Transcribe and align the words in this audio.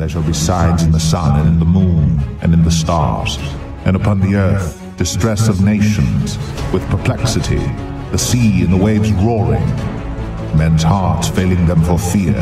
There 0.00 0.08
shall 0.08 0.22
be 0.22 0.32
signs 0.32 0.82
in 0.82 0.92
the 0.92 0.98
sun, 0.98 1.38
and 1.40 1.46
in 1.46 1.58
the 1.58 1.66
moon, 1.66 2.18
and 2.40 2.54
in 2.54 2.64
the 2.64 2.70
stars, 2.70 3.36
and 3.84 3.94
upon 3.94 4.18
the 4.18 4.34
earth 4.34 4.82
distress 4.96 5.46
of 5.46 5.60
nations, 5.60 6.38
with 6.72 6.82
perplexity, 6.88 7.60
the 8.10 8.16
sea 8.16 8.64
and 8.64 8.72
the 8.72 8.82
waves 8.82 9.12
roaring, 9.12 9.66
men's 10.56 10.82
hearts 10.82 11.28
failing 11.28 11.66
them 11.66 11.84
for 11.84 11.98
fear, 11.98 12.34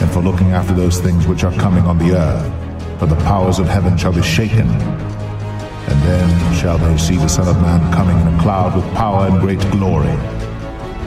and 0.00 0.12
for 0.12 0.20
looking 0.20 0.52
after 0.52 0.74
those 0.74 1.00
things 1.00 1.26
which 1.26 1.42
are 1.42 1.52
coming 1.54 1.82
on 1.86 1.98
the 1.98 2.16
earth. 2.16 3.00
For 3.00 3.06
the 3.06 3.16
powers 3.24 3.58
of 3.58 3.66
heaven 3.66 3.96
shall 3.96 4.12
be 4.12 4.22
shaken. 4.22 4.68
And 4.70 6.02
then 6.06 6.54
shall 6.54 6.78
they 6.78 6.96
see 6.98 7.16
the 7.16 7.28
Son 7.28 7.48
of 7.48 7.60
Man 7.60 7.92
coming 7.92 8.16
in 8.20 8.32
a 8.32 8.40
cloud 8.40 8.76
with 8.76 8.84
power 8.94 9.26
and 9.26 9.40
great 9.40 9.60
glory. 9.72 10.06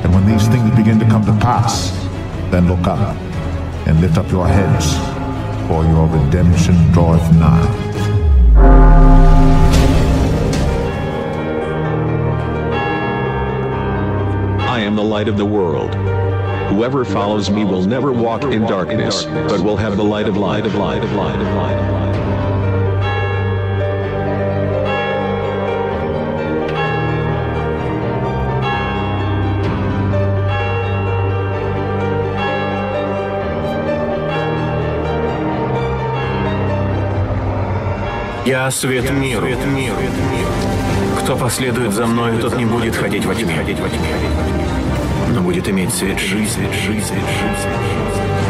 And 0.03 0.13
when 0.13 0.25
these 0.25 0.45
things 0.49 0.69
begin 0.75 0.99
to 0.99 1.05
come 1.05 1.23
to 1.23 1.31
pass, 1.39 1.91
then 2.51 2.67
look 2.67 2.85
up 2.85 3.15
and 3.87 4.01
lift 4.01 4.17
up 4.17 4.29
your 4.29 4.45
heads, 4.45 5.14
for 5.67 5.83
your 5.83 6.07
redemption 6.07 6.75
draweth 6.91 7.33
nigh. 7.33 7.65
I 14.59 14.79
am 14.79 14.95
the 14.95 15.03
light 15.03 15.27
of 15.27 15.37
the 15.37 15.45
world. 15.45 15.95
Whoever 16.69 17.03
follows 17.05 17.49
me 17.49 17.63
will 17.63 17.83
never 17.83 18.11
walk 18.11 18.43
in 18.43 18.63
darkness, 18.63 19.25
but 19.25 19.61
will 19.61 19.77
have 19.77 19.97
the 19.97 20.03
light 20.03 20.27
of 20.27 20.37
light 20.37 20.65
of 20.65 20.75
light 20.75 21.03
of 21.03 21.11
light 21.13 21.39
of 21.39 21.47
light 21.55 21.77
of 21.77 21.93
light. 21.93 22.34
Я 38.45 38.69
свет 38.69 39.09
миру. 39.09 39.47
Кто 41.19 41.35
последует 41.35 41.93
за 41.93 42.05
мною, 42.05 42.39
тот 42.39 42.55
не 42.57 42.65
будет 42.65 42.95
ходить 42.95 43.25
во 43.25 43.33
тьме, 43.33 43.55
но 45.33 45.41
будет 45.41 45.67
иметь 45.67 45.91
свет 45.91 46.19
жизни, 46.19 46.69
жизнь, 46.71 47.15
жизнь. 47.15 48.44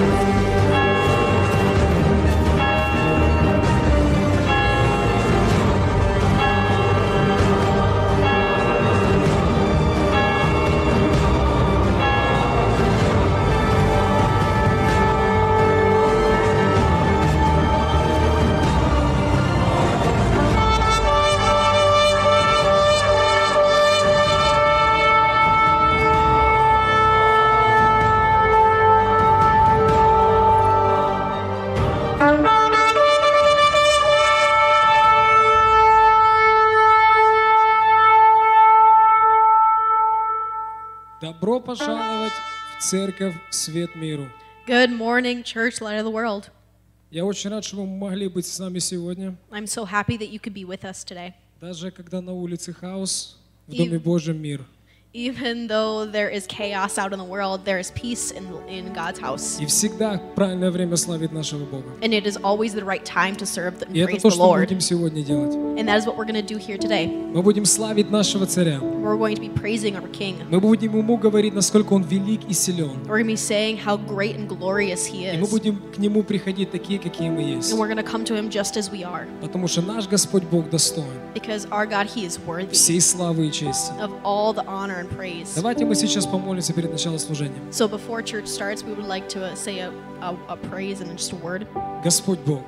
Церковь 42.85 43.33
«Свет 43.49 43.95
миру». 43.95 44.29
Good 44.67 44.91
morning, 44.91 45.41
church, 45.41 45.81
light 45.81 45.99
of 45.99 46.05
the 46.05 46.11
world. 46.11 46.51
Я 47.09 47.25
очень 47.25 47.49
рад, 47.49 47.65
что 47.65 47.77
вы 47.77 47.87
могли 47.87 48.27
быть 48.27 48.45
с 48.45 48.59
нами 48.59 48.77
сегодня. 48.77 49.35
I'm 49.49 49.65
so 49.65 49.85
happy 49.85 50.17
that 50.19 50.29
you 50.29 50.39
could 50.39 50.53
be 50.53 50.63
with 50.63 50.83
us 50.83 51.03
today. 51.03 51.33
Даже 51.59 51.89
когда 51.89 52.21
на 52.21 52.33
улице 52.33 52.73
хаос, 52.73 53.39
в 53.65 53.75
Доме 53.75 53.97
Божьем 53.97 54.39
мир. 54.39 54.63
Even 55.14 55.66
though 55.66 56.06
there 56.06 56.28
is 56.28 56.46
chaos 56.46 56.96
out 56.96 57.12
in 57.12 57.18
the 57.18 57.24
world, 57.24 57.64
there 57.64 57.80
is 57.80 57.90
peace 57.90 58.30
in, 58.30 58.46
in 58.68 58.92
God's 58.92 59.18
house. 59.18 59.58
И 59.60 59.66
всегда 59.66 60.20
правильное 60.36 60.70
время 60.70 60.94
славить 60.96 61.32
нашего 61.32 61.64
Бога. 61.64 61.88
And 62.00 62.14
it 62.14 62.26
is 62.28 62.36
always 62.44 62.74
the 62.74 62.84
right 62.84 63.04
time 63.04 63.34
to 63.38 63.44
serve 63.44 63.80
the, 63.80 63.86
and 63.88 63.96
И 63.96 63.98
это 63.98 64.12
praise 64.12 64.22
то, 64.22 64.28
the 64.28 64.34
что 64.36 64.42
мы 64.44 64.46
Lord. 64.46 64.60
будем 64.68 64.80
сегодня 64.80 65.24
делать. 65.24 65.52
And 65.80 65.88
that 65.88 65.98
is 65.98 66.06
what 66.06 66.16
we're 66.16 66.24
going 66.26 66.40
to 66.40 66.42
do 66.46 66.58
here 66.58 66.78
today. 66.78 67.08
Мы 67.08 67.42
будем 67.42 67.64
славить 67.64 68.08
нашего 68.08 68.46
царя. 68.46 68.78
We're 68.80 69.16
going 69.16 69.34
to 69.34 69.40
be 69.40 69.48
praising 69.48 69.96
our 69.96 70.06
King. 70.12 70.44
Мы 70.48 70.60
будем 70.60 70.96
ему 70.96 71.16
говорить, 71.16 71.54
насколько 71.54 71.92
он 71.94 72.04
велик 72.04 72.42
и 72.48 72.52
силен. 72.54 73.02
We're 73.08 73.18
going 73.18 73.24
to 73.24 73.32
be 73.32 73.36
saying 73.36 73.78
how 73.78 73.96
great 73.96 74.36
and 74.36 74.46
glorious 74.46 75.04
He 75.06 75.24
И 75.34 75.36
мы 75.38 75.46
is. 75.46 75.50
будем 75.50 75.76
к 75.92 75.98
нему 75.98 76.22
приходить 76.22 76.70
такие, 76.70 77.00
какие 77.00 77.30
мы 77.30 77.40
есть. 77.42 77.72
And 77.72 77.80
we're 77.80 77.88
going 77.88 77.96
to 77.96 78.04
come 78.08 78.24
to 78.26 78.36
Him 78.36 78.48
just 78.48 78.76
as 78.76 78.92
we 78.92 79.02
are. 79.02 79.26
Потому 79.40 79.66
что 79.66 79.82
наш 79.82 80.06
Господь 80.06 80.44
Бог 80.44 80.70
достоин 80.70 81.08
Because 81.34 81.66
our 81.72 81.84
God, 81.86 82.06
He 82.06 82.24
is 82.24 82.38
worthy 82.46 82.70
всей 82.70 83.00
славы 83.00 83.48
и 83.48 83.50
чести. 83.50 83.92
of 84.00 84.12
all 84.22 84.52
the 84.52 84.64
honor 84.68 85.00
and 85.00 85.03
praise. 85.07 85.53
Давайте 85.55 85.85
мы 85.85 85.95
сейчас 85.95 86.25
помолимся 86.25 86.73
перед 86.73 86.91
началом 86.91 87.19
служения. 87.19 87.59
So 87.71 87.87
before 87.87 88.21
church 88.21 88.47
starts, 88.47 88.83
we 88.83 88.93
would 88.93 89.07
like 89.07 89.27
to 89.29 89.51
uh, 89.51 89.55
say 89.55 89.79
a, 89.79 89.91
a, 90.21 90.35
a 90.49 90.57
praise 90.57 91.01
and 91.01 91.11
just 91.17 91.31
a 91.31 91.35
word. 91.35 91.67
Господь 92.03 92.39
Бог, 92.39 92.63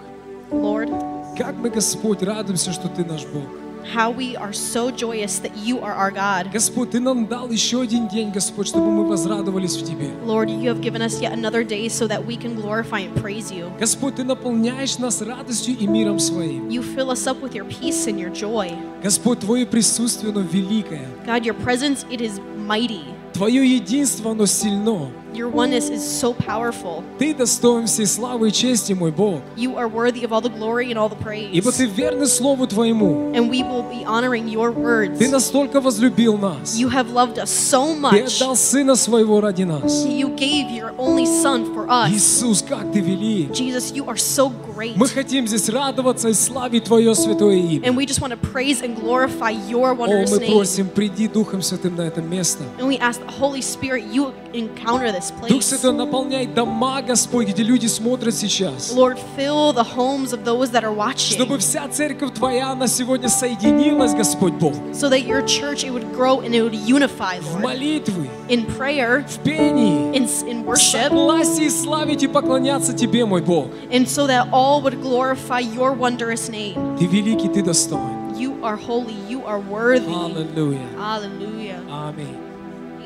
Lord, 0.51 0.89
как 1.37 1.55
мы, 1.55 1.69
Господь, 1.69 2.23
радуемся, 2.23 2.71
что 2.71 2.87
Ты 2.87 3.05
наш 3.05 3.25
Бог. 3.25 3.47
how 3.86 4.10
we 4.10 4.36
are 4.36 4.52
so 4.52 4.90
joyous 4.90 5.38
that 5.40 5.56
you 5.56 5.80
are 5.80 5.92
our 5.92 6.10
God. 6.10 6.50
Господь, 6.52 6.90
Ты 6.92 7.00
нам 7.00 7.26
дал 7.26 7.50
еще 7.50 7.82
один 7.82 8.08
день, 8.08 8.30
Господь, 8.30 8.68
чтобы 8.68 8.90
мы 8.90 9.06
возрадовались 9.06 9.76
в 9.76 9.84
Тебе. 9.84 10.10
Lord, 10.24 10.48
you 10.48 10.68
have 10.68 10.80
given 10.80 11.02
us 11.02 11.20
yet 11.20 11.32
another 11.32 11.64
day 11.64 11.88
so 11.88 12.06
that 12.06 12.24
we 12.24 12.36
can 12.36 12.54
glorify 12.54 13.00
and 13.00 13.14
praise 13.20 13.50
you. 13.50 13.70
Господь, 13.78 14.16
Ты 14.16 14.24
наполняешь 14.24 14.98
нас 14.98 15.20
радостью 15.20 15.76
и 15.78 15.86
миром 15.86 16.18
Своим. 16.18 16.68
You 16.68 16.82
fill 16.82 17.10
us 17.10 17.26
up 17.26 17.42
with 17.42 17.54
your 17.54 17.64
peace 17.64 18.06
and 18.06 18.18
your 18.18 18.30
joy. 18.30 18.72
Господь, 19.02 19.40
Твое 19.40 19.66
присутствие, 19.66 20.32
оно 20.32 20.40
великое. 20.42 21.08
God, 21.26 21.44
your 21.44 21.54
presence, 21.54 22.06
it 22.10 22.20
is 22.20 22.40
mighty. 22.56 23.02
Твое 23.32 23.66
единство, 23.66 24.32
оно 24.32 24.46
сильно. 24.46 25.08
Your 25.34 25.48
oneness 25.48 25.88
is 25.88 26.02
so 26.02 26.34
powerful. 26.34 27.02
Ты 27.18 27.34
достоин 27.34 27.86
всей 27.86 28.06
славы 28.06 28.48
и 28.48 28.52
чести, 28.52 28.92
мой 28.92 29.10
Бог. 29.10 29.40
You 29.56 29.76
are 29.78 29.88
worthy 29.88 30.24
of 30.24 30.32
all 30.32 30.42
the 30.42 30.50
glory 30.50 30.90
and 30.92 30.98
all 30.98 31.08
the 31.08 31.16
praise. 31.16 31.48
Ибо 31.52 31.72
Ты 31.72 31.86
верный 31.86 32.26
Слову 32.26 32.66
Твоему. 32.66 33.32
And 33.34 33.48
we 33.48 33.62
will 33.62 33.82
be 33.82 34.04
honoring 34.04 34.46
your 34.46 34.70
words. 34.72 35.18
Ты 35.18 35.30
настолько 35.30 35.80
возлюбил 35.80 36.36
нас. 36.36 36.76
You 36.76 36.90
have 36.90 37.10
loved 37.10 37.38
us 37.38 37.48
so 37.48 37.94
Ты 37.94 38.00
much. 38.00 38.36
отдал 38.36 38.56
Сына 38.56 38.94
Своего 38.94 39.40
ради 39.40 39.62
нас. 39.62 40.04
You 40.04 40.36
gave 40.36 40.70
your 40.70 40.92
only 40.98 41.24
Son 41.24 41.64
for 41.74 41.88
us. 41.88 42.10
Иисус, 42.10 42.62
как 42.62 42.92
Ты 42.92 43.00
велик. 43.00 43.52
Jesus, 43.52 43.90
you 43.94 44.04
are 44.08 44.18
so 44.18 44.52
great. 44.74 44.96
Мы 44.96 45.08
хотим 45.08 45.46
здесь 45.48 45.70
радоваться 45.70 46.28
и 46.28 46.34
славить 46.34 46.84
Твое 46.84 47.14
святое 47.14 47.56
имя. 47.56 47.88
And 47.88 47.96
we 47.96 48.04
just 48.04 48.20
want 48.20 48.32
to 48.32 48.36
praise 48.52 48.82
and 48.82 48.96
glorify 49.00 49.50
your 49.50 49.92
О, 49.92 49.94
wondrous 49.94 50.30
мы 50.30 50.40
name. 50.40 50.52
просим, 50.52 50.88
приди 50.88 51.26
Духом 51.26 51.62
Святым 51.62 51.96
на 51.96 52.02
это 52.02 52.20
место. 52.20 52.64
And 52.78 52.86
we 52.86 52.98
ask 52.98 53.18
the 53.20 53.32
Holy 53.32 53.62
Spirit, 53.62 54.04
you 54.12 54.34
encounter 54.52 55.10
this 55.10 55.15
Дух 55.19 55.49
place. 55.49 55.61
Святой, 55.61 55.93
наполняй 55.93 56.45
дома, 56.47 57.01
Господь, 57.01 57.47
где 57.47 57.63
люди 57.63 57.87
смотрят 57.87 58.33
сейчас. 58.35 58.91
Lord, 58.93 59.17
fill 59.35 59.73
the 59.73 59.83
homes 59.83 60.33
of 60.33 60.43
those 60.45 60.71
that 60.71 60.83
are 60.83 60.93
watching 60.93 61.35
Чтобы 61.37 61.57
вся 61.59 61.87
церковь 61.89 62.33
Твоя, 62.33 62.71
она 62.71 62.87
сегодня 62.87 63.29
соединилась, 63.29 64.13
Господь 64.13 64.53
Бог, 64.53 64.73
so 64.93 65.09
that 65.09 65.25
your 65.25 65.41
church 65.45 65.83
it 65.83 65.91
would 65.91 66.11
grow 66.15 66.41
and 66.41 66.53
it 66.53 66.61
would 66.61 66.75
unify, 66.75 67.39
в 67.39 67.53
Lord. 67.53 67.63
молитвы, 67.63 68.29
In 68.49 68.65
prayer, 68.77 69.25
в 69.27 69.39
пении, 69.43 70.15
in, 70.15 70.25
in 70.47 70.63
в 70.63 70.67
worship, 70.69 71.09
согласии 71.09 71.69
славить 71.69 72.23
и 72.23 72.27
поклоняться 72.27 72.93
Тебе, 72.93 73.25
мой 73.25 73.41
Бог. 73.41 73.67
and 73.91 74.07
so 74.07 74.27
that 74.27 74.47
all 74.51 74.81
would 74.81 75.01
glorify 75.01 75.59
your 75.59 75.93
wondrous 75.93 76.49
name. 76.49 76.97
Ты 76.97 77.05
великий, 77.05 77.49
Ты 77.49 77.61
достоин. 77.63 78.33
You 78.37 78.63
are 78.63 78.75
holy, 78.77 79.15
you 79.27 79.43
are 79.45 79.59
worthy. 79.59 80.13
Аллилуйя. 80.13 80.79
Hallelujah. 80.99 81.81
Аминь. 81.89 82.37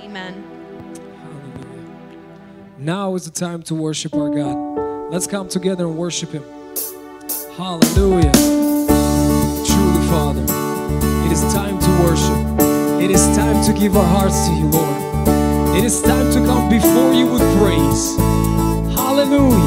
Amen. 0.03 0.50
Now 2.81 3.13
is 3.13 3.25
the 3.25 3.31
time 3.31 3.61
to 3.63 3.75
worship 3.75 4.15
our 4.15 4.31
God. 4.31 5.11
Let's 5.11 5.27
come 5.27 5.47
together 5.47 5.85
and 5.85 5.95
worship 5.95 6.31
Him. 6.31 6.43
Hallelujah. 7.55 8.31
Truly, 9.69 10.07
Father, 10.09 10.41
it 10.41 11.31
is 11.31 11.41
time 11.53 11.77
to 11.77 11.89
worship. 12.01 12.99
It 12.99 13.11
is 13.11 13.21
time 13.37 13.63
to 13.65 13.79
give 13.79 13.95
our 13.95 14.03
hearts 14.03 14.47
to 14.47 14.55
you, 14.55 14.65
Lord. 14.65 15.77
It 15.77 15.83
is 15.83 16.01
time 16.01 16.31
to 16.31 16.39
come 16.39 16.69
before 16.69 17.13
you 17.13 17.27
with 17.27 17.43
praise. 17.59 18.17
Hallelujah. 18.97 19.61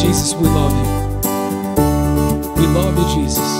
Jesus, 0.00 0.34
we 0.34 0.46
love 0.46 0.70
you. 0.70 0.86
We 2.54 2.66
love 2.68 2.96
you, 2.96 3.24
Jesus. 3.24 3.59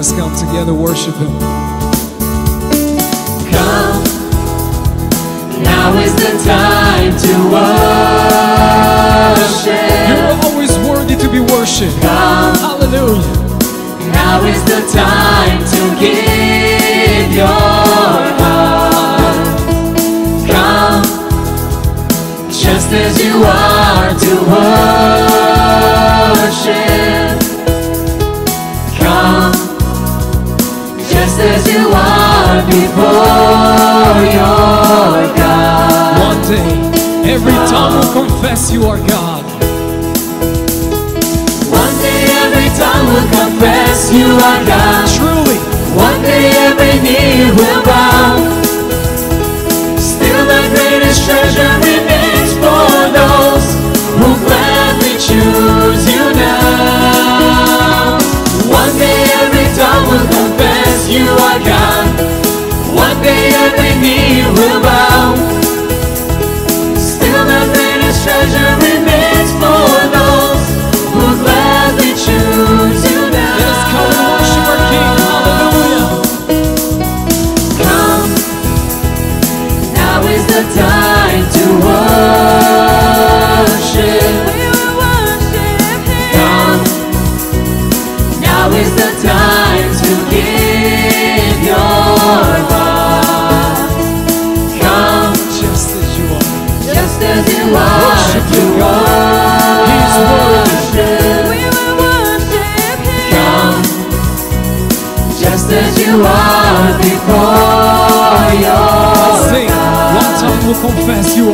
Us 0.00 0.12
come 0.12 0.34
together, 0.34 0.72
worship 0.72 1.14
Him. 1.16 1.28
come. 3.52 4.02
Now 5.62 5.92
is 5.98 6.14
the 6.14 6.32
time 6.42 7.12
to 7.18 7.34
worship. 7.52 7.76
You're 10.08 10.40
always 10.48 10.72
worthy 10.88 11.16
to 11.16 11.28
be 11.30 11.40
worshipped. 11.40 12.00
Come. 12.00 12.56
Hallelujah. 12.56 13.20
Now 14.10 14.42
is 14.46 14.64
the 14.64 14.80
time 14.90 15.62
to 15.68 15.94
give 16.00 17.34
your 17.34 17.46
heart. 18.40 19.36
Come, 20.48 21.04
just 22.48 22.90
as 22.90 23.22
you 23.22 23.44
are 23.44 24.14
to 24.18 24.32
worship. 26.48 27.49
Before 32.66 34.20
your 34.36 35.34
God. 35.36 36.18
One 36.28 36.40
day, 36.48 36.70
every 37.32 37.56
tongue 37.70 37.94
will 37.98 38.12
confess 38.12 38.70
you 38.72 38.84
are 38.84 38.98
God. 39.06 39.44
One 41.70 41.94
day 42.02 42.22
every 42.44 42.68
tongue 42.76 43.06
will 43.12 43.28
confess 43.30 44.12
you 44.12 44.26
are 44.26 44.62
God. 44.66 45.04
Truly, 45.16 45.58
One 45.96 46.20
day 46.22 46.50
every 46.66 47.00
knee 47.02 47.50
will 47.56 47.82
bow. 47.84 48.36
Still 49.98 50.44
the 50.46 50.62
greatest 50.74 51.24
treasure 51.26 51.74
goodbye. 64.60 65.09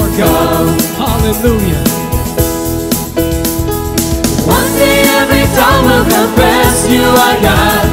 Are 0.00 0.16
God. 0.18 0.80
Hallelujah. 0.98 1.84
One 4.46 4.70
day 4.76 5.00
every 5.20 5.46
tongue 5.56 5.84
will 5.86 6.04
confess 6.04 6.88
you 6.90 7.02
are 7.02 7.40
God. 7.40 7.85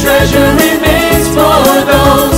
Treasure 0.00 0.50
remains 0.56 1.28
for 1.28 1.84
those 1.84 2.29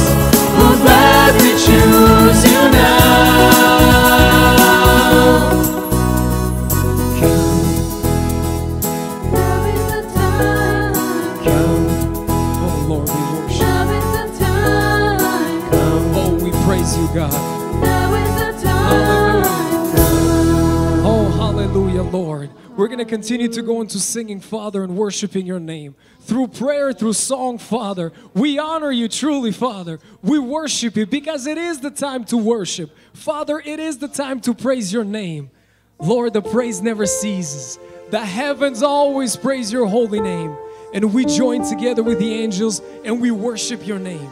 to 23.05 23.09
continue 23.09 23.49
to 23.49 23.63
go 23.63 23.81
into 23.81 23.99
singing, 23.99 24.41
Father, 24.41 24.83
and 24.83 24.97
worshiping 24.97 25.47
your 25.47 25.61
name. 25.61 25.95
Through 26.21 26.49
prayer, 26.49 26.93
through 26.93 27.15
song, 27.15 27.59
Father. 27.59 28.13
We 28.35 28.59
honor 28.59 28.91
you 28.91 29.09
truly, 29.09 29.53
Father. 29.53 29.99
We 30.23 30.39
worship 30.39 30.97
you 30.97 31.07
because 31.07 31.47
it 31.47 31.59
is 31.59 31.81
the 31.81 31.91
time 31.91 32.25
to 32.27 32.37
worship. 32.37 32.91
Father, 33.13 33.61
it 33.65 33.79
is 33.81 33.99
the 33.99 34.09
time 34.09 34.41
to 34.41 34.55
praise 34.55 34.93
your 34.93 35.05
name. 35.05 35.51
Lord, 35.99 36.33
the 36.33 36.43
praise 36.43 36.83
never 36.83 37.07
ceases. 37.07 37.79
The 38.11 38.25
heavens 38.25 38.83
always 38.83 39.37
praise 39.37 39.73
your 39.73 39.87
holy 39.87 40.21
name. 40.21 40.57
And 40.95 41.15
we 41.15 41.25
join 41.25 41.67
together 41.67 42.03
with 42.03 42.19
the 42.19 42.35
angels 42.35 42.83
and 43.05 43.21
we 43.21 43.31
worship 43.31 43.87
your 43.87 43.99
name. 43.99 44.31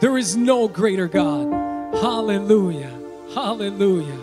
There 0.00 0.18
is 0.18 0.36
no 0.36 0.68
greater 0.68 1.08
God. 1.08 1.50
Hallelujah. 1.94 2.92
Hallelujah. 3.32 4.18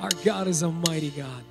Our 0.00 0.10
God 0.24 0.48
is 0.48 0.62
a 0.62 0.70
mighty 0.70 1.10
God. 1.10 1.44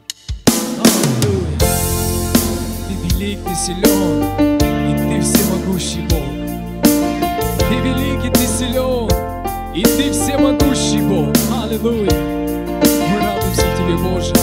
Велик, 3.17 3.39
ты 3.43 3.55
силен, 3.55 4.23
и 4.39 4.95
ты 5.09 5.21
всемогущий 5.21 6.01
Бог. 6.01 6.83
Ты 6.83 7.75
велик, 7.75 8.25
и 8.25 8.29
ты 8.29 8.45
силен, 8.45 9.09
и 9.73 9.83
ты 9.83 10.11
всемогущий 10.11 11.01
Бог. 11.01 11.35
Аллилуйя. 11.63 12.11
Мы 12.11 13.19
радуемся 13.19 13.63
Тебе, 13.77 13.97
Боже. 13.97 14.33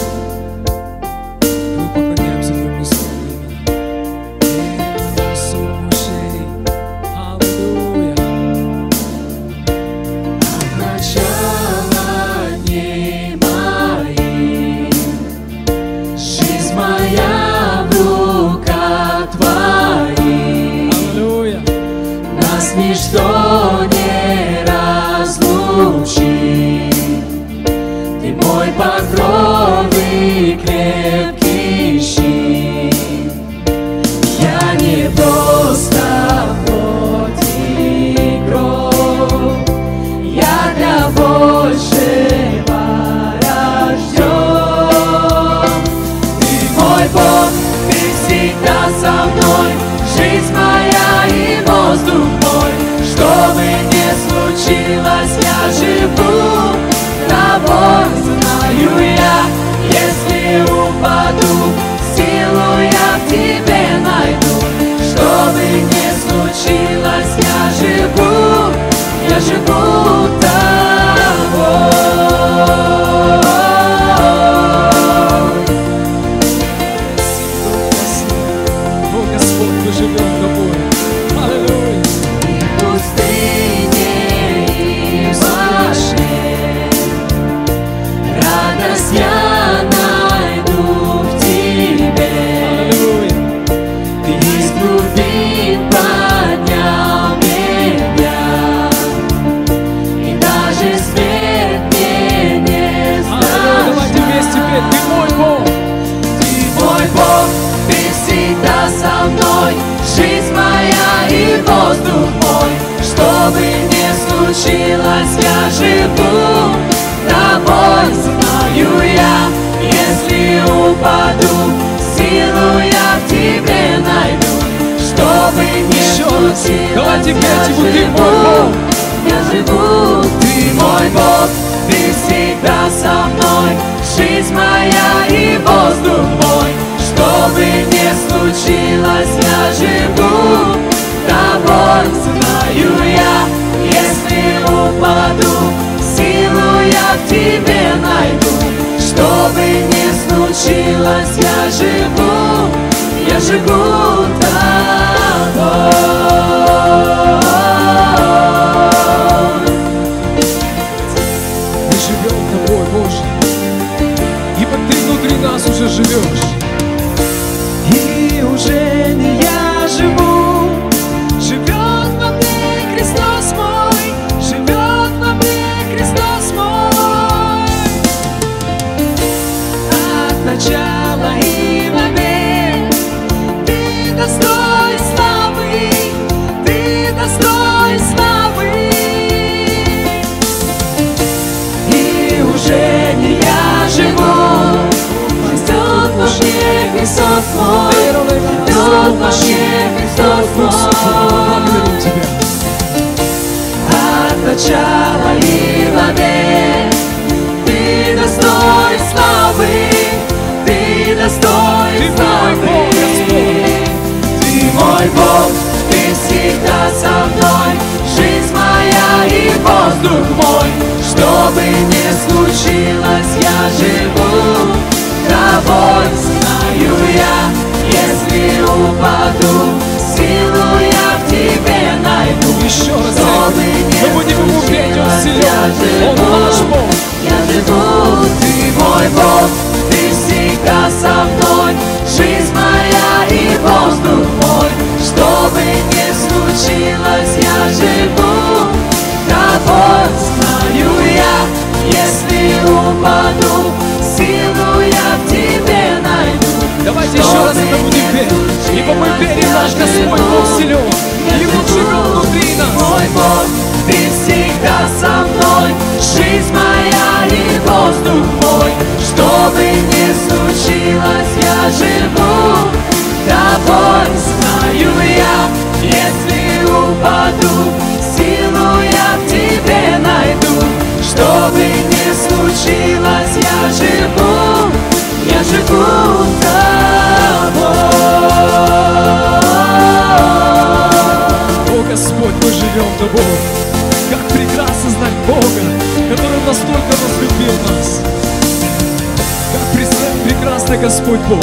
Господь 300.84 301.20
Бог, 301.30 301.42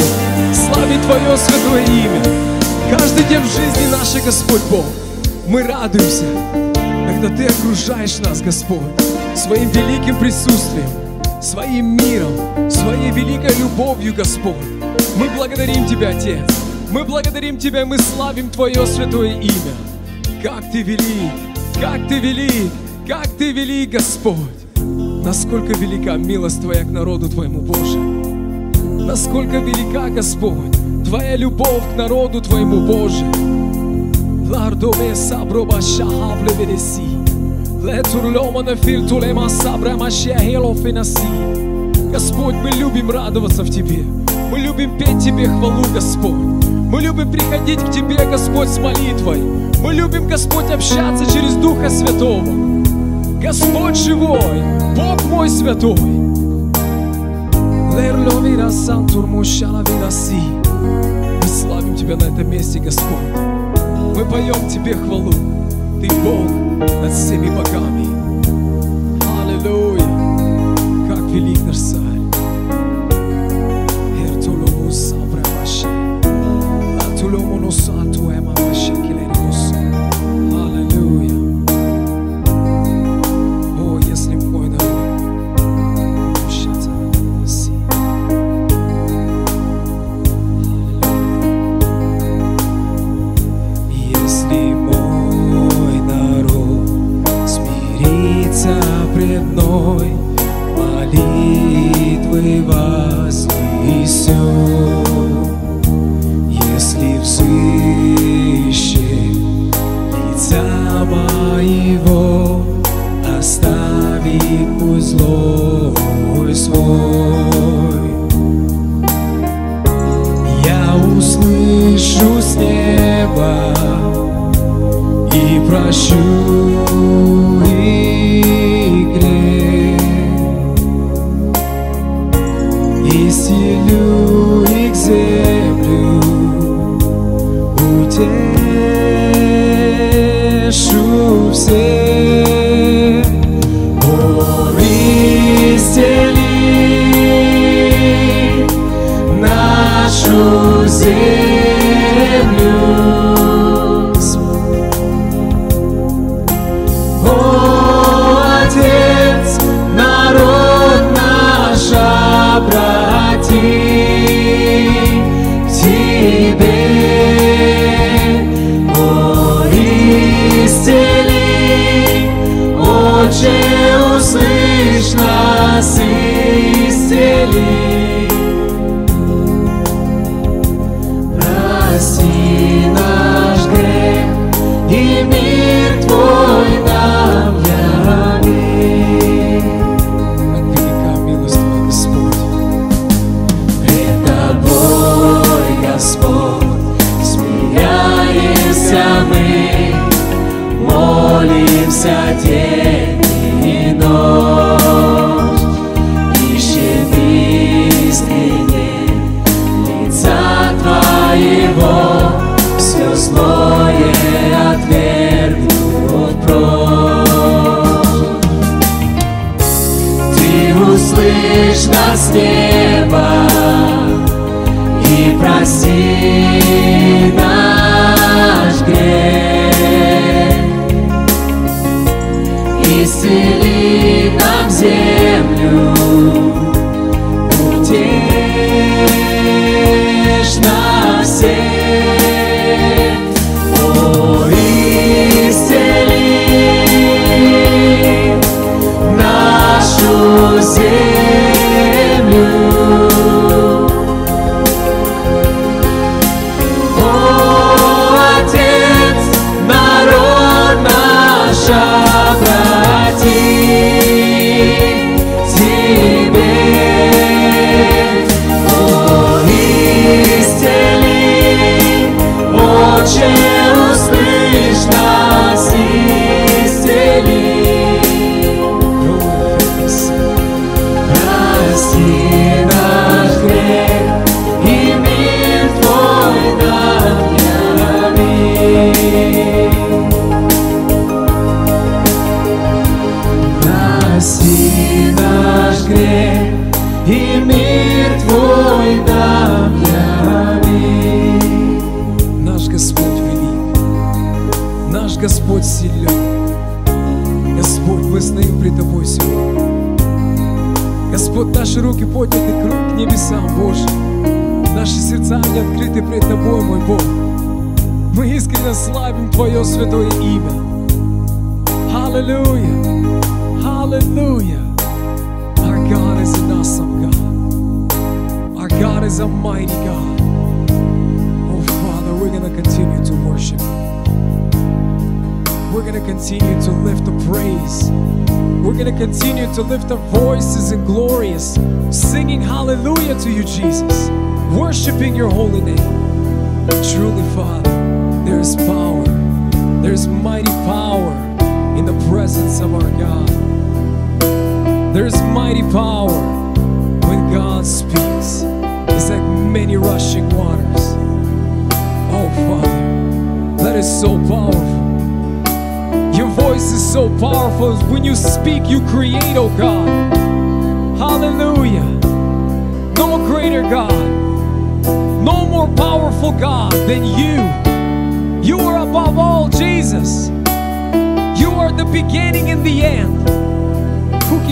славе 0.54 1.02
Твое 1.02 1.36
святое 1.36 1.84
имя. 1.84 2.22
Каждый 2.92 3.24
день 3.24 3.42
в 3.42 3.48
жизни 3.48 3.92
нашей, 3.92 4.22
Господь 4.22 4.62
Бог, 4.70 4.86
мы 5.48 5.64
радуемся, 5.64 6.26
когда 7.08 7.36
Ты 7.36 7.48
окружаешь 7.48 8.20
нас, 8.20 8.44
Господь, 8.44 8.78
своим 9.36 9.68
великим 9.70 10.20
присутствием, 10.20 10.88
своим 11.42 11.98
миром, 11.98 12.70
своей 12.70 13.10
великой 13.10 13.58
любовью, 13.58 14.14
Господь. 14.14 14.54
Мы 15.18 15.28
благодарим 15.36 15.88
Тебя, 15.88 16.10
Отец. 16.10 16.48
Мы 16.92 17.04
благодарим 17.04 17.58
Тебя, 17.58 17.84
мы 17.84 17.98
славим 17.98 18.52
Твое 18.52 18.86
святое 18.86 19.42
имя. 19.42 19.74
Как 20.44 20.72
Ты 20.72 20.84
велик, 20.84 21.32
как 21.80 22.08
Ты 22.08 22.20
велик, 22.20 22.72
как 23.08 23.28
Ты 23.40 23.54
велик, 23.54 23.90
Господь. 23.90 24.38
Насколько 24.76 25.74
велика 25.74 26.16
милость 26.18 26.62
Твоя 26.62 26.84
к 26.84 26.92
народу 26.92 27.28
Твоему, 27.28 27.62
Боже 27.62 28.11
насколько 29.06 29.58
велика, 29.58 30.10
Господь, 30.10 30.72
Твоя 31.06 31.36
любовь 31.36 31.84
к 31.94 31.98
народу 31.98 32.42
Твоему, 32.42 32.86
Боже. 32.86 33.26
Лардове 34.50 35.16
саброба 35.16 35.82
шахабле 35.82 36.54
вереси, 36.60 37.18
летурлома 37.84 38.64
на 38.64 38.76
фиртулема 38.76 39.50
сабра 39.50 39.96
машехелов 39.96 40.80
и 40.80 40.84
финаси. 40.84 42.12
Господь, 42.12 42.56
мы 42.56 42.70
любим 42.72 43.10
радоваться 43.10 43.64
в 43.64 43.70
Тебе, 43.70 44.04
мы 44.52 44.60
любим 44.60 44.98
петь 44.98 45.24
Тебе 45.24 45.48
хвалу, 45.48 45.84
Господь. 45.94 46.66
Мы 46.92 47.02
любим 47.02 47.32
приходить 47.32 47.80
к 47.80 47.92
Тебе, 47.92 48.18
Господь, 48.30 48.68
с 48.68 48.78
молитвой. 48.78 49.42
Мы 49.82 49.94
любим, 49.94 50.28
Господь, 50.28 50.70
общаться 50.70 51.26
через 51.26 51.56
Духа 51.56 51.90
Святого. 51.90 52.44
Господь 53.42 53.96
живой, 53.96 54.62
Бог 54.96 55.24
мой 55.30 55.50
святой, 55.50 55.96
Верно, 57.96 58.40
вира 58.42 58.70
сам 58.70 59.08
турмущала 59.08 59.84
вираси. 59.84 60.42
Мы 61.42 61.48
славим 61.48 61.96
Тебя 61.96 62.16
на 62.16 62.24
этом 62.24 62.50
месте, 62.50 62.80
Господь. 62.80 63.32
Мы 64.16 64.26
поем 64.26 64.70
Тебе 64.70 64.94
хвалу. 64.94 65.32
Ты 66.02 66.08
Бог 66.24 66.50
над 67.02 67.12
всеми 67.12 67.50
богами. 67.50 68.08
Аллилуйя. 69.42 70.06
Как 71.08 71.24
велик 71.32 71.62
наш 71.66 71.78
царь. 71.78 72.02
Ertolomu 74.26 74.92
sabra 74.92 75.42
başı. 75.60 75.88
Atolomu 77.00 77.72
santo. 77.72 78.21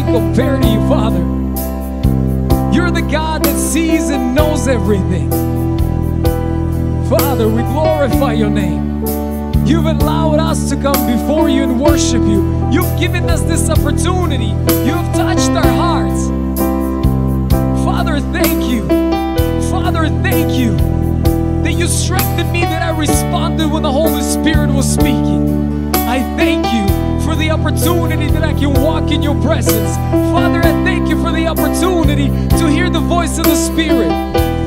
Can 0.09 0.61
to 0.61 0.67
you, 0.67 0.79
Father? 0.87 1.19
You're 2.73 2.89
the 2.89 3.07
God 3.11 3.43
that 3.43 3.55
sees 3.55 4.09
and 4.09 4.33
knows 4.33 4.67
everything. 4.67 5.29
Father, 7.07 7.47
we 7.47 7.61
glorify 7.61 8.33
your 8.33 8.49
name. 8.49 9.05
You've 9.67 9.85
allowed 9.85 10.39
us 10.39 10.67
to 10.69 10.75
come 10.77 11.05
before 11.05 11.47
you 11.47 11.61
and 11.61 11.79
worship 11.79 12.23
you. 12.23 12.41
You've 12.71 12.99
given 12.99 13.29
us 13.29 13.43
this 13.43 13.69
opportunity. 13.69 14.47
You've 14.87 15.13
touched 15.13 15.51
our 15.51 15.73
hearts. 15.83 16.27
Father, 17.83 18.19
thank 18.31 18.63
you. 18.71 18.87
Father, 19.69 20.07
thank 20.23 20.51
you 20.53 20.75
that 21.63 21.73
you 21.73 21.85
strengthened 21.85 22.51
me 22.51 22.61
that 22.61 22.81
I 22.81 22.97
responded 22.97 23.69
when 23.69 23.83
the 23.83 23.91
Holy 23.91 24.23
Spirit 24.23 24.71
was 24.71 24.91
speaking. 24.91 25.93
I 25.95 26.19
thank 26.35 26.65
you 26.65 27.08
for 27.29 27.35
the 27.35 27.51
opportunity 27.51 28.27
that 28.31 28.43
I 28.43 28.53
can 28.53 28.73
walk 28.81 29.11
in 29.11 29.21
your 29.21 29.39
presence. 29.43 29.95
Father, 30.33 30.59
I 30.59 30.71
thank 30.83 31.07
you 31.07 31.21
for 31.21 31.31
the 31.31 31.45
opportunity 31.45 32.27
to 32.57 32.67
hear 32.67 32.89
the 32.89 32.99
voice 32.99 33.37
of 33.37 33.43
the 33.45 33.55
Spirit. 33.55 34.09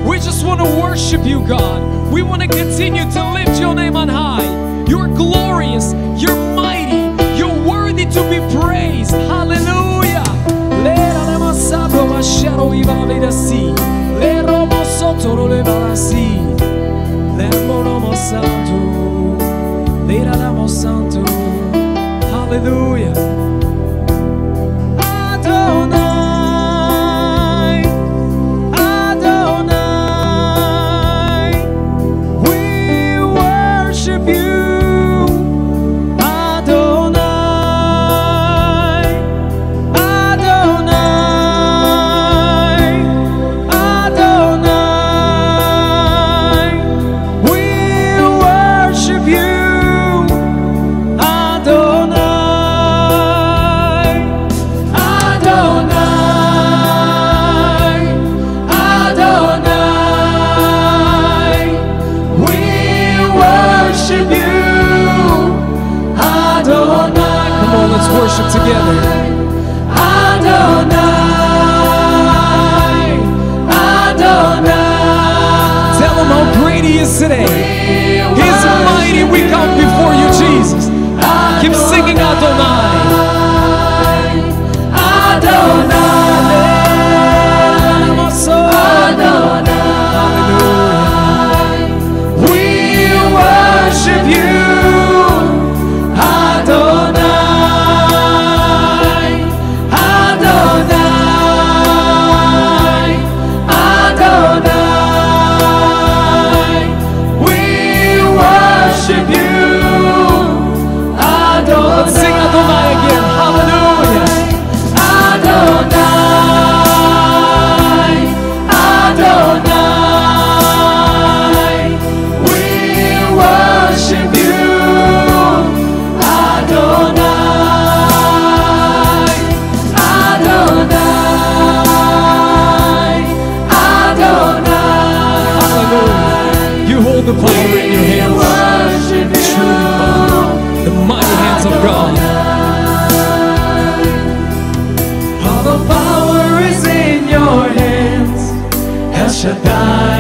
We 0.07 0.19
just 0.19 0.47
want 0.47 0.61
to 0.61 0.69
worship 0.81 1.25
you, 1.25 1.45
God. 1.45 2.13
We 2.13 2.23
want 2.23 2.41
to 2.43 2.47
continue 2.47 3.03
to 3.11 3.33
lift 3.33 3.59
your 3.61 3.75
name 3.75 3.97
on 3.97 4.09
high. 4.09 4.47
You're 4.87 5.09
glorious, 5.09 5.93
you're 6.23 6.39
mighty, 6.55 7.03
you're 7.37 7.59
worthy 7.67 8.05
to 8.05 8.23
be 8.31 8.39
praised. 8.57 9.11
Hallelujah. 9.11 10.23
Santo. 20.73 21.23
Santo. 21.23 21.42
Aleluia. 22.53 23.62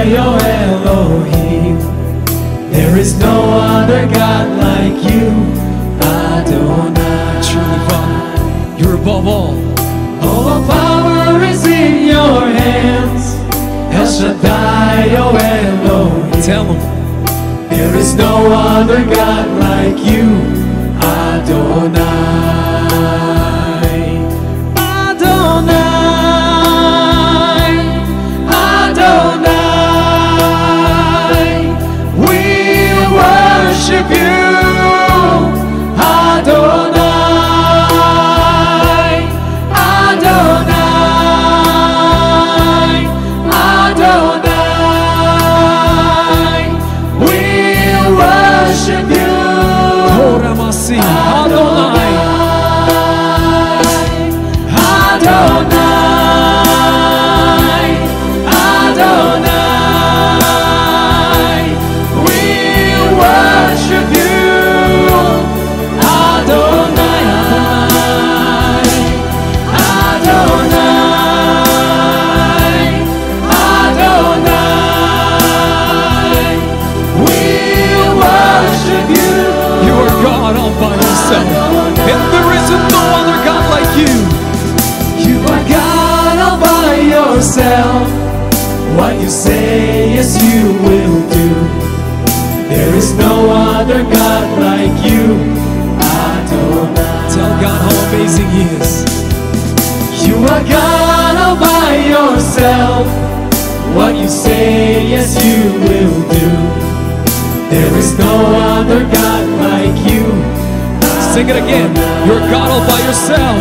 O 0.05 0.37
Elohim. 0.37 1.79
There 2.73 2.99
is 2.99 3.17
no 3.19 3.51
other 3.53 4.05
God 4.12 4.49
like 4.59 4.99
you, 5.05 5.31
Adonai. 6.03 7.41
Truly, 7.47 7.81
Father, 7.88 8.79
you're 8.79 8.97
above 8.97 9.29
all. 9.29 9.55
All 10.21 10.67
power 10.67 11.41
is 11.45 11.65
in 11.65 12.09
your 12.09 12.41
hands. 12.41 13.37
El 13.95 14.07
Shaddai, 14.07 15.15
O 15.23 15.37
Elohim. 15.37 16.43
Tell 16.43 16.65
them. 16.65 17.69
There 17.71 17.95
is 17.95 18.17
no 18.17 18.53
other 18.53 19.05
God 19.05 19.49
like 19.61 20.05
you, 20.05 20.27
Adonai. 21.01 22.62
What 88.96 89.20
you 89.20 89.28
say, 89.28 90.14
yes, 90.14 90.37
you 90.42 90.72
will 90.85 91.18
do. 91.31 91.48
There 92.68 92.94
is 92.94 93.14
no 93.14 93.50
other 93.50 94.02
God 94.02 94.46
like 94.59 94.96
you. 95.05 95.24
I 95.98 96.46
don't 96.50 96.94
Tell 97.33 97.52
God 97.61 97.81
how 97.81 98.09
amazing 98.09 98.48
He 98.50 98.62
is. 98.76 98.92
You 100.26 100.37
are 100.44 100.64
God 100.64 101.37
all 101.37 101.57
by 101.57 101.96
yourself. 102.14 103.07
What 103.96 104.14
you 104.16 104.28
say, 104.28 105.09
yes, 105.09 105.37
you 105.44 105.72
will 105.88 106.16
do. 106.28 106.48
There 107.72 107.94
is 107.96 108.18
no 108.18 108.35
other 108.76 109.05
God 109.05 109.44
like 109.64 109.96
you. 110.12 110.24
Sing 111.33 111.48
it 111.48 111.57
again. 111.57 111.90
You're 112.26 112.44
God 112.52 112.68
all 112.70 112.87
by 112.87 113.00
yourself. 113.09 113.59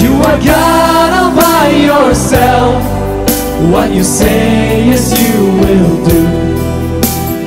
You 0.00 0.14
are 0.28 0.38
God 0.42 1.10
all 1.12 1.36
by 1.36 1.68
yourself. 1.70 2.97
What 3.58 3.92
you 3.92 4.04
say, 4.04 4.86
yes, 4.86 5.10
you 5.18 5.44
will 5.62 6.04
do. 6.06 6.22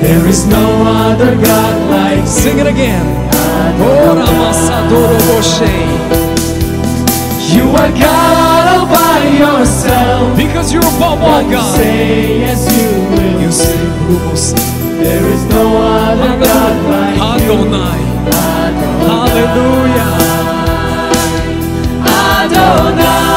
There 0.00 0.26
is 0.28 0.46
no 0.46 0.84
other 0.84 1.34
God 1.36 1.90
like 1.90 2.26
Sing 2.26 2.58
it 2.58 2.66
again. 2.66 3.06
Boshe. 3.80 4.12
Oh, 4.92 5.12
you. 7.54 7.64
are 7.70 7.90
God 7.98 8.64
all 8.68 8.86
by 8.86 9.24
yourself. 9.42 10.36
Because 10.36 10.70
you're 10.72 10.82
above 10.82 11.22
all, 11.22 11.42
God. 11.50 11.76
say, 11.76 12.40
yes, 12.40 12.60
you 12.68 12.90
will. 13.10 13.40
You 13.40 13.50
say, 13.50 13.76
Rumos. 14.06 14.54
There 15.02 15.26
is 15.32 15.44
no 15.46 15.76
other 15.78 16.38
God 16.44 16.76
like 16.92 17.42
you. 17.42 17.52
Adonai. 17.52 18.00
Hallelujah. 19.08 20.12
Adonai, 22.04 23.31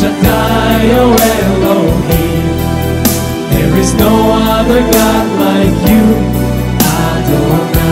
Shaddai, 0.00 0.92
oh 0.96 1.14
Elohim. 1.42 2.46
There 3.50 3.76
is 3.78 3.92
no 3.94 4.32
other 4.70 4.86
God 4.92 5.26
like 5.42 5.78
you, 5.90 6.04
Adonai. 7.02 7.90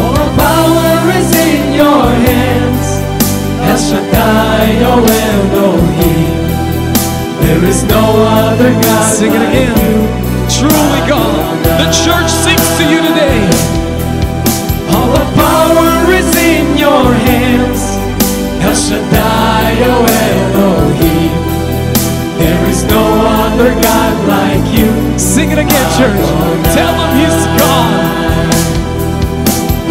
All 0.00 0.12
the 0.16 0.28
power 0.40 1.10
is 1.20 1.28
in 1.36 1.74
your 1.74 2.04
hands. 2.24 2.86
El 3.68 3.76
Shaddai, 3.76 4.80
oh 4.88 5.04
Elohim. 5.28 6.40
There 7.44 7.64
is 7.68 7.82
no 7.84 8.04
other 8.40 8.72
God 8.80 9.12
Sing 9.18 9.32
it 9.32 9.38
like 9.38 9.48
again. 9.48 9.76
you. 9.76 10.08
Truly, 10.56 11.02
God. 11.06 11.56
The 11.82 11.88
church 12.04 12.30
sings 12.44 12.64
to 12.78 12.84
you 12.88 13.00
today. 13.08 13.40
All 14.94 15.12
the 15.12 15.26
power 15.36 16.10
is 16.16 16.30
in 16.34 16.78
your 16.78 17.12
hands. 17.28 17.80
El 18.64 18.74
Shaddai, 18.74 19.19
other 23.60 23.74
God 23.82 24.16
like 24.26 24.64
you. 24.72 24.88
Sing 25.18 25.50
it 25.50 25.58
again, 25.58 25.86
church. 25.98 26.24
Tell 26.72 26.92
them 26.96 27.10
he's 27.20 27.40
God. 27.60 27.92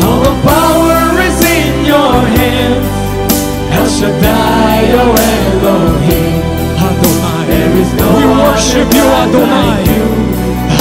All 0.01 0.19
the 0.25 0.36
power 0.41 1.21
is 1.21 1.38
in 1.45 1.86
your 1.86 2.13
hands. 2.34 2.89
El 3.77 3.88
Shaddai, 3.97 4.82
oh 5.01 5.13
Elohim. 5.29 6.41
Adonai. 6.82 7.45
There 7.47 7.77
is 7.84 7.93
no 7.93 8.08
We 8.17 8.25
worship 8.41 8.89
you, 8.97 9.05
Adonai. 9.21 9.69
like 9.69 9.88
you. 9.93 10.05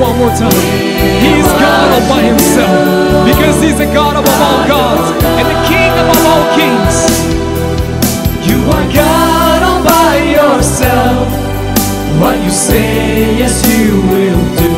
One 0.00 0.18
more 0.18 0.34
time. 0.36 0.52
He's 1.24 1.48
God 1.60 1.88
all 1.92 2.08
by 2.08 2.22
himself 2.22 3.24
because 3.24 3.60
he's 3.62 3.78
the 3.78 3.86
God 3.86 4.16
above 4.16 4.40
all 4.48 4.62
gods 4.68 5.08
and 5.38 5.46
the 5.48 5.58
King 5.68 5.92
above 5.92 6.24
all 6.32 6.46
kings. 6.58 6.96
You 8.48 8.58
are 8.74 8.86
God 8.92 9.60
all 9.62 9.82
by 9.84 10.16
yourself. 10.36 11.28
What 12.20 12.36
you 12.44 12.50
say, 12.50 13.38
yes, 13.38 13.56
you 13.66 14.00
will 14.12 14.42
do. 14.62 14.70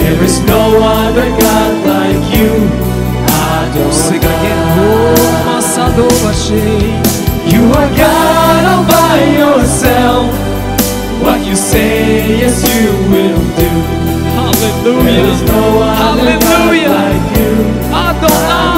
There 0.00 0.22
is 0.22 0.40
no 0.42 0.78
other 0.82 1.28
God 1.44 1.72
like 1.86 2.22
you. 2.36 2.88
Sing 3.92 4.22
Adonai. 4.24 5.07
Again. 5.98 6.10
Oh, 6.10 6.24
Masadobashe. 6.24 7.52
You 7.52 7.64
are 7.72 7.90
God 7.96 8.64
all 8.64 8.84
by 8.86 9.18
yourself. 9.38 10.26
What 11.22 11.44
you 11.46 11.56
say, 11.56 12.38
yes, 12.38 12.62
you 12.62 12.92
will 13.10 13.38
do. 13.56 13.68
Hallelujah. 14.38 15.46
no 15.46 15.82
other 15.82 16.38
God 16.38 16.48
Hallelujah. 16.48 16.88
like 16.88 17.38
you. 17.38 17.52
Adonai. 17.92 18.77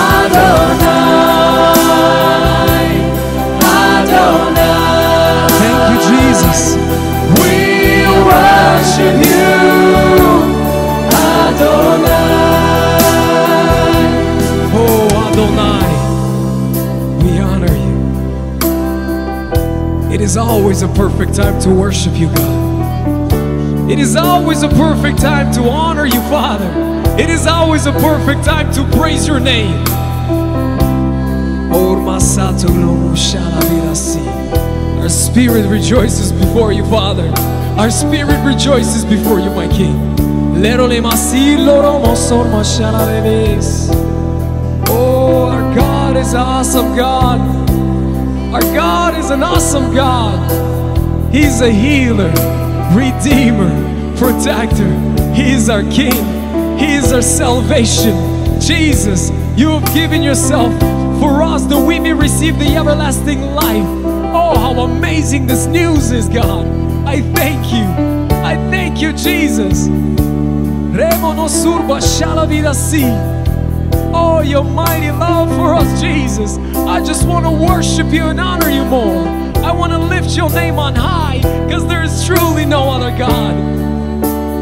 always 20.51 20.81
a 20.81 20.87
perfect 20.89 21.33
time 21.33 21.57
to 21.61 21.69
worship 21.69 22.13
you, 22.17 22.27
God. 22.27 23.89
It 23.89 23.97
is 23.99 24.17
always 24.17 24.63
a 24.63 24.67
perfect 24.67 25.19
time 25.19 25.49
to 25.53 25.61
honor 25.69 26.05
you, 26.05 26.19
Father. 26.29 26.69
It 27.17 27.29
is 27.29 27.47
always 27.47 27.85
a 27.85 27.93
perfect 27.93 28.43
time 28.43 28.69
to 28.73 28.83
praise 28.97 29.25
your 29.25 29.39
name. 29.39 29.81
Our 35.01 35.07
spirit 35.07 35.69
rejoices 35.69 36.33
before 36.33 36.73
you, 36.73 36.83
Father. 36.87 37.31
Our 37.79 37.89
spirit 37.89 38.45
rejoices 38.45 39.05
before 39.05 39.39
you, 39.39 39.51
my 39.51 39.69
King. 39.69 39.95
Oh, 44.89 45.47
our 45.49 45.73
God 45.73 46.17
is 46.17 46.33
awesome 46.33 46.93
God. 46.97 47.70
Our 48.53 48.59
God 48.75 49.17
is 49.17 49.29
an 49.29 49.43
awesome 49.43 49.95
God. 49.95 50.37
He's 51.33 51.61
a 51.61 51.71
healer, 51.71 52.27
redeemer, 52.93 53.71
protector. 54.17 54.91
He 55.33 55.53
is 55.53 55.69
our 55.69 55.83
King. 55.83 56.77
He 56.77 56.93
is 56.95 57.13
our 57.13 57.21
salvation. 57.21 58.59
Jesus, 58.59 59.29
you 59.55 59.69
have 59.69 59.93
given 59.93 60.21
yourself 60.21 60.77
for 61.21 61.41
us 61.41 61.65
that 61.67 61.79
we 61.79 61.97
may 61.97 62.11
receive 62.11 62.59
the 62.59 62.75
everlasting 62.75 63.41
life. 63.55 63.87
Oh, 64.35 64.59
how 64.59 64.81
amazing 64.81 65.47
this 65.47 65.65
news 65.67 66.11
is, 66.11 66.27
God. 66.27 66.67
I 67.07 67.21
thank 67.33 67.71
you. 67.71 67.85
I 68.43 68.55
thank 68.69 69.01
you, 69.01 69.13
Jesus. 69.13 69.87
Remo 69.87 71.31
no 71.31 71.47
surba 71.47 72.01
si. 72.01 73.30
Oh, 74.13 74.41
your 74.41 74.63
mighty 74.63 75.11
love 75.11 75.49
for 75.49 75.75
us, 75.75 76.01
Jesus. 76.01 76.57
I 76.75 77.03
just 77.03 77.27
want 77.27 77.45
to 77.45 77.51
worship 77.51 78.11
you 78.11 78.25
and 78.25 78.39
honor 78.39 78.69
you 78.69 78.83
more. 78.85 79.27
I 79.63 79.71
want 79.71 79.91
to 79.93 79.99
lift 79.99 80.35
your 80.35 80.49
name 80.49 80.79
on 80.79 80.95
high 80.95 81.37
because 81.65 81.85
there 81.87 82.03
is 82.03 82.25
truly 82.25 82.65
no 82.65 82.89
other 82.89 83.15
God. 83.17 83.55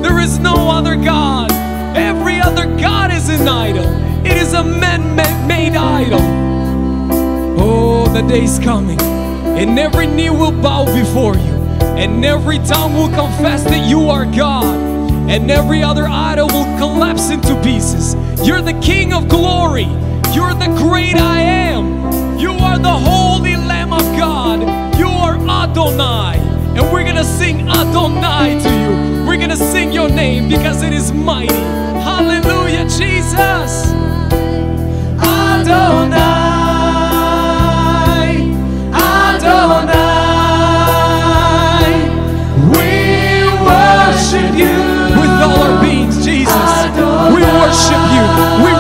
There 0.04 0.20
is 0.20 0.40
no 0.40 0.70
other 0.70 0.96
God. 0.96 1.52
Every 1.96 2.40
other 2.40 2.66
God 2.78 3.12
is 3.12 3.30
an 3.30 3.48
idol, 3.48 3.86
it 4.26 4.38
is 4.38 4.54
a 4.54 4.64
man 4.64 5.16
made 5.48 5.76
idol. 5.76 6.22
Oh, 7.60 8.08
the 8.08 8.22
day's 8.22 8.60
coming, 8.60 9.00
and 9.02 9.78
every 9.78 10.08
knee 10.08 10.30
will 10.30 10.52
bow 10.52 10.86
before 10.86 11.36
you, 11.36 11.56
and 11.98 12.24
every 12.24 12.60
tongue 12.60 12.94
will 12.94 13.10
confess 13.10 13.64
that 13.64 13.90
you 13.90 14.10
are 14.10 14.26
God 14.26 14.89
and 15.30 15.52
every 15.52 15.84
other 15.84 16.08
idol 16.08 16.48
will 16.48 16.66
collapse 16.80 17.30
into 17.30 17.54
pieces. 17.62 18.16
You're 18.46 18.64
the 18.64 18.78
King 18.82 19.14
of 19.14 19.30
glory. 19.30 19.86
You're 20.34 20.56
the 20.56 20.74
great 20.76 21.16
I 21.16 21.42
am. 21.42 22.40
You 22.40 22.52
are 22.54 22.80
the 22.80 22.92
holy 22.92 23.56
Lamb 23.56 23.94
of 23.94 24.02
God. 24.18 24.62
You 24.98 25.08
are 25.08 25.36
Adonai. 25.36 26.38
And 26.76 26.92
we're 26.92 27.06
gonna 27.06 27.24
sing 27.24 27.70
Adonai 27.70 28.60
to 28.64 28.70
you. 28.82 29.28
We're 29.28 29.38
gonna 29.38 29.56
sing 29.56 29.92
your 29.92 30.10
name 30.10 30.50
because 30.50 30.82
it 30.82 30.94
is 30.94 31.12
mighty. 31.12 31.54
Hallelujah, 31.54 32.86
Jesus. 32.90 33.94
Adonai. 35.22 36.49
You. 48.20 48.66
We 48.66 48.79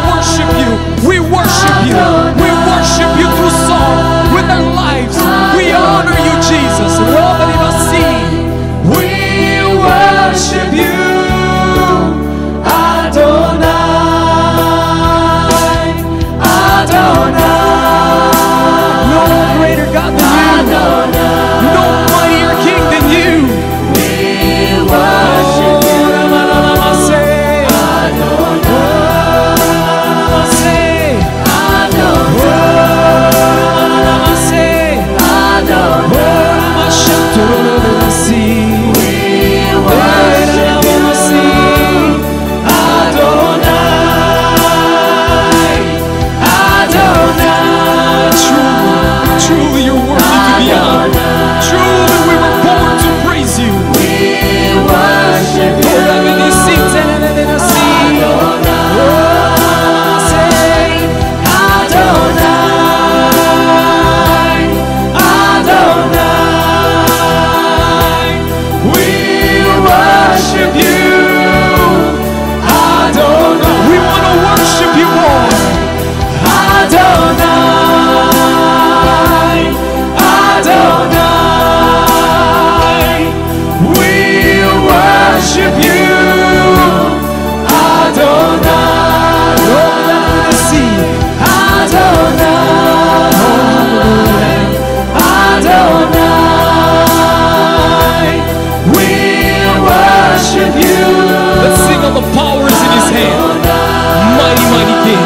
mighty, 104.71 104.95
King. 105.05 105.25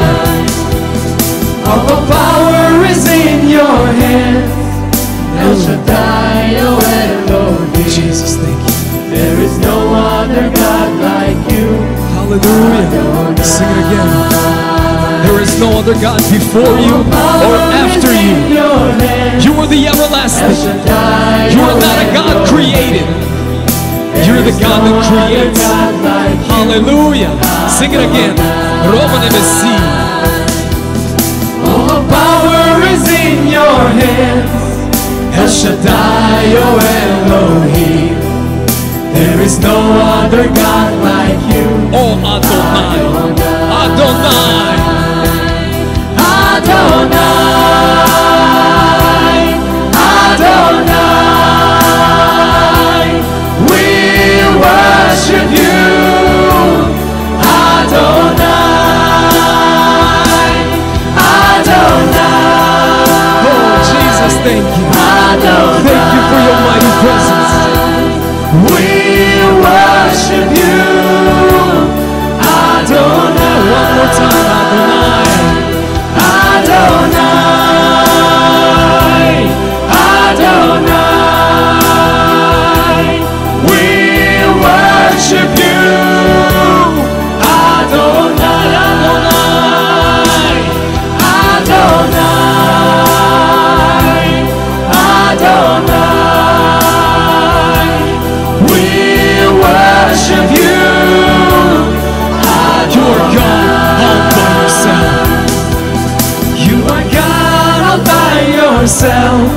All 1.67 1.83
the 1.87 1.99
power 2.11 2.85
is 2.85 3.03
in 3.07 3.47
your 3.47 3.79
hands. 4.01 4.51
El 5.39 5.53
Shaddai, 5.59 6.59
O 6.59 6.71
Elohim. 6.79 7.89
Jesus, 7.89 8.37
thank 8.37 8.57
you. 8.57 8.73
There 9.11 9.39
is 9.41 9.57
no 9.59 9.93
other 9.93 10.49
God 10.49 10.89
like 11.01 11.39
you. 11.51 11.67
Hallelujah. 12.15 13.43
Sing 13.43 13.69
it 13.69 13.77
again. 13.85 14.09
There 15.25 15.39
is 15.41 15.59
no 15.59 15.69
other 15.79 15.93
God 15.93 16.19
before 16.31 16.77
you 16.79 16.95
or 17.47 17.57
after 17.83 18.11
you. 18.11 18.35
You 19.43 19.53
are 19.59 19.67
the 19.67 19.87
everlasting. 19.87 20.51
You 21.53 21.61
are 21.61 21.79
not 21.79 21.97
a 22.01 22.07
God 22.13 22.47
created. 22.47 23.32
You're 24.25 24.41
the 24.41 24.55
God 24.59 24.79
that 24.87 24.95
creates. 25.07 25.63
Hallelujah. 26.47 27.33
Sing 27.69 27.91
it 27.93 27.99
again. 27.99 28.35
Roman 28.87 29.23
Messi. 29.35 29.75
All 31.67 32.03
power 32.07 32.83
is 32.93 33.03
in 33.07 33.47
your 33.47 33.79
hands. 33.99 34.51
El 35.35 35.47
Shaddai, 35.49 36.55
O 36.55 36.67
Elohim. 37.03 38.15
There 39.13 39.41
is 39.41 39.59
no 39.59 39.77
other 40.21 40.47
God 40.47 40.91
like 41.03 41.41
you. 41.53 41.67
Oh 41.93 42.17
Adonai, 42.33 42.99
Adonai, 43.81 44.77
Adonai, 46.17 47.32
Oh, 55.35 55.39
thank 64.43 64.65
you. 64.77 64.85
Thank 65.83 66.07
you 66.13 66.21
for 66.29 66.39
your 66.47 66.59
mighty 66.67 66.91
presence. 67.01 67.51
We 68.69 68.85
worship 69.63 70.52
yourself. 108.83 109.47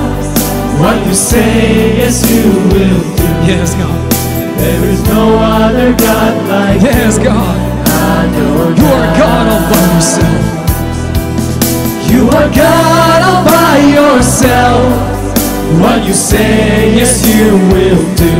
What 0.79 1.05
you 1.05 1.13
say, 1.15 1.99
yes, 1.99 2.23
you 2.31 2.47
will 2.71 3.03
do. 3.19 3.27
Yes, 3.51 3.75
God. 3.75 3.99
There 4.63 4.85
is 4.87 5.03
no 5.09 5.35
other 5.39 5.91
God 5.99 6.35
like 6.47 6.81
Yes, 6.81 7.19
you. 7.19 7.25
God. 7.25 7.59
Adonai. 7.91 8.79
You 8.79 8.87
are 8.87 9.11
God 9.19 9.47
all 9.51 9.65
by 9.67 9.83
yourself. 9.95 10.43
You 12.07 12.23
are 12.39 12.51
God 12.55 13.19
all 13.27 13.43
by 13.51 13.75
yourself. 13.99 14.87
What 15.83 16.07
you 16.07 16.15
say, 16.15 16.95
yes, 16.95 17.27
you 17.27 17.51
will 17.75 18.05
do. 18.15 18.35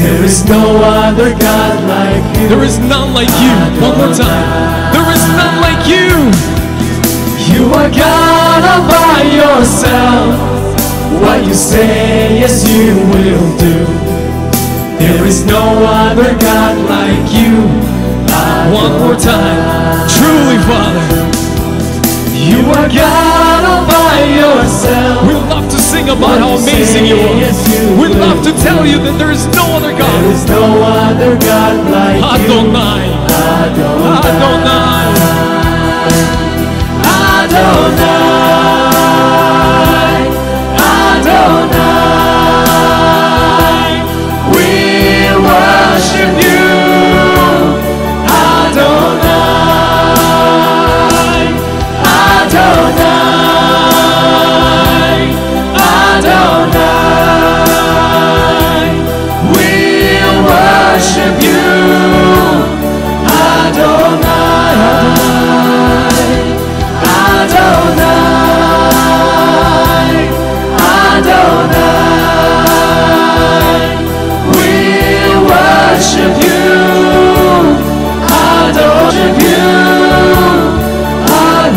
There 0.00 0.24
is 0.24 0.48
no 0.48 0.62
other 0.80 1.30
God 1.36 1.76
like 1.84 2.24
you. 2.40 2.48
There 2.48 2.64
is 2.64 2.78
none 2.78 3.12
like 3.12 3.32
you. 3.44 3.56
One 3.84 3.98
more 4.00 4.14
time. 4.16 4.48
There 4.96 5.08
is 5.12 5.24
none 5.36 5.60
like 5.60 5.84
you. 5.84 6.08
You 7.52 7.68
are 7.74 7.90
God 7.90 8.47
all 8.64 8.82
by 8.88 9.22
yourself. 9.22 10.34
What 11.22 11.44
you 11.46 11.54
say, 11.54 12.38
yes, 12.40 12.66
you 12.68 12.94
will 13.12 13.48
do. 13.58 13.76
There 14.98 15.24
is 15.26 15.44
no 15.46 15.62
other 15.84 16.36
God 16.38 16.76
like 16.88 17.32
you. 17.32 17.66
One 18.72 19.00
more 19.00 19.16
time. 19.16 20.08
Truly, 20.10 20.58
Father. 20.68 21.06
You 22.36 22.60
are 22.76 22.88
God 22.88 23.62
all 23.64 23.84
by 23.88 24.24
yourself. 24.28 25.26
We 25.26 25.34
love 25.48 25.70
to 25.70 25.78
sing 25.78 26.08
about 26.08 26.38
how 26.38 26.56
amazing 26.56 27.06
you 27.06 27.16
are. 27.16 27.34
We 28.00 28.08
love 28.08 28.44
to 28.44 28.52
tell 28.62 28.86
you 28.86 28.98
that 29.04 29.16
there 29.18 29.30
is 29.30 29.46
no 29.56 29.64
other 29.76 29.92
God. 29.96 30.24
is 30.32 30.44
no 30.48 30.82
other 30.82 31.36
God 31.38 31.76
like 31.90 32.20
you. 32.20 32.52
Adonai. 32.52 33.08
Adonai. 33.28 34.28
Adonai, 34.28 35.08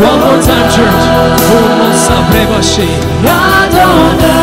One 0.02 0.20
more 0.20 0.42
time, 0.42 0.68
church. 0.74 1.04
Adonai, 3.24 4.41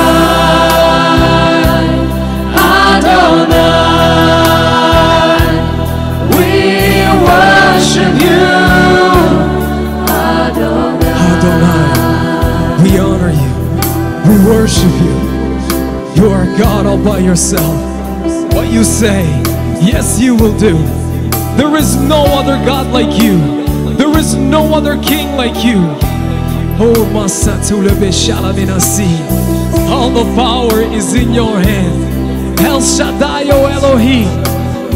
worship 14.79 15.03
you. 15.03 16.23
You 16.23 16.31
are 16.31 16.47
God 16.59 16.87
all 16.87 17.03
by 17.03 17.19
yourself. 17.19 17.75
What 18.53 18.73
you 18.73 18.85
say, 18.85 19.25
yes, 19.81 20.21
you 20.21 20.35
will 20.35 20.57
do. 20.59 20.77
There 21.57 21.77
is 21.77 21.97
no 21.97 22.25
other 22.39 22.57
God 22.65 22.93
like 22.93 23.21
you. 23.23 23.39
There 23.95 24.17
is 24.19 24.35
no 24.35 24.75
other 24.75 25.01
king 25.03 25.37
like 25.37 25.65
you. 25.65 25.79
Oh. 26.81 26.95
All 29.91 30.11
the 30.11 30.35
power 30.35 30.81
is 30.81 31.15
in 31.15 31.33
your 31.33 31.59
hand. 31.59 32.61
El 32.61 32.81
Shaddai, 32.81 33.51
O 33.51 33.67
Elohim. 33.67 34.29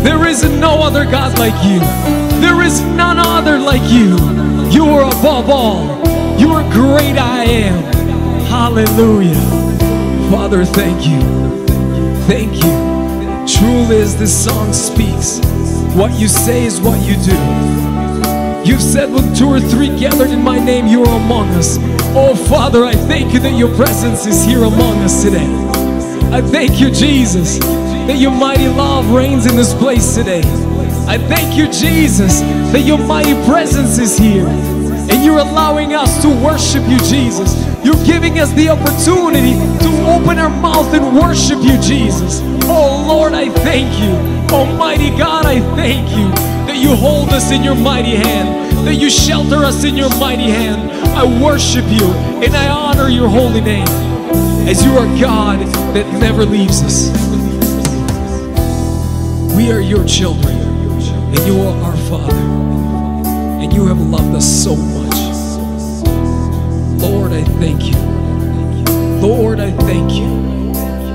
There 0.03 0.27
is 0.27 0.45
no 0.45 0.83
other 0.83 1.05
God 1.05 1.39
like 1.39 1.55
you. 1.65 1.81
There 2.41 2.63
is 2.63 2.81
none 2.97 3.19
other 3.19 3.59
like 3.59 3.83
you. 3.91 4.17
You 4.71 4.85
are 4.87 5.09
above 5.09 5.49
all. 5.51 5.87
You 6.39 6.51
are 6.51 6.63
great 6.73 7.19
I 7.19 7.45
am. 7.45 7.93
Hallelujah. 8.47 9.62
Father, 10.33 10.65
thank 10.65 11.07
you. 11.07 11.21
Thank 12.25 12.55
you. 12.55 12.73
Truly, 13.47 14.01
as 14.01 14.17
this 14.17 14.33
song 14.33 14.73
speaks, 14.73 15.41
what 15.95 16.19
you 16.19 16.27
say 16.27 16.65
is 16.65 16.81
what 16.81 16.99
you 17.07 17.17
do. 17.17 17.37
You've 18.65 18.81
said 18.81 19.13
when 19.13 19.35
two 19.35 19.49
or 19.49 19.61
three 19.61 19.89
gathered 20.01 20.31
in 20.31 20.43
my 20.43 20.59
name, 20.59 20.87
you 20.87 21.05
are 21.05 21.17
among 21.23 21.51
us. 21.51 21.77
Oh, 22.17 22.35
Father, 22.49 22.83
I 22.83 22.95
thank 22.95 23.35
you 23.35 23.41
that 23.41 23.59
your 23.59 23.77
presence 23.77 24.25
is 24.25 24.43
here 24.43 24.65
among 24.65 25.01
us 25.01 25.23
today. 25.23 25.45
I 26.35 26.41
thank 26.41 26.81
you, 26.81 26.91
Jesus, 26.91 27.59
that 27.59 28.17
your 28.17 28.33
mighty 28.33 28.69
love 28.69 29.11
reigns 29.11 29.45
in 29.45 29.55
this 29.55 29.75
place 29.75 30.15
today. 30.15 30.41
I 31.07 31.19
thank 31.19 31.59
you, 31.59 31.67
Jesus, 31.71 32.41
that 32.73 32.87
your 32.87 32.97
mighty 32.97 33.35
presence 33.45 33.99
is 33.99 34.17
here. 34.17 34.47
And 34.49 35.23
you're 35.27 35.41
allowing 35.41 35.93
us 35.93 36.23
to 36.23 36.29
worship 36.43 36.89
you, 36.89 36.97
Jesus. 37.01 37.72
You're 37.93 38.07
giving 38.07 38.39
us 38.39 38.51
the 38.53 38.71
opportunity 38.71 39.53
to 39.53 39.91
open 40.09 40.39
our 40.39 40.49
mouth 40.49 40.95
and 40.95 41.15
worship 41.15 41.59
you, 41.63 41.79
Jesus. 41.81 42.41
Oh 42.65 43.05
Lord, 43.07 43.35
I 43.35 43.51
thank 43.51 44.01
you. 44.01 44.13
Almighty 44.55 45.11
God, 45.11 45.45
I 45.45 45.61
thank 45.77 46.09
you 46.11 46.29
that 46.67 46.77
you 46.77 46.97
hold 46.97 47.29
us 47.31 47.51
in 47.53 47.63
your 47.63 47.75
mighty 47.75 48.15
hand, 48.15 48.87
that 48.87 48.95
you 48.95 49.11
shelter 49.11 49.57
us 49.57 49.85
in 49.85 49.97
your 49.97 50.09
mighty 50.19 50.45
hand. 50.45 50.91
I 51.15 51.25
worship 51.43 51.85
you 51.89 52.07
and 52.43 52.55
I 52.57 52.69
honor 52.71 53.09
your 53.09 53.29
holy 53.29 53.61
name 53.61 53.89
as 54.67 54.83
you 54.83 54.93
are 54.93 55.07
God 55.21 55.61
that 55.95 56.11
never 56.19 56.47
leaves 56.47 56.83
us. 56.83 57.11
We 59.55 59.71
are 59.71 59.81
your 59.81 60.07
children, 60.07 60.57
and 60.57 61.39
you 61.47 61.61
are 61.61 61.77
our 61.83 61.97
Father, 62.09 62.35
and 63.63 63.71
you 63.71 63.87
have 63.87 64.01
loved 64.01 64.35
us 64.35 64.65
so 64.65 64.77
much. 64.77 64.92
Thank 67.63 67.85
you. 67.85 67.97
Lord, 69.25 69.61
I 69.61 69.71
thank 69.71 70.11
you. 70.15 70.27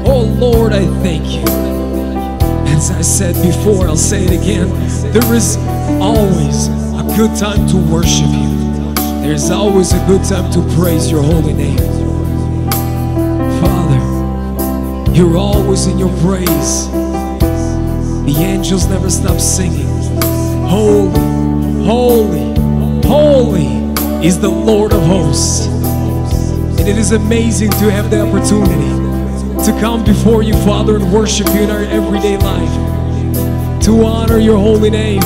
Oh, 0.10 0.22
Lord, 0.39 0.72
I 0.72 0.86
thank 1.04 1.26
you. 1.26 1.43
As 2.72 2.89
I 2.89 3.02
said 3.02 3.36
before, 3.45 3.86
I'll 3.86 3.98
say 3.98 4.24
it 4.24 4.32
again. 4.32 4.70
There 5.12 5.34
is 5.36 5.58
always 6.00 6.68
a 6.95 7.04
good 7.18 7.38
time 7.38 7.68
to 7.68 7.76
worship 7.91 8.30
you. 8.30 8.93
There's 9.22 9.50
always 9.50 9.91
a 9.91 10.00
good 10.08 10.24
time 10.24 10.50
to 10.54 10.62
praise 10.78 11.12
your 11.12 11.22
holy 11.22 11.52
name. 11.52 11.80
Father, 13.60 15.12
you're 15.12 15.36
always 15.36 15.88
in 15.88 16.00
your 16.00 16.16
praise. 16.22 16.88
The 18.24 18.36
angels 18.38 18.88
never 18.88 19.10
stop 19.10 19.41
singing. 19.41 19.86
Holy, 20.66 21.84
holy, 21.84 22.56
holy 23.06 23.68
is 24.26 24.39
the 24.39 24.48
Lord 24.50 24.93
of 24.93 25.04
hosts. 25.04 25.66
It 26.88 26.98
is 26.98 27.12
amazing 27.12 27.70
to 27.72 27.92
have 27.92 28.10
the 28.10 28.22
opportunity 28.22 28.88
to 29.66 29.78
come 29.82 30.06
before 30.06 30.42
you, 30.42 30.54
Father, 30.64 30.96
and 30.96 31.12
worship 31.12 31.46
you 31.48 31.64
in 31.64 31.70
our 31.70 31.82
everyday 31.82 32.38
life. 32.38 33.84
To 33.84 34.06
honor 34.06 34.40
your 34.40 34.58
holy 34.58 34.90
name. 34.90 35.20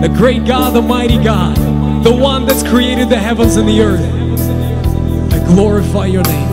The 0.00 0.10
great 0.16 0.46
God, 0.46 0.72
the 0.72 0.80
mighty 0.80 1.22
God, 1.22 1.58
the 2.02 2.16
one 2.16 2.46
that's 2.46 2.66
created 2.66 3.10
the 3.10 3.18
heavens 3.18 3.56
and 3.56 3.68
the 3.68 3.82
earth. 3.82 5.34
I 5.34 5.46
glorify 5.46 6.06
your 6.06 6.22
name. 6.22 6.48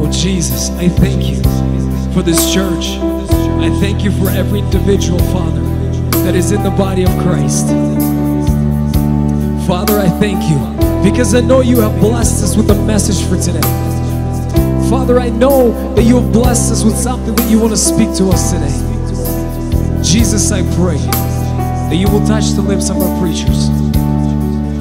Oh 0.00 0.08
Jesus, 0.12 0.70
I 0.78 0.88
thank 0.88 1.24
you 1.24 1.42
for 2.12 2.22
this 2.22 2.54
church. 2.54 2.90
I 3.58 3.76
thank 3.80 4.04
you 4.04 4.12
for 4.12 4.30
every 4.30 4.60
individual, 4.60 5.18
Father, 5.32 5.62
that 6.22 6.36
is 6.36 6.52
in 6.52 6.62
the 6.62 6.70
body 6.70 7.02
of 7.02 7.10
Christ. 7.22 7.66
Father, 9.66 9.98
I 9.98 10.08
thank 10.20 10.48
you 10.48 10.77
because 11.10 11.34
I 11.34 11.40
know 11.40 11.62
you 11.62 11.80
have 11.80 11.98
blessed 12.00 12.44
us 12.44 12.54
with 12.54 12.70
a 12.70 12.74
message 12.84 13.26
for 13.28 13.36
today. 13.36 13.66
Father, 14.90 15.18
I 15.18 15.30
know 15.30 15.94
that 15.94 16.02
you 16.02 16.20
have 16.20 16.30
blessed 16.32 16.70
us 16.70 16.84
with 16.84 16.96
something 16.96 17.34
that 17.34 17.50
you 17.50 17.58
want 17.58 17.72
to 17.72 17.78
speak 17.78 18.14
to 18.16 18.28
us 18.28 18.52
today. 18.52 20.02
Jesus, 20.04 20.52
I 20.52 20.60
pray 20.76 20.98
that 21.88 21.96
you 21.96 22.10
will 22.10 22.24
touch 22.26 22.50
the 22.50 22.60
lips 22.60 22.90
of 22.90 22.98
our 22.98 23.20
preachers. 23.20 23.68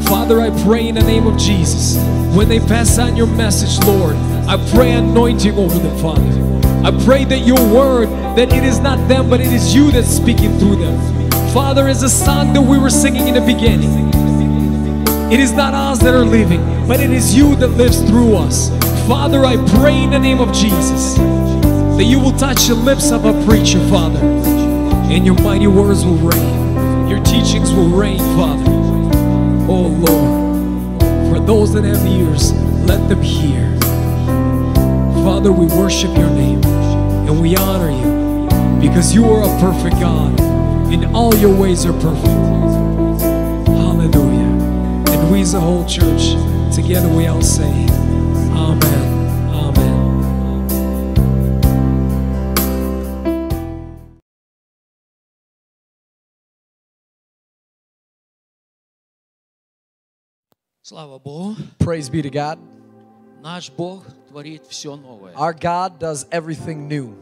Father, 0.10 0.42
I 0.42 0.50
pray 0.66 0.90
in 0.90 0.96
the 0.96 1.02
name 1.02 1.28
of 1.28 1.38
Jesus, 1.38 1.96
when 2.36 2.50
they 2.50 2.60
pass 2.60 3.00
on 3.00 3.16
your 3.16 3.28
message, 3.28 3.82
Lord, 3.88 4.16
I 4.48 4.58
pray 4.76 4.92
anointing 4.92 5.58
over 5.58 5.80
them, 5.80 5.98
Father. 6.00 6.30
I 6.86 6.92
pray 7.06 7.24
that 7.24 7.40
your 7.40 7.60
word, 7.74 8.10
that 8.36 8.52
it 8.52 8.66
is 8.66 8.80
not 8.80 9.08
them, 9.08 9.30
but 9.30 9.40
it 9.40 9.54
is 9.54 9.74
you 9.74 9.92
that's 9.92 10.10
speaking 10.10 10.60
through 10.60 10.76
them. 10.76 11.32
Father, 11.54 11.88
as 11.88 12.04
a 12.04 12.10
song 12.10 12.52
that 12.54 12.62
we 12.62 12.78
were 12.78 12.90
singing 12.90 13.30
in 13.30 13.34
the 13.34 13.42
beginning, 13.42 14.07
It 15.30 15.42
is 15.42 15.52
not 15.52 15.74
us 15.74 16.00
that 16.04 16.14
are 16.14 16.24
living, 16.24 16.62
but 16.88 17.02
it 17.02 17.12
is 17.12 17.36
you 17.36 17.54
that 17.58 17.68
lives 17.68 18.00
through 18.02 18.38
us. 18.38 18.70
Father, 19.10 19.44
I 19.44 19.58
pray 19.76 20.04
in 20.04 20.12
the 20.12 20.20
name 20.20 20.40
of 20.40 20.54
Jesus 20.54 21.16
that 21.16 22.06
you 22.06 22.18
will 22.18 22.32
touch 22.38 22.68
the 22.68 22.76
lips 22.76 23.12
of 23.12 23.26
a 23.26 23.34
preacher, 23.46 23.80
Father, 23.90 24.20
and 24.20 25.26
your 25.26 25.36
mighty 25.42 25.68
words 25.68 26.06
will 26.06 26.16
reign. 26.16 27.10
Your 27.10 27.22
teachings 27.26 27.74
will 27.74 27.90
reign, 27.90 28.20
Father. 28.38 28.72
Oh 29.70 29.88
Lord, 30.00 31.02
for 31.30 31.46
those 31.46 31.74
that 31.74 31.84
have 31.84 32.08
ears, 32.08 32.54
let 32.86 33.10
them 33.10 33.22
hear. 33.22 33.78
Father, 35.26 35.52
we 35.52 35.66
worship 35.66 36.16
your 36.18 36.30
name 36.30 36.64
and 36.64 37.42
we 37.42 37.58
honor 37.58 37.92
you 37.92 38.80
because 38.80 39.14
you 39.14 39.26
are 39.26 39.44
a 39.44 39.60
perfect 39.60 40.00
God 40.00 40.40
and 40.40 41.06
all 41.14 41.36
your 41.36 41.54
ways 41.54 41.86
are 41.86 41.92
perfect 42.00 42.87
squeeze 45.38 45.52
the 45.52 45.60
whole 45.60 45.86
church 45.86 46.32
together, 46.74 47.08
we 47.10 47.28
all 47.28 47.44
say, 47.44 47.70
Amen. 48.52 49.06
Praise 61.78 62.10
be 62.10 62.24
to 62.24 62.32
God. 62.32 62.58
Our 65.36 65.54
God 65.54 66.00
does 66.00 66.26
everything 66.32 66.88
new. 66.88 67.16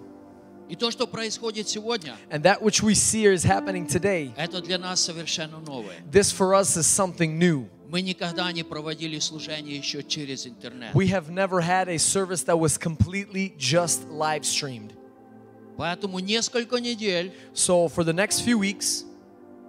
And 2.31 2.43
that 2.43 2.61
which 2.61 2.81
we 2.81 2.95
see 2.95 3.25
is 3.25 3.43
happening 3.43 3.85
today. 3.87 4.33
This 6.09 6.31
for 6.31 6.55
us 6.55 6.77
is 6.77 6.87
something 6.87 7.37
new. 7.37 7.69
Мы 7.88 8.02
никогда 8.02 8.50
не 8.52 8.62
проводили 8.62 9.18
служение 9.18 9.76
еще 9.76 10.02
через 10.02 10.46
интернет. 10.46 10.94
We 10.94 11.08
have 11.08 11.28
never 11.30 11.60
had 11.60 11.88
a 11.88 11.98
service 11.98 12.44
that 12.44 12.58
was 12.58 12.78
completely 12.78 13.54
just 13.58 14.08
live 14.08 14.44
streamed. 14.44 14.92
Поэтому 15.76 16.18
несколько 16.18 16.76
недель 16.76 17.32
So 17.54 17.88
for 17.88 18.04
the 18.04 18.12
next 18.12 18.40
few 18.40 18.58
weeks, 18.58 19.04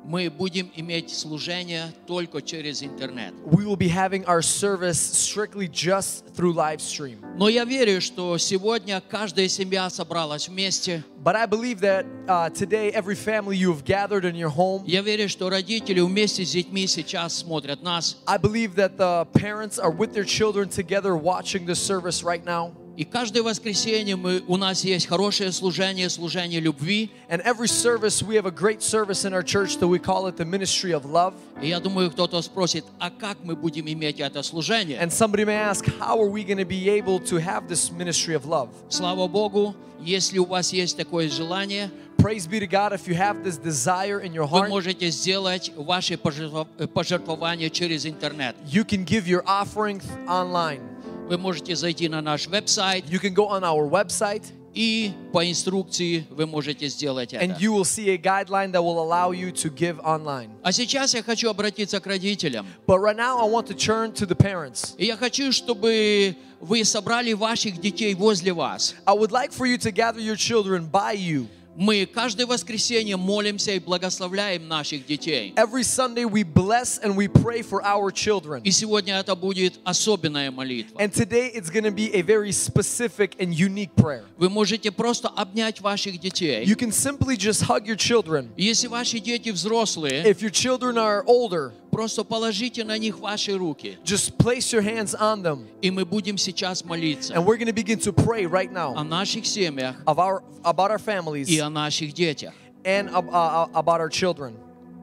Мы 0.06 0.30
будем 0.30 0.70
иметь 0.76 1.10
служение 1.10 1.92
только 2.06 2.40
через 2.40 2.82
интернет. 2.82 3.34
we 3.44 3.64
will 3.64 3.76
be 3.76 3.88
having 3.88 4.24
our 4.26 4.42
service 4.42 4.98
strictly 4.98 5.68
just 5.68 6.24
through 6.34 6.52
live 6.52 6.80
stream. 6.80 7.18
Но 7.36 7.48
я 7.48 7.64
верю, 7.64 8.00
что 8.00 8.38
сегодня 8.38 9.02
каждая 9.08 9.48
семья 9.48 9.90
собралась 9.90 10.48
вместе. 10.48 11.04
But 11.22 11.34
I 11.34 11.46
believe 11.46 11.80
that 11.80 12.06
uh, 12.28 12.50
today, 12.50 12.92
every 12.92 13.16
family 13.16 13.56
you 13.56 13.72
have 13.72 13.84
gathered 13.84 14.24
in 14.24 14.36
your 14.36 14.48
home, 14.50 14.84
Я 14.86 15.02
верю, 15.02 15.28
что 15.28 15.50
родители 15.50 16.00
вместе 16.00 16.44
с 16.44 16.52
детьми 16.52 16.86
сейчас 16.86 17.36
смотрят 17.38 17.82
нас. 17.82 18.16
I 18.26 18.38
believe 18.38 18.76
that 18.76 18.96
the 18.96 19.26
parents 19.32 19.78
are 19.78 19.90
with 19.90 20.12
their 20.14 20.24
children 20.24 20.68
together 20.68 21.16
watching 21.16 21.66
this 21.66 21.80
service 21.80 22.22
right 22.22 22.44
now. 22.44 22.72
И 22.97 23.05
каждое 23.05 23.41
воскресенье 23.41 24.17
мы, 24.17 24.43
у 24.47 24.57
нас 24.57 24.83
есть 24.83 25.07
хорошее 25.07 25.51
служение, 25.53 26.09
служение 26.09 26.59
любви. 26.59 27.09
And 27.29 27.41
every 27.43 27.67
service, 27.69 28.21
we 28.21 28.35
have 28.35 28.45
a 28.45 28.51
great 28.51 28.81
service 28.83 29.23
in 29.23 29.33
our 29.33 29.41
church 29.41 29.77
that 29.77 29.87
we 29.87 29.97
call 29.97 30.27
it 30.27 30.35
the 30.35 30.45
ministry 30.45 30.91
of 30.91 31.05
love. 31.05 31.33
И 31.61 31.69
я 31.69 31.79
думаю, 31.79 32.11
кто-то 32.11 32.41
спросит, 32.41 32.83
а 32.99 33.09
как 33.09 33.37
мы 33.43 33.55
будем 33.55 33.87
иметь 33.87 34.19
это 34.19 34.43
служение? 34.43 34.99
And 35.01 35.09
somebody 35.09 35.45
may 35.45 35.55
ask, 35.55 35.85
how 35.99 36.19
are 36.19 36.29
we 36.29 36.43
going 36.43 36.57
to 36.57 36.65
be 36.65 36.89
able 36.89 37.19
to 37.21 37.37
have 37.37 37.67
this 37.69 37.89
ministry 37.91 38.35
of 38.35 38.45
love? 38.45 38.69
Слава 38.89 39.27
Богу, 39.29 39.73
если 40.01 40.37
у 40.39 40.45
вас 40.45 40.73
есть 40.73 40.97
такое 40.97 41.29
желание, 41.29 41.89
Praise 42.17 42.45
be 42.45 42.59
to 42.59 42.67
God 42.67 42.93
if 42.93 43.07
you 43.07 43.15
have 43.15 43.43
this 43.43 43.57
desire 43.57 44.19
in 44.19 44.31
your 44.31 44.45
вы 44.45 44.59
heart. 44.59 44.69
можете 44.69 45.09
сделать 45.09 45.71
ваши 45.75 46.15
пожертво- 46.15 46.67
э, 46.77 46.85
пожертвования 46.87 47.69
через 47.71 48.05
интернет. 48.05 48.55
You 48.67 48.83
can 48.85 49.05
give 49.05 49.25
your 49.27 49.43
offering 49.47 49.99
th- 50.01 50.11
online. 50.27 50.81
Вы 51.27 51.37
можете 51.37 51.75
зайти 51.75 52.09
на 52.09 52.21
наш 52.21 52.47
веб-сайт, 52.47 53.05
You 53.05 53.19
can 53.21 53.33
go 53.33 53.47
on 53.49 53.63
our 53.63 53.89
website 53.89 54.43
и 54.73 55.11
по 55.33 55.49
инструкции 55.49 56.25
вы 56.29 56.45
можете 56.45 56.87
сделать 56.87 57.33
это. 57.33 57.43
and 57.43 57.57
you 57.59 57.73
will 57.73 57.83
see 57.83 58.09
a 58.09 58.17
guideline 58.17 58.71
that 58.71 58.81
will 58.81 58.99
allow 58.99 59.31
you 59.31 59.51
to 59.51 59.69
give 59.69 59.99
online. 60.01 60.49
А 60.63 60.71
сейчас 60.71 61.13
я 61.13 61.21
хочу 61.23 61.49
обратиться 61.49 61.99
к 61.99 62.07
родителям. 62.07 62.65
But 62.87 62.99
right 62.99 63.17
now, 63.17 63.37
I 63.39 63.49
want 63.49 63.67
to 63.67 63.73
turn 63.75 64.13
to 64.13 64.25
the 64.25 64.35
parents. 64.35 64.93
И 64.97 65.05
я 65.05 65.17
хочу, 65.17 65.51
чтобы 65.51 66.35
вы 66.61 66.83
собрали 66.85 67.33
ваших 67.33 67.81
детей 67.81 68.13
возле 68.15 68.53
вас. 68.53 68.95
I 69.05 69.13
would 69.13 69.31
like 69.31 69.51
for 69.51 69.65
you 69.67 69.77
to 69.79 69.91
gather 69.91 70.19
your 70.21 70.37
children 70.37 70.89
by 70.89 71.13
you. 71.15 71.47
Мы 71.75 72.05
каждое 72.05 72.45
воскресенье 72.45 73.15
молимся 73.15 73.71
и 73.71 73.79
благословляем 73.79 74.67
наших 74.67 75.05
детей. 75.05 75.53
Every 75.55 75.83
Sunday, 75.83 76.25
we 76.25 76.43
bless 76.43 76.99
and 77.01 77.15
we 77.15 77.27
pray 77.27 77.61
for 77.61 77.81
our 77.83 78.11
children. 78.11 78.61
И 78.63 78.71
сегодня 78.71 79.17
это 79.17 79.35
будет 79.35 79.79
особенная 79.85 80.51
молитва. 80.51 80.99
And 80.99 81.13
today, 81.13 81.49
it's 81.53 81.69
going 81.69 81.85
to 81.85 81.91
be 81.91 82.13
a 82.13 82.21
very 82.23 82.51
specific 82.51 83.35
and 83.39 83.53
unique 83.53 83.95
prayer. 83.95 84.25
Вы 84.37 84.49
можете 84.49 84.91
просто 84.91 85.29
обнять 85.29 85.79
ваших 85.79 86.19
детей. 86.19 86.65
You 86.65 86.75
can 86.75 86.91
simply 86.91 87.37
just 87.37 87.63
hug 87.63 87.85
your 87.87 87.95
children. 87.97 88.49
Если 88.57 88.87
ваши 88.87 89.19
дети 89.19 89.49
взрослые, 89.49 90.25
If 90.25 90.41
your 90.41 90.51
children 90.51 90.97
are 90.97 91.23
older, 91.25 91.71
просто 91.96 92.24
положите 92.24 92.84
на 92.84 92.98
них 92.98 93.18
ваши 93.18 93.56
руки. 93.56 93.96
just 94.04 94.36
place 94.36 94.70
your 94.72 94.82
hands 94.82 95.14
on 95.14 95.42
them. 95.42 95.66
И 95.80 95.90
мы 95.90 96.04
будем 96.04 96.36
сейчас 96.36 96.82
And 96.82 96.88
молиться 96.90 97.40
we're 97.40 97.56
going 97.56 97.66
to 97.66 97.72
begin 97.72 97.98
to 98.00 98.12
pray 98.12 98.44
right 98.46 98.70
о 98.70 99.02
now 99.02 99.02
наших 99.02 99.46
семьях 99.46 99.96
of 100.06 100.18
our, 100.18 100.42
about 100.62 100.90
our 100.90 100.98
families 100.98 101.48
и 101.48 101.58
о 101.58 101.70
наших 101.70 102.12
детях. 102.12 102.52
and 102.84 103.08
ab- 103.10 103.28
uh, 103.30 103.66
about 103.74 104.00
our 104.00 104.08
children. 104.10 104.54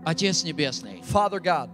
Отец 0.05 0.43
Небесный, 0.43 1.01
Father 1.03 1.39
God, 1.39 1.69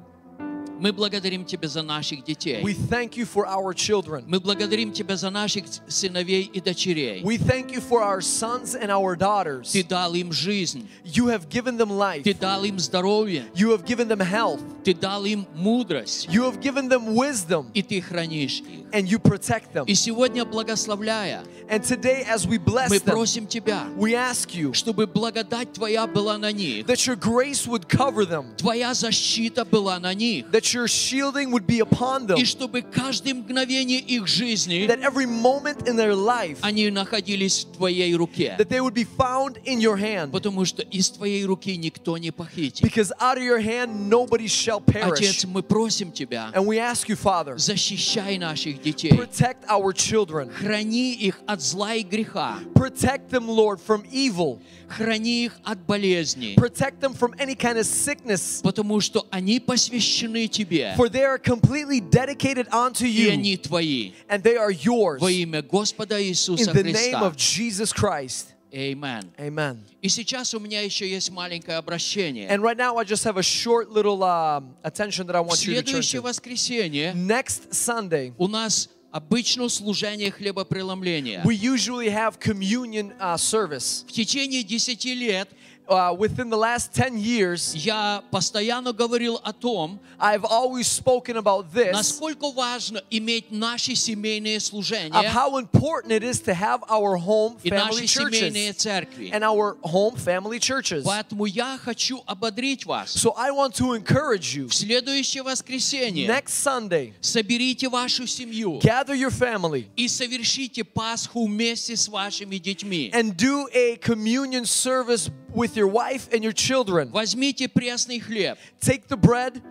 мы 0.80 0.94
благодарим 0.94 1.46
Тебя 1.46 1.68
за 1.68 1.82
наших 1.82 2.24
детей. 2.24 2.62
we 2.64 2.74
thank 2.74 3.18
you 3.18 3.26
for 3.26 3.46
our 3.46 3.74
children. 3.74 4.24
Мы 4.28 4.40
благодарим 4.40 4.92
Тебя 4.92 5.16
за 5.16 5.30
наших 5.30 5.66
сыновей 5.88 6.44
и 6.44 6.62
дочерей. 6.62 7.22
We 7.24 7.38
thank 7.38 7.72
you 7.72 7.82
for 7.82 8.02
our 8.02 8.22
sons 8.22 8.76
and 8.76 8.90
our 8.90 9.16
daughters. 9.16 9.72
Ты 9.72 9.84
дал 9.84 10.14
им 10.14 10.32
жизнь, 10.32 10.88
You 11.06 11.28
have 11.28 11.50
given 11.50 11.78
them 11.78 11.92
life. 11.92 12.24
Ты 12.24 12.34
дал 12.34 12.64
им 12.64 12.80
здоровье, 12.80 13.46
You 13.54 13.72
have 13.72 13.86
given 13.86 14.08
them 14.08 14.22
health. 14.22 14.62
Ты 14.84 14.94
дал 14.94 15.26
им 15.26 15.46
мудрость, 15.56 16.28
You 16.28 16.44
have 16.50 16.60
given 16.62 16.90
them 16.90 17.14
wisdom. 17.16 17.68
и 17.74 17.84
Ты 17.84 18.02
хранишь 18.02 18.62
их. 18.62 18.80
And 18.92 19.08
you 19.08 19.20
protect 19.20 19.74
them. 19.74 19.86
И 19.86 19.94
сегодня, 19.94 20.46
благословляя, 20.46 21.44
And 21.70 21.84
today, 21.84 22.26
as 22.28 22.48
we 22.48 22.58
bless 22.58 22.90
мы 22.90 22.98
them, 22.98 23.12
просим 23.12 23.48
Тебя, 23.48 23.84
we 23.96 24.14
ask 24.16 24.56
you 24.56 24.74
чтобы 24.74 25.06
благодать 25.06 25.74
Твоя 25.74 26.08
была 26.08 26.38
на 26.38 26.52
них, 26.52 26.86
that 26.88 27.06
your 27.06 27.16
grace 27.16 27.68
would 27.68 27.88
cover 27.88 28.26
them, 28.26 28.56
Твоя 28.58 28.94
защита 28.94 29.66
была 29.66 30.00
на 30.00 30.14
них, 30.14 30.50
that 30.52 30.68
your 30.74 30.88
shielding 30.88 31.51
would 31.51 31.65
be 31.67 31.80
upon 31.80 32.28
them, 32.28 32.38
и 32.38 32.45
чтобы 32.45 32.82
каждое 32.82 33.34
мгновение 33.34 33.99
их 33.99 34.28
жизни 34.28 34.88
that 34.88 35.01
every 35.01 35.26
moment 35.26 35.88
in 35.88 35.95
their 35.95 36.13
life, 36.15 36.57
они 36.61 36.89
находились 36.89 37.65
в 37.65 37.78
Твоей 37.78 38.13
руке. 38.15 38.55
that 38.57 38.70
they 38.70 38.82
would 38.82 38.93
be 38.93 39.05
found 39.17 39.57
in 39.65 39.80
your 39.80 39.97
hand. 39.97 40.32
Потому 40.32 40.65
что 40.65 40.82
из 40.84 41.09
Твоей 41.09 41.45
руки 41.45 41.76
никто 41.78 42.17
не 42.17 42.32
похитит. 42.32 42.82
Because 42.84 43.11
out 43.20 43.38
of 43.38 43.43
your 43.43 43.59
hand, 43.59 44.09
nobody 44.09 44.47
shall 44.47 44.80
perish. 44.82 45.20
Отец, 45.20 45.45
мы 45.45 45.61
просим 45.63 46.11
Тебя, 46.11 46.51
And 46.53 46.65
we 46.65 46.80
ask 46.80 47.07
you, 47.09 47.15
Father, 47.15 47.57
защищай 47.57 48.38
наших 48.38 48.82
детей, 48.82 49.11
protect 49.11 49.65
our 49.67 49.93
children. 49.93 50.49
храни 50.51 51.13
их 51.13 51.39
от 51.45 51.61
зла 51.61 51.95
и 51.95 52.03
греха, 52.03 52.59
Protect 52.74 53.30
them, 53.30 53.47
Lord, 53.47 53.80
from 53.86 54.03
evil. 54.11 54.59
храни 54.88 55.45
их 55.45 55.59
от 55.63 55.80
болезней, 55.86 56.55
Protect 56.55 56.99
them 56.99 57.13
from 57.13 57.34
any 57.38 57.55
kind 57.55 57.78
of 57.78 57.86
sickness. 57.86 58.61
потому 58.63 58.99
что 59.01 59.26
они 59.30 59.59
посвящены 59.59 60.47
Тебе, 60.59 60.95
For 60.97 61.09
they 61.09 61.25
are 61.25 61.39
completely 61.39 62.01
dedicated 62.01 62.68
unto 62.72 63.05
и 63.05 63.11
you, 63.11 63.31
они 63.31 63.57
Твои. 63.57 64.12
and 64.29 64.43
they 64.43 64.57
are 64.57 64.70
yours. 64.70 65.20
Во 65.20 65.31
имя 65.31 65.62
Господа 65.62 66.20
Иисуса 66.22 66.70
In 66.70 66.75
the 66.75 66.83
name 66.83 66.95
Христа. 66.95 67.20
of 67.27 67.37
Jesus 67.37 67.93
Christ. 67.93 68.49
Amen. 68.72 69.31
Amen. 69.39 69.79
И 70.03 70.09
сейчас 70.09 70.53
у 70.53 70.59
меня 70.59 70.81
еще 70.81 71.09
есть 71.09 71.31
маленькое 71.31 71.77
обращение. 71.79 72.49
And 72.49 72.61
right 72.61 72.77
now, 72.77 72.97
I 72.99 73.05
just 73.05 73.22
have 73.25 73.37
a 73.37 73.43
short 73.43 73.89
little 73.91 74.25
um, 74.25 74.75
attention 74.83 75.27
that 75.29 75.37
I 75.37 75.41
В 75.43 75.47
want 75.47 75.64
you 75.64 75.75
to 75.75 75.83
turn 75.83 76.03
следующее 76.03 76.20
to. 76.20 76.25
воскресенье 76.25 77.12
Next 77.14 77.70
Sunday, 77.70 78.33
у 78.37 78.49
нас 78.49 78.89
обычно 79.12 79.68
служение 79.68 80.33
хлебопреломления. 80.33 81.43
we 81.45 81.55
usually 81.55 82.09
have 82.11 82.41
communion 82.41 83.12
uh, 83.20 83.37
service. 83.37 84.05
В 84.09 84.12
течение 84.12 84.64
10 84.64 85.05
лет 85.05 85.49
Uh, 85.89 86.16
within 86.18 86.49
the 86.49 86.57
last 86.57 86.95
10 86.95 87.18
years, 87.18 87.75
я 87.75 88.25
постоянно 88.31 88.95
говорил 88.95 89.39
о 89.45 89.53
том, 89.53 90.01
I've 90.18 90.43
always 90.43 90.87
spoken 90.87 91.37
about 91.37 91.66
this 91.75 91.93
насколько 91.93 92.51
важно 92.53 93.03
иметь 93.11 93.51
наши 93.51 93.95
семейные 93.95 94.57
of 94.57 94.62
служения 94.62 95.12
how 95.29 95.59
important 95.59 96.11
it 96.11 96.22
is 96.22 96.41
to 96.41 96.55
have 96.55 96.83
our 96.89 97.16
home 97.18 97.59
и 97.62 97.68
family 97.68 98.01
наши 98.01 98.07
семейные 98.07 98.70
churches 98.70 98.77
церкви. 98.77 99.31
and 99.31 99.45
our 99.45 99.77
home 99.83 100.16
family 100.16 100.59
churches. 100.59 101.05
Поэтому 101.05 101.45
я 101.45 101.77
хочу 101.77 102.22
ободрить 102.27 102.87
вас. 102.87 103.14
So 103.14 103.35
I 103.37 103.51
want 103.51 103.75
to 103.75 103.93
encourage 103.95 104.55
you 104.57 104.68
В 104.68 104.75
следующее 104.75 105.43
воскресенье 105.43 106.27
next 106.27 106.55
Sunday, 106.64 107.12
соберите 107.20 107.91
вашу 107.91 108.27
семью 108.27 108.79
gather 108.83 109.14
your 109.14 109.29
family 109.31 109.85
и 109.97 110.09
совершите 110.09 110.83
Пасху 110.83 111.47
вместе 111.47 111.95
с 111.95 112.09
вашими 112.09 112.57
детьми. 112.57 113.11
and 113.12 113.37
do 113.37 113.68
a 113.75 113.97
communion 113.97 114.64
service 114.64 115.31
with 115.55 115.77
your 115.77 115.89
wife 115.89 116.29
and 116.33 116.43
your 116.43 116.53
children. 116.53 117.11
Возьмите 117.11 117.68
пресный 117.68 118.20
хлеб, 118.20 118.59
Take 118.81 119.09
the 119.09 119.16
bread, 119.16 119.62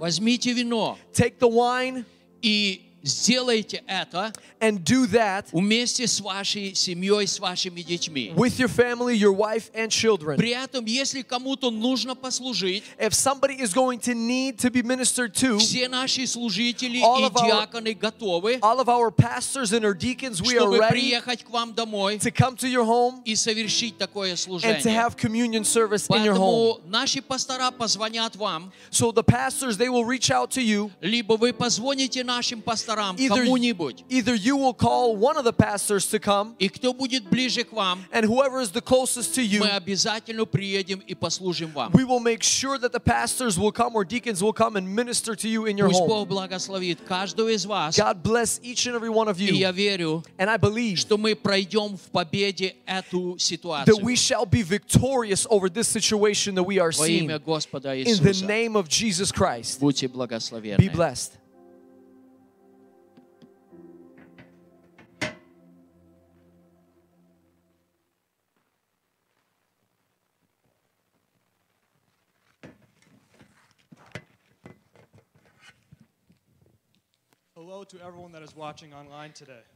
Возьмите 0.00 0.54
вино 0.54 0.96
take 1.12 1.38
the 1.38 1.48
wine 1.48 2.06
и 2.40 2.93
сделайте 3.09 3.83
это 3.87 4.33
and 4.59 4.83
do 4.83 5.05
that 5.07 5.45
вместе 5.51 6.07
с 6.07 6.19
вашей 6.19 6.73
семьей, 6.73 7.27
с 7.27 7.39
вашими 7.39 7.81
детьми. 7.81 8.33
with 8.35 8.57
your 8.59 8.67
family, 8.67 9.15
your 9.15 9.31
wife, 9.31 9.71
and 9.73 9.89
children. 9.89 10.37
При 10.37 10.49
этом, 10.51 10.85
если 10.85 11.21
кому-то 11.21 11.71
нужно 11.71 12.15
послужить, 12.15 12.83
If 12.99 13.13
somebody 13.13 13.59
is 13.61 13.73
going 13.73 13.99
to 13.99 14.13
need 14.15 14.57
to 14.59 14.69
be 14.71 14.81
ministered 14.81 15.33
to, 15.35 15.57
все 15.59 15.87
наши 15.87 16.25
служители 16.27 17.01
All 17.01 17.19
и 17.21 17.23
of 17.25 17.33
our- 17.35 17.45
диаконы 17.67 17.93
готовы, 17.93 18.59
all 18.61 18.79
of 18.79 18.89
our 18.89 19.11
pastors 19.11 19.71
and 19.71 19.85
our 19.85 19.93
deacons, 19.93 20.41
we 20.41 20.57
are 20.57 20.67
ready 20.69 20.89
приехать 20.91 21.43
к 21.43 21.49
вам 21.49 21.73
домой 21.73 22.17
to 22.19 22.31
come 22.31 22.55
to 22.55 22.67
your 22.67 22.85
home 22.85 23.21
и 23.25 23.35
совершить 23.35 23.97
такое 23.97 24.31
and 24.33 24.37
to 24.37 24.41
служение. 24.41 24.81
have 24.95 25.15
communion 25.15 25.63
service 25.63 26.07
in 26.09 26.23
your 26.23 26.33
home. 26.35 26.79
Поэтому 26.79 26.89
наши 26.89 27.21
пастора 27.21 27.71
позвонят 27.71 28.35
вам, 28.35 28.71
So 28.91 29.11
the 29.11 29.23
pastors, 29.23 29.77
they 29.77 29.89
will 29.89 30.05
reach 30.05 30.31
out 30.31 30.49
to 30.51 30.61
you. 30.61 30.91
либо 31.01 31.33
вы 31.37 31.53
позвоните 31.53 32.23
нашим 32.23 32.61
пасторам, 32.61 32.94
Either, 33.18 33.36
кому-нибудь, 33.44 34.04
either 34.08 34.34
you 34.34 34.56
will 34.56 34.72
call 34.74 35.16
one 35.16 35.36
of 35.36 35.44
the 35.44 35.52
pastors 35.52 36.06
to 36.10 36.18
come, 36.18 36.54
и 36.58 36.68
кто 36.68 36.92
будет 36.92 37.28
ближе 37.28 37.64
к 37.64 37.72
вам, 37.72 38.04
and 38.12 38.24
whoever 38.24 38.60
is 38.60 38.70
the 38.70 38.80
closest 38.80 39.34
to 39.34 39.42
you, 39.42 39.60
мы 39.60 39.70
обязательно 39.70 40.44
приедем 40.46 41.00
и 41.06 41.14
послужим 41.14 41.72
вам. 41.72 41.92
we 41.92 42.04
will 42.04 42.20
make 42.20 42.42
sure 42.42 42.78
that 42.78 42.92
the 42.92 43.00
pastors 43.00 43.58
will 43.58 43.72
come 43.72 43.94
or 43.94 44.04
deacons 44.04 44.42
will 44.42 44.52
come 44.52 44.76
and 44.76 44.86
minister 44.88 45.34
to 45.34 45.48
you 45.48 45.66
in 45.66 45.76
your 45.76 45.88
Пусть 45.88 46.00
home. 46.00 46.08
Бог 46.08 46.28
благословит 46.28 47.00
каждого 47.06 47.48
из 47.48 47.66
вас. 47.66 47.96
God 47.98 48.22
bless 48.22 48.60
each 48.62 48.86
and 48.86 48.94
every 48.94 49.10
one 49.10 49.28
of 49.28 49.40
И 49.40 49.46
я 49.54 49.70
you. 49.70 49.72
верю, 49.74 50.24
And 50.38 50.48
I 50.50 50.56
believe 50.56 50.96
что 50.98 51.16
мы 51.18 51.34
пройдем 51.34 51.96
в 51.96 52.10
победе 52.10 52.76
эту 52.86 53.34
that 53.34 53.40
ситуацию. 53.40 53.96
we 54.02 54.14
shall 54.16 54.46
be 54.46 54.62
victorious 54.62 55.46
over 55.50 55.68
this 55.68 55.88
situation 55.88 56.54
that 56.54 56.64
we 56.64 56.78
are 56.78 56.90
Во 56.92 57.06
имя 57.06 57.36
seeing. 57.36 57.42
Господа 57.44 57.94
In 57.94 58.04
the 58.22 58.30
Иисуса. 58.30 58.46
name 58.46 58.76
of 58.76 58.88
Jesus 58.88 59.32
Christ. 59.32 59.80
Будьте 59.80 60.06
Be 60.08 60.12
благословенны. 60.14 60.90
blessed. 60.92 61.32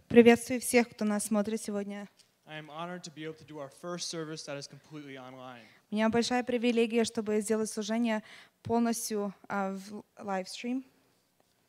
Приветствую 0.07 0.61
всех, 0.61 0.89
кто 0.89 1.05
нас 1.05 1.25
смотрит 1.25 1.61
сегодня. 1.61 2.07
I 2.45 2.57
am 2.57 2.69
honored 2.71 3.03
to 3.03 3.11
be 3.13 3.23
able 3.25 3.35
to 3.35 3.45
do 3.45 3.59
our 3.59 3.69
first 3.69 4.09
service 4.09 4.43
that 4.45 4.57
is 4.57 4.67
completely 4.67 5.17
online. 5.17 5.67
У 5.91 5.95
меня 5.95 6.09
большая 6.09 6.43
привилегия, 6.43 7.03
чтобы 7.03 7.39
сделать 7.41 7.69
служение 7.69 8.23
полностью 8.63 9.33
а, 9.47 9.73
в 9.73 10.03
лайвстрим. 10.17 10.83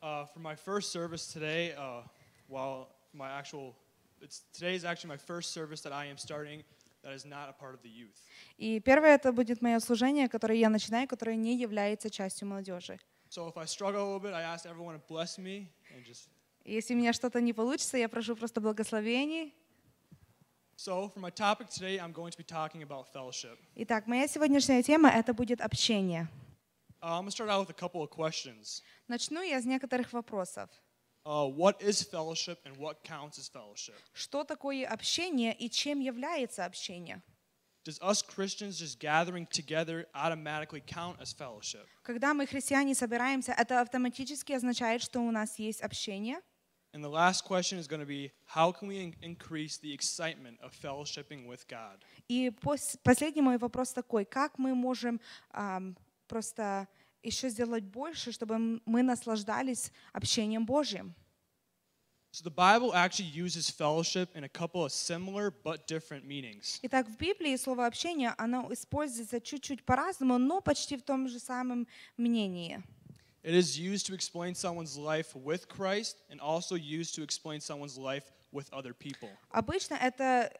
Uh, 0.01 0.25
for 0.33 0.39
my 0.39 0.55
first 0.55 0.91
service 0.91 1.27
today, 1.27 1.75
uh, 1.77 2.01
while 2.47 2.87
my 3.13 3.29
actual, 3.29 3.75
it's, 4.21 4.41
today 4.51 4.75
is 4.75 4.83
actually 4.83 5.09
my 5.09 5.17
first 5.17 5.51
service 5.51 5.81
that 5.81 5.93
I 5.93 6.07
am 6.07 6.17
starting 6.17 6.63
that 7.03 7.13
is 7.13 7.25
not 7.25 7.49
a 7.49 7.53
part 7.53 7.75
of 7.75 7.81
the 7.83 7.89
youth. 7.89 8.17
И 8.57 8.79
первое 8.79 9.15
это 9.15 9.31
будет 9.31 9.61
мое 9.61 9.79
служение, 9.79 10.27
которое 10.27 10.57
я 10.57 10.69
начинаю, 10.69 11.07
которое 11.07 11.35
не 11.35 11.55
является 11.55 12.09
частью 12.09 12.47
молодежи. 12.47 12.99
So 13.29 13.47
if 13.47 13.57
I 13.57 13.65
struggle 13.65 14.01
a 14.01 14.07
little 14.07 14.19
bit, 14.19 14.33
I 14.33 14.41
ask 14.41 14.65
everyone 14.65 14.95
to 14.95 15.01
bless 15.07 15.37
me 15.37 15.57
and 15.57 15.67
just. 15.67 15.69
И 15.80 15.80
Если 16.63 16.93
у 16.93 16.97
меня 16.97 17.13
что-то 17.13 17.41
не 17.41 17.53
получится, 17.53 17.97
я 17.97 18.07
прошу 18.07 18.35
просто 18.35 18.61
благословений. 18.61 19.53
So 20.77 21.11
for 21.13 21.19
my 21.19 21.29
topic 21.29 21.69
today, 21.69 21.99
I'm 21.99 22.11
going 22.11 22.31
to 22.31 22.37
be 22.37 22.43
talking 22.43 22.81
about 22.81 23.07
fellowship. 23.13 23.59
Итак, 23.75 24.07
моя 24.07 24.27
сегодняшняя 24.27 24.81
тема 24.81 25.09
это 25.09 25.33
будет 25.33 25.61
общение. 25.61 26.27
Uh, 27.01 27.17
I'm 27.17 27.21
going 27.21 27.25
to 27.27 27.31
start 27.31 27.49
out 27.49 27.59
with 27.59 27.69
a 27.69 27.79
couple 27.79 28.01
of 28.01 28.09
questions. 28.09 28.81
Начну 29.07 29.41
я 29.41 29.61
с 29.61 29.65
некоторых 29.65 30.11
вопросов. 30.13 30.69
Uh, 31.23 31.47
what 31.47 31.79
is 31.81 32.01
fellowship 32.01 32.57
and 32.65 32.75
what 32.77 33.03
counts 33.03 33.37
as 33.37 33.47
fellowship? 33.47 33.93
Что 34.13 34.43
такое 34.43 34.87
общение 34.87 35.53
и 35.53 35.69
чем 35.69 35.99
является 35.99 36.65
общение? 36.65 37.21
Does 37.83 37.99
us 37.99 38.21
Christians 38.21 38.77
just 38.77 38.99
gathering 38.99 39.47
together 39.47 40.05
automatically 40.13 40.81
count 40.85 41.17
as 41.19 41.33
fellowship? 41.33 41.87
Когда 42.03 42.33
мы, 42.35 42.45
христиане, 42.45 42.93
собираемся, 42.93 43.53
это 43.53 43.81
автоматически 43.81 44.53
означает, 44.53 45.01
что 45.01 45.19
у 45.19 45.31
нас 45.31 45.57
есть 45.57 45.81
общение. 45.81 46.37
And 46.93 47.03
the 47.03 47.09
last 47.09 47.45
question 47.45 47.79
is 47.79 47.87
going 47.87 48.01
to 48.01 48.05
be 48.05 48.31
how 48.45 48.71
can 48.71 48.87
we 48.87 48.99
in- 48.99 49.15
increase 49.21 49.77
the 49.77 49.91
excitement 49.93 50.59
of 50.61 50.73
fellowshipping 50.73 51.47
with 51.47 51.65
God? 51.67 52.03
И 52.27 52.49
пос- 52.49 52.99
последний 53.01 53.41
мой 53.41 53.57
вопрос 53.57 53.93
такой, 53.93 54.25
как 54.25 54.59
мы 54.59 54.75
можем 54.75 55.19
просто 56.27 56.87
еще 57.23 57.49
сделать 57.49 57.83
больше, 57.85 58.31
чтобы 58.31 58.81
мы 58.85 59.03
наслаждались 59.03 59.91
общением 60.13 60.65
Божьим? 60.65 61.15
So 62.32 62.42
the 62.44 62.50
Bible 62.50 62.92
actually 62.92 63.30
uses 63.30 63.70
fellowship 63.70 64.36
in 64.36 64.44
a 64.44 64.48
couple 64.48 64.84
of 64.84 64.92
similar 64.92 65.50
but 65.50 65.86
different 65.86 66.26
meanings. 66.26 66.78
Итак, 66.82 67.06
в 67.08 67.16
Библии 67.16 67.56
слово 67.56 67.86
общение, 67.86 68.34
оно 68.36 68.70
используется 68.70 69.40
чуть-чуть 69.40 69.84
по-разному, 69.84 70.36
но 70.36 70.60
почти 70.60 70.98
в 70.98 71.02
том 71.02 71.28
же 71.28 71.38
самом 71.38 71.86
мнении. 72.18 72.82
It 73.42 73.54
is 73.54 73.78
used 73.78 74.06
to 74.08 74.14
explain 74.14 74.54
someone's 74.54 74.98
life 74.98 75.34
with 75.34 75.68
Christ 75.68 76.16
and 76.28 76.38
also 76.40 76.74
used 76.74 77.14
to 77.14 77.22
explain 77.22 77.60
someone's 77.60 77.96
life 77.96 78.24
with 78.52 78.68
other 78.70 78.92
people. 78.92 79.30
Обычно 79.50 79.94
это 79.94 80.52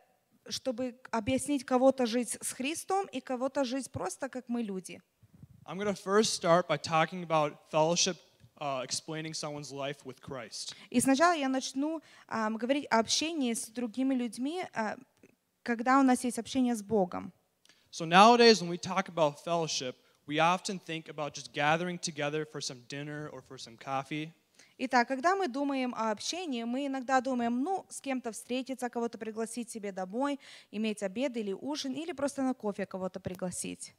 чтобы 0.49 0.95
объяснить 1.11 1.65
кого-то 1.65 2.07
жить 2.07 2.39
с 2.41 2.53
Христом 2.53 3.07
и 3.07 3.21
кого-то 3.21 3.65
жить 3.65 3.91
просто 3.91 4.29
как 4.29 4.49
мы 4.49 4.63
люди. 4.63 5.03
I'm 5.67 5.77
going 5.79 5.93
to 5.93 5.95
first 5.95 6.35
start 6.35 6.69
by 6.69 6.79
talking 6.79 7.25
about 7.25 7.71
fellowship 7.71 8.17
uh, 8.62 8.82
explaining 8.84 9.34
someone's 9.34 9.72
life 9.72 10.06
with 10.06 10.22
Christ. 10.22 10.76
И 10.90 11.02
сначала 11.02 11.34
я 11.34 11.50
начну 11.50 12.02
ам, 12.28 12.58
говорить 12.58 12.86
о 12.92 13.00
общении 13.00 13.54
с 13.54 13.68
другими 13.68 14.14
людьми, 14.14 14.64
а, 14.74 14.96
когда 15.64 16.00
у 16.00 16.04
нас 16.04 16.24
есть 16.24 16.38
общение 16.38 16.76
с 16.76 16.84
Богом. 16.84 17.34
So 17.92 18.06
nowadays, 18.06 18.62
when 18.62 18.70
we 18.70 18.78
talk 18.78 19.10
about 19.10 19.44
fellowship, 19.44 19.96
we 20.28 20.40
often 20.40 20.80
think 20.80 21.10
about 21.10 21.34
just 21.34 21.52
gathering 21.52 21.98
together 21.98 22.46
for 22.46 22.62
some 22.62 22.84
dinner 22.88 23.30
or 23.34 23.42
for 23.42 23.58
some 23.58 23.78
coffee. 23.78 24.32
Итак, 24.78 25.08
когда 25.08 25.36
мы 25.36 25.48
думаем 25.48 25.94
о 25.96 26.12
общении, 26.12 26.64
мы 26.64 26.88
иногда 26.88 27.22
думаем, 27.22 27.62
ну, 27.62 27.86
с 27.90 28.00
кем-то 28.02 28.32
встретиться, 28.32 28.90
кого-то 28.90 29.18
пригласить 29.18 29.70
себе 29.70 29.92
домой, 29.92 30.40
иметь 30.72 31.04
обед 31.04 31.36
или 31.38 31.52
ужин, 31.52 31.94
или 31.94 32.14
просто 32.14 32.42
на 32.42 32.54
кофе 32.54 32.86
кого-то 32.86 33.20
пригласить. 33.20 33.94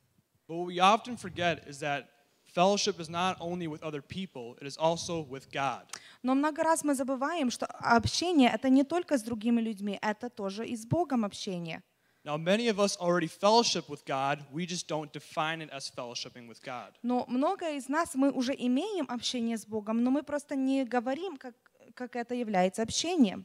But 0.49 0.57
what 0.57 0.67
we 0.67 0.81
often 0.81 1.17
forget 1.17 1.69
is 1.69 1.79
that 1.81 2.07
fellowship 2.53 3.01
is 3.01 3.09
not 3.09 3.37
only 3.41 3.67
with 3.67 3.83
other 3.83 4.03
people, 4.03 4.57
it 4.61 4.67
is 4.67 4.77
also 4.77 5.23
with 5.23 5.51
God. 5.51 5.87
Но 6.23 6.35
много 6.35 6.63
раз 6.63 6.85
мы 6.85 6.95
забываем, 6.95 7.51
что 7.51 7.67
общение— 7.67 8.51
это 8.55 8.69
не 8.69 8.85
только 8.85 9.19
с 9.19 9.23
другими 9.23 9.61
людьми, 9.61 9.99
это 10.01 10.29
тоже 10.29 10.67
и 10.67 10.77
с 10.77 10.87
Богом 10.87 11.25
общение. 11.25 11.83
Now, 12.25 12.37
many 12.37 12.69
of 12.69 12.79
us 12.79 12.97
already 13.01 13.27
fellowship 13.27 13.89
with 13.89 14.05
God, 14.05 14.45
we 14.53 14.65
just 14.65 14.87
don't 14.87 15.13
define 15.13 15.61
it 15.61 15.71
as 15.73 15.91
fellowshipping 15.91 16.47
with 16.47 16.63
God. 16.63 16.93
Но 17.03 17.25
много 17.27 17.71
из 17.71 17.89
нас, 17.89 18.15
мы 18.15 18.31
уже 18.31 18.55
имеем 18.55 19.07
общение 19.09 19.57
с 19.57 19.67
Богом, 19.67 20.05
но 20.05 20.11
мы 20.13 20.23
просто 20.23 20.55
не 20.55 20.85
говорим, 20.85 21.37
как, 21.37 21.57
как 21.95 22.15
это 22.15 22.37
является 22.37 22.83
общением. 22.83 23.45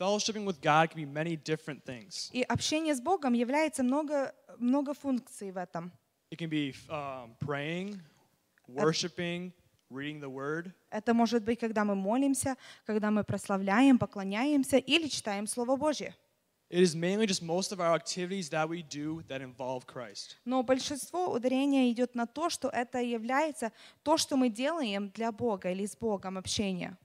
Fellowshipping 0.00 0.44
with 0.44 0.60
God 0.60 0.90
can 0.90 0.96
be 0.96 1.06
many 1.06 1.36
different 1.36 1.84
things. 1.84 2.28
И 2.32 2.42
общение 2.42 2.94
с 2.94 3.00
Богом 3.00 3.34
является 3.34 3.84
много, 3.84 4.34
много 4.58 4.94
функций 4.94 5.52
в 5.52 5.56
этом. 5.56 5.92
It 6.32 6.38
can 6.38 6.48
be 6.48 6.74
um, 6.90 7.36
praying, 7.38 8.00
worshiping, 8.68 9.52
reading 9.90 10.20
the 10.20 10.28
Word. 10.28 10.72
Это 10.90 11.14
может 11.14 11.42
быть, 11.42 11.58
когда 11.58 11.84
мы 11.84 11.94
молимся, 11.94 12.56
когда 12.86 13.10
мы 13.10 13.24
прославляем, 13.24 13.98
поклоняемся 13.98 14.76
или 14.76 15.08
читаем 15.08 15.46
Слово 15.46 15.76
Божье. 15.76 16.14
It 16.70 16.82
is 16.82 16.94
mainly 16.94 17.26
just 17.26 17.42
most 17.42 17.72
of 17.72 17.80
our 17.80 17.94
activities 17.94 18.50
that 18.50 18.68
we 18.68 18.82
do 18.82 19.22
that 19.28 19.40
involve 19.40 19.86
Christ. 19.86 20.36
Но 20.44 20.62
большинство 20.62 21.32
ударения 21.32 21.90
идет 21.90 22.14
на 22.14 22.26
то, 22.26 22.50
что 22.50 22.68
это 22.68 23.00
является 23.00 23.72
то, 24.02 24.18
что 24.18 24.36
мы 24.36 24.50
делаем 24.50 25.10
для 25.14 25.32
Бога 25.32 25.70
или 25.70 25.86
с 25.86 25.96
Богом 25.96 26.36
общение. 26.36 26.96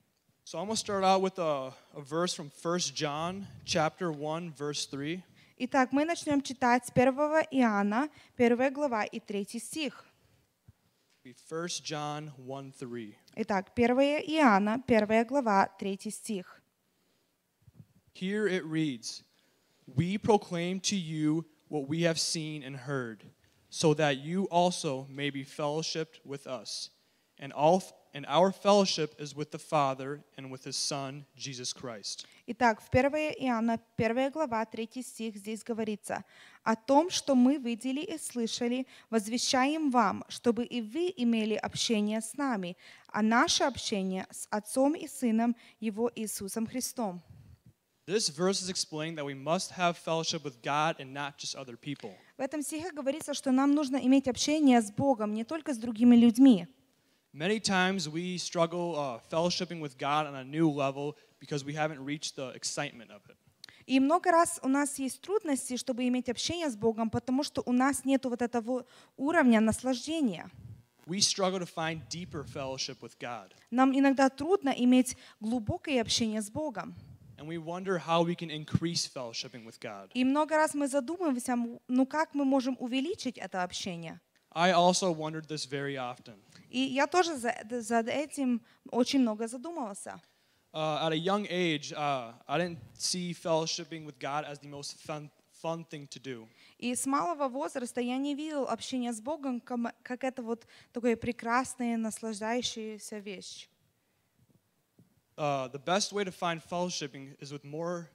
So 0.46 0.60
I'm 0.60 0.66
going 0.66 0.76
to 0.76 0.78
start 0.78 1.06
out 1.06 1.22
with 1.22 1.40
a, 1.40 1.74
a 1.96 2.02
verse 2.02 2.34
from 2.34 2.52
1 2.62 2.80
John 2.94 3.48
chapter 3.64 4.12
1 4.12 4.52
verse 4.52 4.86
3. 4.88 5.24
Итак, 5.60 5.94
мы 5.94 6.04
начнем 6.04 6.42
читать 6.42 6.86
с 6.86 6.92
1 6.94 7.14
Иоанна, 7.52 8.10
1 8.38 8.74
глава 8.74 9.06
и 9.06 9.22
3 9.22 9.48
стих. 9.60 10.04
Be 11.25 11.35
1 11.49 11.69
John 11.83 12.33
1 12.37 12.73
3. 12.73 13.17
Итак, 13.37 13.73
1 13.77 14.23
Иоанна, 14.27 14.83
1 14.87 15.25
глава, 15.25 15.69
3 15.79 16.11
стих. 16.11 16.63
Here 18.15 18.49
it 18.49 18.65
reads 18.65 19.23
We 19.87 20.19
proclaim 20.19 20.81
to 20.81 20.97
you 20.97 21.45
what 21.69 21.89
we 21.89 22.03
have 22.03 22.19
seen 22.19 22.63
and 22.63 22.77
heard, 22.77 23.25
so 23.71 23.95
that 23.95 24.19
you 24.19 24.45
also 24.51 25.07
may 25.09 25.31
be 25.31 25.45
fellowshipped 25.45 26.21
with 26.25 26.47
us. 26.47 26.91
And, 27.39 27.53
all, 27.53 27.83
and 28.14 28.26
our 28.28 28.52
fellowship 28.52 29.16
is 29.20 29.36
with 29.36 29.52
the 29.52 29.58
Father 29.58 30.24
and 30.38 30.52
with 30.52 30.64
his 30.64 30.76
Son, 30.76 31.26
Jesus 31.36 31.74
Christ. 31.74 32.26
Итак, 32.46 32.82
в 32.82 32.90
1 32.90 33.36
Иоанна, 33.40 33.80
1 33.98 34.32
глава, 34.32 34.66
3 34.66 35.02
стих, 35.02 35.36
здесь 35.36 35.64
говорится, 35.64 36.24
«О 36.64 36.76
том, 36.76 37.10
что 37.10 37.36
мы 37.36 37.58
видели 37.58 38.02
и 38.02 38.18
слышали, 38.18 38.86
возвещаем 39.10 39.90
вам, 39.90 40.24
чтобы 40.30 40.66
и 40.66 40.82
вы 40.82 41.14
имели 41.16 41.56
общение 41.56 42.22
с 42.22 42.36
нами, 42.36 42.78
а 43.08 43.22
наше 43.22 43.64
общение 43.64 44.28
с 44.30 44.48
Отцом 44.52 44.94
и 44.94 45.08
Сыном 45.08 45.56
Его 45.80 46.12
Иисусом 46.16 46.68
Христом». 46.68 47.22
This 48.06 48.28
verse 48.28 48.62
is 48.62 48.70
explaining 48.70 49.16
that 49.16 49.26
we 49.26 49.34
must 49.34 49.72
have 49.72 49.98
fellowship 49.98 50.44
with 50.44 50.62
God 50.62 50.98
and 51.00 51.14
not 51.14 51.38
just 51.38 51.56
other 51.56 51.78
people. 51.78 52.12
В 52.38 52.42
этом 52.42 52.62
стихе 52.62 52.92
говорится, 52.92 53.34
что 53.34 53.52
нам 53.52 53.72
нужно 53.72 53.96
иметь 53.96 54.28
общение 54.28 54.82
с 54.82 54.92
Богом, 54.92 55.34
не 55.34 55.46
только 55.46 55.74
с 55.74 55.78
другими 55.78 56.18
людьми. 56.18 56.68
Many 57.36 57.60
times 57.60 58.08
we 58.08 58.38
struggle 58.38 58.96
uh, 58.96 59.20
fellowshipping 59.32 59.82
with 59.82 59.98
God 59.98 60.28
on 60.28 60.36
a 60.36 60.44
new 60.44 60.70
level 60.70 61.16
because 61.40 61.66
we 61.66 61.74
haven't 61.74 62.06
reached 62.06 62.36
the 62.36 62.50
excitement 62.50 63.10
of 63.10 63.22
it. 63.28 63.36
И 63.88 64.00
много 64.00 64.32
раз 64.32 64.60
у 64.62 64.68
нас 64.68 65.00
есть 65.00 65.20
трудности, 65.20 65.76
чтобы 65.76 66.08
иметь 66.08 66.30
общение 66.30 66.70
с 66.70 66.76
Богом, 66.76 67.10
потому 67.10 67.44
что 67.44 67.64
у 67.66 67.72
нас 67.72 68.06
нет 68.06 68.24
вот 68.26 68.44
этого 68.44 68.86
уровня 69.18 69.60
наслаждения. 69.60 70.52
We 71.08 71.20
struggle 71.22 71.60
to 71.60 71.66
find 71.66 72.08
deeper 72.08 72.44
fellowship 72.44 73.02
with 73.02 73.18
God. 73.20 73.52
Нам 73.72 73.98
иногда 73.98 74.30
трудно 74.30 74.70
иметь 74.70 75.18
глубокое 75.40 76.02
общение 76.02 76.40
с 76.40 76.52
Богом. 76.52 76.94
And 77.38 77.48
we 77.48 77.58
wonder 77.58 77.98
how 77.98 78.22
we 78.22 78.36
can 78.36 78.52
increase 78.52 79.08
fellowshipping 79.08 79.66
with 79.66 79.80
God. 79.80 80.12
И 80.14 80.24
много 80.24 80.56
раз 80.56 80.76
мы 80.76 80.88
задумываемся, 80.88 81.58
ну 81.88 82.06
как 82.06 82.36
мы 82.36 82.46
можем 82.46 82.78
увеличить 82.80 83.40
это 83.40 83.64
общение? 83.64 84.22
I 84.53 84.73
also 84.73 85.13
wondered 85.13 85.47
this 85.47 85.67
very 85.67 85.97
often. 85.97 86.35
И 86.71 86.81
я 86.81 87.07
тоже 87.07 87.37
за, 87.37 87.55
за 87.71 88.01
этим 88.01 88.61
очень 88.91 89.21
много 89.21 89.47
задумывался. 89.47 90.21
Uh, 90.73 91.07
at 91.07 91.13
a 91.13 91.17
young 91.17 91.47
age, 91.49 91.93
uh, 91.95 92.33
I 92.47 92.59
didn't 92.59 92.79
see 92.95 93.33
fellowshipping 93.33 94.05
with 94.05 94.19
God 94.19 94.45
as 94.45 94.59
the 94.59 94.69
most 94.69 94.97
fun, 94.99 95.31
fun 95.51 95.85
thing 95.85 96.07
to 96.09 96.19
do. 96.19 96.47
И 96.79 96.95
с 96.95 97.07
малого 97.07 97.49
возраста 97.49 98.01
я 98.01 98.17
не 98.19 98.35
видел 98.35 98.69
общение 98.69 99.13
с 99.13 99.21
Богом 99.21 99.61
кам- 99.61 99.93
как 100.03 100.25
это 100.25 100.43
вот 100.43 100.67
такое 100.93 101.17
прекрасное, 101.17 101.97
наслаждающаяся 101.97 103.19
вещь. 103.19 103.69
Uh, 105.37 105.69
the 105.69 105.79
best 105.79 106.13
way 106.13 106.25
to 106.25 106.33
find 106.33 106.61
fellowshipping 106.61 107.37
is 107.41 107.53
with 107.53 107.65
more 107.65 108.11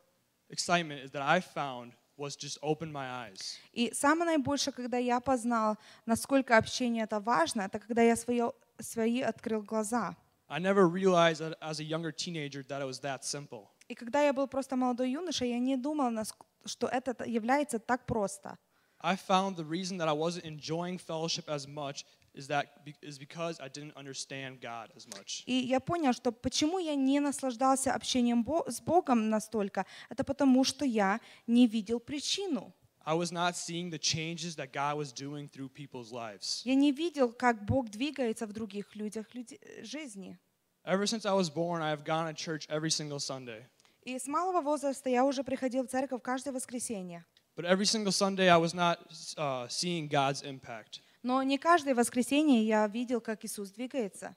excitement 0.49 1.01
is 1.01 1.11
that 1.11 1.21
I 1.21 1.39
found 1.39 1.93
was 2.18 2.36
just 2.36 2.58
open 2.60 2.92
my 2.92 3.08
eyes. 3.08 3.58
И 3.72 3.92
самое 3.94 4.32
наибольшее, 4.32 4.74
когда 4.74 4.98
я 4.98 5.20
познал, 5.20 5.78
насколько 6.04 6.56
общение 6.56 7.04
это 7.04 7.20
важно, 7.20 7.62
это 7.62 7.78
когда 7.78 8.02
я 8.02 8.16
свое, 8.16 8.52
свои 8.78 9.22
открыл 9.22 9.62
глаза. 9.62 10.16
I 10.48 10.58
never 10.58 10.88
realized 10.88 11.40
as 11.60 11.78
a 11.78 11.84
younger 11.84 12.10
teenager 12.10 12.62
that 12.68 12.80
it 12.80 12.86
was 12.86 13.00
that 13.00 13.24
simple. 13.24 13.68
И 13.88 13.94
когда 13.94 14.22
я 14.22 14.32
был 14.32 14.46
просто 14.48 14.76
молодой 14.76 15.10
юношей, 15.10 15.50
я 15.50 15.58
не 15.58 15.76
думал, 15.76 16.24
что 16.64 16.88
это 16.88 17.24
является 17.24 17.78
так 17.78 18.04
просто. 18.06 18.58
I 19.00 19.14
found 19.14 19.56
the 19.56 19.64
reason 19.64 19.96
that 19.98 20.08
I 20.08 20.12
wasn't 20.12 20.44
enjoying 20.44 20.98
fellowship 20.98 21.48
as 21.48 21.68
much 21.68 22.04
is 22.38 22.46
that 22.46 22.84
be- 22.84 22.94
is 23.02 23.18
because 23.18 23.60
I 23.60 23.68
didn't 23.68 23.94
understand 23.96 24.60
God 24.60 24.90
as 24.96 25.06
much. 25.06 25.42
И 25.46 25.52
я 25.52 25.80
понял, 25.80 26.12
что 26.12 26.30
почему 26.32 26.78
я 26.78 26.94
не 26.94 27.20
наслаждался 27.20 27.92
общением 27.92 28.46
с 28.68 28.80
Богом 28.80 29.28
настолько, 29.28 29.84
это 30.08 30.24
потому, 30.24 30.64
что 30.64 30.84
я 30.84 31.20
не 31.46 31.66
видел 31.66 31.98
причину. 32.00 32.72
I 33.04 33.14
was 33.14 33.32
not 33.32 33.56
seeing 33.56 33.90
the 33.90 33.98
changes 33.98 34.54
that 34.56 34.72
God 34.72 34.96
was 34.98 35.12
doing 35.12 35.48
through 35.48 35.70
people's 35.70 36.12
lives. 36.12 36.62
Я 36.64 36.74
не 36.74 36.92
видел, 36.92 37.32
как 37.32 37.64
Бог 37.64 37.88
двигается 37.90 38.46
в 38.46 38.52
других 38.52 38.94
людях 38.94 39.26
э, 39.34 39.82
жизни. 39.82 40.38
Ever 40.84 41.06
since 41.06 41.26
I 41.26 41.34
was 41.34 41.50
born, 41.50 41.82
I 41.82 41.90
have 41.90 42.04
gone 42.04 42.26
to 42.26 42.34
church 42.34 42.66
every 42.68 42.90
single 42.90 43.18
Sunday. 43.18 43.64
И 44.04 44.18
с 44.18 44.26
малого 44.26 44.60
возраста 44.60 45.10
я 45.10 45.24
уже 45.24 45.42
приходил 45.42 45.86
в 45.86 45.90
церковь 45.90 46.22
каждое 46.22 46.52
воскресенье. 46.52 47.24
But 47.56 47.64
every 47.64 47.86
single 47.86 48.12
Sunday, 48.12 48.48
I 48.48 48.56
was 48.56 48.72
not 48.72 48.98
uh, 49.36 49.66
seeing 49.68 50.06
God's 50.06 50.42
impact. 50.42 51.00
Но 51.28 51.42
не 51.42 51.58
каждое 51.58 51.94
воскресенье 51.94 52.62
я 52.62 52.86
видел, 52.88 53.20
как 53.20 53.44
Иисус 53.44 53.70
двигается. 53.70 54.34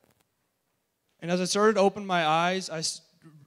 And 1.21 1.31
as 1.31 1.39
I 1.39 1.45
started 1.45 1.75
to 1.75 1.81
open 1.81 2.05
my 2.05 2.25
eyes, 2.25 2.69
I 2.69 2.81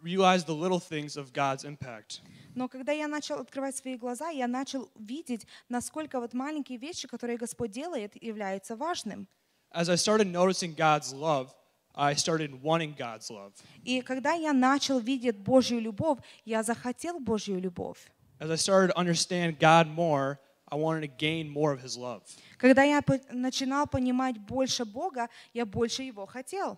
realized 0.02 0.46
the 0.46 0.54
little 0.54 0.80
things 0.80 1.18
of 1.18 1.34
God's 1.34 1.62
impact. 1.62 2.22
Но 2.54 2.68
когда 2.68 2.92
я 2.92 3.06
начал 3.06 3.38
открывать 3.40 3.76
свои 3.76 3.96
глаза, 3.96 4.30
я 4.30 4.48
начал 4.48 4.90
видеть, 4.98 5.46
насколько 5.68 6.20
вот 6.20 6.32
маленькие 6.32 6.78
вещи, 6.78 7.06
которые 7.06 7.36
Господь 7.36 7.70
делает, 7.70 8.16
являются 8.22 8.76
важным. 8.76 9.28
As 9.74 9.90
I 9.90 9.96
started 9.96 10.32
noticing 10.32 10.74
God's 10.74 11.12
love, 11.12 11.50
I 11.94 12.14
started 12.14 12.62
wanting 12.62 12.96
God's 12.96 13.28
love. 13.28 13.52
И 13.84 14.00
когда 14.00 14.32
я 14.32 14.54
начал 14.54 15.00
видеть 15.00 15.36
Божью 15.36 15.80
любовь, 15.80 16.20
я 16.46 16.62
захотел 16.62 17.20
Божью 17.20 17.60
любовь. 17.60 18.10
As 18.40 18.50
I 18.50 18.56
started 18.56 18.94
to 18.94 18.96
understand 18.96 19.58
God 19.58 19.94
more, 19.94 20.38
I 20.73 20.75
wanted 20.75 21.01
to 21.01 21.07
gain 21.07 21.49
more 21.49 21.71
of 21.73 21.81
His 21.81 21.97
love. 21.97 22.21
Когда 22.57 22.83
я 22.83 23.01
по- 23.01 23.19
начинал 23.31 23.87
понимать 23.87 24.37
больше 24.37 24.85
Бога, 24.85 25.29
я 25.53 25.65
больше 25.65 26.03
Его 26.03 26.25
хотел. 26.25 26.77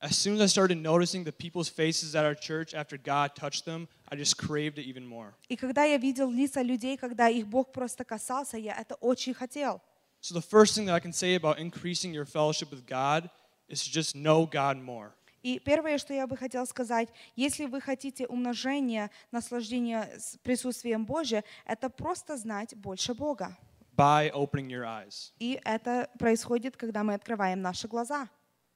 As 0.00 0.18
soon 0.18 0.34
as 0.34 0.40
I 0.40 0.46
started 0.46 0.82
noticing 0.82 1.22
the 1.22 1.30
people's 1.32 1.68
faces 1.68 2.16
at 2.16 2.24
our 2.24 2.34
church 2.34 2.74
after 2.74 2.96
God 2.98 3.36
touched 3.36 3.64
them, 3.64 3.86
I 4.08 4.16
just 4.16 4.36
craved 4.36 4.78
it 4.78 4.84
even 4.84 5.06
more. 5.06 5.32
И 5.48 5.56
когда 5.56 5.84
я 5.84 5.96
видел 5.96 6.28
лица 6.30 6.60
людей, 6.60 6.96
когда 6.96 7.28
их 7.28 7.46
Бог 7.46 7.72
просто 7.72 8.04
касался, 8.04 8.58
я 8.58 8.74
это 8.74 8.96
очень 8.96 9.32
хотел. 9.32 9.80
So, 10.20 10.34
the 10.34 10.42
first 10.42 10.74
thing 10.74 10.86
that 10.86 10.94
I 10.94 11.00
can 11.00 11.12
say 11.12 11.34
about 11.36 11.58
increasing 11.58 12.12
your 12.12 12.24
fellowship 12.24 12.70
with 12.70 12.84
God 12.86 13.30
is 13.68 13.84
to 13.84 13.90
just 13.90 14.14
know 14.16 14.44
God 14.44 14.76
more. 14.76 15.14
И 15.47 15.59
первое, 15.59 15.97
что 15.97 16.13
я 16.13 16.27
бы 16.27 16.35
хотел 16.35 16.65
сказать, 16.65 17.07
если 17.37 17.67
вы 17.67 17.79
хотите 17.79 18.27
умножения, 18.27 19.09
наслаждения 19.31 20.09
с 20.19 20.37
присутствием 20.43 21.05
Божьим, 21.05 21.41
это 21.63 21.89
просто 21.89 22.35
знать 22.35 22.75
больше 22.75 23.13
Бога. 23.13 23.57
by 23.95 24.29
opening 24.33 24.67
your 24.67 24.83
eyes. 24.83 25.31
И 25.39 25.57
это 25.63 26.09
происходит, 26.19 26.75
когда 26.75 27.01
мы 27.01 27.13
открываем 27.13 27.61
наши 27.61 27.87
глаза. 27.87 28.27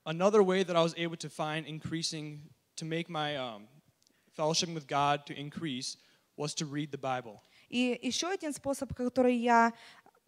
Another 0.05 0.41
way 0.43 0.63
that 0.63 0.77
I 0.77 0.81
was 0.81 0.95
able 0.95 1.17
to 1.17 1.29
find 1.29 1.65
increasing, 1.67 2.39
to 2.77 2.85
make 2.85 3.09
my 3.09 3.35
um, 3.35 3.67
fellowship 4.33 4.69
with 4.69 4.87
God 4.87 5.25
to 5.25 5.37
increase, 5.37 5.97
was 6.37 6.55
to 6.55 6.65
read 6.65 6.89
the 6.91 6.97
Bible. 6.97 7.41
И 7.67 7.99
еще 8.01 8.29
один 8.29 8.53
способ, 8.53 8.93
который 8.95 9.35
я 9.35 9.73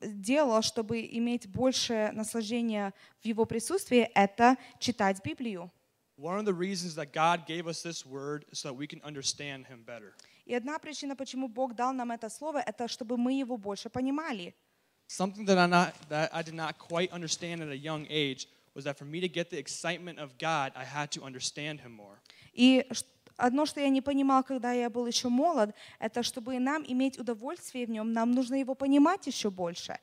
делала, 0.01 0.61
чтобы 0.61 1.07
иметь 1.09 1.47
больше 1.47 2.11
наслаждения 2.11 2.93
в 3.21 3.25
Его 3.25 3.45
присутствии, 3.45 4.11
это 4.13 4.57
читать 4.79 5.23
Библию. 5.23 5.71
One 6.22 6.38
of 6.38 6.44
the 6.44 6.52
reasons 6.52 6.96
that 6.96 7.12
God 7.12 7.46
gave 7.46 7.68
us 7.68 7.82
this 7.82 8.04
word 8.04 8.44
is 8.50 8.58
so 8.58 8.68
that 8.68 8.74
we 8.74 8.88
can 8.88 9.00
understand 9.04 9.66
Him 9.66 9.84
better. 9.84 10.14
И 10.46 10.54
одна 10.54 10.78
причина, 10.78 11.14
почему 11.14 11.46
Бог 11.48 11.74
дал 11.76 11.92
нам 11.92 12.10
это 12.10 12.28
слово, 12.28 12.60
это 12.60 12.88
чтобы 12.88 13.16
мы 13.16 13.32
его 13.38 13.56
больше 13.56 13.88
понимали. 13.88 14.54
Something 15.08 15.46
that 15.46 15.58
I, 15.58 15.66
not, 15.66 15.94
that 16.08 16.30
I 16.32 16.42
did 16.42 16.54
not 16.54 16.78
quite 16.78 17.12
understand 17.12 17.62
at 17.62 17.68
a 17.68 17.76
young 17.76 18.06
age 18.10 18.48
was 18.74 18.84
that 18.84 18.98
for 18.98 19.04
me 19.04 19.20
to 19.20 19.28
get 19.28 19.50
the 19.50 19.58
excitement 19.58 20.18
of 20.18 20.36
God, 20.38 20.72
I 20.74 20.84
had 20.84 21.10
to 21.12 21.22
understand 21.22 21.80
Him 21.80 21.92
more. 21.92 22.18
И 22.52 22.84
ш- 22.90 23.04
одно, 23.36 23.64
что 23.64 23.80
я 23.80 23.88
не 23.88 24.00
понимал, 24.00 24.42
когда 24.42 24.72
я 24.72 24.90
был 24.90 25.06
еще 25.06 25.28
молод, 25.28 25.74
это 26.00 26.22
чтобы 26.22 26.58
нам 26.58 26.84
иметь 26.86 27.18
удовольствие 27.18 27.86
в 27.86 27.90
нем, 27.90 28.12
нам 28.12 28.32
нужно 28.32 28.56
его 28.56 28.74
понимать 28.74 29.26
еще 29.26 29.50
больше. 29.50 29.98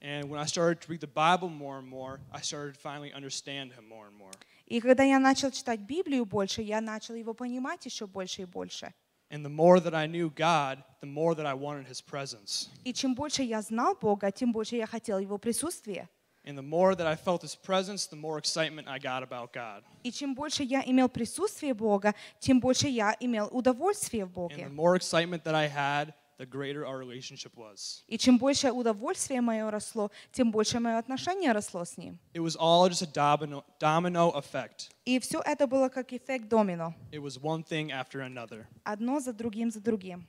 And 0.00 0.28
when 0.30 0.38
I 0.38 0.46
started 0.46 0.80
to 0.82 0.88
read 0.88 1.00
the 1.00 1.08
Bible 1.08 1.48
more 1.48 1.78
and 1.78 1.88
more, 1.88 2.20
I 2.32 2.40
started 2.40 2.74
to 2.74 2.80
finally 2.80 3.12
understand 3.12 3.72
Him 3.72 3.88
more 3.88 4.06
and 4.06 4.16
more. 4.16 4.30
И 4.66 4.80
когда 4.80 5.02
я 5.02 5.18
начал 5.18 5.50
читать 5.50 5.80
Библию 5.80 6.26
больше, 6.26 6.60
я 6.62 6.80
начал 6.80 7.14
его 7.14 7.32
понимать 7.34 7.84
еще 7.86 8.06
больше 8.06 8.42
и 8.42 8.44
больше. 8.44 8.92
And 9.30 9.44
the 9.44 9.50
more 9.50 9.78
that 9.80 9.94
I 9.94 10.06
knew 10.06 10.30
God, 10.30 10.82
the 11.02 11.06
more 11.06 11.34
that 11.34 11.44
I 11.46 11.54
wanted 11.54 11.86
His 11.86 12.00
presence. 12.02 12.68
И 12.84 12.92
чем 12.94 13.14
больше 13.14 13.42
я 13.42 13.60
знал 13.62 13.94
Бога, 13.94 14.30
тем 14.30 14.52
больше 14.52 14.76
я 14.76 14.86
хотел 14.86 15.18
его 15.18 15.38
присутствия. 15.38 16.08
And 16.44 16.56
the 16.56 16.62
more 16.62 16.94
that 16.94 17.06
I 17.06 17.14
felt 17.14 17.42
His 17.42 17.54
presence, 17.54 18.06
the 18.06 18.16
more 18.16 18.38
excitement 18.38 18.88
I 18.88 18.98
got 18.98 19.22
about 19.22 19.52
God. 19.52 19.84
И 20.02 20.10
чем 20.10 20.34
больше 20.34 20.62
я 20.62 20.82
имел 20.86 21.08
присутствие 21.10 21.74
Бога, 21.74 22.14
тем 22.38 22.58
больше 22.60 22.88
я 22.88 23.14
имел 23.20 23.48
удовольствие 23.52 24.24
в 24.24 24.28
And 24.28 24.34
Боге. 24.34 24.64
the 24.66 24.70
more 24.74 24.96
excitement 24.96 25.42
that 25.44 25.54
I 25.54 25.68
had, 25.68 26.14
the 26.37 26.45
greater 26.45 26.85
our 26.85 26.97
relationship 26.97 27.51
was. 27.55 28.03
И 28.07 28.17
чем 28.17 28.37
больше 28.37 28.71
удовольствие 28.71 29.41
мое 29.41 29.69
росло, 29.69 30.11
тем 30.31 30.51
больше 30.51 30.79
мое 30.79 30.97
отношение 30.97 31.51
росло 31.51 31.85
с 31.85 31.97
Ним. 31.97 32.17
It 32.33 32.41
was 32.41 32.55
all 32.55 32.87
just 32.89 33.01
a 33.01 33.07
domino, 33.07 33.63
domino 33.79 34.33
effect. 34.35 34.89
И 35.05 35.19
все 35.19 35.41
это 35.45 35.67
было 35.67 35.89
как 35.89 36.13
эффект 36.13 36.47
домино. 36.47 36.93
It 37.11 37.21
was 37.21 37.39
one 37.39 37.63
thing 37.63 37.91
after 37.91 38.21
another. 38.21 38.65
Одно 38.83 39.19
за 39.19 39.33
другим, 39.33 39.71
за 39.71 39.79
другим. 39.79 40.25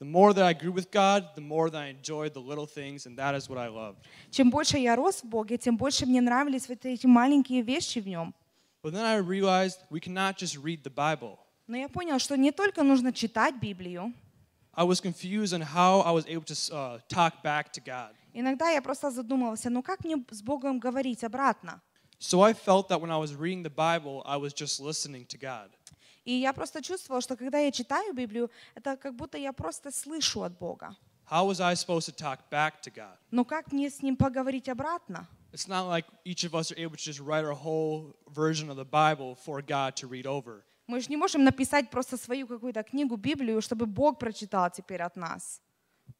The 0.00 0.06
more 0.06 0.34
that 0.34 0.44
I 0.44 0.54
grew 0.54 0.72
with 0.72 0.90
God, 0.90 1.34
the 1.36 1.40
more 1.40 1.70
that 1.70 1.80
I 1.80 1.88
enjoyed 1.88 2.34
the 2.34 2.40
little 2.40 2.66
things, 2.66 3.06
and 3.06 3.16
that 3.16 3.34
is 3.34 3.48
what 3.48 3.58
I 3.58 3.68
loved. 3.68 3.98
Чем 4.30 4.50
больше 4.50 4.76
я 4.78 4.96
рос 4.96 5.22
в 5.22 5.24
Боге, 5.24 5.56
тем 5.56 5.76
больше 5.76 6.04
мне 6.04 6.20
нравились 6.20 6.68
вот 6.68 6.84
эти 6.84 7.06
маленькие 7.06 7.62
вещи 7.62 8.00
в 8.00 8.06
Нем. 8.08 8.34
But 8.82 8.92
then 8.92 9.04
I 9.04 9.16
realized 9.18 9.78
we 9.90 10.00
cannot 10.00 10.36
just 10.36 10.56
read 10.62 10.82
the 10.82 10.92
Bible. 10.92 11.38
Но 11.66 11.76
я 11.76 11.88
понял, 11.88 12.18
что 12.18 12.36
не 12.36 12.52
только 12.52 12.82
нужно 12.82 13.12
читать 13.12 13.54
Библию. 13.54 14.12
I 14.73 14.83
was 14.83 15.01
confused 15.01 15.53
on 15.53 15.61
how 15.61 15.99
I 16.01 16.11
was 16.11 16.25
able 16.27 16.45
to 16.45 16.75
uh, 16.75 16.99
talk 17.09 17.43
back 17.43 17.71
to 17.73 17.81
God. 17.81 18.15
Иногда 18.33 18.69
я 18.69 18.81
просто 18.81 19.09
задумывался, 19.11 19.69
ну 19.69 19.81
как 19.81 20.03
мне 20.03 20.23
с 20.29 20.41
Богом 20.41 20.79
говорить 20.79 21.23
обратно? 21.23 21.81
So 22.19 22.41
I 22.41 22.53
felt 22.53 22.89
that 22.89 22.99
when 23.01 23.11
I 23.11 23.17
was 23.17 23.33
reading 23.33 23.63
the 23.63 23.69
Bible, 23.69 24.21
I 24.25 24.37
was 24.37 24.53
just 24.53 24.79
listening 24.79 25.25
to 25.27 25.37
God. 25.37 25.69
И 26.25 26.33
я 26.33 26.53
просто 26.53 26.81
чувствовала, 26.81 27.21
что 27.21 27.35
когда 27.35 27.59
я 27.59 27.71
читаю 27.71 28.13
Библию, 28.13 28.51
это 28.75 28.97
как 28.97 29.15
будто 29.15 29.37
я 29.37 29.51
просто 29.51 29.91
слышу 29.91 30.43
от 30.43 30.57
Бога. 30.57 30.95
How 31.29 31.45
was 31.45 31.59
I 31.59 31.73
supposed 31.75 32.07
to 32.07 32.11
talk 32.11 32.49
back 32.51 32.81
to 32.83 32.91
God? 32.91 33.17
Но 33.31 33.45
как 33.45 33.71
мне 33.71 33.89
с 33.89 34.01
Ним 34.01 34.15
поговорить 34.15 34.69
обратно? 34.69 35.27
It's 35.51 35.67
not 35.67 35.87
like 35.87 36.05
each 36.25 36.43
of 36.43 36.53
us 36.53 36.71
are 36.71 36.77
able 36.77 36.95
to 36.95 37.03
just 37.03 37.19
write 37.19 37.43
our 37.43 37.55
whole 37.55 38.15
version 38.27 38.69
of 38.69 38.77
the 38.77 38.85
Bible 38.85 39.35
for 39.35 39.61
God 39.61 39.95
to 39.95 40.07
read 40.07 40.27
over. 40.27 40.63
Мы 40.86 41.00
же 41.00 41.08
не 41.08 41.16
можем 41.16 41.44
написать 41.44 41.90
просто 41.90 42.16
свою 42.16 42.46
какую-то 42.46 42.82
книгу, 42.82 43.16
Библию, 43.16 43.60
чтобы 43.62 43.86
Бог 43.86 44.18
прочитал 44.18 44.70
теперь 44.70 45.02
от 45.02 45.16
нас. 45.16 45.60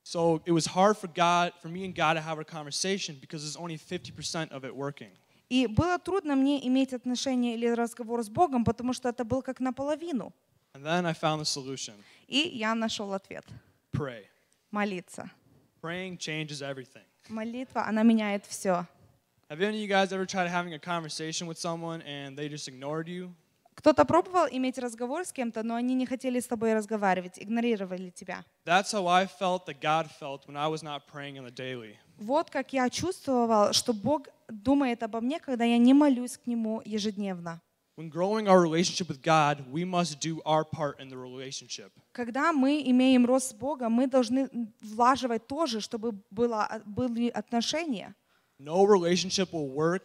So 0.02 0.42
it 0.46 0.52
was 0.52 0.66
hard 0.66 0.96
for 0.96 1.08
God, 1.08 1.52
for 1.62 1.68
me 1.68 1.84
and 1.84 1.94
God 1.94 2.14
to 2.14 2.20
have 2.22 2.38
a 2.38 2.44
conversation 2.44 3.18
because 3.20 3.42
there's 3.42 3.56
only 3.56 3.76
50% 3.76 4.50
of 4.52 4.64
it 4.64 4.74
working. 4.74 5.10
И 5.50 5.66
было 5.66 5.98
трудно 5.98 6.34
мне 6.36 6.66
иметь 6.66 6.94
отношение 6.94 7.54
или 7.54 7.68
разговор 7.68 8.22
с 8.22 8.30
Богом, 8.30 8.64
потому 8.64 8.94
что 8.94 9.10
это 9.10 9.24
был 9.24 9.42
как 9.42 9.60
наполовину. 9.60 10.32
And 10.72 10.82
then 10.84 11.04
I 11.06 11.12
found 11.12 11.40
the 11.40 11.44
solution 11.44 11.94
И 12.26 12.38
я 12.38 12.74
нашел 12.74 13.12
ответ. 13.12 13.44
pray. 13.92 14.24
Молиться. 14.72 15.30
Praying 15.82 16.16
changes 16.18 16.62
everything. 16.62 17.04
Молитва, 17.28 17.86
она 17.86 18.02
меняет 18.02 18.46
все. 18.46 18.86
Have 19.50 19.60
any 19.60 19.76
of 19.76 19.82
you 19.82 19.86
guys 19.86 20.12
ever 20.12 20.24
tried 20.24 20.48
having 20.48 20.72
a 20.72 20.78
conversation 20.78 21.46
with 21.46 21.58
someone 21.58 22.00
and 22.02 22.36
they 22.36 22.48
just 22.48 22.66
ignored 22.66 23.06
you? 23.06 23.34
Кто-то 23.74 24.04
пробовал 24.04 24.46
иметь 24.50 24.78
разговор 24.78 25.24
с 25.24 25.32
кем-то, 25.32 25.62
но 25.62 25.74
они 25.74 25.94
не 25.94 26.06
хотели 26.06 26.40
с 26.40 26.46
тобой 26.46 26.74
разговаривать, 26.74 27.38
игнорировали 27.38 28.10
тебя. 28.10 28.44
That's 28.64 28.92
how 28.92 29.06
I 29.06 29.26
felt 29.26 29.66
that 29.66 29.80
God 29.80 30.08
felt 30.20 30.46
when 30.46 30.56
I 30.56 30.68
was 30.68 30.82
not 30.82 31.02
praying 31.12 31.38
on 31.38 31.44
the 31.44 31.54
daily. 31.54 31.96
Вот 32.18 32.50
как 32.50 32.72
я 32.72 32.88
чувствовал, 32.88 33.72
что 33.72 33.92
Бог 33.92 34.28
думает 34.48 35.02
обо 35.02 35.20
мне, 35.20 35.40
когда 35.40 35.64
я 35.64 35.78
не 35.78 35.92
молюсь 35.92 36.38
к 36.38 36.46
Нему 36.46 36.80
ежедневно. 36.84 37.60
When 37.96 38.10
growing 38.10 38.48
our 38.48 38.60
relationship 38.60 39.08
with 39.08 39.22
God, 39.22 39.70
we 39.70 39.84
must 39.84 40.18
do 40.18 40.40
our 40.44 40.64
part 40.64 40.98
in 40.98 41.08
the 41.08 41.16
relationship. 41.16 41.92
Когда 42.12 42.52
мы 42.52 42.82
имеем 42.86 43.24
рост 43.24 43.50
с 43.50 43.54
Богом, 43.54 43.92
мы 43.92 44.08
должны 44.08 44.48
влаживать 44.80 45.46
тоже, 45.46 45.80
чтобы 45.80 46.20
было, 46.30 46.82
были 46.86 47.28
отношения. 47.28 48.14
No 48.58 48.84
relationship 48.84 49.52
will 49.52 49.68
work 49.68 50.02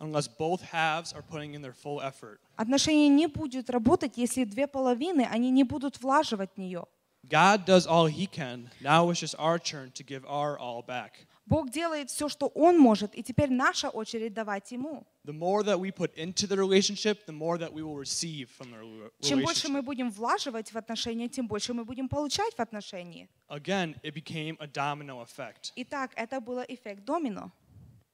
unless 0.00 0.26
both 0.28 0.62
halves 0.62 1.12
are 1.12 1.22
putting 1.22 1.54
in 1.54 1.62
their 1.62 1.72
full 1.74 2.00
effort. 2.00 2.40
Отношения 2.56 3.08
не 3.08 3.26
будут 3.26 3.70
работать, 3.70 4.16
если 4.16 4.44
две 4.44 4.66
половины, 4.66 5.26
они 5.30 5.50
не 5.50 5.64
будут 5.64 6.00
влаживать 6.00 6.50
в 6.54 6.58
нее. 6.58 6.86
God 7.28 7.66
does 7.66 7.86
all 7.86 8.06
he 8.06 8.26
can. 8.26 8.70
Now 8.80 9.10
it's 9.10 9.20
just 9.20 9.34
our 9.38 9.58
turn 9.58 9.92
to 9.92 10.02
give 10.02 10.24
our 10.26 10.58
all 10.58 10.82
back. 10.82 11.26
Бог 11.46 11.70
делает 11.70 12.10
все, 12.10 12.28
что 12.28 12.46
Он 12.54 12.78
может, 12.78 13.14
и 13.14 13.22
теперь 13.22 13.50
наша 13.50 13.88
очередь 13.88 14.32
давать 14.32 14.70
Ему. 14.70 15.04
The 15.26 15.32
more 15.32 15.62
that 15.64 15.78
we 15.78 15.90
put 15.90 16.14
into 16.16 16.46
the 16.46 16.56
relationship, 16.56 17.26
the 17.26 17.32
more 17.32 17.58
that 17.58 17.72
we 17.72 17.82
will 17.82 17.96
receive 17.96 18.48
from 18.48 18.70
the 18.70 18.78
rela- 18.78 19.10
Чем 19.20 19.42
больше 19.42 19.68
мы 19.68 19.82
будем 19.82 20.10
влаживать 20.10 20.72
в 20.72 20.76
отношения, 20.78 21.28
тем 21.28 21.46
больше 21.46 21.74
мы 21.74 21.84
будем 21.84 22.08
получать 22.08 22.54
в 22.54 22.60
отношении. 22.60 23.28
Again, 23.48 23.96
it 24.02 24.14
became 24.14 24.56
a 24.60 24.66
domino 24.66 25.22
effect. 25.22 25.72
Итак, 25.76 26.12
это 26.14 26.40
был 26.40 26.60
эффект 26.68 27.04
домино. 27.04 27.50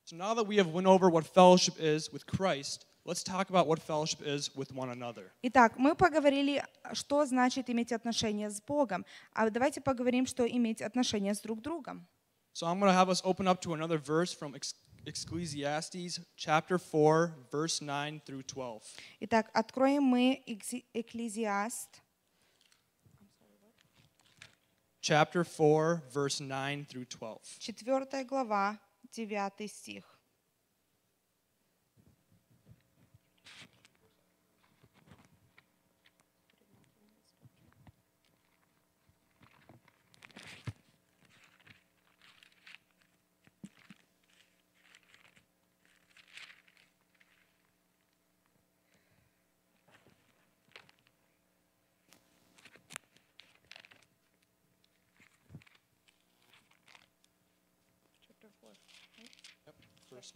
So 0.06 0.16
now 0.18 0.34
that 0.34 0.46
we 0.46 0.58
have 0.58 0.68
went 0.74 0.88
over 0.88 1.10
what 1.10 1.26
fellowship 1.26 1.76
is 1.80 2.12
with 2.12 2.26
Christ, 2.26 2.86
let's 3.06 3.24
talk 3.24 3.50
about 3.50 3.66
what 3.68 3.80
fellowship 3.80 4.22
is 4.26 4.54
with 4.56 4.74
one 4.74 4.90
another. 4.90 5.32
Итак, 5.44 5.78
мы 5.78 5.96
поговорили, 5.96 6.64
что 6.94 7.26
значит 7.26 7.70
иметь 7.70 7.92
отношения 7.94 8.50
с 8.50 8.62
Богом. 8.62 9.06
А 9.34 9.50
давайте 9.50 9.80
поговорим, 9.82 10.26
что 10.26 10.46
иметь 10.46 10.82
отношения 10.82 11.34
с 11.34 11.40
друг 11.42 11.62
другом. 11.62 12.06
So 12.54 12.68
I'm 12.68 12.80
going 12.80 12.92
to 12.92 12.98
have 12.98 13.10
us 13.10 13.22
open 13.24 13.48
up 13.48 13.62
to 13.62 13.74
another 13.74 13.98
verse 13.98 14.34
from 14.34 14.54
Ex- 14.56 14.76
Ecclesiastes 15.06 16.20
chapter 16.36 16.78
4, 16.78 17.34
verse 17.50 17.82
9 17.82 18.22
through 18.26 18.44
12. 18.44 18.84
Итак, 19.22 19.50
откроем 19.54 20.04
мы 20.04 20.44
Экзи- 20.46 20.84
Экклезиаст, 20.94 22.02
Chapter 25.04 25.44
4, 25.44 26.04
verse 26.14 26.40
9 26.42 26.86
through 26.86 27.06
12. 27.06 27.40
4 27.60 28.24
глава, 28.26 28.78
9 29.13 29.69
стих. 29.69 30.16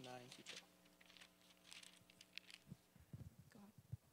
9 0.02 0.10
through 0.34 0.44
12. 0.44 0.60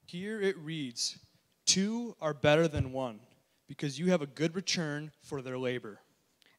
Here 0.06 0.42
it 0.42 0.58
reads 0.58 1.18
Two 1.66 2.16
are 2.20 2.34
better 2.34 2.68
than 2.68 2.92
one, 2.92 3.20
because 3.68 3.98
you 3.98 4.12
have 4.12 4.22
a 4.22 4.28
good 4.28 4.56
return 4.56 5.12
for 5.22 5.42
their 5.42 5.58
labor. 5.58 6.00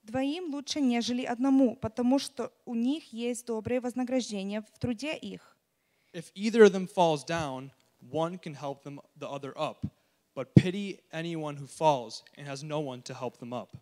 Двоим 0.07 0.53
лучше, 0.53 0.81
нежели 0.81 1.25
одному, 1.25 1.77
потому 1.77 2.19
что 2.19 2.51
у 2.65 2.75
них 2.75 3.13
есть 3.13 3.47
доброе 3.47 3.81
вознаграждение 3.81 4.63
в 4.63 4.79
труде 4.79 5.15
их. 5.17 5.57
If 6.15 6.31
either 6.35 6.65
of 6.65 6.73
them 6.73 6.87
falls 6.87 7.25
down, 7.25 7.71
one 8.11 8.39
can 8.39 8.55
help 8.55 8.85
them 8.85 9.01
the 9.19 9.29
other 9.29 9.53
up. 9.59 9.87
But 10.35 10.55
pity 10.55 11.01
anyone 11.13 11.57
who 11.57 11.67
falls 11.67 12.23
and 12.37 12.47
has 12.47 12.63
no 12.63 12.81
one 12.81 13.03
to 13.03 13.15
help 13.15 13.39
them 13.39 13.53
up. 13.53 13.77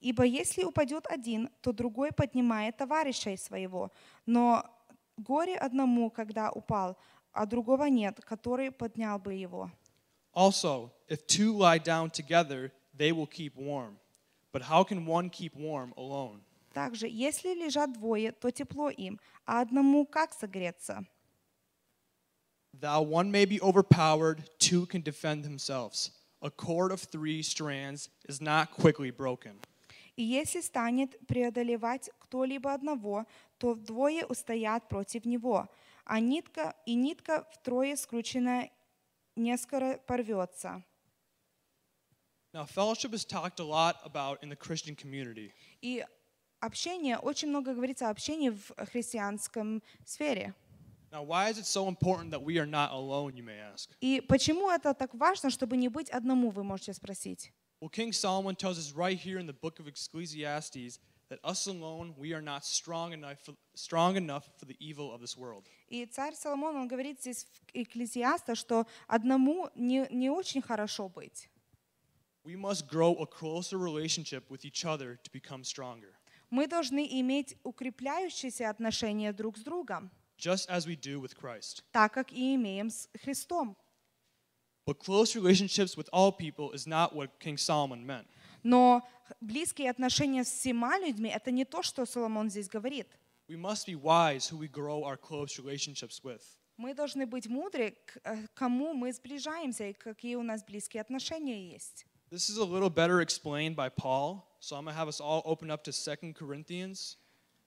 Ибо 0.00 0.24
если 0.24 0.64
упадет 0.64 1.06
один, 1.06 1.50
то 1.60 1.72
другой 1.72 2.12
поднимает 2.12 2.76
товарища 2.76 3.36
своего. 3.36 3.90
Но 4.26 4.64
горе 5.18 5.56
одному, 5.56 6.10
когда 6.10 6.50
упал, 6.50 6.96
а 7.32 7.44
другого 7.46 7.84
нет, 7.84 8.20
который 8.24 8.70
поднял 8.70 9.18
бы 9.18 9.34
его. 9.34 9.70
Also, 10.32 10.90
if 11.08 11.26
two 11.26 11.52
lie 11.52 11.78
down 11.78 12.10
together, 12.10 12.72
they 12.96 13.12
will 13.12 13.26
keep 13.26 13.56
warm. 13.56 13.98
But 14.52 14.62
how 14.62 14.84
can 14.84 15.04
one 15.04 15.28
keep 15.28 15.54
warm 15.54 15.92
alone? 15.96 16.40
Также, 16.72 17.08
если 17.08 17.52
лежат 17.52 17.92
двое, 17.92 18.32
то 18.32 18.50
тепло 18.50 18.90
им, 18.90 19.18
а 19.44 19.60
одному 19.60 20.06
как 20.06 20.32
согреться? 20.32 21.04
Thou 22.72 23.02
one 23.02 23.30
may 23.30 23.44
be 23.44 23.60
overpowered, 23.60 24.44
two 24.58 24.86
can 24.86 25.02
defend 25.02 25.44
themselves. 25.44 26.12
A 26.40 26.50
cord 26.50 26.92
of 26.92 27.02
three 27.02 27.42
strands 27.42 28.08
is 28.28 28.40
not 28.40 28.70
quickly 28.70 29.10
broken. 29.10 29.58
И 30.20 30.22
если 30.22 30.60
станет 30.60 31.18
преодолевать 31.26 32.10
кто-либо 32.18 32.74
одного, 32.74 33.24
то 33.56 33.72
вдвое 33.72 34.26
устоят 34.26 34.86
против 34.86 35.24
него, 35.24 35.70
а 36.04 36.20
нитка 36.20 36.76
и 36.84 36.94
нитка 36.94 37.48
втрое 37.54 37.96
скрученная 37.96 38.70
не 39.34 39.56
скоро 39.56 39.96
порвется. 40.06 40.84
Now, 42.52 42.66
fellowship 42.66 43.14
is 43.14 43.24
talked 43.24 43.60
a 43.60 43.64
lot 43.64 43.96
about 44.04 44.42
in 44.42 44.50
the 44.50 44.56
Christian 44.56 44.94
community. 44.94 45.52
И 45.80 46.04
общение, 46.60 47.16
очень 47.16 47.48
много 47.48 47.72
говорится 47.72 48.08
о 48.08 48.10
общении 48.10 48.50
в 48.50 48.74
христианском 48.92 49.82
сфере. 50.04 50.52
Now, 51.10 51.22
why 51.22 51.48
is 51.48 51.56
it 51.56 51.64
so 51.64 51.88
important 51.88 52.30
that 52.32 52.42
we 52.42 52.58
are 52.58 52.66
not 52.66 52.92
alone, 52.92 53.36
you 53.36 53.42
may 53.42 53.58
ask? 53.58 53.88
И 54.02 54.20
почему 54.20 54.68
это 54.68 54.92
так 54.92 55.14
важно, 55.14 55.48
чтобы 55.48 55.78
не 55.78 55.88
быть 55.88 56.10
одному, 56.10 56.50
вы 56.50 56.62
можете 56.62 56.92
спросить. 56.92 57.54
Well, 57.81 57.89
King 57.89 58.13
Solomon 58.13 58.55
tells 58.55 58.77
us 58.77 58.93
right 58.93 59.17
here 59.17 59.37
in 59.37 59.47
the 59.47 59.53
book 59.53 59.79
of 59.79 59.87
Ecclesiastes 59.87 60.99
that 61.29 61.39
us 61.43 61.67
alone, 61.67 62.13
we 62.17 62.33
are 62.33 62.41
not 62.41 62.63
strong 62.65 63.13
enough 63.13 63.39
for, 63.43 63.53
strong 63.75 64.15
enough 64.15 64.49
for 64.57 64.65
the 64.65 64.75
evil 64.79 65.13
of 65.13 65.21
this 65.21 65.35
world. 65.37 65.67
И 65.89 66.05
царь 66.05 66.33
Соломон, 66.35 66.75
он 66.75 66.87
говорит 66.87 67.19
здесь 67.21 67.45
в 67.45 67.49
Экклезиаста, 67.73 68.55
что 68.55 68.85
одному 69.07 69.69
не, 69.75 70.07
не 70.09 70.29
очень 70.29 70.61
хорошо 70.61 71.09
быть. 71.09 71.49
We 72.43 72.55
must 72.55 72.87
grow 72.87 73.15
a 73.19 73.25
closer 73.25 73.77
relationship 73.77 74.49
with 74.49 74.65
each 74.65 74.85
other 74.85 75.17
to 75.23 75.31
become 75.31 75.63
stronger, 75.63 76.13
Мы 76.51 76.67
должны 76.67 77.07
иметь 77.21 77.57
укрепляющиеся 77.63 78.69
отношения 78.69 79.33
друг 79.33 79.57
с 79.57 79.61
другом, 79.61 80.11
just 80.37 80.69
as 80.69 80.85
we 80.85 80.95
do 80.95 81.19
with 81.19 81.35
Christ. 81.35 81.83
так 81.91 82.13
как 82.13 82.31
и 82.31 82.55
имеем 82.55 82.89
с 82.91 83.09
Христом. 83.23 83.75
But 84.89 84.99
close 84.99 85.35
relationships 85.35 85.97
with 85.97 86.09
all 86.13 86.31
people 86.31 86.71
is 86.71 86.85
not 86.85 87.15
what 87.15 87.39
King 87.39 87.57
Solomon 87.57 88.05
meant. 88.05 88.27
Но 88.63 89.01
близкие 89.41 89.89
отношения 89.89 90.43
с 90.43 90.51
всеми 90.51 91.05
людьми – 91.05 91.33
это 91.33 91.51
не 91.51 91.65
то, 91.65 91.81
что 91.81 92.05
Соломон 92.05 92.49
здесь 92.49 92.69
говорит. 92.69 93.07
We 93.47 93.57
must 93.57 93.85
be 93.85 93.95
wise 93.95 94.47
who 94.47 94.57
we 94.57 94.67
grow 94.67 95.03
our 95.03 95.17
close 95.17 95.59
relationships 95.59 96.23
with. 96.23 96.41
Мы 96.77 96.93
должны 96.93 97.25
быть 97.25 97.47
мудры, 97.47 97.95
к 98.05 98.17
э, 98.23 98.47
кому 98.53 98.93
мы 98.93 99.13
сближаемся 99.13 99.89
и 99.89 99.93
какие 99.93 100.35
у 100.35 100.43
нас 100.43 100.63
близкие 100.63 101.01
отношения 101.01 101.71
есть. 101.71 102.05
This 102.31 102.49
is 102.49 102.57
a 102.57 102.65
little 102.65 102.89
better 102.89 103.21
explained 103.21 103.75
by 103.75 103.87
Paul, 103.87 104.45
so 104.59 104.75
I'm 104.75 104.83
going 104.83 104.93
to 104.93 104.99
have 104.99 105.07
us 105.07 105.21
all 105.21 105.41
open 105.45 105.71
up 105.71 105.83
to 105.85 105.91
2 105.91 106.33
Corinthians 106.33 107.17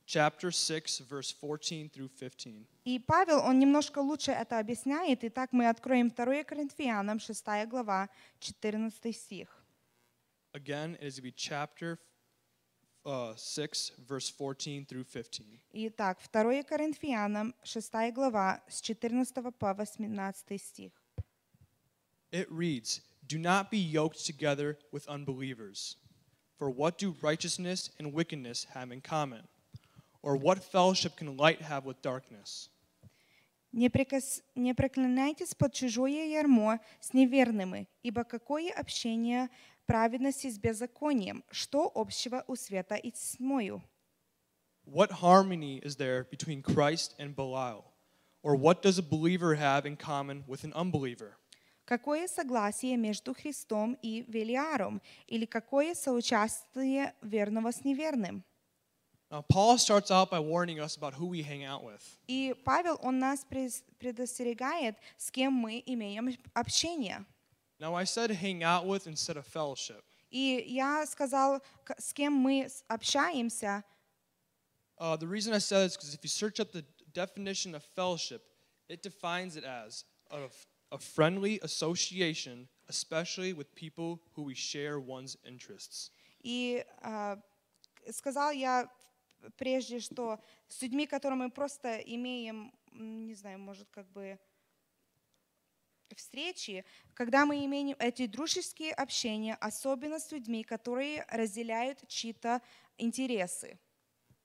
chapter 0.09 0.51
6, 0.51 1.01
verse 1.01 1.31
14 1.31 1.91
through 1.91 2.09
15. 2.09 2.66
И 2.85 2.99
Павел, 2.99 3.41
он 3.45 3.59
немножко 3.59 3.99
лучше 4.01 4.33
это 4.33 4.59
объясняет. 4.59 5.23
Итак, 5.23 5.53
мы 5.53 5.69
откроем 5.69 6.11
2 6.11 6.45
Коринфянам, 6.45 7.21
6 7.21 7.45
глава, 7.69 8.09
14 8.41 9.14
стих. 9.14 9.49
Again, 10.55 10.97
it 11.01 11.07
is 11.07 11.21
going 11.21 11.21
to 11.21 11.23
be 11.23 11.33
chapter 11.33 11.99
uh, 13.05 13.35
6, 13.37 13.93
verse 14.09 14.31
14 14.31 14.87
through 14.87 15.05
15. 15.05 15.61
Итак, 15.73 16.19
2 16.33 16.62
Коринфянам, 16.64 17.55
6 17.62 18.12
глава, 18.12 18.62
с 18.69 18.81
14 18.81 19.53
по 19.59 19.75
18 19.75 20.59
стих. 20.59 20.93
It 22.33 22.51
reads, 22.51 23.01
Do 23.27 23.39
not 23.39 23.71
be 23.71 23.79
yoked 23.79 24.25
together 24.25 24.79
with 24.91 25.07
unbelievers. 25.07 25.97
For 26.59 26.71
what 26.71 26.99
do 26.99 27.14
righteousness 27.23 27.91
and 27.99 28.12
wickedness 28.12 28.66
have 28.75 28.91
in 28.91 29.01
common? 29.01 29.47
Or 30.24 30.38
what 30.38 30.64
fellowship 30.64 31.18
can 31.18 31.36
light 31.38 31.62
have 31.62 31.86
with 31.86 32.02
darkness? 32.02 32.70
Не, 33.74 33.90
прикос... 33.90 34.42
не 34.56 34.74
проклинайтесь 34.74 35.54
под 35.54 35.74
чужое 35.74 36.26
ярмо 36.28 36.80
с 37.02 37.14
неверными, 37.14 37.88
ибо 38.04 38.24
какое 38.24 38.72
общение 38.72 39.50
праведности 39.86 40.50
с 40.50 40.58
беззаконием? 40.58 41.44
Что 41.52 41.92
общего 41.94 42.46
у 42.48 42.56
света 42.56 42.96
и 42.96 43.12
тьмою? 43.12 43.84
What 44.86 45.12
harmony 45.12 45.80
is 45.84 45.98
there 45.98 46.26
between 46.30 46.62
Christ 46.62 47.16
and 47.18 47.36
Belial? 47.36 47.84
Or 48.44 48.56
what 48.56 48.82
does 48.82 48.98
a 48.98 49.04
believer 49.04 49.56
have 49.56 49.86
in 49.86 49.98
common 49.98 50.44
with 50.48 50.64
an 50.64 50.74
unbeliever? 50.74 51.38
Какое 51.86 52.28
согласие 52.28 52.96
между 52.96 53.34
Христом 53.34 53.98
и 54.02 54.24
Велиаром? 54.30 55.02
Или 55.28 55.46
какое 55.46 55.96
соучастие 55.96 57.14
верного 57.22 57.72
с 57.72 57.84
неверным? 57.84 58.44
Now, 59.33 59.43
Paul 59.43 59.77
starts 59.77 60.11
out 60.11 60.31
by 60.31 60.41
warning 60.41 60.81
us 60.81 60.97
about 60.97 61.12
who 61.14 61.27
we 61.27 61.43
hang 61.43 61.62
out 61.64 61.85
with. 61.85 62.03
И 62.29 62.55
Павел, 62.64 62.99
он 63.03 63.19
нас 63.19 63.45
прес- 63.45 63.83
предостерегает, 64.01 64.97
с 65.19 65.31
кем 65.31 65.53
мы 65.53 65.83
имеем 65.85 66.35
общение. 66.55 67.27
Now, 67.79 67.95
I 67.95 68.05
said 68.05 68.31
hang 68.31 68.62
out 68.64 68.87
with 68.87 69.07
instead 69.07 69.37
of 69.37 69.47
fellowship. 69.47 70.03
И 70.31 70.64
я 70.66 71.05
сказал, 71.07 71.61
к- 71.85 71.95
с 72.01 72.12
кем 72.14 72.33
мы 72.33 72.64
с- 72.69 72.83
общаемся. 72.89 73.85
Uh, 74.99 75.16
the 75.16 75.27
reason 75.29 75.53
I 75.53 75.59
said 75.59 75.85
this 75.85 75.93
is 75.93 75.97
because 75.97 76.14
if 76.14 76.25
you 76.25 76.29
search 76.31 76.59
up 76.59 76.73
the 76.73 76.85
definition 77.12 77.75
of 77.75 77.85
fellowship, 77.95 78.43
it 78.89 79.03
defines 79.03 79.57
it 79.57 79.64
as 79.64 80.05
a, 80.31 80.49
a 80.91 80.99
friendly 80.99 81.61
association, 81.62 82.66
especially 82.89 83.53
with 83.53 83.73
people 83.75 84.21
who 84.35 84.43
we 84.43 84.55
share 84.55 84.99
one's 84.99 85.37
interests. 85.47 86.11
И 86.43 86.83
а, 87.03 87.39
сказал 88.11 88.51
я 88.53 88.89
прежде, 89.58 90.00
что 90.00 90.39
с 90.68 90.82
людьми, 90.82 91.06
которыми 91.08 91.44
мы 91.46 91.52
просто 91.52 91.98
имеем, 91.98 92.74
не 92.91 93.36
знаю, 93.36 93.60
может, 93.60 93.89
как 93.89 94.08
бы 94.12 94.39
встречи, 96.16 96.86
когда 97.14 97.46
мы 97.46 97.66
имеем 97.66 97.96
эти 98.00 98.28
дружеские 98.28 98.94
общения, 98.94 99.56
особенно 99.56 100.20
с 100.20 100.32
людьми, 100.32 100.64
которые 100.64 101.26
разделяют 101.30 102.08
чьи-то 102.08 102.62
интересы. 102.98 103.80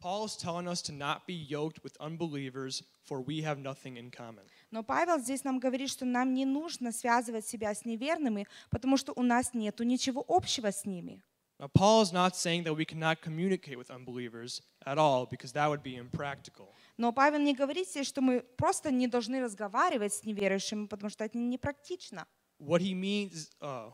Paul 0.01 0.26
is 0.26 0.36
telling 0.36 0.68
us 0.68 0.80
to 0.82 0.92
not 0.92 1.26
be 1.26 1.34
yoked 1.34 1.82
with 1.82 1.96
unbelievers, 1.99 2.84
for 3.03 3.20
we 3.20 3.42
have 3.42 3.59
nothing 3.59 3.96
in 3.96 4.12
common. 4.12 4.46
Но 4.70 4.84
Павел 4.84 5.18
здесь 5.18 5.42
нам 5.42 5.59
говорит, 5.59 5.90
что 5.90 6.05
нам 6.05 6.34
не 6.34 6.44
нужно 6.44 6.92
связывать 6.92 7.46
себя 7.46 7.74
с 7.74 7.84
неверными, 7.84 8.46
потому 8.70 8.96
что 8.96 9.12
у 9.16 9.22
нас 9.22 9.55
нету 9.55 9.82
ничего 9.82 10.24
общего 10.28 10.70
с 10.70 10.84
ними. 10.84 11.20
Now, 11.59 11.67
Paul 11.67 12.01
is 12.01 12.11
not 12.11 12.36
saying 12.36 12.63
that 12.63 12.76
we 12.76 12.84
cannot 12.84 13.21
communicate 13.21 13.78
with 13.78 13.89
unbelievers 13.89 14.61
at 14.86 14.97
all, 14.97 15.26
because 15.26 15.53
that 15.53 15.69
would 15.69 15.82
be 15.84 15.95
impractical. 15.95 16.74
Но 16.97 17.13
Павел 17.13 17.39
не 17.39 17.53
говорит 17.53 17.88
здесь, 17.88 18.07
что 18.07 18.21
мы 18.21 18.41
просто 18.57 18.91
не 18.91 19.07
должны 19.07 19.39
разговаривать 19.39 20.13
с 20.13 20.24
неверующими, 20.24 20.88
потому 20.88 21.09
что 21.09 21.24
это 21.24 21.38
непрактично. 21.38 22.28
What 22.59 22.82
he 22.82 22.93
means, 22.93 23.49
uh, 23.61 23.91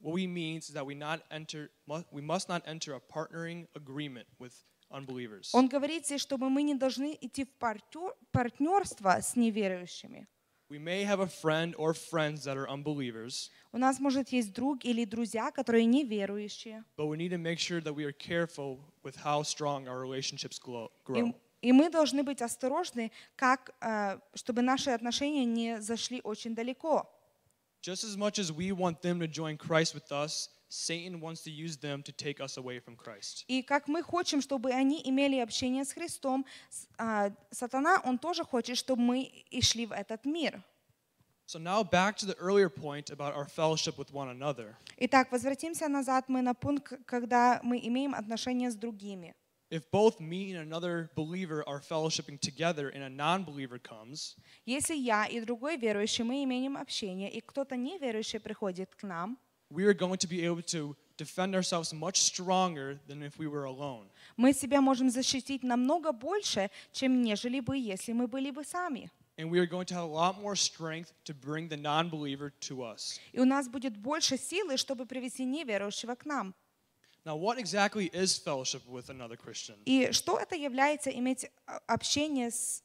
what 0.00 0.16
he 0.18 0.26
means 0.26 0.68
is 0.68 0.74
that 0.74 0.86
we 0.86 0.94
not 0.94 1.20
enter, 1.30 1.68
mu- 1.86 2.04
we 2.10 2.22
must 2.22 2.48
not 2.48 2.62
enter 2.66 2.94
a 2.94 3.00
partnering 3.00 3.66
agreement 3.74 4.26
with 4.38 4.52
unbelievers. 4.90 5.50
Он 5.52 5.68
говорит 5.68 6.06
здесь, 6.06 6.20
чтобы 6.22 6.48
мы 6.48 6.62
не 6.62 6.74
должны 6.74 7.18
идти 7.20 7.44
в 7.44 7.50
партю- 7.58 8.14
партнерство 8.32 9.20
с 9.20 9.36
неверующими. 9.36 10.26
We 10.70 10.78
may 10.78 11.04
have 11.04 11.20
a 11.20 11.26
friend 11.26 11.74
or 11.76 11.92
friends 11.94 12.44
that 12.44 12.56
are 12.56 12.66
unbelievers, 12.68 13.50
У 13.72 13.78
нас, 13.78 14.00
может, 14.00 14.30
есть 14.30 14.52
друг 14.52 14.84
или 14.84 15.04
друзья, 15.04 15.50
которые 15.50 15.84
неверующие. 15.84 16.84
but 16.96 17.06
we 17.06 17.16
need 17.16 17.30
to 17.30 17.38
make 17.38 17.58
sure 17.58 17.80
that 17.80 17.94
we 17.94 18.04
are 18.04 18.12
careful 18.12 18.80
with 19.02 19.14
how 19.16 19.42
strong 19.42 19.86
our 19.86 20.00
relationships 20.00 20.58
glow, 20.58 20.90
И, 21.08 21.12
grow. 21.12 21.34
и 21.60 21.72
мы 21.72 21.90
должны 21.90 22.22
быть 22.22 22.40
осторожны, 22.40 23.12
как, 23.36 23.74
э, 23.82 24.18
чтобы 24.34 24.62
наши 24.62 24.90
отношения 24.90 25.44
не 25.44 25.80
зашли 25.80 26.20
очень 26.24 26.54
далеко. 26.54 27.10
Just 27.82 28.02
as 28.02 28.16
much 28.16 28.38
as 28.38 28.50
we 28.50 28.72
want 28.72 29.02
them 29.02 29.20
to 29.20 29.28
join 29.28 29.58
Christ 29.58 29.94
with 29.94 30.10
us, 30.10 30.48
Satan 30.69 31.19
wants 31.19 31.41
to 31.43 31.49
use 31.49 31.77
them 31.77 32.03
to 32.03 32.11
take 32.11 32.39
us 32.39 32.57
away 32.57 32.79
from 32.79 32.95
Christ. 32.95 33.43
И 33.47 33.63
как 33.63 33.87
мы 33.87 34.03
хотим, 34.03 34.41
чтобы 34.41 34.71
они 34.71 35.01
имели 35.03 35.39
общение 35.39 35.83
с 35.83 35.93
Христом, 35.93 36.45
а, 36.97 37.31
сатана, 37.49 37.99
он 38.05 38.19
тоже 38.19 38.43
хочет, 38.43 38.77
чтобы 38.77 39.01
мы 39.01 39.23
и 39.23 39.61
шли 39.61 39.87
в 39.87 39.91
этот 39.91 40.25
мир. 40.25 40.61
So 41.47 41.57
now 41.57 41.81
back 41.83 42.15
to 42.17 42.27
the 42.27 42.37
earlier 42.37 42.69
point 42.69 43.09
about 43.09 43.33
our 43.33 43.47
fellowship 43.47 43.97
with 43.97 44.13
one 44.13 44.29
another. 44.29 44.75
Итак, 44.97 45.31
возвратимся 45.31 45.87
назад 45.87 46.25
мы 46.29 46.43
на 46.43 46.53
пункт, 46.53 46.93
когда 47.07 47.59
мы 47.63 47.79
имеем 47.79 48.13
отношения 48.13 48.69
с 48.69 48.75
другими. 48.75 49.33
If 49.71 49.89
both 49.91 50.19
me 50.19 50.51
and 50.51 50.59
another 50.59 51.09
believer 51.15 51.63
are 51.67 51.79
fellowshipping 51.79 52.39
together 52.39 52.89
and 52.89 53.03
a 53.03 53.09
non-believer 53.09 53.79
comes, 53.79 54.35
Если 54.65 54.95
я 54.95 55.25
и 55.25 55.41
другой 55.41 55.77
верующий, 55.77 56.23
мы 56.23 56.43
имеем 56.43 56.77
общение, 56.77 57.31
и 57.31 57.41
кто-то 57.41 57.75
неверующий 57.75 58.39
приходит 58.39 58.95
к 58.95 59.01
нам, 59.01 59.39
we 59.71 59.85
are 59.85 59.93
going 59.93 60.17
to 60.17 60.27
be 60.27 60.45
able 60.45 60.61
to 60.63 60.95
defend 61.17 61.53
ourselves 61.55 61.93
much 61.93 62.21
stronger 62.21 62.97
than 63.07 63.21
if 63.21 63.37
we 63.37 63.47
were 63.47 63.65
alone. 63.65 64.07
мы 64.37 64.53
себя 64.53 64.81
можем 64.81 65.09
защитить 65.09 65.63
намного 65.63 66.11
больше, 66.11 66.69
чем 66.91 67.21
нежели 67.21 67.59
бы, 67.59 67.77
если 67.77 68.13
мы 68.13 68.27
были 68.27 68.51
бы 68.51 68.63
сами. 68.63 69.09
And 69.37 69.49
we 69.49 69.59
are 69.59 69.65
going 69.65 69.85
to 69.85 69.93
have 69.93 70.03
a 70.03 70.13
lot 70.13 70.41
more 70.41 70.55
strength 70.55 71.13
to 71.23 71.33
bring 71.33 71.69
the 71.69 71.77
non-believer 71.77 72.51
to 72.61 72.83
us. 72.83 73.19
И 73.31 73.39
у 73.39 73.45
нас 73.45 73.69
будет 73.69 73.95
больше 73.95 74.37
силы, 74.37 74.75
чтобы 74.77 75.05
привести 75.05 75.45
неверующего 75.45 76.15
к 76.15 76.25
нам. 76.25 76.53
Now, 77.25 77.35
what 77.35 77.57
exactly 77.59 78.09
is 78.13 78.37
fellowship 78.37 78.81
with 78.87 79.09
another 79.09 79.35
Christian? 79.37 79.75
И 79.85 80.11
что 80.13 80.39
это 80.39 80.55
является 80.55 81.09
иметь 81.09 81.45
а, 81.67 81.79
общение 81.87 82.49
с, 82.49 82.81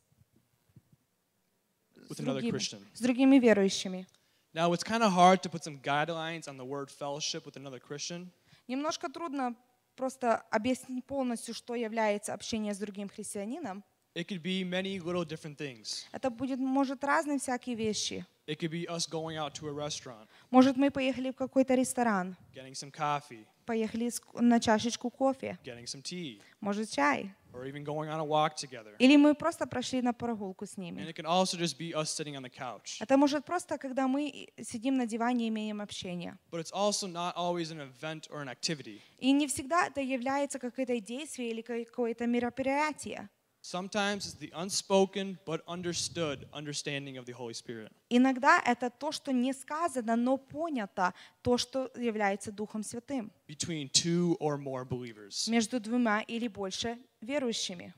с 1.95 2.11
With 2.11 2.21
another 2.21 2.41
другими, 2.41 2.57
Christian. 2.59 2.81
с 2.95 3.01
другими 3.01 3.39
верующими? 3.39 4.07
Now, 4.54 4.74
it's 4.74 4.84
kind 4.84 5.04
of 5.04 5.12
hard 5.14 5.44
to 5.44 5.50
put 5.50 5.64
some 5.64 5.78
guidelines 5.80 6.48
on 6.48 6.58
the 6.58 6.66
word 6.66 6.90
fellowship 6.90 7.46
with 7.46 7.56
another 7.56 7.80
Christian. 7.80 8.32
Немножко 8.68 9.10
трудно 9.10 9.56
просто 9.96 10.44
объяснить 10.50 11.06
полностью, 11.06 11.54
что 11.54 11.76
является 11.76 12.34
общение 12.34 12.74
с 12.74 12.78
другим 12.78 13.10
христианином. 13.10 13.84
It 14.16 14.28
could 14.28 14.42
be 14.42 14.64
many 14.64 15.00
little 15.00 15.24
different 15.24 15.58
things. 15.58 16.06
Это 16.12 16.30
будет, 16.32 16.60
может, 16.60 17.04
разные 17.04 17.38
всякие 17.38 17.76
вещи. 17.76 18.26
It 18.48 18.58
could 18.58 18.72
be 18.72 18.88
us 18.88 19.06
going 19.08 19.38
out 19.38 19.54
to 19.54 19.68
a 19.68 19.72
restaurant, 19.72 20.28
Может, 20.50 20.78
мы 20.78 20.90
поехали 20.90 21.30
в 21.30 21.36
какой-то 21.36 21.76
ресторан, 21.76 22.36
getting 22.54 22.74
some 22.74 22.92
coffee, 22.92 23.46
Поехали 23.65 24.11
на 24.35 24.61
чашечку 24.61 25.11
кофе, 25.11 25.59
getting 25.65 25.85
some 25.87 26.03
tea, 26.03 26.41
может, 26.61 26.91
чай. 26.91 27.31
or 27.53 27.67
even 27.67 27.85
going 27.85 28.09
on 28.09 28.19
a 28.19 28.25
walk 28.25 28.57
together. 28.57 28.97
Или 28.99 29.17
мы 29.17 29.33
просто 29.35 29.65
прошли 29.67 30.03
на 30.03 30.13
прогулку 30.13 30.67
с 30.67 30.75
And 30.77 30.83
ними. 30.83 31.03
it 31.03 31.15
can 31.15 31.25
also 31.25 31.57
just 31.57 31.79
be 31.79 31.93
us 31.95 32.11
sitting 32.11 32.35
on 32.37 32.43
the 32.43 32.51
couch. 32.51 32.97
Это 33.01 33.17
может 33.17 33.45
просто, 33.45 33.79
когда 33.79 34.09
мы 34.09 34.49
сидим 34.61 34.97
на 34.97 35.07
диване 35.07 35.47
и 35.47 35.49
имеем 35.51 35.81
общение. 35.81 36.37
But 36.51 36.61
it's 36.61 36.73
also 36.73 37.07
not 37.07 37.35
always 37.37 37.71
an 37.71 37.79
event 37.81 38.29
or 38.31 38.43
an 38.43 38.49
activity. 38.49 39.01
И 39.19 39.31
не 39.33 39.47
всегда 39.47 39.87
это 39.87 40.01
является 40.01 40.59
какое-то 40.59 40.99
действие 41.01 41.51
или 41.53 41.63
ка- 41.63 41.85
какое-то 41.85 42.27
мероприятие. 42.27 43.29
Sometimes 43.64 44.26
it's 44.26 44.36
the 44.36 44.52
unspoken 44.56 45.38
but 45.46 45.62
understood 45.68 46.48
understanding 46.54 47.18
of 47.18 47.26
the 47.26 47.34
Holy 47.34 47.54
Spirit. 47.54 47.92
Иногда 48.10 48.62
это 48.66 48.90
то, 48.90 49.12
что 49.12 49.32
не 49.34 49.54
сказано, 49.54 50.16
но 50.16 50.38
понято, 50.38 51.14
то, 51.42 51.58
что 51.58 51.92
является 51.96 52.52
Духом 52.54 52.84
Святым 52.84 53.32
between 53.48 53.90
two 53.90 54.38
or 54.40 54.58
more 54.58 54.86
believers. 54.86 55.50
между 55.50 55.80
двумя 55.80 56.22
или 56.22 56.48
больше 56.48 56.98
верующими. 57.22 57.94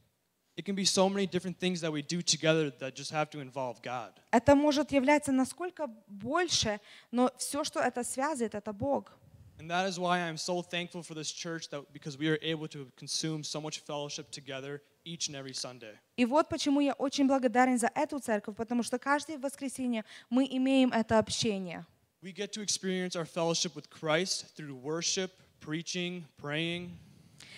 It 0.58 0.66
can 0.66 0.76
be 0.76 0.84
so 0.84 1.08
many 1.08 1.28
different 1.28 1.60
things 1.60 1.80
that 1.82 1.92
we 1.92 2.02
do 2.02 2.22
together 2.22 2.72
that 2.80 2.96
just 2.96 3.12
have 3.12 3.30
to 3.30 3.40
involve 3.40 3.82
God. 3.84 4.14
Это 4.32 4.56
может 4.56 4.92
являться 4.92 5.32
насколько 5.32 5.88
больше, 6.08 6.82
но 7.12 7.32
все, 7.38 7.64
что 7.64 7.80
это 7.80 8.04
связывает, 8.04 8.56
это 8.56 8.74
Бог. 8.74 9.12
And 9.60 9.70
that 9.70 9.88
is 9.88 10.00
why 10.00 10.20
I'm 10.22 10.38
so 10.38 10.64
thankful 10.64 11.04
for 11.04 11.14
this 11.14 11.32
church 11.32 11.70
that 11.70 11.94
because 11.94 12.18
we 12.18 12.28
are 12.30 12.40
able 12.42 12.68
to 12.70 12.88
consume 12.98 13.44
so 13.44 13.62
much 13.62 13.80
fellowship 13.80 14.32
together 14.32 14.82
each 15.07 15.29
and 15.29 15.37
every 15.37 15.55
Sunday. 15.55 15.97
И 16.17 16.27
вот 16.27 16.49
почему 16.49 16.81
я 16.81 16.93
очень 16.95 17.27
благодарен 17.27 17.79
за 17.79 17.91
эту 17.95 18.19
церковь, 18.19 18.57
потому 18.57 18.83
что 18.83 18.99
каждое 18.99 19.39
воскресенье 19.39 20.05
мы 20.29 20.47
имеем 20.51 20.93
это 20.93 21.19
общение. 21.19 21.87
We 22.23 22.33
get 22.33 22.53
to 22.53 22.63
experience 22.63 23.15
our 23.15 23.25
fellowship 23.25 23.75
with 23.77 23.89
Christ 23.89 24.57
through 24.57 24.75
worship, 24.75 25.31
preaching, 25.61 26.25
praying. 26.37 26.91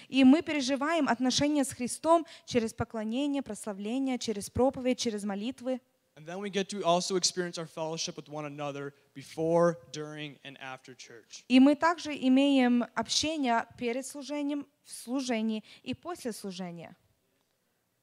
И 0.09 0.25
мы 0.25 0.43
переживаем 0.43 1.09
отношения 1.09 1.65
с 1.65 1.73
Христом 1.73 2.27
через 2.47 2.73
поклонение, 2.73 3.43
прославление, 3.43 4.19
через 4.19 4.51
проповедь, 4.51 4.99
через 4.99 5.25
молитвы. 5.25 5.81
And 6.17 6.27
then 6.27 6.41
we 6.41 6.51
get 6.51 6.69
to 6.71 6.83
also 6.83 7.15
experience 7.15 7.59
our 7.59 7.67
fellowship 7.67 8.17
with 8.17 8.29
one 8.29 8.45
another 8.45 8.93
before, 9.15 9.79
during, 9.93 10.37
and 10.45 10.59
after 10.61 10.93
church. 10.95 11.45
И 11.49 11.61
мы 11.61 11.77
также 11.77 12.13
имеем 12.13 12.85
общение 12.95 13.65
перед 13.79 14.05
служением, 14.05 14.67
в 14.85 14.91
служении 14.91 15.63
и 15.85 15.95
после 15.95 16.33
служения. 16.33 16.97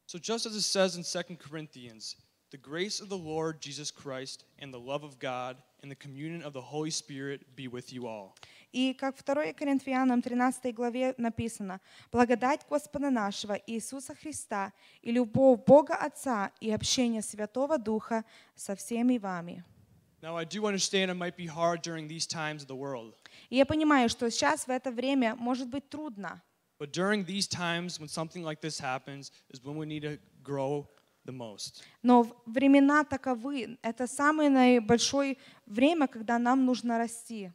So, 0.07 0.19
just 0.19 0.45
as 0.45 0.57
it 0.57 0.63
says 0.63 0.97
in 0.97 1.05
2 1.05 1.37
Corinthians, 1.37 2.17
the 2.51 2.57
grace 2.57 3.01
of 3.01 3.09
the 3.09 3.17
Lord 3.17 3.61
Jesus 3.61 3.93
Christ 3.93 4.45
and 4.59 4.75
the 4.75 4.81
love 4.81 5.05
of 5.05 5.21
God 5.21 5.57
and 5.83 5.91
the 5.91 5.95
communion 5.95 6.43
of 6.43 6.53
the 6.53 6.61
Holy 6.61 6.91
Spirit 6.91 7.55
be 7.55 7.69
with 7.69 7.93
you 7.93 8.09
all. 8.09 8.35
И 8.73 8.93
как 8.95 9.17
2 9.17 9.53
Коринфянам 9.55 10.21
13 10.23 10.75
главе 10.75 11.15
написано, 11.17 11.81
«Благодать 12.11 12.67
Господа 12.69 13.11
нашего 13.11 13.55
Иисуса 13.67 14.15
Христа 14.15 14.73
и 15.03 15.13
любовь 15.13 15.61
Бога 15.65 15.95
Отца 15.95 16.53
и 16.61 16.71
общение 16.73 17.23
Святого 17.23 17.79
Духа 17.79 18.25
со 18.57 18.75
всеми 18.75 19.19
вами». 19.19 19.65
Now, 20.23 20.37
I 20.37 20.45
do 20.45 20.67
understand 20.67 21.11
it 21.11 21.15
might 21.15 21.37
be 21.37 21.47
hard 21.47 21.83
during 21.83 22.07
these 22.07 22.27
times 22.27 22.63
of 22.63 22.69
the 22.69 22.77
world, 22.77 23.15
И 23.49 23.57
я 23.57 23.65
понимаю, 23.65 24.09
что 24.09 24.31
сейчас 24.31 24.67
в 24.67 24.71
это 24.71 24.91
время 24.91 25.35
может 25.37 25.69
быть 25.69 25.89
трудно. 25.89 26.43
but 26.79 26.93
during 26.93 27.25
these 27.25 27.47
times 27.47 27.99
when 28.01 28.09
something 28.09 28.43
like 28.43 28.61
this 28.61 28.79
happens 28.81 29.31
is 29.51 29.63
when 29.63 29.77
we 29.77 29.87
need 29.87 30.03
to 30.03 30.19
grow 30.43 30.87
the 31.27 31.33
most. 31.33 31.83
Но 32.03 32.23
в- 32.23 32.35
времена 32.47 33.05
таковы. 33.05 33.79
Это 33.83 34.07
самое 34.07 34.49
наибольшое 34.49 35.37
время, 35.67 36.09
когда 36.09 36.39
нам 36.39 36.65
нужно 36.65 36.99
расти. 36.99 37.53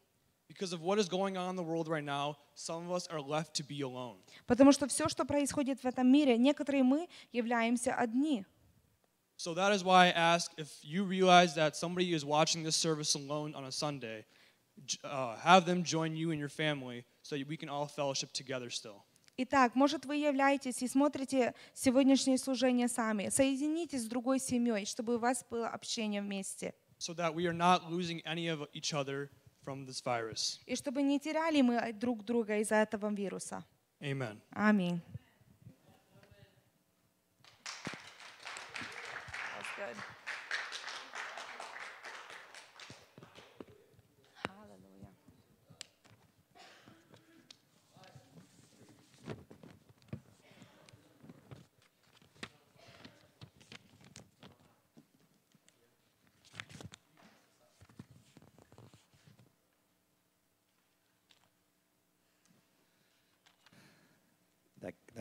Because 0.47 0.73
of 0.73 0.81
what 0.81 0.99
is 0.99 1.09
going 1.09 1.35
on 1.37 1.49
in 1.49 1.55
the 1.55 1.63
world 1.63 1.87
right 1.87 2.03
now, 2.03 2.37
some 2.53 2.85
of 2.85 2.91
us 2.91 3.07
are 3.07 3.19
left 3.19 3.55
to 3.55 3.63
be 3.63 3.81
alone. 3.81 4.17
Потому 4.45 4.71
что 4.71 4.87
все, 4.87 5.09
что 5.09 5.25
происходит 5.25 5.79
в 5.81 5.85
этом 5.85 6.07
мире, 6.07 6.37
некоторые 6.37 6.83
мы 6.83 7.07
являемся 7.31 7.95
одни. 7.95 8.45
So 9.37 9.53
that 9.55 9.73
is 9.73 9.83
why 9.83 10.05
I 10.07 10.11
ask 10.11 10.51
if 10.57 10.69
you 10.83 11.03
realize 11.03 11.55
that 11.55 11.75
somebody 11.75 12.13
is 12.13 12.23
watching 12.23 12.63
this 12.63 12.75
service 12.75 13.15
alone 13.15 13.53
on 13.55 13.65
a 13.65 13.71
Sunday, 13.71 14.23
j- 14.85 14.97
uh, 15.03 15.35
have 15.37 15.65
them 15.65 15.83
join 15.83 16.15
you 16.15 16.29
and 16.31 16.39
your 16.39 16.47
family 16.47 17.03
so 17.23 17.35
that 17.35 17.45
we 17.47 17.57
can 17.57 17.67
all 17.67 17.87
fellowship 17.87 18.31
together 18.31 18.69
still. 18.69 19.03
Итак, 19.42 19.74
может, 19.74 20.04
вы 20.04 20.16
являетесь 20.16 20.82
и 20.82 20.86
смотрите 20.88 21.54
сегодняшнее 21.72 22.36
служение 22.36 22.88
сами. 22.88 23.30
Соединитесь 23.30 24.02
с 24.02 24.06
другой 24.06 24.38
семьей, 24.38 24.84
чтобы 24.84 25.16
у 25.16 25.18
вас 25.18 25.46
было 25.50 25.68
общение 25.68 26.20
вместе. 26.20 26.74
so 26.98 27.14
that 27.14 27.34
we 27.34 27.46
are 27.46 27.54
not 27.54 27.90
losing 27.90 28.20
any 28.26 28.48
of 28.48 28.68
each 28.74 28.92
other 28.92 29.30
from 29.64 29.86
this 29.86 30.02
virus. 30.02 30.60
И 30.66 30.76
чтобы 30.76 31.00
не 31.00 31.18
теряли 31.18 31.62
мы 31.62 31.90
друг 31.94 32.22
друга 32.22 32.58
из-за 32.58 32.74
этого 32.76 33.10
вируса. 33.10 33.64
Amen. 34.02 34.38
Аминь. 34.50 35.00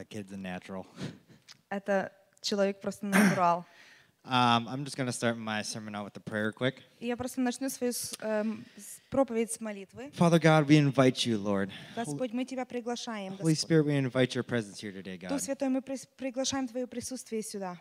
kid's 0.09 0.33
a 0.33 0.37
natural. 0.37 0.87
Это 1.71 2.11
человек 2.41 2.81
просто 2.81 3.07
натурал. 3.07 3.65
Um, 4.27 4.67
I'm 4.69 4.85
just 4.87 4.97
going 4.97 5.07
to 5.07 5.13
start 5.13 5.37
my 5.37 5.61
sermon 5.61 5.95
out 5.95 6.05
with 6.07 6.17
a 6.17 6.21
prayer 6.21 6.51
quick. 6.51 6.83
И 6.99 7.07
я 7.07 7.15
просто 7.17 7.43
начну 7.43 7.69
свою 7.69 7.93
с- 7.93 8.15
эм, 8.21 8.65
с- 8.75 9.01
проповедь 9.11 9.53
с 9.53 9.61
молитвы. 9.61 10.11
Father 10.17 10.39
God, 10.41 10.67
we 10.67 10.79
invite 10.79 11.27
you, 11.27 11.37
Lord. 11.37 11.71
Господь, 11.95 12.33
мы 12.33 12.47
Тебя 12.47 12.65
приглашаем. 12.65 13.35
Holy 13.35 13.53
Господь. 13.53 13.59
Spirit, 13.61 13.85
we 13.85 13.99
invite 13.99 14.35
your 14.35 14.43
presence 14.43 14.81
here 14.81 14.93
today, 14.93 15.19
Дух 15.19 15.29
God. 15.33 15.41
Святой, 15.43 15.69
мы 15.69 15.81
прис- 15.81 16.09
приглашаем 16.17 16.67
Твое 16.67 16.87
присутствие 16.87 17.43
сюда. 17.43 17.77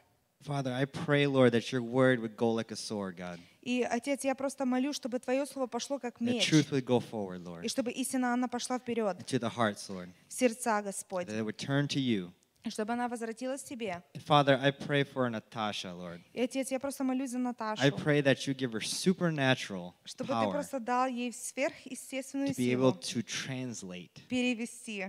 Father, 0.45 0.73
I 0.73 0.83
pray, 0.83 1.25
Lord, 1.27 1.53
that 1.53 1.71
your 1.71 1.81
word 1.81 2.19
would 2.19 2.35
go 2.35 2.51
like 2.51 2.71
a 2.71 2.75
sword, 2.75 3.15
God. 3.15 3.39
И, 3.68 3.82
Отец, 3.82 4.24
я 4.24 4.34
просто 4.34 4.64
молю, 4.64 4.94
чтобы 4.94 5.18
Твое 5.18 5.44
Слово 5.44 5.66
пошло 5.66 5.98
как 5.98 6.22
меч. 6.22 6.50
forward, 6.50 7.42
Lord, 7.44 7.64
И 7.66 7.68
чтобы 7.68 7.90
истина, 7.90 8.32
она 8.32 8.48
пошла 8.48 8.78
вперед, 8.78 9.18
hearts, 9.30 9.90
Lord. 9.90 10.08
в 10.26 10.32
сердца, 10.32 10.80
Господь. 10.80 11.28
You. 11.28 12.32
Чтобы 12.68 12.94
она 12.94 13.08
возвратилась 13.08 13.62
к 13.62 13.66
Тебе. 13.66 14.02
Father, 14.26 14.58
I 14.58 14.70
pray 14.70 15.04
for 15.04 15.28
Natasha, 15.28 15.92
Lord. 15.92 16.22
И, 16.32 16.40
Отец, 16.40 16.70
я 16.70 16.80
просто 16.80 17.04
молюсь 17.04 17.30
за 17.30 17.38
Наташу. 17.38 17.82
I 17.82 17.90
pray 17.90 18.22
that 18.22 18.46
you 18.46 18.54
give 18.54 18.72
her 18.72 18.80
supernatural 18.80 19.92
Чтобы 20.06 20.28
Ты 20.28 20.32
power 20.32 20.52
просто 20.52 20.80
дал 20.80 21.06
ей 21.06 21.30
сверхъестественную 21.30 22.48
to 22.48 22.56
be 22.56 22.72
able 22.72 22.98
силу 22.98 23.20
to 23.20 23.22
translate. 23.22 24.26
перевести. 24.30 25.02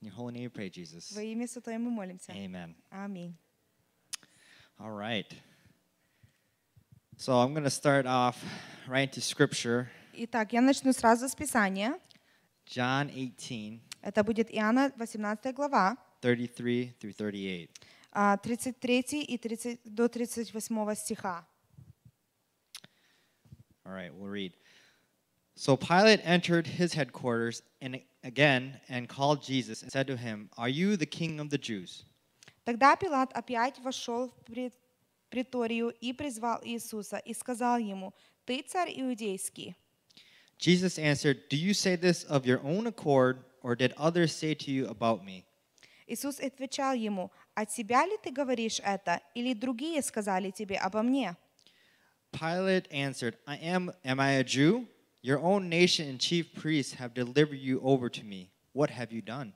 In 0.00 0.06
your 0.06 0.12
holy 0.14 0.32
name 0.34 0.44
we 0.44 0.50
pray, 0.50 0.70
Jesus. 0.70 1.12
Во 1.12 1.20
имя 1.20 1.48
Святое 1.48 1.80
мы 1.80 1.90
молимся. 1.90 2.30
Amen. 2.30 2.76
Аминь. 2.90 3.34
All 4.78 4.92
right. 4.92 5.26
So 7.17 7.33
I'm 7.33 7.53
going 7.53 7.63
to 7.65 7.69
start 7.69 8.05
off 8.05 8.37
right 8.87 9.07
into 9.09 9.21
scripture, 9.21 9.87
Итак, 10.13 10.51
я 10.53 10.61
начну 10.61 10.91
сразу 10.93 11.27
с 11.29 11.35
Писания. 11.35 11.97
John 12.65 13.09
18, 13.09 13.81
Это 14.01 14.23
будет 14.23 14.49
Иоанна 14.53 14.91
18 14.97 15.53
глава, 15.53 15.97
33 16.21 16.93
through 16.99 17.13
38. 17.13 17.69
а, 18.11 18.37
33 18.37 19.21
и 19.23 19.37
30, 19.37 19.79
до 19.85 20.07
38 20.07 20.95
стиха. 20.95 21.45
All 23.85 23.93
right, 23.93 24.13
we'll 24.13 24.29
read. 24.29 24.53
So 25.55 25.75
Pilate 25.75 26.21
entered 26.23 26.67
his 26.67 26.93
headquarters 26.93 27.61
and 27.81 27.99
again 28.23 28.79
and 28.87 29.09
called 29.09 29.41
Jesus 29.43 29.81
and 29.83 29.91
said 29.91 30.07
to 30.07 30.15
him, 30.15 30.49
Are 30.57 30.69
you 30.69 30.95
the 30.95 31.05
king 31.05 31.39
of 31.39 31.49
the 31.49 31.57
Jews? 31.57 32.05
Тогда 32.65 32.95
Пилат 32.95 33.31
опять 33.33 33.79
вошел 33.79 34.29
в 34.29 34.43
пред- 34.45 34.73
приторию 35.33 35.89
и 36.01 36.13
призвал 36.13 36.59
Иисуса 36.63 37.17
и 37.17 37.33
сказал 37.33 37.77
ему, 37.77 38.13
«Ты 38.45 38.63
царь 38.63 38.91
иудейский». 38.95 39.75
Jesus 40.57 40.99
answered, 40.99 41.47
Do 41.49 41.55
you 41.55 41.73
say 41.73 41.95
this 41.95 42.25
of 42.25 42.45
your 42.45 42.61
own 42.63 42.87
accord, 42.87 43.45
or 43.63 43.75
did 43.75 43.93
others 43.97 44.35
say 44.35 44.53
to 44.55 44.71
you 44.71 44.87
about 44.87 45.23
me? 45.23 45.45
Иисус 46.07 46.39
отвечал 46.39 46.93
ему, 46.93 47.31
«От 47.53 47.71
себя 47.71 48.05
ли 48.05 48.17
ты 48.21 48.31
говоришь 48.31 48.81
это, 48.83 49.21
или 49.35 49.53
другие 49.53 50.01
сказали 50.01 50.51
тебе 50.51 50.77
обо 50.77 51.01
мне?» 51.01 51.35
Pilate 52.31 52.87
answered, 52.91 53.37
I 53.47 53.57
am 53.57 53.91
am 54.03 54.19
I 54.19 54.33
a 54.33 54.43
Jew? 54.43 54.87
Your 55.21 55.39
own 55.39 55.69
nation 55.69 56.07
and 56.07 56.19
chief 56.19 56.53
priests 56.53 56.93
have 56.93 57.13
delivered 57.13 57.59
you 57.59 57.81
over 57.81 58.09
to 58.09 58.23
me. 58.23 58.51
What 58.73 58.89
have 58.89 59.11
you 59.11 59.21
done? 59.21 59.53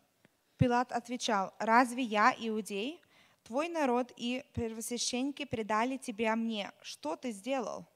Пилат 0.58 0.92
отвечал, 0.92 1.54
«Разве 1.60 2.04
я 2.04 2.34
иудей? 2.38 3.00
Твой 3.49 3.71
народ 3.71 4.13
и 4.19 4.45
первосвященники 4.53 5.47
предали 5.47 5.97
тебя 5.97 6.37
мне. 6.37 6.71
Что 6.83 7.17
ты 7.17 7.31
сделал?» 7.31 7.87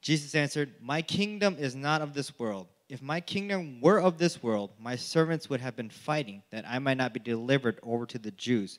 Jesus 0.00 0.36
answered, 0.36 0.80
My 0.80 1.02
kingdom 1.02 1.56
is 1.58 1.74
not 1.74 2.00
of 2.00 2.14
this 2.14 2.38
world. 2.38 2.68
If 2.88 3.02
my 3.02 3.20
kingdom 3.20 3.80
were 3.80 4.00
of 4.00 4.18
this 4.18 4.40
world, 4.40 4.70
my 4.78 4.94
servants 4.94 5.50
would 5.50 5.60
have 5.60 5.74
been 5.74 5.90
fighting 5.90 6.44
that 6.50 6.64
I 6.64 6.78
might 6.78 6.96
not 6.96 7.12
be 7.12 7.18
delivered 7.18 7.80
over 7.82 8.06
to 8.06 8.18
the 8.20 8.30
Jews. 8.30 8.78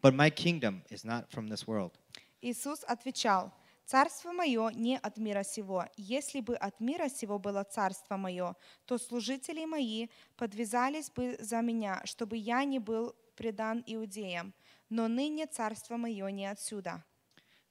But 0.00 0.14
my 0.14 0.30
kingdom 0.30 0.82
is 0.88 1.04
not 1.04 1.28
from 1.32 1.48
this 1.48 1.66
world. 1.66 1.98
Иисус 2.40 2.84
отвечал, 2.86 3.52
«Царство 3.86 4.30
мое 4.30 4.70
не 4.70 4.98
от 4.98 5.16
мира 5.18 5.42
сего. 5.42 5.84
Если 5.96 6.42
бы 6.42 6.54
от 6.54 6.78
мира 6.78 7.08
сего 7.08 7.40
было 7.40 7.64
царство 7.64 8.16
мое, 8.16 8.54
то 8.86 8.98
служители 8.98 9.64
мои 9.64 10.06
подвязались 10.36 11.10
бы 11.10 11.36
за 11.40 11.60
меня, 11.60 12.02
чтобы 12.04 12.36
я 12.36 12.62
не 12.62 12.78
был 12.78 13.16
предан 13.34 13.82
иудеям. 13.86 14.54
Но 14.89 15.07
ныне 15.07 15.47
царство 15.47 15.97
мое 15.97 16.29
не 16.29 16.45
отсюда». 16.45 17.03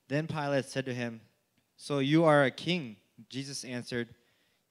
Then 0.09 0.27
Pilate 0.27 0.65
said 0.65 0.87
to 0.87 0.95
him, 0.95 1.21
So 1.77 2.01
you 2.01 2.25
are 2.25 2.45
a 2.45 2.51
king? 2.51 2.97
Jesus 3.29 3.65
answered, 3.65 4.09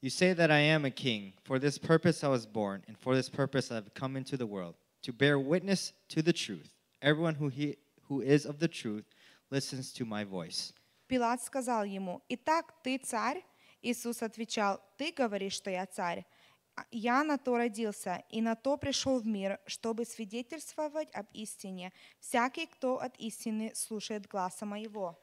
You 0.01 0.09
say 0.09 0.33
that 0.33 0.51
I 0.51 0.59
am 0.59 0.83
a 0.83 0.91
king. 0.91 1.33
For 1.43 1.59
this 1.59 1.77
purpose 1.77 2.23
I 2.23 2.27
was 2.27 2.45
born, 2.45 2.83
and 2.87 2.97
for 2.97 3.15
this 3.15 3.29
purpose 3.29 3.71
I 3.71 3.75
have 3.75 3.93
come 3.93 4.17
into 4.17 4.35
the 4.35 4.45
world, 4.45 4.75
to 5.03 5.13
bear 5.13 5.39
witness 5.39 5.93
to 6.09 6.21
the 6.21 6.33
truth. 6.33 6.73
Everyone 7.01 7.35
who, 7.35 7.49
he, 7.49 7.77
who 8.07 8.21
is 8.21 8.45
of 8.45 8.59
the 8.59 8.67
truth 8.67 9.05
listens 9.51 9.93
to 9.93 10.05
my 10.05 10.23
voice. 10.23 10.73
Пилат 11.07 11.41
сказал 11.41 11.85
ему, 11.85 12.21
«Итак, 12.27 12.73
ты 12.83 12.97
царь?» 12.97 13.43
Иисус 13.81 14.21
отвечал, 14.21 14.81
«Ты 14.97 15.13
говоришь, 15.13 15.53
что 15.53 15.69
я 15.69 15.85
царь. 15.85 16.25
А 16.74 16.84
Я 16.90 17.22
на 17.24 17.36
то 17.38 17.56
родился 17.56 18.22
и 18.30 18.40
на 18.40 18.54
то 18.54 18.76
пришел 18.76 19.20
в 19.20 19.26
мир, 19.26 19.58
чтобы 19.66 20.04
свидетельствовать 20.04 21.10
об 21.12 21.26
истине. 21.34 21.92
Всякий, 22.20 22.66
кто 22.66 22.98
от 22.98 23.16
истины 23.18 23.72
слушает 23.74 24.26
гласа 24.26 24.64
моего». 24.64 25.18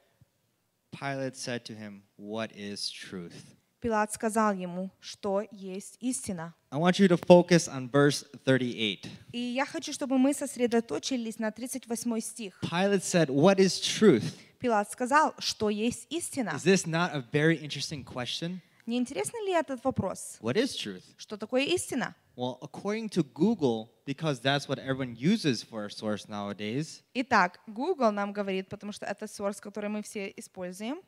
Pilate 0.92 1.36
said 1.36 1.64
to 1.64 1.76
him, 1.76 2.02
What 2.18 2.52
is 2.54 2.90
truth? 2.90 3.34
Пилат 3.80 4.12
сказал 4.12 4.52
ему, 4.52 4.90
что 5.00 5.42
есть 5.50 5.96
истина. 6.00 6.54
I 6.70 6.78
want 6.78 6.98
you 6.98 7.08
to 7.08 7.16
focus 7.16 7.66
on 7.66 7.90
verse 7.90 8.26
38. 8.44 9.08
И 9.32 9.38
я 9.38 9.64
хочу, 9.64 9.92
чтобы 9.92 10.18
мы 10.18 10.34
сосредоточились 10.34 11.38
на 11.38 11.50
38 11.50 12.20
стих. 12.20 12.60
Pilate 12.62 13.02
said, 13.02 13.28
What 13.28 13.58
is 13.58 13.80
truth? 13.80 14.34
Пилат 14.58 14.90
сказал, 14.90 15.34
что 15.38 15.70
есть 15.70 16.06
истина. 16.10 16.50
Is 16.50 16.64
this 16.64 16.86
not 16.86 17.14
a 17.14 17.24
very 17.32 17.56
interesting 17.56 18.04
question? 18.04 18.60
Не 18.90 18.98
интересно 18.98 19.38
ли 19.44 19.52
этот 19.52 19.84
вопрос? 19.84 20.36
What 20.40 20.56
is 20.56 20.74
truth? 20.74 21.04
Что 21.16 21.36
такое 21.36 21.62
истина? 21.62 22.16
Well, 22.34 22.58
according 22.60 23.08
to 23.10 23.22
Google, 23.22 23.88
because 24.04 24.40
that's 24.40 24.66
what 24.68 24.80
everyone 24.80 25.14
uses 25.14 25.62
for 25.62 25.84
a 25.84 25.88
source 25.90 26.26
nowadays, 26.28 27.00
Итак, 27.14 27.60
Google 27.68 28.10
нам 28.10 28.32
говорит, 28.32 28.68
потому 28.68 28.90
что 28.90 29.06
это 29.06 29.26
source, 29.26 29.60
который 29.60 29.88
мы 29.90 30.02
все 30.02 30.34
используем. 30.36 31.00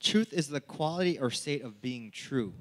truth 0.00 0.32
is 0.32 0.48
the 0.48 0.60
quality 0.60 1.16
or 1.20 1.30
state 1.30 1.62
of 1.62 1.80
being 1.80 2.10
true. 2.10 2.52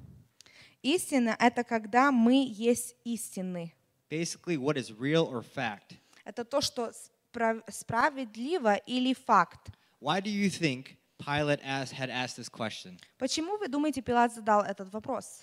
Истина— 0.83 1.35
это 1.39 1.63
когда 1.63 2.11
мы 2.11 2.45
есть 2.47 2.95
истины. 3.03 3.73
Basically, 4.11 4.57
what 4.57 4.77
is 4.77 4.91
real 4.91 5.25
or 5.25 5.41
fact. 5.41 5.95
Это 6.23 6.45
то, 6.45 6.61
что 6.61 6.91
спра- 7.33 7.63
справедливо 7.71 8.75
или 8.85 9.15
факт. 9.15 9.71
Why 9.99 10.21
do 10.21 10.29
you 10.29 10.51
think 10.51 10.97
Pilate 11.18 11.60
asked, 11.64 11.93
had 11.93 12.10
asked 12.10 12.36
this 12.36 12.48
question? 12.48 12.98
Почему 13.18 13.56
вы 13.59 13.68
думаете, 13.68 14.02
Пилат 14.02 14.34
задал 14.34 14.62
этот 14.62 14.93
вопрос? 14.93 15.43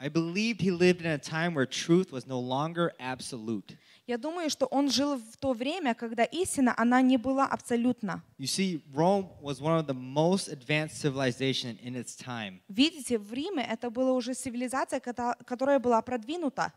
I 0.00 0.08
believed 0.08 0.60
he 0.60 0.70
lived 0.72 1.02
in 1.02 1.06
a 1.06 1.18
time 1.18 1.54
where 1.54 1.66
truth 1.66 2.10
was 2.10 2.26
no 2.26 2.38
longer 2.38 2.92
absolute. 2.98 3.76
Я 4.06 4.18
думаю, 4.18 4.50
что 4.50 4.66
он 4.66 4.90
жил 4.90 5.16
в 5.16 5.36
то 5.38 5.52
время, 5.54 5.94
когда 5.94 6.24
истина, 6.24 6.74
она 6.76 7.00
не 7.00 7.16
была 7.16 7.46
абсолютна. 7.46 8.22
You 8.36 8.46
see, 8.46 8.82
Rome 8.92 9.28
was 9.40 9.60
one 9.62 9.78
of 9.78 9.86
the 9.86 9.94
most 9.94 10.48
advanced 10.48 10.98
civilization 11.00 11.78
in 11.82 11.94
its 11.94 12.16
time. 12.16 12.60
Видите, 12.68 13.18
в 13.18 13.32
Риме 13.32 13.62
это 13.64 13.88
была 13.88 14.12
уже 14.12 14.34
цивилизация, 14.34 15.00
ката- 15.00 15.36
которая 15.46 15.78
была 15.78 16.02
продвинута. 16.02 16.72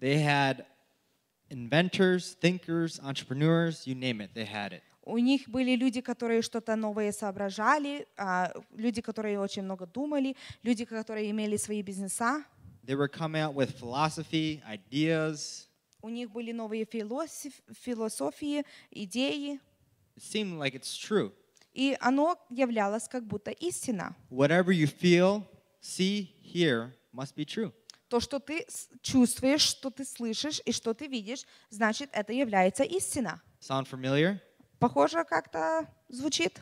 They 0.00 0.16
had 0.18 0.64
inventors, 1.50 2.34
thinkers, 2.40 2.98
entrepreneurs, 3.00 3.86
you 3.86 3.94
name 3.94 4.20
it, 4.20 4.30
they 4.34 4.44
had 4.46 4.72
it. 4.72 4.82
У 5.09 5.17
них 5.17 5.49
были 5.49 5.75
люди, 5.75 6.01
которые 6.01 6.41
что-то 6.43 6.75
новое 6.75 7.11
соображали, 7.11 8.05
а, 8.15 8.53
люди, 8.75 9.01
которые 9.01 9.39
очень 9.39 9.63
много 9.63 9.87
думали, 9.87 10.35
люди, 10.61 10.85
которые 10.85 11.31
имели 11.31 11.57
свои 11.57 11.81
бизнеса. 11.81 12.43
They 12.85 12.95
were 12.95 13.07
coming 13.09 13.41
out 13.41 13.55
with 13.55 13.73
philosophy, 13.79 14.61
ideas. 14.71 15.65
У 16.03 16.09
них 16.09 16.29
были 16.31 16.51
новые 16.51 16.85
философ- 16.85 17.59
философии, 17.83 18.63
идеи. 18.91 19.59
It 20.15 20.21
seemed 20.21 20.59
like 20.59 20.75
it's 20.75 20.95
true. 20.95 21.31
И 21.73 21.97
оно 21.99 22.37
являлось 22.51 23.07
как 23.07 23.25
будто 23.25 23.49
истина. 23.51 24.15
Whatever 24.29 24.71
you 24.71 24.85
feel, 24.87 25.43
see, 25.81 26.29
hear 26.43 26.91
must 27.11 27.35
be 27.35 27.45
true. 27.45 27.71
То, 28.09 28.19
что 28.19 28.39
ты 28.39 28.65
чувствуешь, 29.01 29.61
что 29.61 29.89
ты 29.89 30.05
слышишь 30.05 30.61
и 30.65 30.71
что 30.71 30.93
ты 30.93 31.07
видишь, 31.07 31.45
значит, 31.71 32.09
это 32.13 32.31
является 32.31 32.83
истина. 32.83 33.41
Sound 33.59 33.87
familiar? 33.89 34.39
Похоже, 34.79 35.23
как-то 35.25 35.87
звучит. 36.07 36.59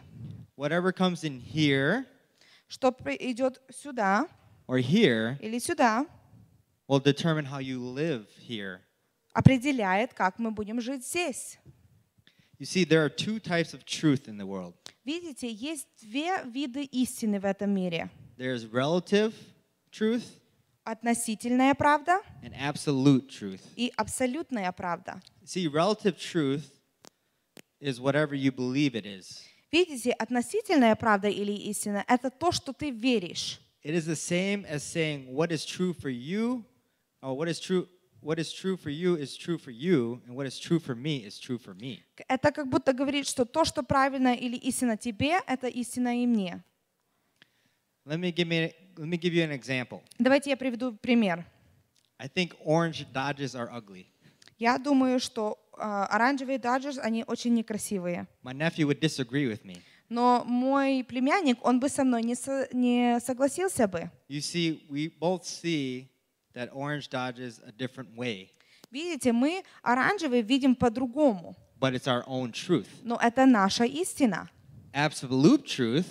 Whatever 0.57 0.91
comes 0.91 1.23
in 1.23 1.39
here 1.39 2.05
Что 2.67 2.89
идет 3.19 3.61
сюда 3.69 4.27
or 4.67 4.79
here 4.79 5.37
или 5.39 5.59
сюда, 5.59 6.05
will 6.87 6.99
determine 6.99 7.45
how 7.45 7.59
you 7.59 7.79
live 7.79 8.25
here. 8.39 8.79
определяет, 9.33 10.13
как 10.13 10.39
мы 10.39 10.51
будем 10.51 10.81
жить 10.81 11.05
здесь. 11.05 11.59
You 12.59 12.65
see, 12.65 12.83
there 12.85 13.05
are 13.05 13.09
two 13.09 13.39
types 13.39 13.73
of 13.75 13.85
truth 13.85 14.27
in 14.27 14.37
the 14.37 14.45
world 14.47 14.73
Видите, 15.05 15.49
есть 15.51 15.87
две 16.01 16.43
виды 16.45 16.83
истины 16.85 17.39
в 17.39 17.45
этом 17.45 17.69
мире. 17.69 18.09
there's 18.37 18.65
relative 18.65 19.33
truth 19.91 20.23
Относительная 20.83 21.75
правда 21.75 22.19
and 22.41 22.53
absolute 22.55 23.29
truth. 23.29 23.61
и 23.75 23.93
абсолютная 23.95 24.71
правда. 24.71 25.21
See, 25.45 25.67
relative 25.67 26.17
truth 26.17 26.63
is 27.79 27.99
whatever 27.99 28.35
you 28.35 28.51
believe 28.51 28.95
it 28.95 29.05
is. 29.05 29.43
Видите, 29.71 30.11
относительная 30.11 30.95
правда 30.95 31.27
или 31.27 31.51
истина— 31.51 32.03
это 32.07 32.29
то, 32.29 32.51
что 32.51 32.73
ты 32.73 32.89
веришь. 32.89 33.59
It 33.83 33.93
is 33.93 34.05
the 34.05 34.15
same 34.15 34.65
as 34.65 34.83
saying 34.83 35.27
what 35.27 35.51
is 35.51 35.65
true 35.65 35.93
for 35.93 36.09
you, 36.09 36.63
or 37.21 37.35
what 37.35 37.47
is 37.47 37.59
true 37.59 37.87
what 38.21 38.39
is 38.39 38.51
true 38.51 38.75
for 38.75 38.89
you 38.89 39.15
is 39.15 39.37
true 39.37 39.57
for 39.57 39.71
you, 39.71 40.21
and 40.25 40.35
what 40.35 40.45
is 40.47 40.59
true 40.59 40.79
for 40.79 40.95
me 40.95 41.17
is 41.17 41.39
true 41.39 41.57
for 41.57 41.73
me. 41.73 42.03
Это 42.27 42.51
как 42.51 42.67
будто 42.67 42.93
говорит, 42.93 43.27
что 43.27 43.45
то, 43.45 43.65
что 43.65 43.83
правильно 43.83 44.33
или 44.33 44.55
истина 44.57 44.97
тебе, 44.97 45.39
это 45.47 45.67
истина 45.67 46.21
и 46.21 46.25
мне. 46.25 46.63
Let 48.05 48.19
me 48.19 48.31
give 48.31 48.47
me 48.47 48.73
let 48.95 49.07
me 49.07 49.17
give 49.17 49.33
you 49.33 49.43
an 49.43 49.51
example. 49.51 50.01
Давайте 50.17 50.49
я 50.49 50.57
приведу 50.57 50.93
пример. 50.93 51.45
I 52.17 52.27
think 52.27 52.55
orange 52.65 53.05
Dodges 53.13 53.53
are 53.53 53.69
ugly. 53.69 54.07
Я 54.57 54.79
думаю, 54.79 55.19
что 55.19 55.59
а, 55.66 55.66
оранжевые 55.79 56.57
Dodgers, 56.59 56.99
они 56.99 57.23
очень 57.27 57.53
некрасивые. 57.53 58.27
My 58.43 58.53
nephew 58.53 58.85
would 58.87 58.99
disagree 58.99 59.45
with 59.47 59.63
me. 59.63 59.81
Но 60.09 60.43
мой 60.45 61.03
племянник, 61.03 61.57
он 61.65 61.79
бы 61.79 61.89
со 61.89 62.03
мной 62.05 62.23
не, 62.23 62.35
со- 62.35 62.67
не 62.71 63.19
согласился 63.19 63.87
бы. 63.87 64.09
You 64.29 64.39
see, 64.39 64.81
we 64.89 65.09
both 65.19 65.43
see 65.43 66.07
that 66.53 66.69
orange 66.73 67.09
Dodges 67.09 67.59
a 67.65 67.71
different 67.71 68.15
way, 68.15 68.49
Видите, 68.89 69.33
мы 69.33 69.63
оранжевый 69.83 70.41
видим 70.41 70.75
по-другому. 70.75 71.55
but 71.79 71.93
it's 71.93 72.07
our 72.07 72.23
own 72.25 72.51
truth. 72.53 72.87
Но 73.03 73.17
это 73.21 73.45
наша 73.45 73.83
истина. 73.83 74.49
Absolute 74.93 75.65
truth, 75.65 76.05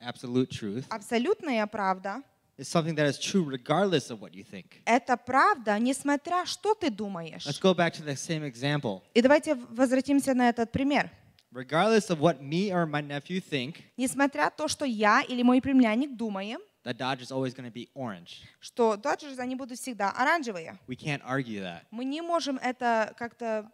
absolute 0.00 0.48
truth 0.50 0.84
Абсолютная 0.88 1.66
правда 1.66 2.22
is 2.58 2.68
something 2.68 2.94
that 2.94 3.06
is 3.06 3.18
true 3.18 3.42
regardless 3.44 4.10
of 4.10 4.20
what 4.20 4.34
you 4.34 4.44
think.— 4.44 4.80
это 4.84 5.16
правда, 5.16 5.78
несмотря 5.78 6.44
что 6.46 6.74
ты 6.74 6.90
думаешь. 6.90 7.46
Let's 7.46 7.60
go 7.60 7.74
back 7.74 7.92
to 7.94 8.04
the 8.04 8.14
same 8.16 8.44
example. 8.44 9.02
И 9.14 9.22
давайте 9.22 9.54
возвратимся 9.54 10.34
на 10.34 10.48
этот 10.48 10.70
пример. 10.72 11.10
Regardless 11.52 12.08
of 12.10 12.18
what 12.18 12.40
me 12.40 12.70
or 12.70 12.86
my 12.86 13.02
nephew 13.02 13.40
think, 13.40 13.76
Несмотря 13.96 14.50
то, 14.50 14.68
что 14.68 14.84
я 14.84 15.22
или 15.22 15.42
мой 15.42 15.60
племянник 15.60 16.16
думаем, 16.16 16.60
the 16.84 16.94
Dodge 16.94 17.20
is 17.20 17.30
always 17.30 17.54
going 17.54 17.64
to 17.64 17.72
be 17.72 17.88
orange. 17.94 18.42
что 18.60 18.94
Dodgers, 18.94 19.38
они 19.38 19.54
будут 19.54 19.78
всегда 19.78 20.10
оранжевые. 20.10 20.78
We 20.88 20.96
can't 20.96 21.22
argue 21.24 21.60
that. 21.62 21.82
Мы 21.90 22.04
не 22.04 22.20
можем 22.22 22.56
это 22.58 23.14
как-то 23.18 23.70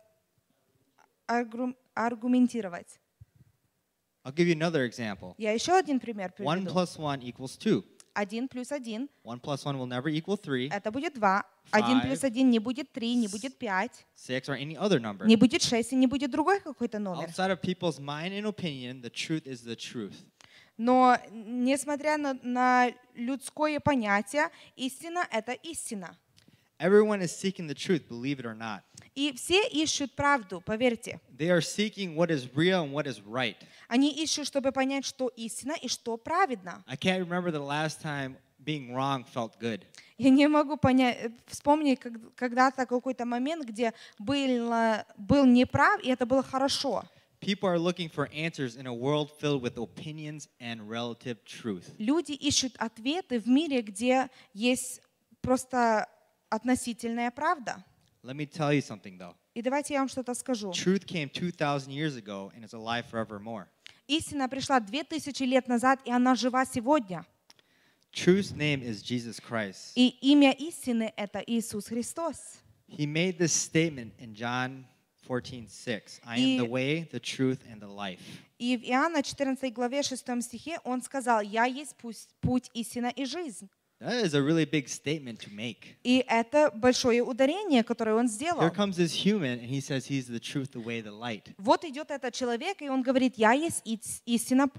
аргу- 1.26 1.74
аргументировать. 1.94 2.98
I'll 4.24 4.32
give 4.34 4.46
you 4.48 4.55
another 4.55 4.84
example. 4.84 5.34
Я 5.38 5.52
еще 5.52 5.72
один 5.72 6.00
пример 6.00 6.32
One 6.38 6.64
приведу. 6.64 6.72
plus 6.74 6.98
one 6.98 7.20
equals 7.22 7.56
two. 7.56 7.84
Один 8.19 8.49
плюс 8.49 8.73
один 8.73 9.09
One 9.23 9.40
plus 9.40 9.65
one 9.65 9.78
will 9.78 9.86
never 9.86 10.09
equal 10.09 10.36
three, 10.36 10.69
это 10.73 10.90
будет 10.90 11.15
два. 11.15 11.45
Один 11.70 11.99
Five. 11.99 12.03
плюс 12.03 12.24
один 12.24 12.51
не 12.51 12.59
будет 12.59 12.90
три, 12.90 13.15
не 13.15 13.28
будет 13.28 13.57
пять, 13.57 14.05
six, 14.16 14.49
or 14.49 14.59
any 14.59 14.77
other 14.77 14.99
number. 14.99 15.24
не 15.24 15.36
будет 15.36 15.62
шесть 15.62 15.93
и 15.93 15.97
не 15.97 16.09
будет 16.09 16.32
другой 16.32 16.59
какой-то 16.61 16.99
номер. 16.99 17.28
Outside 17.28 17.53
of 17.53 17.61
people's 17.61 18.01
mind 18.01 18.32
and 18.32 18.45
opinion, 18.47 19.01
the 19.03 19.11
truth 19.11 19.47
is 19.47 19.62
the 19.62 19.77
truth. 19.77 20.15
Но 20.77 21.16
несмотря 21.31 22.19
на, 22.19 22.35
на 22.43 22.90
людское 23.15 23.78
понятие, 23.78 24.49
истина— 24.74 25.24
это 25.31 25.53
истина. 25.53 26.16
Everyone 26.81 27.23
is 27.23 27.31
seeking 27.31 27.69
the 27.69 27.74
truth, 27.74 28.09
believe 28.09 28.40
it 28.40 28.47
or 28.47 28.57
not. 28.57 28.82
И 29.19 29.32
все 29.32 29.66
ищут 29.66 30.15
правду, 30.15 30.61
поверьте. 30.61 31.20
They 31.36 31.51
are 31.51 31.61
seeking 31.61 32.15
what 32.15 32.31
is 32.31 32.49
real 32.55 32.85
and 32.85 32.93
what 32.93 33.09
is 33.09 33.20
right. 33.27 33.57
Они 33.89 34.12
ищут, 34.12 34.47
чтобы 34.47 34.70
понять, 34.70 35.05
что 35.05 35.27
истина 35.27 35.73
и 35.73 35.89
что 35.89 36.16
праведно. 36.16 36.85
I 36.86 36.95
can't 36.95 37.27
remember 37.27 37.51
the 37.51 37.59
last 37.59 38.01
time 38.01 38.36
being 38.65 38.95
wrong 38.95 39.24
felt 39.35 39.59
good. 39.59 39.82
Я 40.19 40.31
не 40.31 40.47
могу 40.47 40.77
понять, 40.77 41.16
э, 41.20 41.31
вспомнить 41.49 41.99
когда-то 42.36 42.86
какой-то 42.86 43.24
момент, 43.24 43.65
где 43.65 43.93
был, 44.20 44.73
был 45.16 45.45
неправ, 45.47 46.01
и 46.05 46.11
это 46.11 46.24
было 46.24 46.45
хорошо. 46.45 47.03
People 47.40 47.69
are 47.69 47.78
looking 47.78 48.09
for 48.09 48.31
answers 48.32 48.77
in 48.77 48.86
a 48.86 48.95
world 48.95 49.32
filled 49.40 49.62
with 49.62 49.78
opinions 49.78 50.49
and 50.61 50.89
relative 50.89 51.39
truth. 51.45 51.86
Люди 51.99 52.35
ищут 52.35 52.77
ответы 52.78 53.40
в 53.40 53.49
мире, 53.49 53.82
где 53.82 54.31
есть 54.55 55.01
просто 55.40 56.09
относительная 56.51 57.32
правда. 57.32 57.85
Let 58.28 58.36
me 58.36 58.44
tell 58.44 58.74
you 58.74 58.82
something 58.82 59.16
though. 59.16 59.34
И 59.55 59.62
давайте 59.62 59.94
я 59.94 60.00
вам 60.00 60.09
что-то 60.09 60.34
скажу. 60.34 60.70
Truth 60.72 61.06
came 61.06 61.30
2,000 61.30 61.90
years 61.90 62.14
ago 62.14 62.52
and 62.55 62.62
is 62.62 62.74
alive 62.74 63.06
forevermore. 63.10 63.68
Истина 64.06 64.50
пришла 64.50 64.80
две 64.80 65.02
тысячи 65.02 65.44
лет 65.44 65.66
назад, 65.66 66.00
и 66.05 66.10
она 66.10 66.34
жива 66.34 66.66
сегодня. 66.66 67.24
Truth's 68.12 68.52
name 68.52 68.82
is 68.82 69.02
Jesus 69.02 69.40
Christ. 69.40 69.92
И 69.94 70.09
имя 70.20 70.52
истины— 70.52 71.10
это 71.16 71.42
Иисус 71.46 71.86
Христос. 71.86 72.59
He 72.86 73.06
made 73.06 73.38
this 73.38 73.55
statement 73.55 74.12
in 74.18 74.34
John 74.34 74.84
14:6. 75.26 76.20
I 76.26 76.38
am 76.38 76.59
the 76.59 76.68
way, 76.68 77.09
the 77.10 77.20
truth, 77.20 77.60
and 77.66 77.80
the 77.80 77.88
life. 77.88 78.20
И 78.59 78.76
в 78.76 78.82
Иоанна 78.82 79.22
14 79.22 79.72
главе 79.72 80.02
6 80.02 80.42
стихе 80.42 80.78
он 80.84 81.00
сказал, 81.00 81.40
«Я 81.40 81.64
есть 81.64 81.96
путь, 81.96 82.28
путь, 82.42 82.70
истина 82.74 83.06
и 83.06 83.24
жизнь». 83.24 83.70
That 84.00 84.24
is 84.24 84.34
a 84.34 84.40
really 84.40 84.64
big 84.64 84.88
statement 84.88 85.40
to 85.40 85.50
make. 85.50 85.96
И 86.04 86.24
это 86.28 86.70
большое 86.72 87.20
ударение, 87.20 87.82
которое 87.82 88.14
он 88.14 88.28
сделал. 88.28 88.60
Here 88.62 88.70
comes 88.74 88.96
this 88.96 89.12
human, 89.12 89.58
and 89.58 89.68
he 89.68 89.80
says 89.80 90.06
he's 90.06 90.28
the 90.28 90.38
truth, 90.38 90.70
the 90.70 90.80
way, 90.80 91.00
the 91.00 91.10
light. 91.10 91.52
Вот 91.58 91.84
идет 91.84 92.12
этот 92.12 92.32
человек, 92.32 92.80
и 92.80 92.88
он 92.88 93.02
говорит, 93.02 93.34
«Я 93.36 93.52
есть 93.52 93.82
ис- 93.84 94.22
истина». 94.24 94.70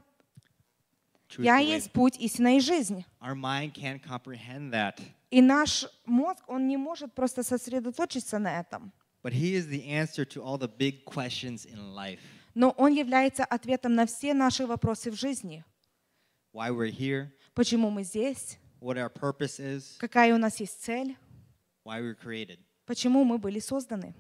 Я 1.37 1.57
есть 1.57 1.91
путь, 1.91 2.17
истина 2.17 2.57
и 2.57 2.59
жизнь. 2.59 3.05
Our 3.21 3.35
mind 3.35 3.73
can't 3.73 4.01
comprehend 4.01 4.71
that. 4.71 4.99
И 5.29 5.41
наш 5.41 5.85
мозг, 6.05 6.43
он 6.47 6.67
не 6.67 6.77
может 6.77 7.13
просто 7.13 7.43
сосредоточиться 7.43 8.39
на 8.39 8.59
этом. 8.61 8.91
But 9.21 9.33
He 9.33 9.53
is 9.53 9.67
the 9.67 9.85
answer 9.89 10.23
to 10.25 10.41
all 10.41 10.57
the 10.57 10.69
big 10.69 11.03
questions 11.05 11.65
in 11.65 11.93
life. 11.93 12.19
Но 12.55 12.71
он 12.71 12.93
является 12.93 13.43
ответом 13.43 13.95
на 13.95 14.05
все 14.05 14.33
наши 14.33 14.65
вопросы 14.65 15.11
в 15.11 15.15
жизни. 15.15 15.63
Why 16.53 16.71
we're 16.71 16.89
here, 16.89 17.27
Почему 17.53 17.89
мы 17.89 18.03
здесь? 18.03 18.57
What 18.80 18.97
our 18.97 19.10
purpose 19.10 19.60
is, 19.60 19.97
Какая 19.99 20.34
у 20.34 20.38
нас 20.38 20.60
есть 20.60 20.81
цель? 20.84 21.15
why 21.84 22.01
we 22.01 22.07
were 22.07 22.15
created. 22.15 22.60
Почему 22.85 23.23
мы 23.23 23.38
были 23.38 23.60
созданы? 23.60 24.14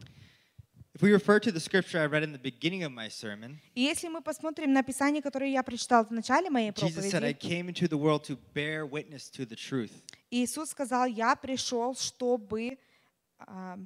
If 0.95 1.03
we 1.03 1.11
refer 1.13 1.39
to 1.39 1.51
the 1.51 1.59
scripture 1.59 1.99
I 1.99 2.07
read 2.07 2.23
in 2.23 2.33
the 2.33 2.39
beginning 2.39 2.83
of 2.83 2.91
my 2.91 3.07
sermon, 3.09 3.57
И 3.75 3.81
если 3.81 4.09
мы 4.09 4.21
посмотрим 4.21 4.73
на 4.73 4.83
Писание, 4.83 5.21
которое 5.21 5.51
я 5.51 5.63
прочитал 5.63 6.05
в 6.05 6.11
начале 6.11 6.49
моей 6.49 6.71
Jesus 6.71 7.05
said, 7.09 7.23
I 7.23 7.33
проповеди, 7.33 7.47
came 7.47 7.69
into 7.69 7.87
the 7.87 7.97
world 7.97 8.23
to 8.25 8.37
bear 8.53 8.85
witness 8.85 9.29
to 9.31 9.45
the 9.45 9.55
truth. 9.55 9.91
Иисус 10.29 10.71
сказал, 10.71 11.05
я 11.05 11.35
пришел, 11.35 11.95
чтобы 11.95 12.77
а, 13.39 13.79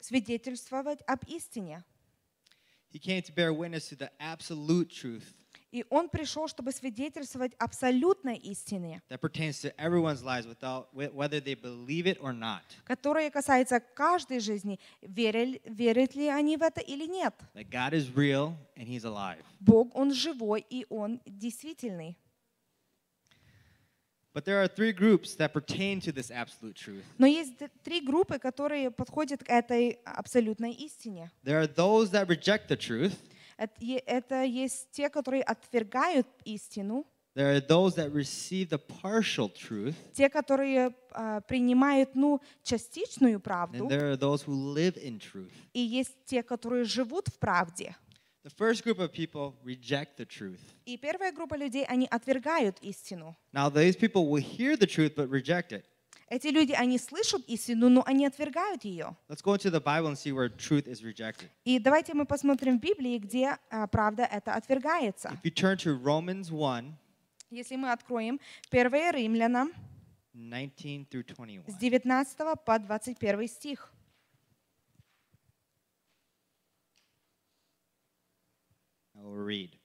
свидетельствовать 0.00 1.00
об 1.06 1.24
истине. 1.26 1.82
He 2.92 2.98
came 3.00 3.22
to 3.22 3.32
bear 3.32 3.52
witness 3.52 3.88
to 3.88 3.96
the 3.96 4.10
absolute 4.20 4.88
truth 4.88 5.43
И 5.74 5.84
Он 5.90 6.08
пришел, 6.08 6.46
чтобы 6.46 6.70
свидетельствовать 6.70 7.52
абсолютной 7.58 8.36
истине, 8.36 9.02
without, 9.10 10.86
которая 12.84 13.30
касается 13.30 13.80
каждой 13.80 14.38
жизни, 14.38 14.78
верят, 15.02 15.60
верят 15.64 16.14
ли 16.14 16.28
они 16.28 16.56
в 16.56 16.62
это 16.62 16.80
или 16.80 17.06
нет. 17.06 17.34
Real. 18.14 18.54
Бог, 19.58 19.96
Он 19.96 20.14
живой 20.14 20.64
и 20.70 20.86
Он 20.90 21.20
действительный. 21.26 22.16
But 24.32 24.44
there 24.44 24.62
are 24.62 24.68
three 24.68 24.92
groups 24.92 25.34
that 25.36 25.52
pertain 25.52 26.00
to 26.00 26.12
this 26.12 26.30
absolute 26.30 26.76
truth. 26.76 27.04
Но 27.18 27.26
есть 27.26 27.54
три 27.82 28.00
группы, 28.00 28.38
которые 28.38 28.92
подходят 28.92 29.42
к 29.42 29.48
этой 29.48 29.98
абсолютной 30.04 30.72
истине. 30.72 31.32
There 31.44 31.60
are 31.60 31.66
those 31.66 32.12
that 32.12 32.28
reject 32.28 32.68
the 32.68 32.76
truth. 32.76 33.16
Это, 33.56 34.42
есть 34.42 34.90
те, 34.90 35.08
которые 35.08 35.42
отвергают 35.42 36.26
истину, 36.44 37.06
There 37.36 37.52
are 37.56 37.60
those 37.60 37.96
that 37.96 38.12
receive 38.12 38.68
the 38.68 38.78
partial 38.78 39.48
truth. 39.48 39.96
те, 40.12 40.28
которые 40.28 40.94
а, 41.10 41.40
принимают 41.40 42.14
ну, 42.14 42.40
частичную 42.62 43.36
And 43.36 43.42
правду, 43.42 43.88
there 43.88 44.12
are 44.12 44.16
those 44.16 44.44
who 44.44 44.54
live 44.54 44.96
in 44.96 45.18
truth. 45.18 45.50
и 45.72 45.80
есть 45.80 46.14
те, 46.26 46.44
которые 46.44 46.84
живут 46.84 47.26
в 47.28 47.38
правде. 47.40 47.96
The 48.44 48.50
first 48.50 48.84
group 48.84 48.98
of 49.00 49.10
people 49.10 49.54
reject 49.64 50.16
the 50.18 50.26
truth. 50.26 50.60
И 50.84 50.96
первая 50.96 51.32
группа 51.32 51.54
людей, 51.54 51.84
они 51.86 52.06
отвергают 52.06 52.78
истину. 52.82 53.36
Now, 53.52 53.68
these 53.68 53.96
people 53.96 54.28
will 54.28 54.42
hear 54.42 54.76
the 54.76 54.86
truth 54.86 55.16
but 55.16 55.28
reject 55.28 55.72
it. 55.72 55.84
Эти 56.28 56.46
люди, 56.48 56.72
они 56.72 56.98
слышат 56.98 57.42
истину, 57.48 57.88
но 57.88 58.02
они 58.06 58.26
отвергают 58.26 58.84
ее. 58.84 59.14
Let's 59.28 59.42
go 59.42 59.54
into 59.54 59.70
the 59.70 59.80
Bible 59.80 60.08
and 60.08 60.16
see 60.16 60.32
where 60.32 60.48
truth 60.48 60.86
is 60.86 61.02
rejected. 61.02 61.50
И 61.64 61.78
давайте 61.78 62.14
мы 62.14 62.24
посмотрим 62.24 62.78
в 62.78 62.80
Библии, 62.80 63.18
где 63.18 63.58
а, 63.70 63.86
правда 63.86 64.24
это 64.24 64.54
отвергается. 64.54 65.28
If 65.42 65.44
you 65.44 65.54
turn 65.54 65.76
to 65.76 65.96
Romans 66.02 66.50
1 66.50 66.96
Если 67.50 67.76
мы 67.76 67.92
откроем 67.92 68.40
1 68.70 68.90
Римлянам 69.14 69.72
19 70.32 71.08
through 71.10 71.24
21. 71.24 71.64
с 71.68 71.74
19 71.76 72.38
по 72.64 72.78
21 72.78 73.48
стих. 73.48 73.92
I 79.16 79.22
will 79.22 79.36
read. 79.36 79.78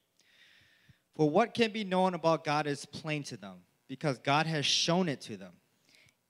For 1.15 1.29
what 1.29 1.53
can 1.53 1.71
be 1.71 1.83
known 1.83 2.13
about 2.13 2.43
God 2.43 2.65
is 2.65 2.85
plain 2.85 3.23
to 3.23 3.37
them, 3.37 3.61
because 3.87 4.17
God 4.19 4.47
has 4.47 4.65
shown 4.65 5.09
it 5.09 5.21
to 5.21 5.37
them. 5.37 5.58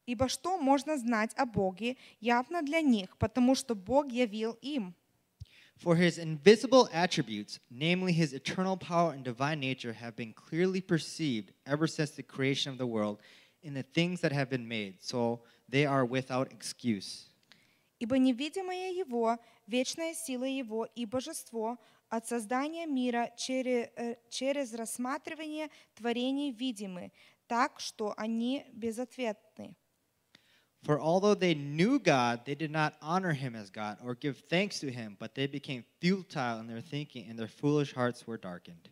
Ибо 0.10 0.27
что 0.27 0.57
можно 0.57 0.98
знать 0.98 1.36
о 1.36 1.45
Боге 1.45 1.95
явно 2.19 2.64
для 2.64 2.81
них, 2.81 3.15
потому 3.19 3.53
что 3.53 3.76
Бог 3.76 4.11
явил 4.11 4.53
им. 4.53 4.95
For 5.77 5.95
his 5.95 6.18
invisible 6.18 6.90
attributes, 6.91 7.60
namely 7.69 8.11
his 8.11 8.34
eternal 8.34 8.76
power 8.76 9.14
and 9.14 9.23
divine 9.23 9.60
nature, 9.60 9.94
have 9.94 10.15
been 10.15 10.34
clearly 10.34 10.81
perceived 10.81 11.53
ever 11.68 11.86
since 11.86 12.10
the 12.10 12.23
creation 12.23 12.72
of 12.72 12.80
the 12.80 12.88
world 12.88 13.19
in 13.61 13.76
the 13.76 13.84
things 13.84 14.19
that 14.22 14.31
have 14.31 14.49
been 14.49 14.68
made, 14.68 14.95
so 14.99 15.41
they 15.69 15.86
are 15.86 16.06
without 16.06 16.52
excuse. 16.52 17.30
Ибо 17.99 18.18
невидимое 18.18 18.91
Его, 18.91 19.38
вечная 19.68 20.15
сила 20.15 20.45
Его 20.45 20.86
и 20.95 21.06
божество 21.06 21.77
от 22.10 22.26
создания 22.26 22.88
мира 22.88 23.31
через, 23.38 23.90
э, 23.95 24.15
через 24.31 24.73
рассматривание 24.73 25.69
творений 25.94 26.52
видимы, 26.52 27.11
так 27.45 27.80
что 27.80 28.15
они 28.18 28.65
безответны. 28.73 29.76
For 30.84 30.99
although 30.99 31.35
they 31.35 31.53
knew 31.56 31.99
God, 31.99 32.45
they 32.45 32.56
did 32.56 32.72
not 32.72 32.93
honor 33.01 33.34
him 33.34 33.53
as 33.56 33.69
God 33.69 33.97
or 34.03 34.15
give 34.15 34.38
thanks 34.49 34.80
to 34.80 34.89
him, 34.89 35.18
but 35.19 35.35
they 35.35 35.45
became 35.45 35.84
futile 35.99 36.60
in 36.60 36.68
their 36.68 36.81
thinking, 36.81 37.30
and 37.30 37.38
their 37.38 37.49
foolish 37.49 37.93
hearts 37.93 38.26
were 38.26 38.38
darkened. 38.38 38.89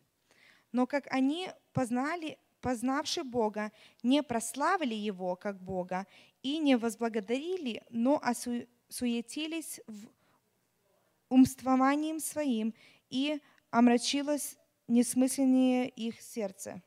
Но 0.73 0.85
как 0.85 1.07
они 1.09 1.49
познали, 1.73 2.37
познавши 2.61 3.23
Бога, 3.23 3.71
не 4.03 4.21
прославили 4.21 4.93
Его 4.93 5.35
как 5.37 5.61
Бога 5.61 6.05
и 6.43 6.57
не 6.59 6.75
возблагодарили, 6.75 7.81
но 7.89 8.21
осуетились 8.21 9.79
в 9.87 10.07
умствованием 11.29 12.19
своим, 12.19 12.73
и 13.09 13.39
омрачилось 13.71 14.57
несмысленнее 14.87 15.87
их 15.87 16.21
сердце. 16.21 16.81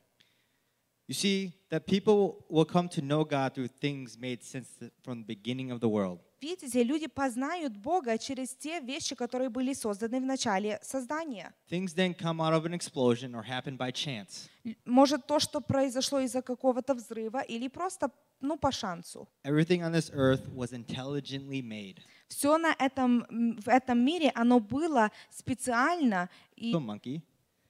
You 1.11 1.15
see, 1.15 1.51
that 1.69 1.87
people 1.87 2.45
will 2.47 2.63
come 2.63 2.87
to 2.87 3.01
know 3.01 3.25
God 3.25 3.53
through 3.53 3.67
things 3.67 4.17
made 4.17 4.41
since 4.45 4.69
the, 4.79 4.89
from 5.03 5.17
the 5.19 5.25
beginning 5.25 5.69
of 5.69 5.81
the 5.81 5.89
world. 5.89 6.19
Видите, 6.41 6.83
люди 6.83 7.07
познают 7.07 7.75
Бога 7.75 8.17
через 8.17 8.55
те 8.55 8.79
вещи, 8.79 9.13
которые 9.13 9.49
были 9.49 9.73
созданы 9.73 10.21
в 10.21 10.25
начале 10.25 10.79
создания. 10.81 11.53
Things 11.69 11.93
didn't 11.93 12.17
come 12.17 12.39
out 12.39 12.53
of 12.53 12.65
an 12.65 12.73
explosion 12.73 13.35
or 13.35 13.43
happen 13.43 13.75
by 13.77 13.91
chance. 13.91 14.47
Может, 14.85 15.27
то, 15.27 15.41
что 15.41 15.59
произошло 15.59 16.21
из-за 16.21 16.41
какого-то 16.41 16.93
взрыва 16.93 17.41
или 17.41 17.67
просто, 17.67 18.09
ну, 18.39 18.57
по 18.57 18.71
шансу. 18.71 19.27
Everything 19.43 19.81
on 19.81 19.91
this 19.91 20.09
earth 20.13 20.47
was 20.55 20.71
intelligently 20.71 21.61
made. 21.61 21.97
Все 22.29 22.57
на 22.57 22.73
этом, 22.79 23.25
в 23.59 23.67
этом 23.67 23.99
мире, 23.99 24.31
оно 24.33 24.61
было 24.61 25.11
специально, 25.29 26.29
и, 26.55 26.73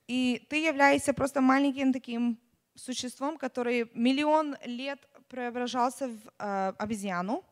и 0.08 0.46
ты 0.48 0.64
являешься 0.64 1.14
просто 1.14 1.42
маленьким 1.42 1.92
таким 1.92 2.38
существом, 2.82 3.38
который 3.38 3.90
миллион 3.94 4.58
лет 4.66 4.99
преображался 5.30 6.08
в 6.08 6.18
э, 6.40 6.74
обезьяну, 6.78 7.44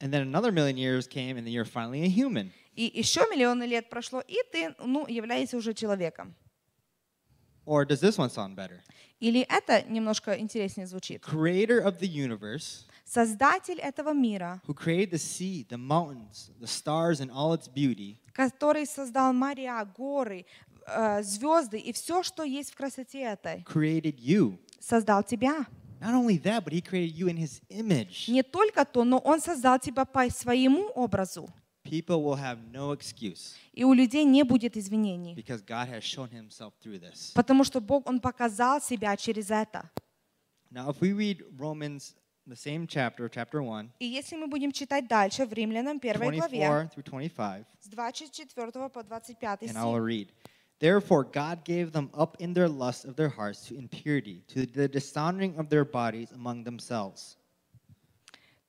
and 0.00 0.12
then 0.12 0.22
another 0.22 0.50
million 0.50 0.76
years 0.76 1.06
came, 1.06 1.36
and 1.36 1.46
then 1.46 1.52
you're 1.52 1.64
finally 1.64 2.02
a 2.02 2.08
human. 2.08 2.50
и 2.74 2.90
еще 2.94 3.20
миллионы 3.30 3.64
лет 3.64 3.90
прошло, 3.90 4.22
и 4.26 4.36
ты, 4.50 4.74
ну, 4.78 5.06
являешься 5.06 5.56
уже 5.56 5.74
человеком. 5.74 6.34
Or 7.66 7.84
does 7.84 8.00
this 8.00 8.16
one 8.16 8.30
sound 8.30 8.56
better? 8.56 8.80
Или 9.20 9.46
это 9.50 9.82
немножко 9.82 10.38
интереснее 10.38 10.86
звучит. 10.86 11.22
Creator 11.22 11.82
of 11.82 12.00
the 12.00 12.08
universe, 12.08 12.86
Создатель 13.04 13.78
этого 13.80 14.12
мира, 14.14 14.62
who 14.66 14.74
created 14.74 15.10
the 15.10 15.18
sea, 15.18 15.66
the 15.68 15.76
mountains, 15.76 16.50
the 16.60 16.66
stars, 16.66 17.20
and 17.20 17.30
all 17.30 17.52
its 17.52 17.68
beauty, 17.68 18.16
который 18.32 18.86
создал 18.86 19.32
моря, 19.32 19.84
горы, 19.96 20.46
звезды 21.22 21.78
и 21.78 21.92
все, 21.92 22.22
что 22.22 22.42
есть 22.42 22.70
в 22.72 22.76
красоте 22.76 23.22
этой, 23.22 23.62
created 23.64 24.16
you. 24.18 24.58
создал 24.80 25.22
тебя. 25.22 25.66
Not 26.00 26.14
only 26.14 26.38
that, 26.42 26.64
but 26.64 26.72
he 26.72 26.80
created 26.80 27.14
you 27.14 27.28
in 27.28 27.36
his 27.36 27.60
image. 27.68 28.30
Не 28.30 28.42
только 28.42 28.84
то, 28.86 29.04
но 29.04 29.18
Он 29.18 29.38
создал 29.40 29.78
тебя 29.78 30.04
по 30.06 30.28
своему 30.30 30.88
образу. 30.94 31.48
People 31.84 32.22
will 32.22 32.36
have 32.36 32.58
no 32.70 32.92
excuse 32.94 33.54
И 33.72 33.84
у 33.84 33.92
людей 33.94 34.24
не 34.24 34.42
будет 34.42 34.76
извинений. 34.76 35.34
because 35.34 35.62
God 35.62 35.88
has 35.88 36.02
shown 36.02 36.30
himself 36.30 36.72
through 36.82 36.98
this. 37.00 37.32
Потому 37.34 37.64
что 37.64 37.80
Бог, 37.80 38.06
Он 38.08 38.20
показал 38.20 38.80
себя 38.80 39.16
через 39.16 39.50
это. 39.50 39.90
Now, 40.70 40.88
if 40.90 41.00
we 41.00 41.12
read 41.12 41.42
Romans, 41.58 42.14
the 42.46 42.54
same 42.56 42.86
chapter, 42.86 43.28
chapter 43.28 43.60
1, 43.62 43.90
И 43.98 44.06
если 44.06 44.36
мы 44.36 44.46
будем 44.46 44.72
читать 44.72 45.06
дальше 45.08 45.44
в 45.44 45.52
Римлянам 45.52 45.98
1 46.02 46.18
главе 46.18 46.38
24 46.38 46.90
through 46.94 47.02
25, 47.04 47.66
с 47.80 47.88
24 47.88 48.88
по 48.88 49.02
25 49.02 49.62
and 49.64 49.76
I 49.76 49.84
will 49.84 49.96
стих. 49.96 50.06
read. 50.06 50.28
Therefore, 50.79 51.23
God 51.23 51.63
gave 51.63 51.91
them 51.93 52.09
up 52.13 52.35
in 52.39 52.53
their 52.53 52.67
lust 52.67 53.05
of 53.05 53.15
their 53.15 53.29
hearts 53.29 53.65
to 53.67 53.75
impurity, 53.75 54.43
to 54.49 54.65
the 54.65 54.87
dishonoring 54.87 55.57
of 55.57 55.69
their 55.69 55.85
bodies 55.85 56.31
among 56.31 56.63
themselves. 56.63 57.37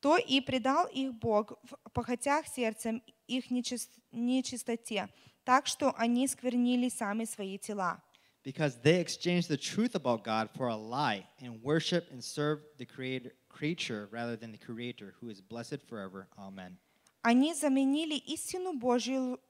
то 0.00 0.16
и 0.18 0.40
предал 0.40 0.86
их 0.86 1.14
Бог 1.14 1.58
в 1.64 1.90
похотях 1.92 2.46
сердцем 2.46 3.02
их 3.26 3.50
нечис- 3.50 3.88
нечистоте, 4.12 5.08
так 5.44 5.66
что 5.66 5.92
они 5.96 6.28
сквернили 6.28 6.88
сами 6.88 7.24
свои 7.24 7.58
тела. 7.58 8.00
Because 8.44 8.80
they 8.84 9.00
exchanged 9.00 9.48
the 9.48 9.56
truth 9.56 9.96
about 9.96 10.22
God 10.22 10.48
for 10.54 10.68
a 10.68 10.76
lie 10.76 11.26
and 11.40 11.60
worship 11.62 12.08
and 12.12 12.22
serve 12.22 12.60
the 12.78 12.86
creator, 12.86 13.32
creature 13.48 14.08
rather 14.12 14.36
than 14.36 14.52
the 14.52 14.58
Creator, 14.58 15.14
who 15.20 15.28
is 15.28 15.40
blessed 15.40 15.82
forever. 15.88 16.28
Amen. 16.38 16.76
Они 17.22 17.52
заменили 17.54 18.14
истину 18.14 18.74
Божью 18.78 19.32
л- 19.32 19.40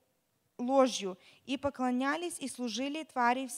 ложью 0.62 1.18
и 1.46 1.58
поклонялись 1.58 2.40
и 2.40 2.48
служили 2.48 3.04
твари 3.04 3.50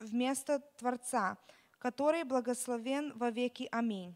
вместо 0.00 0.60
Творца, 0.78 1.36
который 1.78 2.24
благословен 2.24 3.12
во 3.16 3.30
веки. 3.30 3.68
Аминь. 3.72 4.14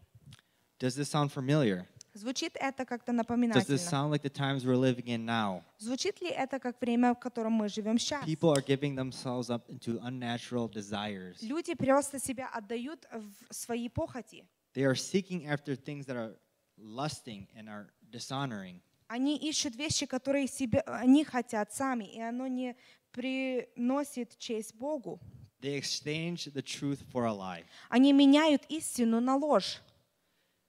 Does 0.79 0.95
this 0.95 1.09
sound 1.09 1.31
familiar? 1.31 1.87
Звучит 2.13 2.55
это 2.55 2.85
как-то 2.85 3.11
Does 3.11 3.15
this 3.15 3.17
напоминательно? 3.17 3.77
sound 3.77 4.11
like 4.11 4.23
the 4.23 4.29
times 4.29 4.65
we're 4.65 4.75
living 4.75 5.05
in 5.05 5.25
now? 5.25 5.63
Звучит 5.77 6.19
ли 6.21 6.29
это 6.29 6.59
как 6.59 6.79
время, 6.81 7.13
в 7.13 7.19
котором 7.19 7.53
мы 7.53 7.69
живем 7.69 7.97
сейчас? 7.99 8.25
People 8.25 8.51
are 8.51 8.61
giving 8.65 8.95
themselves 8.95 9.49
up 9.49 9.69
into 9.69 9.99
unnatural 10.01 10.67
desires. 10.67 11.37
Люди 11.41 11.75
просто 11.75 12.19
себя 12.19 12.49
отдают 12.51 13.07
в 13.11 13.53
свои 13.53 13.87
похоти. 13.89 14.45
They 14.73 14.83
are 14.83 14.95
seeking 14.95 15.45
after 15.47 15.75
things 15.75 16.05
that 16.07 16.15
are 16.15 16.35
lusting 16.77 17.47
and 17.55 17.67
are 17.69 17.87
dishonoring. 18.11 18.81
Они 19.07 19.37
ищут 19.37 19.75
вещи, 19.75 20.05
которые 20.05 20.47
себе, 20.47 20.81
они 20.81 21.23
хотят 21.23 21.73
сами, 21.73 22.03
и 22.03 22.19
оно 22.19 22.47
не 22.47 22.75
приносит 23.11 24.37
честь 24.37 24.75
Богу. 24.75 25.19
They 25.61 25.77
exchange 25.77 26.51
the 26.53 26.61
truth 26.61 26.99
for 27.11 27.25
a 27.25 27.31
lie. 27.31 27.63
Они 27.89 28.13
меняют 28.13 28.63
истину 28.69 29.19
на 29.21 29.35
ложь. 29.37 29.81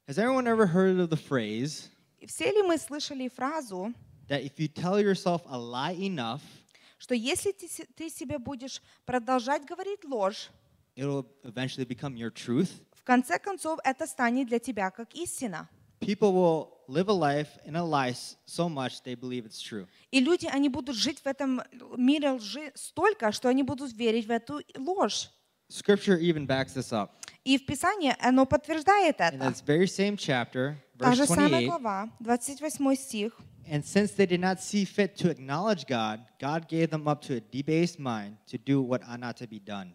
Has 0.07 0.17
everyone 0.17 0.47
ever 0.47 0.67
heard 0.67 0.99
of 0.99 1.11
the 1.11 1.19
phrase 1.19 1.91
Все 2.27 2.51
ли 2.51 2.63
мы 2.63 2.79
слышали 2.79 3.29
фразу, 3.29 3.93
that 4.29 4.43
if 4.43 4.59
you 4.59 4.69
tell 4.69 4.99
yourself 4.99 5.43
a 5.47 5.59
lie 5.59 5.95
enough, 5.97 6.41
что 6.99 7.15
если 7.15 7.53
ты, 7.53 7.69
ты 7.95 8.09
себе 8.09 8.39
будешь 8.39 8.81
продолжать 9.05 9.67
говорить 9.67 10.05
ложь, 10.05 10.49
it'll 10.97 11.27
eventually 11.43 11.85
become 11.85 12.15
your 12.15 12.31
truth? 12.31 12.71
в 12.95 13.03
конце 13.03 13.39
концов 13.39 13.79
это 13.85 14.07
станет 14.07 14.49
для 14.49 14.59
тебя 14.59 14.91
как 14.91 15.15
истина. 15.15 15.69
People 16.01 16.33
will 16.33 16.78
live 16.88 17.08
a 17.10 17.14
life 17.14 17.50
in 17.66 17.76
a 17.76 17.84
lie 17.84 18.10
s- 18.12 18.36
so 18.46 18.68
much 18.70 19.02
they 19.04 19.16
believe 19.16 19.46
it's 19.46 19.60
true. 19.62 19.88
И 20.12 20.20
люди, 20.20 20.48
они 20.48 20.70
будут 20.70 20.96
жить 20.96 21.20
в 21.20 21.28
этом 21.28 21.62
мире 21.98 22.32
лжи 22.32 22.72
столько, 22.76 23.32
что 23.32 23.50
они 23.50 23.64
будут 23.64 23.94
верить 23.94 24.26
в 24.28 24.32
эту 24.32 24.62
ложь. 24.78 25.30
Scripture 25.70 26.20
even 26.20 26.46
backs 26.46 26.74
this 26.76 26.92
up. 26.92 27.10
И 27.44 27.58
в 27.58 27.66
Писании 27.66 28.16
оно 28.20 28.46
подтверждает 28.46 29.20
In 29.20 29.34
это. 29.36 29.38
this 29.50 29.62
very 29.66 29.88
same 29.88 30.16
chapter, 30.18 30.76
Та 31.00 31.14
же 31.16 31.24
verse 31.24 31.28
самая 31.28 31.50
28, 31.50 31.68
глава, 31.68 32.10
28 32.20 32.96
стих. 32.96 33.34
and 33.70 33.84
since 33.84 34.12
they 34.16 34.26
did 34.26 34.40
not 34.40 34.60
see 34.60 34.86
fit 34.86 35.16
to 35.18 35.30
acknowledge 35.30 35.86
God, 35.88 36.20
God 36.40 36.68
gave 36.68 36.90
them 36.90 37.08
up 37.08 37.22
to 37.22 37.36
a 37.38 37.40
debased 37.42 37.98
mind 38.00 38.38
to 38.48 38.58
do 38.58 38.82
what 38.82 39.02
ought 39.08 39.20
not 39.20 39.36
to 39.38 39.48
be 39.48 39.60
done. 39.60 39.94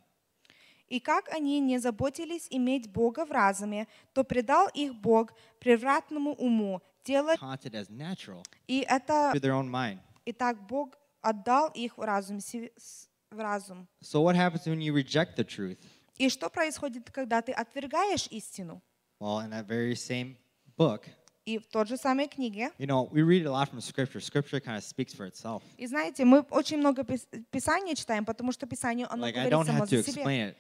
И 0.94 1.00
как 1.00 1.28
они 1.30 1.60
не 1.60 1.80
заботились 1.80 2.46
иметь 2.52 2.88
Бога 2.88 3.26
в 3.26 3.32
разуме, 3.32 3.88
то 4.14 4.24
предал 4.24 4.68
их 4.76 4.94
Бог 4.94 5.34
превратному 5.60 6.36
уму, 6.36 6.84
делать... 7.04 7.40
И 8.68 8.86
это... 8.88 9.34
И 10.26 10.34
так 10.34 10.68
Бог 10.68 10.96
отдал 11.22 11.72
их 11.74 11.98
в 11.98 12.02
разум, 12.02 12.38
в 13.32 13.40
разум. 13.40 13.88
So 14.04 14.22
what 14.22 14.36
happens 14.36 14.68
when 14.68 14.82
you 14.82 14.94
reject 14.94 15.36
the 15.36 15.44
truth? 15.44 15.80
И 16.20 16.30
что 16.30 16.48
происходит, 16.52 17.10
когда 17.10 17.42
ты 17.42 17.54
отвергаешь 17.54 18.28
истину? 18.28 18.80
Well, 19.20 19.40
in 19.40 19.50
that 19.50 19.66
very 19.66 19.96
same 19.96 20.38
book, 20.78 21.10
И 21.46 21.58
в 21.58 21.68
той 21.68 21.86
же 21.86 21.98
самой 21.98 22.28
книге, 22.30 22.72
you 22.80 22.86
know, 22.88 23.10
we 23.12 23.22
read 23.22 23.46
a 23.46 23.52
lot 23.52 23.70
from 23.70 23.82
Scripture. 23.82 24.22
Scripture 24.22 24.62
kind 24.62 24.78
of 24.78 24.84
speaks 24.84 25.14
for 25.14 25.26
itself. 25.28 25.62
и 25.78 25.86
знаете, 25.88 26.24
мы 26.24 26.40
очень 26.50 26.78
много 26.78 27.02
пис- 27.02 27.28
Писания 27.52 27.96
читаем, 27.96 28.24
потому 28.24 28.54
что 28.54 28.66
Писание, 28.66 29.08
оно 29.08 29.28
Like 29.28 29.34
говорит 29.34 29.66
само 29.68 29.86
за 29.86 30.04
себя. 30.04 30.56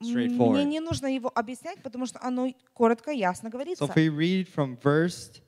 Мне 0.00 0.64
не 0.64 0.80
нужно 0.80 1.08
его 1.08 1.30
объяснять, 1.34 1.82
потому 1.82 2.06
что 2.06 2.18
оно 2.22 2.52
коротко, 2.72 3.10
ясно 3.10 3.48
So 3.48 3.52
говорится. 3.52 3.84
if 3.84 3.94
we 3.96 4.08
read 4.08 4.46
from 4.48 4.76
verse 4.80 5.40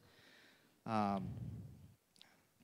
um, 0.85 1.23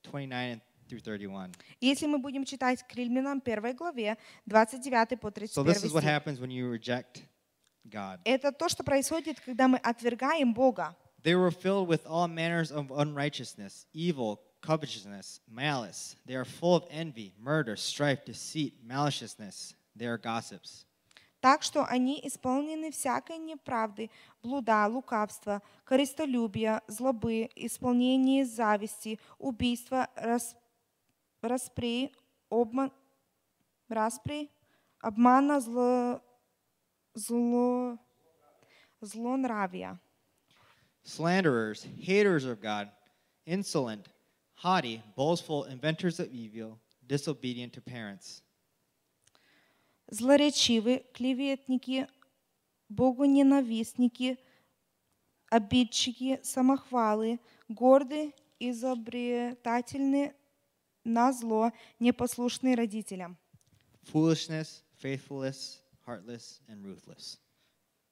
29 0.02 0.60
through 0.89 1.01
31. 1.01 1.55
Если 1.81 2.06
мы 2.06 2.19
будем 2.19 2.44
читать 2.44 2.82
к 2.82 2.94
Римлянам 2.94 3.40
1 3.44 3.77
главе, 3.77 4.16
29 4.47 5.20
по 5.20 5.28
So 5.28 5.62
31 5.62 5.66
this 5.73 5.85
is 5.85 5.93
what 5.93 6.02
стих. 6.02 6.10
happens 6.10 6.40
when 6.40 6.51
you 6.51 6.69
reject 6.69 7.23
God. 7.89 8.19
Это 8.24 8.51
то, 8.52 8.69
что 8.69 8.82
происходит, 8.82 9.39
когда 9.40 9.69
мы 9.69 9.78
отвергаем 9.78 10.52
Бога. 10.52 10.97
They 11.23 11.35
were 11.35 11.51
filled 11.51 11.88
with 11.88 12.05
all 12.05 12.27
manners 12.27 12.72
of 12.72 12.91
unrighteousness, 12.91 13.85
evil, 13.93 14.41
covetousness, 14.61 15.39
malice. 15.49 16.15
They 16.26 16.35
are 16.35 16.45
full 16.45 16.76
of 16.76 16.84
envy, 16.89 17.34
murder, 17.39 17.76
strife, 17.76 18.26
deceit, 18.26 18.73
maliciousness. 18.85 19.76
They 19.95 20.07
are 20.07 20.18
gossips. 20.18 20.85
Так 21.43 21.61
что 21.61 21.84
они 21.84 22.22
исполнены 22.23 22.89
всякой 22.89 23.38
неправды, 23.38 24.10
блуда, 24.41 24.88
лукавства, 24.88 25.61
корыстолюбия, 25.84 26.81
злобы, 26.88 27.49
исполнения 27.57 28.45
зависти, 28.45 29.19
убийства, 29.38 30.07
рас, 30.15 30.55
распри, 31.41 32.14
обман, 32.49 32.93
распри, 33.89 34.49
обмана, 35.01 35.60
зло, 35.60 36.22
зло, 37.14 37.97
злонравия. 39.01 39.99
Slanderers, 41.09 41.86
haters 41.98 42.44
of 42.44 42.60
God, 42.60 42.90
insolent, 43.47 44.09
haughty, 44.56 45.02
boastful, 45.16 45.64
inventors 45.64 46.20
of 46.20 46.28
evil, 46.30 46.78
disobedient 47.06 47.72
to 47.72 47.80
parents. 47.80 48.43
злоречивы, 50.10 51.05
клеветники, 51.14 52.06
богоненавистники, 52.90 54.39
обидчики, 55.51 56.40
самохвалы, 56.43 57.40
горды, 57.68 58.35
изобретательны, 58.59 60.35
на 61.05 61.32
зло, 61.32 61.72
непослушные 61.98 62.74
родителям, 62.74 63.39
Foolishness, 64.12 64.82
faithless, 65.02 65.80
heartless, 66.06 66.60
and 66.68 66.85
ruthless. 66.85 67.39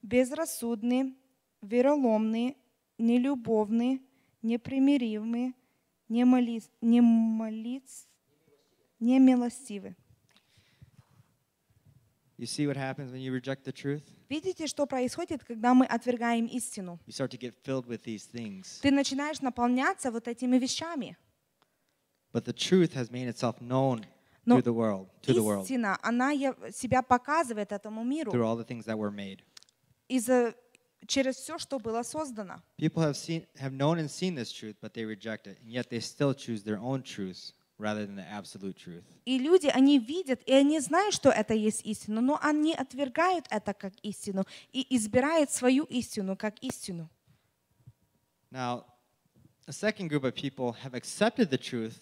безрассудны, 0.03 1.15
вероломны, 1.61 2.57
нелюбовны, 2.99 4.01
непримиримы, 4.43 5.55
немоли, 6.09 6.63
немолиц, 6.81 8.07
немилостивы. 9.01 9.97
You 12.39 12.47
see 12.47 12.67
what 12.67 12.77
happens 12.77 13.13
when 13.13 13.23
you 13.23 13.33
reject 13.33 13.65
the 13.65 13.73
truth? 13.73 14.03
Видите, 14.29 14.67
что 14.67 14.87
происходит, 14.87 15.43
когда 15.43 15.73
мы 15.73 15.87
отвергаем 15.87 16.47
истину? 16.47 17.01
You 17.07 17.13
start 17.13 17.31
to 17.31 17.39
get 17.39 17.55
filled 17.65 17.87
with 17.87 18.03
these 18.05 18.27
things. 18.31 18.81
Ты 18.83 18.91
начинаешь 18.91 19.41
наполняться 19.41 20.11
вот 20.11 20.29
этими 20.29 20.59
вещами. 20.59 21.17
But 22.33 22.45
the 22.45 22.53
truth 22.53 22.93
has 22.93 23.11
made 23.11 23.29
itself 23.29 23.61
known 23.61 24.05
Но 24.45 24.57
through 24.57 24.65
the 24.65 24.75
world, 24.75 25.09
to 25.23 25.33
the 25.33 25.43
world, 25.43 25.63
истина, 25.65 25.99
она 26.03 26.33
себя 26.71 27.03
показывает 27.03 27.73
этому 27.73 28.03
through 28.03 28.09
миру 28.09 28.45
all 28.45 28.57
the 28.57 28.67
things 28.67 28.85
that 28.85 28.99
were 28.99 29.11
made. 29.11 29.41
из-за 30.09 30.55
через 31.07 31.37
все, 31.37 31.59
что 31.59 31.79
было 31.79 32.03
создано. 32.03 32.63
People 32.79 33.03
have 33.03 33.17
seen, 33.17 33.47
have 33.59 33.73
known 33.73 33.99
and 33.99 34.11
seen 34.11 34.35
this 34.35 34.53
truth, 34.53 34.77
but 34.81 34.93
they 34.95 35.05
reject 35.05 35.47
it, 35.47 35.59
and 35.63 35.71
yet 35.71 35.89
they 35.91 36.01
still 36.01 36.35
choose 36.35 36.63
their 36.63 36.79
own 36.79 37.03
truths 37.03 37.53
rather 37.79 38.07
than 38.07 38.17
the 38.17 38.27
absolute 38.31 38.77
truth. 38.77 39.05
И 39.25 39.39
люди, 39.39 39.67
они 39.67 39.99
видят, 39.99 40.43
и 40.47 40.53
они 40.53 40.81
знают, 40.81 41.15
что 41.15 41.31
это 41.31 41.55
есть 41.55 41.85
истина, 41.85 42.21
но 42.21 42.39
они 42.43 42.75
отвергают 42.75 43.47
это 43.51 43.75
как 43.75 43.93
истину 44.03 44.47
и 44.73 44.87
избирают 44.97 45.51
свою 45.51 45.85
истину 45.85 46.37
как 46.37 46.59
истину. 46.63 47.09
Now, 48.51 48.85
a 49.67 49.73
second 49.73 50.09
group 50.09 50.25
of 50.25 50.35
people 50.35 50.73
have 50.83 50.95
accepted 50.95 51.51
the 51.51 51.59
truth, 51.59 51.99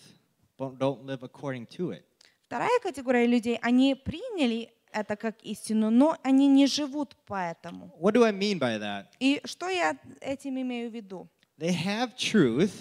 but 0.59 0.79
don't 0.79 1.05
live 1.05 1.23
according 1.23 1.67
to 1.77 1.91
it. 1.91 2.05
Вторая 2.47 2.79
категория 2.81 3.27
людей, 3.27 3.59
они 3.63 3.95
приняли 3.95 4.73
это 4.95 5.17
как 5.17 5.43
истину, 5.43 5.91
но 5.91 6.17
они 6.23 6.47
не 6.47 6.67
живут 6.67 7.17
по 7.27 7.35
этому. 7.35 7.93
What 8.01 8.13
do 8.15 8.23
I 8.25 8.33
mean 8.33 8.59
by 8.59 8.79
that? 8.79 9.07
И 9.19 9.41
что 9.45 9.69
я 9.69 9.99
этим 10.21 10.61
имею 10.61 10.91
в 10.91 10.95
виду? 10.95 11.29
They 11.59 11.75
have 11.85 12.15
truth, 12.17 12.73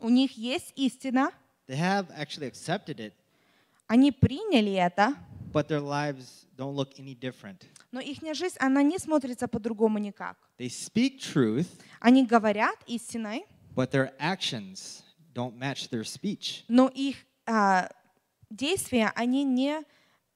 У 0.00 0.08
них 0.08 0.36
есть 0.36 0.72
истина, 0.76 1.30
they 1.66 1.76
have 1.78 2.08
actually 2.16 2.50
accepted 2.50 2.98
it, 2.98 3.12
они 3.86 4.12
приняли 4.12 4.72
это, 4.72 5.14
but 5.52 5.68
their 5.68 5.80
lives 5.80 6.46
don't 6.56 6.74
look 6.74 6.98
any 6.98 7.14
different. 7.14 7.62
но 7.90 8.00
их 8.00 8.18
жизнь, 8.34 8.56
она 8.58 8.82
не 8.82 8.98
смотрится 8.98 9.48
по-другому 9.48 9.98
никак. 9.98 10.36
They 10.58 10.68
speak 10.68 11.18
truth, 11.20 11.66
Они 12.00 12.24
говорят 12.26 12.76
истиной, 12.86 13.44
but 13.74 13.90
their 13.90 14.12
actions 14.18 15.02
don't 15.34 15.56
match 15.58 15.88
their 15.90 16.04
speech. 16.04 16.64
но 16.68 16.88
их 16.88 17.16
а, 17.46 17.88
действия, 18.50 19.12
они 19.14 19.44
не 19.44 19.82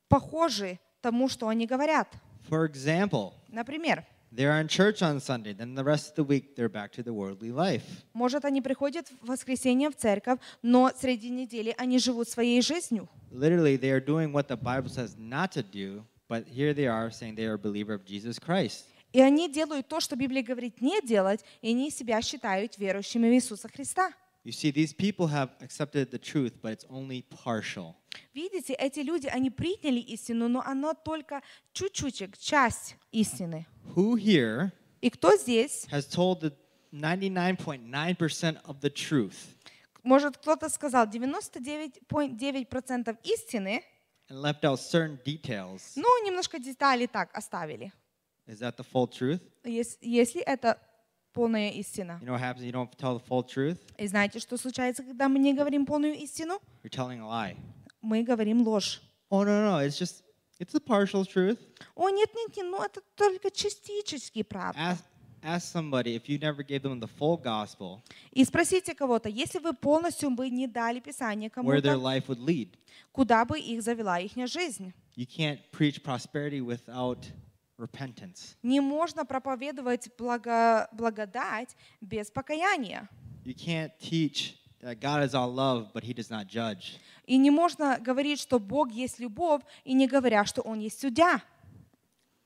похожи 0.08 0.78
тому, 1.02 1.28
что 1.28 1.48
они 1.48 1.66
говорят. 1.66 2.08
For 2.48 2.64
example, 2.66 3.34
Например, 3.48 4.04
they 4.34 4.46
are 4.46 4.60
in 4.60 4.68
church 4.68 5.02
on 5.02 5.20
Sunday, 5.20 5.52
then 5.52 5.74
the 5.74 5.84
rest 5.84 6.10
of 6.10 6.14
the 6.16 6.24
week 6.24 6.56
they're 6.56 6.70
back 6.70 6.90
to 6.92 7.02
the 7.02 7.12
worldly 7.12 7.52
life. 7.52 7.82
может, 8.14 8.44
они 8.46 8.62
приходят 8.62 9.08
в 9.20 9.26
воскресенье 9.28 9.90
в 9.90 9.96
церковь, 9.96 10.38
но 10.62 10.90
среди 10.98 11.28
недели 11.28 11.74
они 11.76 11.98
живут 11.98 12.28
своей 12.28 12.62
жизнью. 12.62 13.08
Literally, 13.30 13.76
they 13.76 13.90
are 13.90 14.00
doing 14.04 14.32
what 14.32 14.48
the 14.48 14.56
Bible 14.56 14.88
says 14.88 15.16
not 15.18 15.52
to 15.52 15.62
do, 15.62 16.04
but 16.28 16.46
here 16.48 16.72
they 16.72 16.86
are 16.86 17.10
saying 17.10 17.34
they 17.34 17.44
are 17.46 17.54
a 17.54 17.58
believer 17.58 17.92
of 17.94 18.04
Jesus 18.06 18.38
Christ. 18.38 18.86
И 19.12 19.20
они 19.20 19.50
делают 19.52 19.88
то, 19.88 20.00
что 20.00 20.16
Библия 20.16 20.42
говорит 20.42 20.80
не 20.80 21.00
делать, 21.02 21.44
и 21.60 21.68
они 21.70 21.90
себя 21.90 22.22
считают 22.22 22.78
верующими 22.78 23.28
в 23.28 23.34
Иисуса 23.34 23.68
Христа. 23.68 24.10
You 24.43 24.53
see, 24.53 24.71
these 24.71 24.93
people 24.93 25.27
have 25.27 25.49
accepted 25.59 26.09
the 26.09 26.17
truth, 26.17 26.53
but 26.61 26.71
it's 26.71 26.85
only 26.89 27.23
partial. 27.43 27.95
Видите, 28.33 28.73
эти 28.73 29.01
люди, 29.01 29.27
они 29.27 29.49
приняли 29.49 29.99
истину, 29.99 30.47
но 30.47 30.61
она 30.65 30.93
только 30.93 31.41
чуть-чуть, 31.73 32.39
часть 32.39 32.95
истины. 33.11 33.65
Who 33.95 34.15
here 34.15 34.71
И 35.01 35.09
кто 35.09 35.35
здесь? 35.35 35.85
has 35.91 36.07
told 36.07 36.39
the 36.41 36.53
99.9% 36.93 38.61
of 38.63 38.79
the 38.79 38.89
truth 38.89 39.35
Может, 40.03 40.37
кто-то 40.37 40.69
сказал 40.69 41.05
99,9% 41.07 43.17
истины, 43.23 43.83
and 44.29 44.39
left 44.41 44.63
out 44.63 44.79
certain 44.79 45.17
details? 45.25 45.91
но 45.97 46.07
немножко 46.25 46.57
деталей 46.59 47.07
так 47.07 47.29
оставили. 47.35 47.91
Is 48.47 48.59
that 48.59 48.77
the 48.77 48.85
full 48.85 49.07
truth? 49.07 49.41
Ес- 49.65 49.97
Если 50.01 50.39
это 50.41 50.79
полная 51.33 51.69
истина. 51.71 52.17
You 52.21 52.27
know 52.27 52.33
what 52.33 52.41
happens? 52.41 52.61
when 52.61 52.67
You 52.67 52.71
don't 52.73 52.91
tell 52.97 53.17
the 53.17 53.23
full 53.23 53.43
truth. 53.43 53.77
И 53.97 54.07
знаете, 54.07 54.39
что 54.39 54.57
случается, 54.57 55.03
когда 55.03 55.27
мы 55.29 55.39
не 55.39 55.53
говорим 55.53 55.85
полную 55.85 56.15
истину? 56.15 56.59
You're 56.83 56.89
telling 56.89 57.19
a 57.19 57.27
lie. 57.27 57.55
Мы 58.01 58.23
говорим 58.23 58.61
ложь. 58.63 59.01
Oh 59.29 59.43
no, 59.43 59.61
no, 59.65 59.79
it's 59.85 59.97
just 59.99 60.23
it's 60.59 60.73
a 60.73 60.79
partial 60.79 61.25
truth. 61.25 61.59
О, 61.95 62.09
нет, 62.09 62.29
нет, 62.35 62.55
нет, 62.57 62.65
ну 62.69 62.81
это 62.83 63.01
только 63.15 63.51
частически 63.51 64.43
правда. 64.43 64.79
Ask 64.79 65.03
ask 65.43 65.71
somebody 65.71 66.15
if 66.15 66.27
you 66.27 66.39
never 66.39 66.63
gave 66.63 66.81
them 66.81 66.99
the 66.99 67.07
full 67.07 67.37
gospel, 67.37 68.01
И 68.31 68.43
спросите 68.43 68.95
кого-то, 68.95 69.29
если 69.29 69.59
вы 69.59 69.73
полностью 69.73 70.31
бы 70.31 70.49
не 70.49 70.67
дали 70.67 70.99
Писание 70.99 71.49
where 71.49 71.79
their 71.81 71.93
кому-то, 71.93 72.01
life 72.01 72.25
would 72.27 72.39
lead. 72.39 72.69
куда 73.11 73.45
бы 73.45 73.59
их 73.59 73.81
завела 73.83 74.19
их 74.19 74.31
жизнь? 74.49 74.93
You 75.15 75.25
can't 75.27 75.59
preach 75.71 76.03
prosperity 76.03 76.61
without 76.61 77.31
repentance. 77.82 78.56
Не 78.62 78.80
можно 78.80 79.24
проповедовать 79.24 80.08
благо- 80.16 80.88
благодать 80.92 81.76
без 82.00 82.30
покаяния. 82.30 83.08
You 83.44 83.54
can't 83.54 83.90
teach 83.98 84.54
that 84.80 85.00
God 85.00 85.22
is 85.22 85.34
all 85.34 85.52
love, 85.52 85.92
but 85.92 86.04
He 86.04 86.14
does 86.14 86.30
not 86.30 86.46
judge. 86.46 86.98
И 87.26 87.36
не 87.38 87.50
можно 87.50 87.98
говорить, 87.98 88.40
что 88.40 88.58
Бог 88.58 88.90
есть 88.90 89.18
любовь, 89.18 89.62
и 89.84 89.94
не 89.94 90.06
говоря, 90.06 90.44
что 90.44 90.62
Он 90.62 90.78
есть 90.78 91.00
судья. 91.00 91.42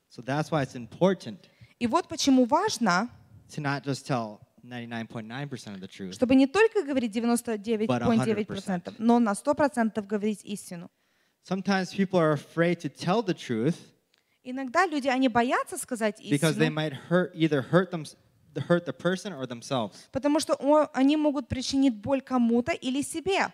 So 0.09 0.23
that's 0.23 0.49
why 0.51 0.63
it's 0.63 0.75
important 0.75 1.37
И 1.79 1.87
вот 1.87 2.07
почему 2.07 2.45
важно, 2.45 3.09
to 3.49 3.61
not 3.61 3.83
just 3.83 4.05
tell 4.07 4.39
99.9% 4.63 5.75
of 5.75 5.79
the 5.79 5.87
truth, 5.87 6.13
чтобы 6.13 6.35
не 6.35 6.47
только 6.47 6.83
говорить 6.83 7.15
99,9%, 7.15 8.95
но 8.97 9.19
на 9.19 9.33
100% 9.33 10.01
говорить 10.05 10.43
истину. 10.43 10.89
Sometimes 11.43 11.93
people 11.93 12.19
are 12.19 12.33
afraid 12.33 12.79
to 12.81 12.89
tell 12.89 13.21
the 13.21 13.33
truth 13.33 13.75
Иногда 14.49 14.85
люди, 14.87 15.09
они 15.09 15.27
боятся 15.27 15.77
сказать 15.77 16.21
because 16.21 16.55
they 16.55 16.67
истину, 16.67 16.75
might 16.75 16.93
hurt 17.09 17.33
either 17.35 17.61
hurt 17.61 17.91
them 17.91 18.05
hurt 18.69 18.85
the 18.85 18.93
person 18.93 19.33
or 19.33 19.45
themselves. 19.45 20.07
потому 20.13 20.39
что 20.39 20.55
они 20.93 21.17
могут 21.17 21.49
причинить 21.49 21.93
боль 21.95 22.21
кому-то 22.21 22.71
или 22.71 23.01
себе. 23.01 23.51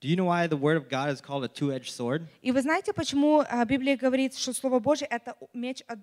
Do 0.00 0.06
you 0.08 0.14
know 0.14 0.26
why 0.26 0.46
the 0.46 0.56
word 0.56 0.76
of 0.76 0.88
God 0.88 1.10
is 1.10 1.20
called 1.20 1.42
a 1.42 1.48
two-edged 1.48 1.90
sword? 1.90 2.28
И 2.42 2.52
вы 2.52 2.62
знаете, 2.62 2.92
почему 2.92 3.40
а, 3.48 3.64
Библия 3.64 3.96
говорит, 3.96 4.36
что 4.36 4.52
Слово 4.52 4.78
Божье— 4.78 5.08
это 5.10 5.36
меч 5.52 5.82
об- 5.88 6.00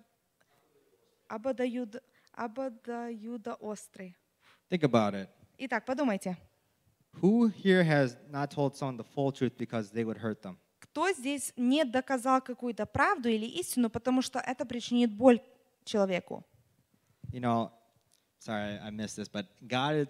ободоюд- 1.29 2.01
ободоюдоострый? 2.33 4.15
Think 4.69 4.83
about 4.83 5.13
it. 5.15 5.29
Итак, 5.57 5.85
подумайте, 5.85 6.35
Who 7.21 7.47
here 7.47 7.83
has 7.83 8.17
not 8.29 8.51
told 8.51 8.75
someone 8.75 8.97
the 8.97 9.03
full 9.05 9.31
truth 9.31 9.57
because 9.57 9.89
they 9.91 10.03
would 10.03 10.17
hurt 10.17 10.41
them? 10.41 10.57
Кто 10.91 11.11
здесь 11.11 11.53
не 11.55 11.85
доказал 11.85 12.41
какую-то 12.41 12.85
правду 12.85 13.29
или 13.29 13.45
истину, 13.45 13.89
потому 13.89 14.21
что 14.21 14.39
это 14.39 14.65
причинит 14.65 15.11
боль 15.13 15.39
человеку? 15.85 16.43
You 17.31 17.39
know, 17.41 17.71
sorry, 18.39 18.79
I 18.79 18.89
missed 18.89 19.15
this, 19.17 19.29
but 19.31 19.45
God, 19.67 20.07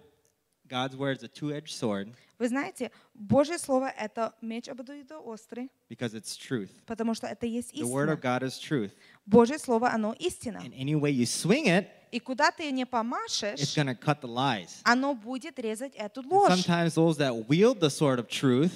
God's 0.67 0.95
word 0.95 1.17
is 1.17 1.23
a 1.23 1.27
two-edged 1.27 1.69
sword 1.71 2.13
Вы 2.39 2.47
знаете, 2.47 2.89
Божье 3.13 3.57
Слово— 3.57 3.89
это 3.99 4.33
меч 4.41 4.69
ободоюдоострый, 4.69 5.69
because 5.89 6.13
it's 6.13 6.37
truth. 6.37 6.69
потому 6.85 7.13
что 7.13 7.27
это 7.27 7.45
есть 7.45 7.73
The 7.73 7.83
word 7.83 8.07
of 8.09 8.19
истина. 8.19 8.21
God 8.21 8.43
is 8.43 8.57
truth. 8.57 8.91
Божье 9.25 9.59
Слово, 9.59 9.91
оно 9.91 10.13
истина. 10.17 10.59
And 10.59 10.73
any 10.73 10.95
way 10.95 11.11
you 11.11 11.25
swing 11.25 11.65
it, 11.67 11.87
И 12.11 12.19
куда 12.21 12.49
ты 12.51 12.71
не 12.71 12.85
помашешь, 12.85 13.59
going 13.75 13.87
to 13.87 13.95
cut 13.95 14.21
the 14.21 14.29
lies. 14.29 14.79
оно 14.85 15.13
будет 15.13 15.59
резать 15.59 15.93
эту 15.95 16.21
And 16.21 16.31
ложь. 16.31 16.49
sometimes 16.49 16.95
those 16.95 17.17
that 17.17 17.33
wield 17.49 17.81
the 17.81 17.89
sword 17.89 18.17
of 18.19 18.29
truth, 18.29 18.71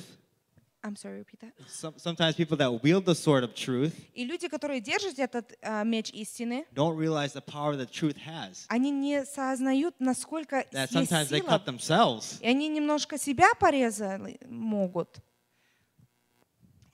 I'm 0.84 0.94
sorry, 0.94 1.18
repeat 1.18 1.40
that. 1.40 1.52
some, 1.68 1.94
sometimes 1.98 2.36
people 2.36 2.56
that 2.58 2.70
wield 2.84 3.04
the 3.04 3.14
sword 3.14 3.42
of 3.42 3.52
truth 3.54 3.92
И 4.14 4.24
люди, 4.24 4.46
которые 4.48 4.80
держат 4.80 5.18
этот 5.18 5.58
а, 5.60 5.82
меч 5.84 6.10
истины, 6.12 6.64
don't 6.72 6.96
realize 6.96 7.32
the 7.32 7.40
power 7.42 7.76
that 7.76 7.90
truth 7.90 8.16
has. 8.16 8.64
они 8.68 8.90
не 8.92 9.24
сознают, 9.24 9.96
насколько 9.98 10.64
That 10.72 10.82
есть 10.92 10.92
sometimes 10.94 11.28
they 11.30 11.40
сила, 11.40 11.48
cut 11.58 11.64
themselves. 11.66 12.38
и 12.40 12.48
они 12.48 12.68
немножко 12.68 13.18
себя 13.18 13.48
порезали 13.58 14.38
могут. 14.48 15.20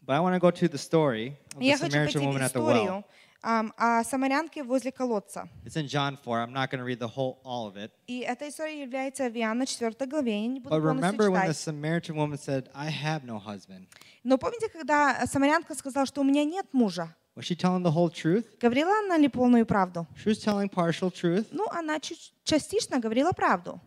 But 0.06 0.16
I 0.16 0.20
want 0.20 0.35
to 0.35 0.40
go 0.40 0.51
to 0.51 0.69
the 0.69 0.78
story 0.78 1.36
of 1.55 1.61
И 1.62 1.65
the 1.65 1.66
Я 1.66 1.78
хочу 1.78 1.93
пойти 1.93 2.19
Samaritan 2.19 2.27
woman 2.27 2.40
в 2.40 2.44
at 2.44 2.52
the 2.52 2.61
well. 2.62 3.05
историю 3.39 3.39
ам, 3.44 3.73
о 3.77 4.02
самарянке 4.05 4.62
возле 4.62 4.90
колодца. 4.90 5.48
It's 5.65 5.77
in 5.77 5.86
John 5.86 6.16
4. 6.16 6.43
I'm 6.43 6.52
not 6.52 6.70
going 6.70 6.78
to 6.78 6.85
read 6.85 6.98
the 6.98 7.09
whole 7.09 7.40
all 7.44 7.66
of 7.66 7.77
it. 7.77 7.93
И 8.06 8.20
эта 8.20 8.48
история 8.48 8.81
является 8.82 9.28
в 9.28 9.36
Иоанна 9.36 9.66
4 9.66 9.94
главе, 10.06 10.40
я 10.43 10.47
не 10.48 10.61
буду 10.61 10.74
But 10.74 10.81
полностью 10.81 11.19
remember 11.19 11.31
when 11.31 11.47
the 11.47 11.52
читать. 11.52 11.74
Samaritan 11.74 12.16
woman 12.16 12.39
said, 12.39 12.70
I 12.74 12.90
have 12.90 13.24
no 13.24 13.39
husband? 13.39 13.86
Но 14.23 14.39
помните, 14.39 14.69
когда 14.69 15.27
самарянка 15.27 15.74
сказала, 15.74 16.06
что 16.06 16.23
у 16.23 16.24
меня 16.24 16.44
нет 16.44 16.66
мужа? 16.73 17.15
Was 17.36 17.44
she 17.47 17.56
telling 17.56 17.82
the 17.82 17.90
whole 17.93 18.11
truth? 18.11 18.44
Говорила 18.61 18.93
она 19.05 19.19
ли 19.19 19.28
полную 19.28 19.66
правду? 19.66 20.06
She 20.16 20.28
was 20.31 20.39
telling 20.39 20.69
partial 20.69 21.11
truth. 21.11 21.48
Ну, 21.51 21.66
она 21.70 21.98
чуть 22.01 22.32
частично 22.44 23.01
говорила 23.01 23.32
правду. 23.32 23.81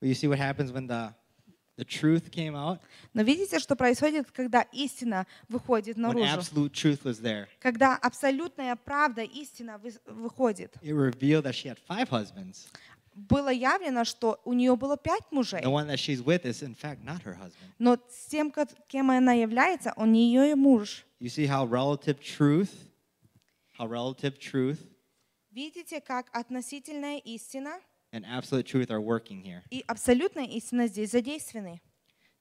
But 0.00 0.08
you 0.08 0.14
see 0.14 0.26
what 0.26 0.38
happens 0.38 0.72
when 0.72 0.88
the, 0.88 1.14
the 1.77 1.85
truth 1.85 2.29
came 2.31 2.55
out? 2.55 2.79
Но 3.13 3.21
видите, 3.21 3.59
что 3.59 3.75
происходит, 3.75 4.29
когда 4.31 4.61
истина 4.73 5.25
выходит 5.47 5.97
When 5.97 6.01
наружу? 6.13 6.25
absolute 6.39 6.73
truth 6.73 7.03
was 7.03 7.21
there. 7.21 7.47
Когда 7.59 7.95
абсолютная 7.95 8.75
правда, 8.75 9.21
истина 9.21 9.77
вы- 9.77 9.93
выходит. 10.05 10.75
It 10.81 10.93
revealed 10.93 11.43
that 11.43 11.53
she 11.55 11.67
had 11.69 11.77
five 11.87 12.09
husbands. 12.09 12.67
Было 13.15 13.49
явлено, 13.49 14.03
что 14.05 14.39
у 14.45 14.53
нее 14.53 14.75
было 14.75 14.95
пять 14.97 15.31
мужей. 15.31 15.61
The 15.61 15.69
one 15.71 15.87
that 15.87 15.97
she's 15.97 16.21
with 16.23 16.45
is, 16.45 16.61
in 16.61 16.75
fact, 16.75 17.03
not 17.03 17.23
her 17.23 17.33
husband. 17.35 17.71
Но 17.79 17.97
с 18.09 18.25
тем, 18.27 18.51
кем 18.87 19.09
она 19.09 19.33
является, 19.33 19.93
он 19.95 20.11
не 20.11 20.27
ее 20.31 20.55
муж. 20.55 21.03
You 21.19 21.29
see 21.29 21.47
how 21.47 21.65
relative 21.67 22.19
truth, 22.19 22.69
how 23.79 23.87
relative 23.87 24.37
truth 24.37 24.77
Видите, 25.51 25.99
как 26.01 26.27
относительная 26.33 27.17
истина 27.17 27.79
and 28.12 28.24
absolute 28.26 28.66
truth 28.66 28.90
are 28.90 29.00
working 29.00 29.42
here. 29.42 29.62
и 29.70 29.82
абсолютная 29.86 30.46
истина 30.46 30.86
здесь 30.86 31.10
задействованы. 31.10 31.80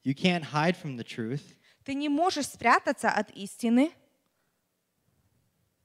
You 0.04 0.14
can't 0.16 0.44
hide 0.44 0.76
from 0.76 0.98
the 0.98 1.04
truth 1.04 1.42
Ты 1.86 1.94
не 1.96 2.10
можешь 2.10 2.48
спрятаться 2.48 3.10
от 3.10 3.32
истины 3.32 3.92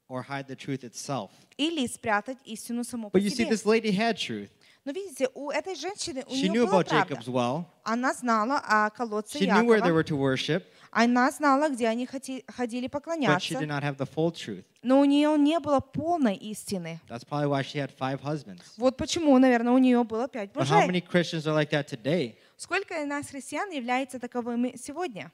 or 0.08 0.22
hide 0.22 0.46
the 0.46 0.56
truth 0.56 0.84
itself. 0.84 1.30
или 1.56 1.86
спрятать 1.86 2.38
истину 2.44 2.84
саму 2.84 3.10
по 3.10 3.16
But 3.18 3.22
you 3.22 3.30
see, 3.30 3.44
себе. 3.44 3.50
this 3.50 3.64
lady 3.66 3.90
had 3.90 4.16
truth. 4.16 4.50
Но 4.83 4.91
видите, 4.93 5.29
у 5.35 5.51
этой 5.51 5.75
женщины, 5.75 6.23
у 6.27 6.31
She 6.33 6.49
нее 6.49 6.63
knew 6.63 6.65
была 6.65 6.81
about 6.81 6.89
правда. 6.89 7.13
Jacob's 7.13 7.27
well. 7.27 7.65
Она 7.83 8.13
знала 8.15 8.57
о 8.65 8.89
колодце 8.89 9.37
She 9.37 9.45
knew 9.45 9.63
where 9.63 9.79
they 9.79 9.89
Якова. 9.89 9.93
were 9.93 10.03
to 10.03 10.17
worship, 10.17 10.63
Она 10.91 11.29
знала, 11.31 11.69
где 11.69 11.87
они 11.87 12.05
хоти- 12.07 12.43
ходили 12.51 12.87
but 12.87 12.89
she 12.89 12.89
поклоняться. 12.89 13.59
did 13.59 13.67
not 13.67 13.83
have 13.83 13.97
the 13.97 14.07
full 14.07 14.31
truth. 14.31 14.63
Но 14.81 14.99
у 14.99 15.05
нее 15.05 15.37
не 15.37 15.59
было 15.59 15.79
полной 15.79 16.35
истины. 16.35 16.99
That's 17.07 17.23
probably 17.23 17.47
why 17.47 17.61
she 17.61 17.77
had 17.77 17.91
five 17.95 18.21
husbands. 18.23 18.63
Вот 18.77 18.97
почему, 18.97 19.37
наверное, 19.37 19.71
у 19.71 19.77
нее 19.77 20.03
было 20.03 20.27
пять 20.27 20.51
But 20.51 20.67
how 20.67 20.79
мужей. 20.79 20.87
many 20.89 21.01
Christians 21.01 21.45
are 21.45 21.53
like 21.53 21.69
that 21.69 21.87
today? 21.87 22.35
Сколько 22.57 22.95
из 23.01 23.05
нас, 23.07 23.27
христиан, 23.27 23.69
является 23.69 24.19
таковыми 24.19 24.75
сегодня? 24.81 25.31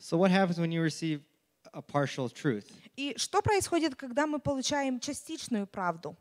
So 0.00 0.16
what 0.18 0.30
happens 0.30 0.58
when 0.58 0.70
you 0.72 0.82
receive 0.82 1.20
a 1.74 1.82
partial 1.82 2.30
truth? 2.30 2.64
И 2.96 3.14
что 3.18 3.42
происходит, 3.42 3.94
когда 3.94 4.26
мы 4.26 4.38
получаем 4.38 5.00
частичную 5.00 5.66
правду? 5.66 6.16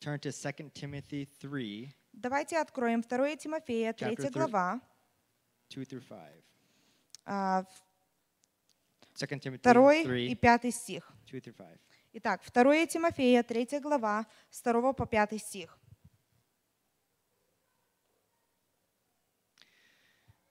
Turn 0.00 0.18
to 0.20 0.32
2 0.32 0.70
Timothy 0.74 1.28
3, 1.40 1.94
Давайте 2.12 2.58
откроем 2.58 3.02
2 3.02 3.36
Тимофея, 3.36 3.92
3 3.92 4.16
Chapter 4.16 4.22
three. 4.28 4.30
глава, 4.32 4.80
2 5.68 5.84
through 5.84 6.02
5. 6.02 6.44
а, 7.26 7.64
2 9.14 9.40
Timothy 9.40 9.62
2 9.62 9.92
и 10.02 10.04
3, 10.04 10.34
5 10.34 10.70
стих. 10.72 11.12
2 11.26 11.40
through 11.40 11.54
5. 11.56 11.78
Итак, 12.14 12.42
2 12.42 12.86
Тимофея, 12.86 13.42
3 13.42 13.80
глава, 13.80 14.26
с 14.50 14.60
2 14.60 14.92
по 14.92 15.06
5 15.06 15.38
стих. 15.38 15.78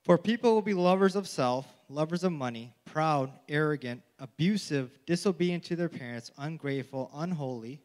For 0.04 0.18
people 0.18 0.56
will 0.56 0.64
be 0.64 0.74
lovers 0.74 1.16
of 1.16 1.28
self, 1.28 1.68
lovers 1.88 2.24
of 2.24 2.32
money, 2.32 2.74
proud, 2.86 3.32
arrogant, 3.48 4.02
abusive, 4.18 4.90
disobedient 5.06 5.64
to 5.66 5.76
their 5.76 5.90
parents, 5.90 6.32
ungrateful, 6.38 7.12
unholy, 7.14 7.80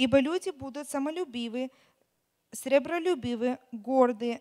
Ибо 0.00 0.18
люди 0.20 0.48
будут 0.48 0.88
самолюбивы, 0.88 1.70
сребролюбивы, 2.52 3.58
горды, 3.70 4.40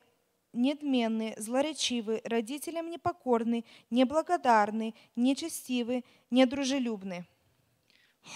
недменны, 0.54 1.36
злоречивы, 1.38 2.22
родителям 2.24 2.90
непокорны, 2.90 3.66
неблагодарны, 3.90 4.96
нечестивы, 5.18 6.06
недружелюбны, 6.32 7.28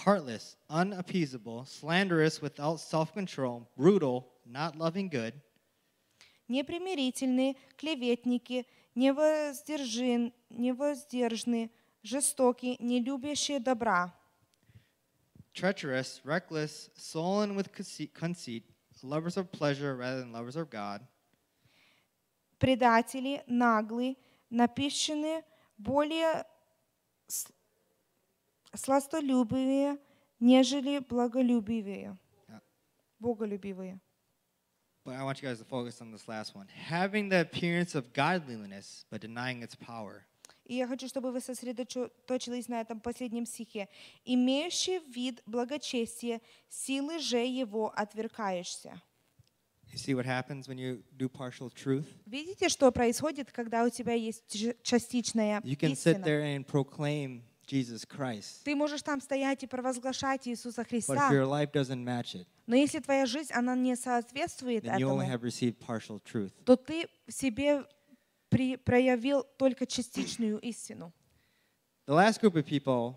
heartless, 0.04 0.58
unappeasable, 0.68 1.64
slanderous, 1.64 2.42
without 2.42 2.78
self 2.78 3.14
control, 3.14 3.66
brutal, 3.74 4.26
not 4.44 4.76
loving 4.76 5.08
good, 5.08 5.32
непримирительны, 6.48 7.56
клеветники, 7.78 8.66
невоздержин, 8.94 10.34
невоздержны, 10.50 11.70
жестоки, 12.02 12.76
не 12.80 13.00
любящие 13.00 13.60
добра, 13.60 14.14
treacherous, 15.53 16.21
reckless, 16.23 16.89
sullen 16.95 17.55
with 17.55 17.71
conceit, 17.71 18.13
conceit, 18.13 18.63
lovers 19.03 19.37
of 19.37 19.51
pleasure 19.51 19.95
rather 19.95 20.19
than 20.19 20.31
lovers 20.31 20.55
of 20.55 20.69
God, 20.69 21.01
предатели, 22.59 23.41
наглы, 23.47 24.17
напищены, 24.51 25.43
более 25.77 26.45
с- 27.27 27.47
сластолюбивые, 28.75 29.97
нежели 30.39 30.99
благолюбивые, 30.99 32.17
боголюбивые. 33.21 33.99
But 35.05 35.15
I 35.15 35.23
want 35.23 35.41
you 35.41 35.47
guys 35.47 35.59
to 35.59 35.65
focus 35.65 36.01
on 36.01 36.11
this 36.11 36.27
last 36.27 36.53
one. 36.55 36.67
Having 36.67 37.29
the 37.29 37.41
appearance 37.41 37.95
of 37.95 38.13
godliness, 38.13 39.05
but 39.09 39.21
denying 39.21 39.63
its 39.63 39.73
power. 39.75 40.25
И 40.64 40.76
я 40.76 40.86
хочу, 40.86 41.08
чтобы 41.08 41.30
вы 41.30 41.40
сосредоточились 41.40 42.68
на 42.68 42.80
этом 42.80 43.00
последнем 43.00 43.46
стихе. 43.46 43.88
«Имеющий 44.24 45.00
вид 45.12 45.42
благочестия, 45.46 46.40
силы 46.68 47.18
же 47.18 47.38
его 47.38 47.92
отверкаешься». 47.94 49.00
You 49.92 49.98
see 49.98 50.14
what 50.14 50.26
happens 50.26 50.66
when 50.66 50.76
you 50.76 51.04
do 51.16 51.28
partial 51.28 51.70
truth? 51.70 52.06
Видите, 52.26 52.68
что 52.68 52.90
происходит, 52.90 53.52
когда 53.52 53.84
у 53.84 53.90
тебя 53.90 54.14
есть 54.14 54.42
частичная 54.82 55.60
You 55.60 55.76
can 55.76 55.94
sit 55.94 56.24
there 56.24 56.42
and 56.42 56.66
proclaim 56.66 57.42
Jesus 57.66 58.04
Christ. 58.04 58.62
Ты 58.64 58.74
можешь 58.74 59.02
там 59.02 59.20
стоять 59.20 59.62
и 59.62 59.66
провозглашать 59.66 60.48
Иисуса 60.48 60.82
But 60.82 60.88
Христа, 60.88 61.30
if 61.30 61.32
your 61.32 61.46
life 61.46 61.72
doesn't 61.72 62.02
match 62.02 62.34
it, 62.34 62.46
но 62.66 62.76
если 62.76 62.98
твоя 62.98 63.26
жизнь, 63.26 63.52
она 63.52 63.76
не 63.76 63.94
соответствует 63.94 64.84
then 64.84 64.98
you 64.98 65.08
only 65.08 65.26
этому, 65.26 65.32
have 65.32 65.42
received 65.42 65.78
partial 65.78 66.20
truth. 66.20 66.52
то 66.64 66.76
ты 66.76 67.06
себе 67.28 67.84
при- 68.54 68.76
проявил 68.76 69.44
только 69.58 69.84
частичную 69.86 70.58
истину. 70.60 71.12
The 72.06 72.14
last 72.14 72.40
group 72.40 72.54
of 72.54 72.64
people 72.64 73.16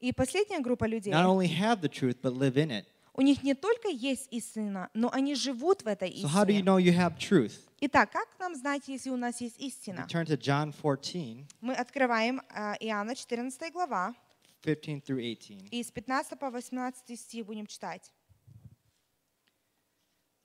И 0.00 0.12
последняя 0.12 0.58
группа 0.60 0.84
людей, 0.86 1.12
not 1.12 1.26
only 1.26 1.46
have 1.46 1.80
the 1.80 1.88
truth, 1.88 2.20
but 2.20 2.32
live 2.36 2.54
in 2.56 2.70
it. 2.70 2.84
у 3.14 3.20
них 3.22 3.42
не 3.44 3.54
только 3.54 3.88
есть 3.88 4.26
истина, 4.32 4.88
но 4.94 5.10
они 5.12 5.34
живут 5.34 5.82
в 5.82 5.86
этой 5.86 6.10
So, 6.22 6.26
how 6.28 6.44
do 6.44 6.48
you 6.52 6.58
истине. 6.58 6.62
know 6.62 6.78
you 6.78 6.92
have 6.96 7.16
truth? 7.18 7.52
Итак, 7.80 8.10
как 8.12 8.28
нам 8.40 8.54
знать, 8.56 8.88
если 8.88 9.10
у 9.10 9.16
нас 9.16 9.40
есть 9.40 9.58
истина? 9.60 10.06
turn 10.10 10.24
to 10.26 10.36
John 10.36 10.72
14, 10.72 11.46
Мы 11.60 11.74
открываем 11.74 12.40
а, 12.50 12.74
Иоанна 12.80 13.14
14 13.14 13.72
глава, 13.72 14.14
15 14.62 15.04
through 15.08 15.20
18. 15.20 15.68
и 15.72 15.82
с 15.82 15.90
15 15.92 16.38
по 16.38 16.50
18 16.50 17.18
стих 17.20 17.46
будем 17.46 17.66
читать. 17.66 18.12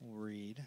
We'll 0.00 0.14
read. 0.22 0.58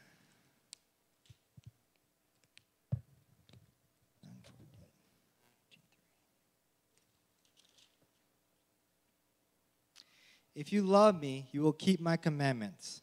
If 10.55 10.73
you 10.73 10.83
love 10.83 11.21
me, 11.21 11.49
you 11.53 11.63
will 11.63 11.75
keep 11.75 12.01
my 12.01 12.17
commandments. 12.17 13.03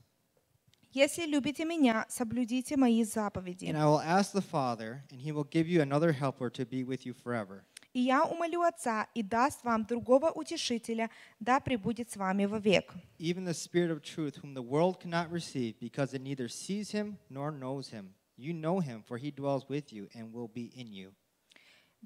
«Если 0.92 1.26
любите 1.26 1.66
меня, 1.66 2.06
соблюдите 2.10 2.78
мои 2.78 3.04
заповеди. 3.04 3.66
And 3.66 3.78
I 3.78 3.86
will 3.86 4.00
ask 4.00 4.32
the 4.32 4.42
Father, 4.42 5.04
and 5.12 5.20
he 5.20 5.32
will 5.32 5.44
give 5.44 5.68
you 5.68 5.82
another 5.82 6.12
helper 6.12 6.50
to 6.52 6.66
be 6.66 6.84
with 6.84 7.06
you 7.06 7.14
forever. 7.14 7.64
И 7.94 8.00
я 8.00 8.24
умолю 8.24 8.62
Отца, 8.64 9.08
и 9.14 9.22
даст 9.22 9.64
вам 9.64 9.86
другого 9.86 10.32
утешителя, 10.32 11.12
да 11.40 11.60
пребудет 11.60 12.10
с 12.10 12.18
вами 12.18 12.46
вовек. 12.46 12.94
Even 13.20 13.44
the 13.46 13.54
Spirit 13.54 13.92
of 13.92 14.02
truth, 14.02 14.38
whom 14.38 14.56
the 14.56 14.64
world 14.64 15.00
cannot 15.00 15.32
receive, 15.32 15.80
because 15.80 16.14
it 16.14 16.22
neither 16.22 16.48
sees 16.48 16.92
him 16.92 17.18
nor 17.30 17.52
knows 17.52 17.90
him. 17.90 18.16
You 18.36 18.54
know 18.54 18.80
him, 18.80 19.04
for 19.08 19.18
he 19.18 19.32
dwells 19.32 19.70
with 19.70 19.94
you 19.94 20.10
and 20.16 20.34
will 20.34 20.48
be 20.48 20.72
in 20.76 20.92
you. 20.92 21.14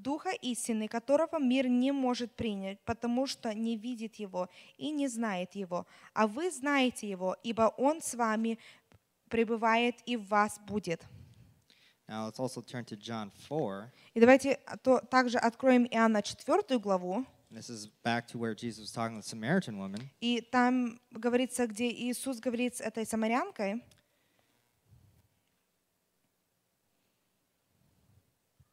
Духа 0.03 0.31
истины, 0.31 0.89
которого 0.89 1.39
мир 1.39 1.69
не 1.69 1.93
может 1.93 2.33
принять, 2.33 2.81
потому 2.85 3.27
что 3.27 3.55
не 3.55 3.77
видит 3.77 4.17
его 4.17 4.49
и 4.77 4.91
не 4.91 5.09
знает 5.09 5.55
его. 5.55 5.87
А 6.13 6.27
вы 6.27 6.51
знаете 6.51 7.09
его, 7.09 7.37
ибо 7.45 7.73
он 7.79 8.01
с 8.03 8.15
вами 8.15 8.59
пребывает 9.29 9.97
и 10.05 10.17
в 10.17 10.27
вас 10.29 10.59
будет. 10.67 11.07
Now 12.09 12.29
let's 12.29 12.39
also 12.39 12.61
turn 12.63 12.85
to 12.87 12.97
John 12.97 13.31
4. 13.49 13.91
И 14.15 14.21
давайте 14.21 14.59
то, 14.83 15.01
также 15.01 15.39
откроем 15.39 15.87
Иоанна 15.87 16.21
4 16.21 16.79
главу. 16.79 17.25
This 17.51 17.69
is 17.69 17.89
back 18.03 18.27
to 18.29 18.39
where 18.39 18.55
Jesus 18.55 18.81
was 18.81 18.93
talking 18.93 19.21
to 19.21 19.23
the 19.23 19.29
Samaritan 19.29 19.79
woman. 19.79 20.09
И 20.21 20.41
там 20.41 21.01
говорится, 21.11 21.67
где 21.67 21.91
Иисус 21.91 22.41
говорит 22.41 22.77
с 22.77 22.81
этой 22.81 23.07
самарянкой, 23.07 23.85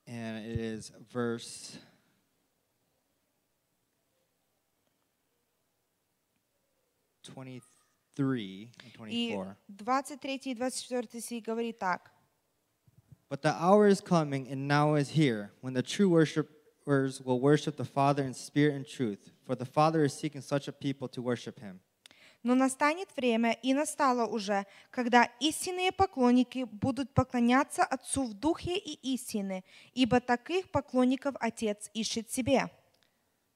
And 0.09 0.45
it 0.45 0.59
is 0.59 0.93
verse 1.11 1.79
23 7.25 8.71
and 8.83 9.12
и 9.12 9.29
24. 9.31 9.57
23 9.79 10.41
и 10.45 10.55
24 10.55 11.21
стих 11.21 11.43
говорит 11.45 11.79
так. 11.79 12.11
But 13.29 13.43
the 13.43 13.55
hour 13.55 13.89
is 13.89 14.01
coming 14.01 14.47
and 14.49 14.69
now 14.69 14.95
is 14.95 15.11
here 15.11 15.53
when 15.61 15.73
the 15.73 15.83
true 15.83 16.09
worshipers 16.09 17.21
will 17.21 17.41
worship 17.41 17.77
the 17.77 17.85
Father 17.85 18.23
in 18.23 18.35
spirit 18.35 18.75
and 18.75 18.87
truth, 18.87 19.33
for 19.43 19.55
the 19.55 19.65
Father 19.65 20.05
is 20.05 20.12
seeking 20.12 20.43
such 20.43 20.69
a 20.69 20.73
people 20.73 21.09
to 21.09 21.23
worship 21.23 21.59
him. 21.59 21.81
Но 22.41 22.56
настанет 22.56 23.10
время, 23.18 23.52
и 23.52 23.74
настало 23.74 24.26
уже, 24.26 24.66
когда 24.91 25.26
истинные 25.41 25.91
поклонники 25.91 26.64
будут 26.64 27.14
поклоняться 27.14 27.84
Отцу 27.84 28.26
в 28.26 28.34
Духе 28.34 28.78
и 28.78 28.94
истины, 29.14 29.66
ибо 29.94 30.22
таких 30.22 30.72
поклонников 30.72 31.36
Отец 31.40 31.90
ищет 31.94 32.32
себе. 32.32 32.70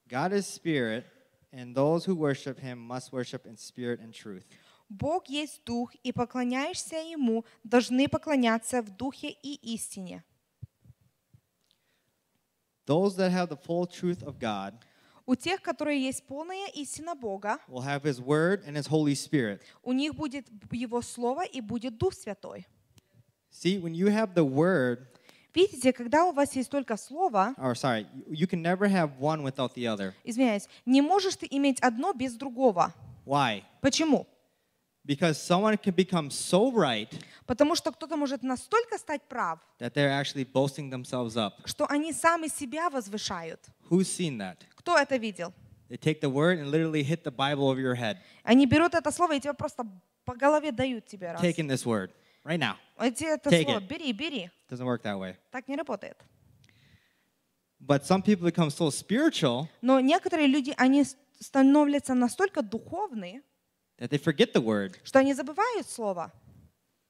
God 0.10 0.34
is 0.34 0.46
spirit, 0.48 1.06
and 1.54 1.74
those 1.74 2.06
who 2.06 2.16
worship 2.16 2.60
him 2.60 2.78
must 2.78 3.14
worship 3.14 3.46
in 3.46 3.56
spirit 3.58 4.02
and 4.02 4.12
truth. 4.14 4.44
Бог 4.90 5.30
есть 5.30 5.64
Дух, 5.64 5.96
и 6.04 6.12
поклоняешься 6.12 6.98
Ему, 6.98 7.46
должны 7.64 8.10
поклоняться 8.10 8.82
в 8.82 8.90
Духе 8.90 9.30
и 9.30 9.56
истине. 9.74 10.24
Those 12.86 13.16
that 13.16 13.32
have 13.32 13.48
the 13.48 13.56
full 13.56 13.88
truth 13.88 14.22
of 14.24 14.40
God 14.40 14.74
У 15.26 15.36
тех, 15.36 15.62
которые 15.62 16.02
есть 16.04 16.26
полная 16.28 16.68
истина 16.76 17.16
Бога, 17.16 17.58
will 17.70 17.82
have 17.84 18.04
his 18.04 18.20
word 18.20 18.64
and 18.68 18.76
his 18.76 18.88
Holy 18.90 19.14
Spirit. 19.16 19.62
у 19.82 19.94
них 19.94 20.14
будет 20.16 20.48
Его 20.72 21.02
Слово 21.02 21.46
и 21.46 21.62
будет 21.62 21.98
Дух 21.98 22.14
Святой. 22.14 22.66
See, 23.52 23.80
when 23.82 23.94
you 23.94 24.08
have 24.08 24.34
the 24.34 24.44
word, 24.46 25.08
Видите, 25.56 25.94
когда 25.94 26.26
у 26.26 26.32
вас 26.34 26.56
есть 26.56 26.70
только 26.72 26.98
Слово, 26.98 27.54
or 27.58 27.74
sorry, 27.76 28.08
you- 28.28 28.48
can 28.48 28.62
never 28.62 28.88
have 28.90 29.18
one 29.20 29.44
without 29.44 29.74
the 29.76 29.86
other. 29.86 30.14
извиняюсь, 30.26 30.68
не 30.86 31.02
можешь 31.02 31.36
ты 31.38 31.48
иметь 31.52 31.80
одно 31.80 32.12
без 32.14 32.34
другого. 32.34 32.92
Why? 33.26 33.64
Почему? 33.82 34.26
Because 35.06 35.34
someone 35.38 35.78
can 35.78 35.94
become 35.94 36.30
so 36.32 36.72
right 36.74 37.10
Потому 37.46 37.76
что 37.76 37.92
кто-то 37.92 38.16
может 38.18 38.42
настолько 38.42 38.98
стать 38.98 39.22
прав, 39.30 39.60
that 39.80 39.94
they're 39.94 40.10
actually 40.10 40.44
boasting 40.46 40.90
themselves 40.90 41.36
up. 41.38 41.54
что 41.66 41.86
они 41.90 42.12
сами 42.14 42.48
себя 42.48 42.90
возвышают. 42.90 43.60
Who's 43.90 44.08
seen 44.10 44.38
that? 44.40 44.58
Кто 44.84 44.98
это 44.98 45.16
видел? 45.18 45.54
They 45.90 45.98
take 45.98 46.20
the 46.22 46.30
word 46.30 46.60
and 46.60 46.70
literally 46.70 47.04
hit 47.04 47.24
the 47.24 47.32
Bible 47.32 47.70
over 47.70 47.80
your 47.80 47.96
head. 47.96 48.18
Они 48.44 48.66
берут 48.66 48.94
это 48.94 49.12
слово 49.12 49.36
и 49.36 49.40
тебя 49.40 49.54
просто 49.54 49.86
по 50.26 50.36
голове 50.36 50.72
дают 50.74 51.06
тебе 51.06 51.32
раз. 51.32 51.42
Taking 51.42 51.68
this 51.68 51.86
word 51.86 52.12
right 52.44 52.60
now. 52.60 52.76
Это 52.98 53.50
Take 53.50 53.64
слово, 53.64 53.80
it. 53.80 53.88
бери, 53.88 54.12
бери. 54.12 54.50
Doesn't 54.70 54.86
work 54.86 55.04
that 55.04 55.18
way. 55.18 55.36
Так 55.52 55.68
не 55.70 55.78
работает. 55.78 56.18
But 57.80 58.06
some 58.06 58.22
people 58.22 58.46
become 58.46 58.70
so 58.70 58.90
spiritual 58.90 59.68
Но 59.82 60.00
некоторые 60.02 60.48
люди, 60.48 60.74
они 60.78 61.06
становятся 61.40 62.14
настолько 62.14 62.62
духовны, 62.62 63.42
that 64.00 64.10
they 64.10 64.18
forget 64.18 64.52
the 64.54 64.62
word. 64.62 64.98
что 65.04 65.20
они 65.20 65.34
забывают 65.34 65.88
слово. 65.90 66.32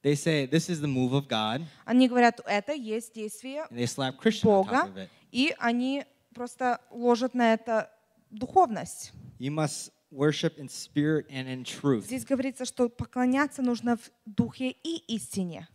They 0.03 0.15
say, 0.15 0.45
This 0.45 0.69
is 0.69 0.79
the 0.81 0.87
move 0.87 1.13
of 1.13 1.27
God, 1.27 1.63
Они 1.85 2.07
говорят, 2.09 2.39
это 2.45 2.73
есть 2.73 3.13
действие 3.15 3.65
and 3.71 3.77
they 3.79 3.85
slap 3.87 4.17
Christian 4.19 4.49
on 4.49 4.65
top 4.65 4.67
Бога, 4.67 4.83
of 4.89 4.97
it. 4.97 5.09
и 5.31 5.55
они 5.59 6.03
просто 6.33 6.81
ложат 6.91 7.33
на 7.33 7.53
это 7.53 7.89
духовность. 8.29 9.13
You 9.39 9.51
must 9.51 9.91
worship 10.11 10.57
in 10.57 10.67
spirit 10.69 11.27
and 11.29 11.47
in 11.47 11.63
truth. 11.63 12.05
Здесь 12.05 12.25
говорится, 12.25 12.65
что 12.65 12.89
поклоняться 12.89 13.61
нужно 13.61 13.97
в 13.97 14.11
духе 14.25 14.71
и 14.71 14.97
истине. 15.15 15.67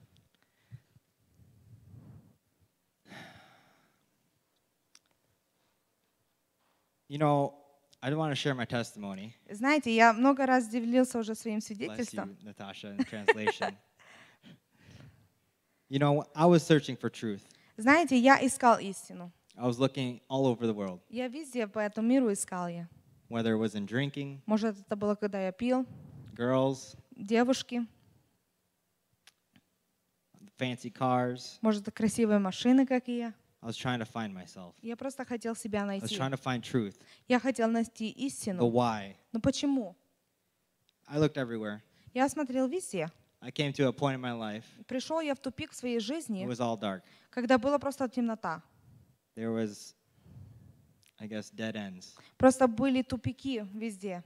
You 7.08 7.18
know, 7.18 7.54
I 8.02 8.10
don't 8.10 8.18
want 8.18 8.32
to 8.32 8.36
share 8.36 8.54
my 8.54 8.66
testimony. 8.66 9.34
Знаете, 9.50 9.94
я 9.94 10.12
много 10.12 10.46
раз 10.46 10.68
делился 10.68 11.18
уже 11.18 11.34
своим 11.34 11.58
Bless 11.58 11.60
you, 11.60 11.66
свидетельством. 11.66 12.36
Natasha, 12.42 12.94
in 12.96 13.04
translation. 13.04 13.76
you 15.88 15.98
know, 15.98 16.24
I 16.34 16.46
was 16.46 16.62
searching 16.62 16.96
for 16.96 17.10
truth. 17.10 17.42
Знаете, 17.76 18.18
я 18.18 18.44
искал 18.44 18.78
истину. 18.78 19.32
I 19.58 19.66
was 19.66 19.78
looking 19.78 20.20
all 20.28 20.46
over 20.46 20.66
the 20.66 20.74
world, 20.74 21.00
Я 21.08 21.26
везде 21.28 21.66
по 21.66 21.80
этому 21.80 22.06
миру 22.08 22.32
искал 22.32 22.68
я. 22.68 22.88
whether 23.28 23.54
it 23.54 23.58
was 23.58 23.74
in 23.74 23.86
drinking, 23.86 24.40
Может, 24.46 24.78
это 24.80 24.94
было, 24.96 25.14
когда 25.16 25.40
я 25.44 25.52
пил, 25.52 25.84
girls, 26.36 26.96
девушки, 27.16 27.86
fancy 30.58 30.90
cars. 30.92 31.58
может, 31.60 31.82
это 31.82 31.90
красивые 31.90 32.38
машины 32.38 32.86
какие. 32.86 33.32
I 33.60 33.66
was 33.66 33.76
trying 33.76 33.98
to 33.98 34.06
find 34.06 34.32
myself. 34.32 34.74
Я 34.82 34.96
просто 34.96 35.24
хотел 35.24 35.56
себя 35.56 35.80
I 35.80 35.84
was 35.84 35.86
найти. 36.02 36.16
trying 36.16 36.30
to 36.32 36.40
find 36.40 36.62
truth. 36.62 36.94
Я 37.26 37.40
хотел 37.40 37.68
найти 37.68 38.10
The 38.12 38.26
истину. 38.26 38.70
why. 38.70 39.16
Но 39.32 39.40
почему? 39.40 39.96
I 41.08 41.18
looked 41.18 41.34
everywhere. 41.36 41.80
Я 42.14 42.28
смотрел 42.28 42.68
везде. 42.68 43.10
I 43.40 43.50
came 43.50 43.72
to 43.72 43.88
a 43.88 43.92
point 43.92 44.14
in 44.16 44.20
my 44.20 44.32
life. 44.32 44.64
Пришел 44.86 45.20
я 45.20 45.34
в 45.34 45.38
тупик 45.40 45.72
в 45.72 45.74
своей 45.74 45.98
It 45.98 46.00
жизни, 46.02 46.44
was 46.46 46.60
all 46.60 46.78
dark. 46.78 47.02
когда 47.30 47.58
была 47.58 47.78
просто 47.80 48.08
темнота. 48.08 48.62
There 49.37 49.51
was, 49.51 49.95
I 51.19 51.27
guess, 51.27 51.49
dead 51.49 51.75
ends. 51.75 52.15
Просто 52.37 52.67
были 52.67 53.01
тупики 53.01 53.65
везде. 53.73 54.23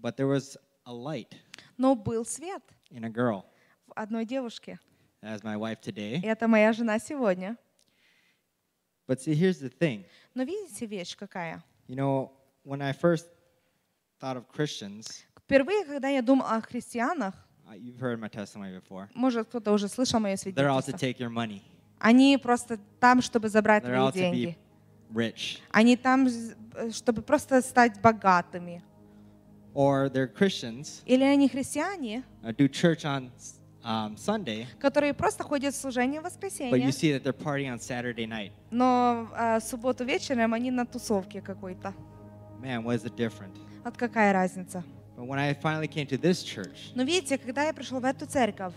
But 0.00 0.16
there 0.16 0.26
was 0.28 0.56
a 0.86 0.92
light 0.92 1.34
Но 1.76 1.94
был 1.94 2.24
свет 2.24 2.62
in 2.90 3.04
a 3.04 3.10
girl. 3.10 3.44
в 3.86 3.92
одной 3.96 4.24
девушке. 4.24 4.78
As 5.22 5.42
my 5.42 5.56
wife 5.56 5.80
today. 5.80 6.20
И 6.22 6.26
это 6.26 6.46
моя 6.46 6.72
жена 6.72 6.98
сегодня. 6.98 7.56
But 9.08 9.20
see, 9.20 9.34
here's 9.34 9.58
the 9.60 9.70
thing. 9.70 10.04
Но 10.34 10.44
видите 10.44 10.86
вещь 10.86 11.16
какая? 11.16 11.62
You 11.88 11.96
know, 11.96 12.30
when 12.64 12.80
I 12.82 12.92
first 12.92 13.26
thought 14.20 14.36
of 14.36 14.46
Christians, 14.48 15.24
Впервые, 15.48 15.84
когда 15.86 16.08
я 16.08 16.20
думал 16.22 16.46
о 16.46 16.60
христианах, 16.60 17.34
uh, 17.66 17.74
you've 17.74 17.98
heard 17.98 18.20
my 18.20 18.28
testimony 18.28 18.78
before. 18.78 19.08
может, 19.14 19.48
кто-то 19.48 19.72
уже 19.72 19.88
слышал 19.88 20.20
мое 20.20 20.34
They're 20.34 20.68
out 20.68 20.84
to 20.84 20.92
свидетельство. 20.92 20.98
take 20.98 21.18
your 21.18 21.30
money. 21.30 21.62
Они 22.03 22.37
просто 22.37 22.79
там, 22.99 23.21
чтобы 23.21 23.47
забрать 23.47 23.83
твои 23.83 23.95
to 23.95 24.11
деньги. 24.11 24.57
rich. 25.13 25.59
Они 25.71 25.95
там, 25.95 26.27
э, 26.27 26.91
чтобы 26.91 27.21
просто 27.21 27.61
стать 27.61 28.01
богатыми. 28.01 28.83
Or 29.73 30.09
they're 30.09 30.27
Christians, 30.27 31.01
Или 31.05 31.23
они 31.23 31.47
христиане, 31.47 32.23
uh, 32.43 32.53
do 32.53 32.67
church 32.67 33.05
on 33.05 33.31
um, 33.85 34.17
Sunday, 34.17 34.67
которые 34.81 35.13
просто 35.13 35.43
ходят 35.45 35.73
в 35.73 35.77
служение 35.77 36.19
в 36.19 36.25
but 36.25 36.27
you 36.27 36.29
воскресенье, 36.29 36.89
see 36.89 37.11
that 37.13 37.23
they're 37.23 37.31
partying 37.31 37.71
on 37.73 37.79
Saturday 37.79 38.27
night. 38.27 38.51
но 38.69 39.29
в 39.31 39.61
субботу 39.61 40.03
вечером 40.03 40.53
они 40.53 40.71
на 40.71 40.85
тусовке 40.85 41.41
какой-то. 41.41 41.93
Man, 42.61 42.83
what 42.83 42.95
is 42.97 43.03
the 43.03 43.15
difference? 43.15 43.57
Вот 43.85 43.95
какая 43.95 44.33
разница? 44.33 44.83
But 45.15 45.25
when 45.25 45.39
I 45.39 45.53
finally 45.53 45.87
came 45.87 46.07
to 46.07 46.17
this 46.19 46.43
church, 46.43 46.91
Но 46.95 47.03
видите, 47.03 47.37
когда 47.37 47.63
я 47.63 47.73
пришел 47.73 48.01
в 48.01 48.05
эту 48.05 48.25
церковь, 48.25 48.73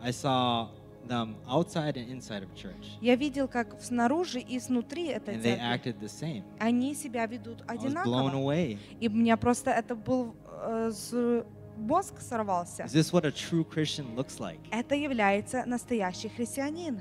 I 0.00 0.10
saw 0.10 0.68
them 1.08 1.34
outside 1.46 1.96
and 1.96 2.08
inside 2.08 2.42
of 2.42 2.54
church, 2.54 2.96
я 3.00 3.16
видел, 3.16 3.48
как 3.48 3.80
снаружи 3.80 4.40
и 4.40 4.58
снутри 4.60 5.08
этой 5.08 5.34
and 5.34 5.42
they 5.42 5.58
acted 5.58 5.98
the 6.00 6.08
same. 6.08 6.42
они 6.58 6.94
себя 6.94 7.26
ведут 7.26 7.62
I 7.68 7.76
was 7.76 7.92
blown 7.92 8.28
одинаково. 8.30 8.30
away. 8.36 8.78
И 9.00 9.08
меня 9.08 9.36
просто 9.36 9.70
это 9.70 9.94
был 9.96 10.34
э, 10.64 10.90
с- 10.92 11.44
мозг 11.76 12.20
сорвался. 12.20 12.84
Is 12.84 12.92
this 12.94 13.12
what 13.12 13.24
a 13.24 13.30
true 13.32 13.64
Christian 13.64 14.14
looks 14.14 14.38
like? 14.38 14.58
Это 14.70 14.94
является 14.94 15.64
настоящий 15.66 16.28
христианин. 16.28 17.00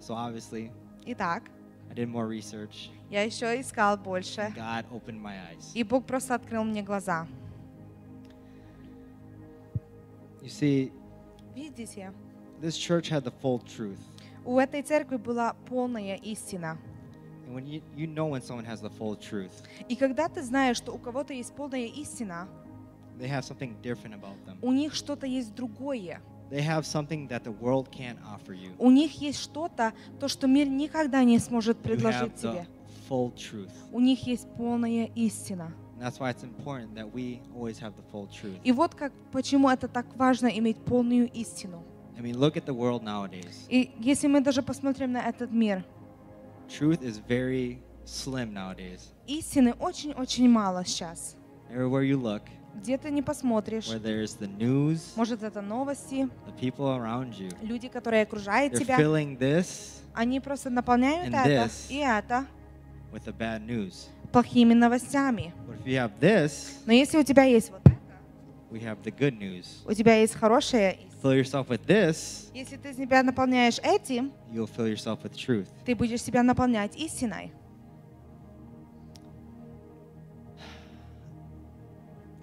So 0.00 0.14
obviously, 0.14 0.70
Итак, 1.06 1.44
I 1.90 1.94
did 1.94 2.08
more 2.10 2.28
research. 2.28 2.90
я 3.10 3.22
еще 3.22 3.58
искал 3.60 3.96
больше. 3.96 4.40
and 4.42 4.54
God 4.54 4.84
opened 4.92 5.20
my 5.22 5.34
eyes. 5.50 5.70
И 5.74 5.82
Бог 5.82 6.04
просто 6.06 6.34
открыл 6.34 6.64
мне 6.64 6.82
глаза. 6.82 7.26
You 10.42 10.48
see, 10.48 10.92
Видите, 11.54 12.12
this 12.60 12.76
church 12.76 13.08
had 13.08 13.24
the 13.24 13.32
full 13.42 13.60
truth. 13.64 13.98
у 14.44 14.58
этой 14.58 14.82
церкви 14.82 15.16
была 15.16 15.54
полная 15.68 16.16
истина. 16.16 16.78
And 17.46 17.54
when 17.54 17.66
you, 17.66 17.82
you 17.96 18.06
know 18.06 18.26
when 18.26 18.42
someone 18.42 18.64
has 18.66 18.80
the 18.80 18.90
full 18.90 19.16
truth, 19.16 19.52
И 19.88 19.96
когда 19.96 20.28
ты 20.28 20.42
знаешь, 20.42 20.76
что 20.76 20.92
у 20.92 20.98
кого-то 20.98 21.32
есть 21.32 21.52
полная 21.54 21.86
истина, 21.86 22.48
they 23.18 23.28
have 23.28 23.42
something 23.44 23.74
different 23.82 24.14
about 24.14 24.36
them. 24.46 24.56
у 24.62 24.72
них 24.72 24.94
что-то 24.94 25.26
есть 25.26 25.54
другое. 25.54 26.20
They 26.50 26.62
have 26.62 26.86
something 26.86 27.28
that 27.28 27.44
the 27.44 27.52
world 27.52 27.90
can't 27.90 28.18
offer 28.24 28.54
you. 28.54 28.72
У 28.78 28.90
них 28.90 29.20
есть 29.20 29.38
что-то, 29.38 29.92
то, 30.18 30.28
что 30.28 30.46
мир 30.46 30.66
никогда 30.66 31.22
не 31.24 31.38
сможет 31.38 31.76
You 31.78 31.82
предложить 31.82 32.32
have 32.32 32.40
the 32.40 32.52
тебе. 32.52 32.66
full 33.08 33.34
truth. 33.34 33.70
У 33.92 34.00
них 34.00 34.26
есть 34.26 34.46
полная 34.56 35.10
истина. 35.14 35.72
That's 36.00 36.18
why 36.20 36.30
it's 36.30 36.44
important 36.44 36.94
that 36.94 37.12
we 37.12 37.40
always 37.54 37.78
have 37.80 37.92
the 37.96 38.04
full 38.12 38.28
truth. 38.28 38.58
И 38.64 38.72
вот 38.72 38.94
как, 38.94 39.12
почему 39.32 39.68
это 39.68 39.88
так 39.88 40.06
важно 40.16 40.46
иметь 40.46 40.78
полную 40.78 41.28
истину. 41.32 41.82
I 42.18 42.20
mean, 42.20 42.36
look 42.38 42.56
at 42.56 42.64
the 42.66 42.74
world 42.74 43.02
nowadays. 43.04 43.66
И 43.68 43.92
если 44.00 44.26
мы 44.26 44.40
даже 44.40 44.62
посмотрим 44.62 45.12
на 45.12 45.18
этот 45.28 45.50
мир, 45.52 45.84
Truth 46.68 47.00
is 47.02 47.20
very 47.26 47.78
slim 48.04 48.52
nowadays. 48.52 49.00
истины 49.26 49.72
очень-очень 49.78 50.48
мало 50.48 50.84
сейчас. 50.84 51.36
Everywhere 51.70 52.02
you 52.04 52.20
look, 52.20 52.42
Где 52.74 52.98
ты 52.98 53.10
не 53.10 53.22
посмотришь, 53.22 53.88
where 53.88 54.00
there's 54.02 54.36
the 54.38 54.48
news, 54.58 55.00
может 55.16 55.42
это 55.42 55.60
новости, 55.60 56.28
the 56.46 56.58
people 56.60 56.86
around 56.96 57.32
you, 57.38 57.50
люди, 57.62 57.88
которые 57.88 58.22
окружают 58.22 58.72
they're 58.74 58.80
тебя, 58.80 58.98
filling 58.98 59.38
this 59.38 60.00
они 60.14 60.40
просто 60.40 60.70
наполняют 60.70 61.32
and 61.32 61.40
это 61.44 61.64
this. 61.66 61.86
и 61.90 61.96
это 61.98 62.46
with 63.12 63.24
the 63.24 63.32
bad 63.36 63.64
news. 63.66 64.08
плохими 64.32 64.74
новостями. 64.74 65.52
But 65.68 65.78
if 65.80 65.86
you 65.86 65.96
have 65.96 66.18
this, 66.20 66.72
Но 66.86 66.92
если 66.92 67.18
у 67.18 67.22
тебя 67.22 67.44
есть 67.44 67.70
вот 67.70 67.80
we 68.70 68.80
have 68.80 69.02
the 69.02 69.10
good 69.10 69.38
news. 69.38 69.82
у 69.86 69.92
тебя 69.94 70.16
есть 70.16 70.34
хорошее, 70.34 70.98
Fill 71.22 71.32
yourself 71.40 71.68
with 71.68 71.84
this, 71.86 72.50
если 72.54 72.76
ты 72.76 72.92
себя 72.94 73.22
наполняешь 73.22 73.78
этим, 73.82 74.32
you'll 74.52 74.68
fill 74.68 74.86
yourself 74.86 75.22
with 75.22 75.34
truth. 75.34 75.66
ты 75.84 75.94
будешь 75.94 76.22
себя 76.22 76.42
наполнять 76.42 76.94
истиной. 76.96 77.52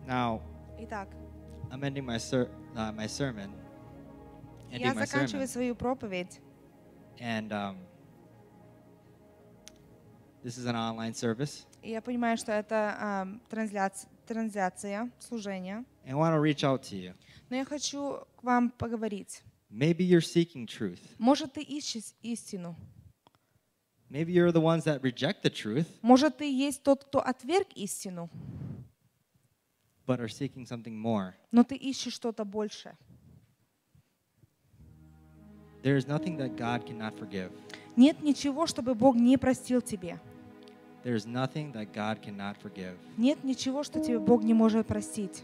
Now, 0.08 0.42
Итак, 0.80 1.08
I'm 1.72 1.84
ending 1.84 2.06
my 2.06 2.18
ser- 2.18 2.50
uh, 2.76 2.92
my 2.92 3.08
sermon. 3.08 3.50
я 4.72 4.78
Ending 4.78 4.96
my 4.96 5.06
заканчиваю 5.06 5.48
sermon. 5.48 5.48
свою 5.48 5.76
проповедь. 5.76 6.40
And 7.20 7.52
um, 7.54 7.78
this 10.44 10.58
is 10.58 10.66
an 10.66 10.76
online 10.76 11.14
service. 11.14 11.66
Я 11.82 12.02
понимаю, 12.02 12.36
что 12.38 12.52
это 12.52 12.96
ам, 13.00 13.42
трансляц- 13.50 14.08
трансляция, 14.26 15.12
служение. 15.20 15.86
And 16.06 16.12
I 16.12 16.16
want 16.16 16.34
to 16.34 16.40
reach 16.42 16.64
out 16.64 16.82
to 16.90 16.96
you. 16.96 17.14
Но 17.50 17.56
я 17.56 17.66
хочу 17.66 18.26
к 18.38 18.44
вам 18.44 18.70
поговорить. 18.72 19.42
Maybe 19.70 20.00
you're 20.06 20.22
seeking 20.22 20.66
truth. 20.66 21.00
Может, 21.18 21.54
ты 21.54 21.62
ищешь 21.62 22.14
истину. 22.22 22.76
Maybe 24.10 24.32
you're 24.32 24.52
the 24.52 24.62
ones 24.62 24.84
that 24.86 25.02
reject 25.02 25.42
the 25.42 25.50
truth, 25.50 25.88
Может, 26.02 26.38
ты 26.38 26.46
есть 26.52 26.84
тот, 26.84 27.04
кто 27.06 27.20
отверг 27.20 27.68
истину, 27.76 28.30
but 30.06 30.20
are 30.20 30.28
seeking 30.30 30.66
something 30.66 30.96
more. 30.96 31.34
но 31.52 31.64
ты 31.64 31.76
ищешь 31.76 32.14
что-то 32.14 32.46
большее. 32.46 32.96
There 35.82 35.98
is 35.98 36.08
nothing 36.08 36.38
that 36.38 36.56
God 36.56 36.86
cannot 36.86 37.18
forgive. 37.18 37.52
Нет 37.96 38.22
ничего, 38.22 38.66
чтобы 38.68 38.94
Бог 38.96 39.16
не 39.16 39.38
простил 39.38 39.82
тебе. 39.82 40.20
There 41.06 41.14
is 41.16 41.28
nothing 41.28 41.72
that 41.74 41.94
God 41.94 42.18
cannot 42.24 42.58
forgive. 42.58 42.96
Нет 43.18 43.44
ничего, 43.44 43.84
что 43.84 44.00
тебе 44.00 44.18
Бог 44.18 44.44
не 44.44 44.56
может 44.56 44.88
простить. 44.88 45.44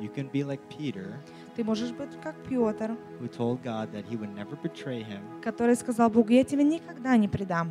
You 0.00 0.12
can 0.12 0.28
be 0.32 0.42
like 0.44 0.58
Peter, 0.68 1.14
Ты 1.56 1.62
можешь 1.62 1.92
быть 1.92 2.10
как 2.20 2.34
Петр, 2.48 2.96
who 3.20 3.28
told 3.28 3.62
God 3.62 3.92
that 3.92 4.04
he 4.10 4.16
would 4.16 4.34
never 4.34 4.56
betray 4.60 5.02
him, 5.04 5.20
который 5.42 5.76
сказал 5.76 6.10
Богу, 6.10 6.32
я 6.32 6.42
тебя 6.42 6.64
никогда 6.64 7.16
не 7.16 7.28
предам. 7.28 7.70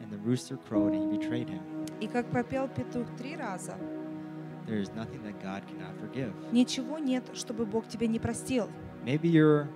and 0.00 0.10
the 0.12 0.18
rooster 0.24 0.56
crowed 0.68 0.92
and 0.92 1.12
he 1.12 1.18
betrayed 1.18 1.48
him. 1.48 1.60
И 2.00 2.06
как 2.06 2.26
пропел 2.26 2.68
петух 2.68 3.08
три 3.18 3.34
раза, 3.36 3.74
There 4.68 4.80
is 4.80 4.90
nothing 4.94 5.20
that 5.24 5.40
God 5.42 5.62
cannot 5.66 5.94
forgive. 6.00 6.32
ничего 6.52 6.98
нет, 6.98 7.24
чтобы 7.34 7.66
Бог 7.66 7.88
тебя 7.88 8.06
не 8.06 8.20
простил. 8.20 8.68
Maybe 9.04 9.28
you're 9.28 9.66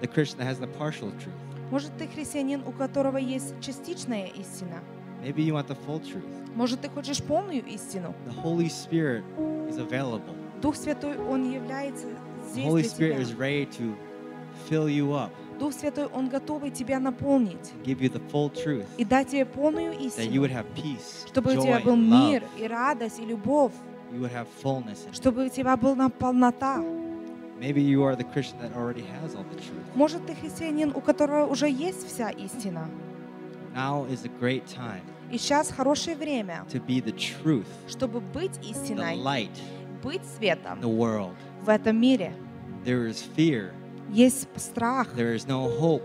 the 0.00 0.06
Christian 0.06 0.38
that 0.38 0.46
has 0.46 0.60
the 0.60 0.68
partial 0.78 1.10
truth. 1.18 1.34
Может, 1.72 1.90
ты 1.98 2.06
христианин, 2.06 2.62
у 2.66 2.70
которого 2.72 3.16
есть 3.16 3.54
частичная 3.60 4.26
истина. 4.28 4.80
Maybe 5.22 5.42
you 5.42 5.54
want 5.54 5.66
the 5.68 5.76
full 5.86 6.00
truth. 6.00 6.24
Может, 6.54 6.80
ты 6.80 6.88
хочешь 6.88 7.22
полную 7.22 7.64
истину. 7.66 8.14
The 8.26 8.42
Holy 8.42 8.68
Spirit 8.68 9.24
is 9.68 9.78
available. 9.78 10.34
Дух 10.62 10.74
Святой, 10.76 11.18
Он 11.18 11.50
является 11.52 12.06
The 12.06 12.52
здесь 12.52 12.64
Holy 12.66 12.82
для 12.82 12.90
Spirit 12.90 13.20
is 13.20 13.34
ready 13.34 13.66
to 13.78 13.94
fill 14.68 14.88
you 14.88 15.12
up, 15.12 15.30
Дух 15.58 15.72
Святой, 15.74 16.06
Он 16.06 16.28
готовый 16.28 16.70
тебя 16.70 16.98
наполнить 16.98 17.72
give 17.84 18.00
you 18.00 18.10
the 18.10 18.22
full 18.30 18.50
truth, 18.52 18.86
и 18.96 19.04
дать 19.04 19.28
тебе 19.28 19.44
полную 19.44 19.92
that 19.92 20.00
you 20.00 20.06
истину, 20.06 20.42
would 20.42 20.50
have 20.52 20.66
peace, 20.74 21.26
чтобы 21.28 21.52
у 21.52 21.54
joy, 21.56 21.62
тебя 21.62 21.80
был 21.80 21.94
and 21.94 22.08
love. 22.08 22.30
мир 22.30 22.42
и 22.58 22.66
радость 22.66 23.18
и 23.20 23.24
любовь, 23.26 23.72
You 24.12 24.20
would 24.20 24.32
have 24.32 24.46
fullness. 24.62 24.98
Чтобы 25.12 25.46
у 25.46 25.48
тебя 25.48 25.76
была 25.76 26.08
полнота. 26.08 26.82
Maybe 27.58 27.80
you 27.82 28.02
are 28.04 28.14
the 28.14 28.24
Christian 28.24 28.58
that 28.60 28.74
already 28.76 29.02
has 29.02 29.34
all 29.34 29.44
the 29.50 29.56
truth. 29.56 29.82
Может, 29.94 30.24
ты 30.26 30.34
христианин, 30.34 30.92
у 30.94 31.00
которого 31.00 31.46
уже 31.46 31.68
есть 31.68 32.06
вся 32.06 32.30
истина. 32.30 32.88
Now 33.76 34.06
is 34.10 34.24
a 34.24 34.30
great 34.40 34.64
time 34.66 35.02
И 35.30 35.36
сейчас 35.36 35.70
хорошее 35.70 36.16
время, 36.16 36.64
to 36.72 36.80
be 36.80 37.00
the 37.02 37.12
truth, 37.12 37.66
чтобы 37.88 38.20
быть 38.20 38.52
the 38.60 38.70
истиной, 38.70 39.16
light 39.16 39.50
быть 40.02 40.22
светом 40.38 40.80
the 40.80 40.88
world. 40.88 41.34
в 41.62 41.68
этом 41.68 42.00
мире. 42.00 42.32
There 42.84 43.06
is 43.06 43.22
fear, 43.36 43.72
Есть 44.10 44.48
страх, 44.56 45.08
there 45.14 45.34
is 45.34 45.46
no 45.46 45.68
hope. 45.78 46.02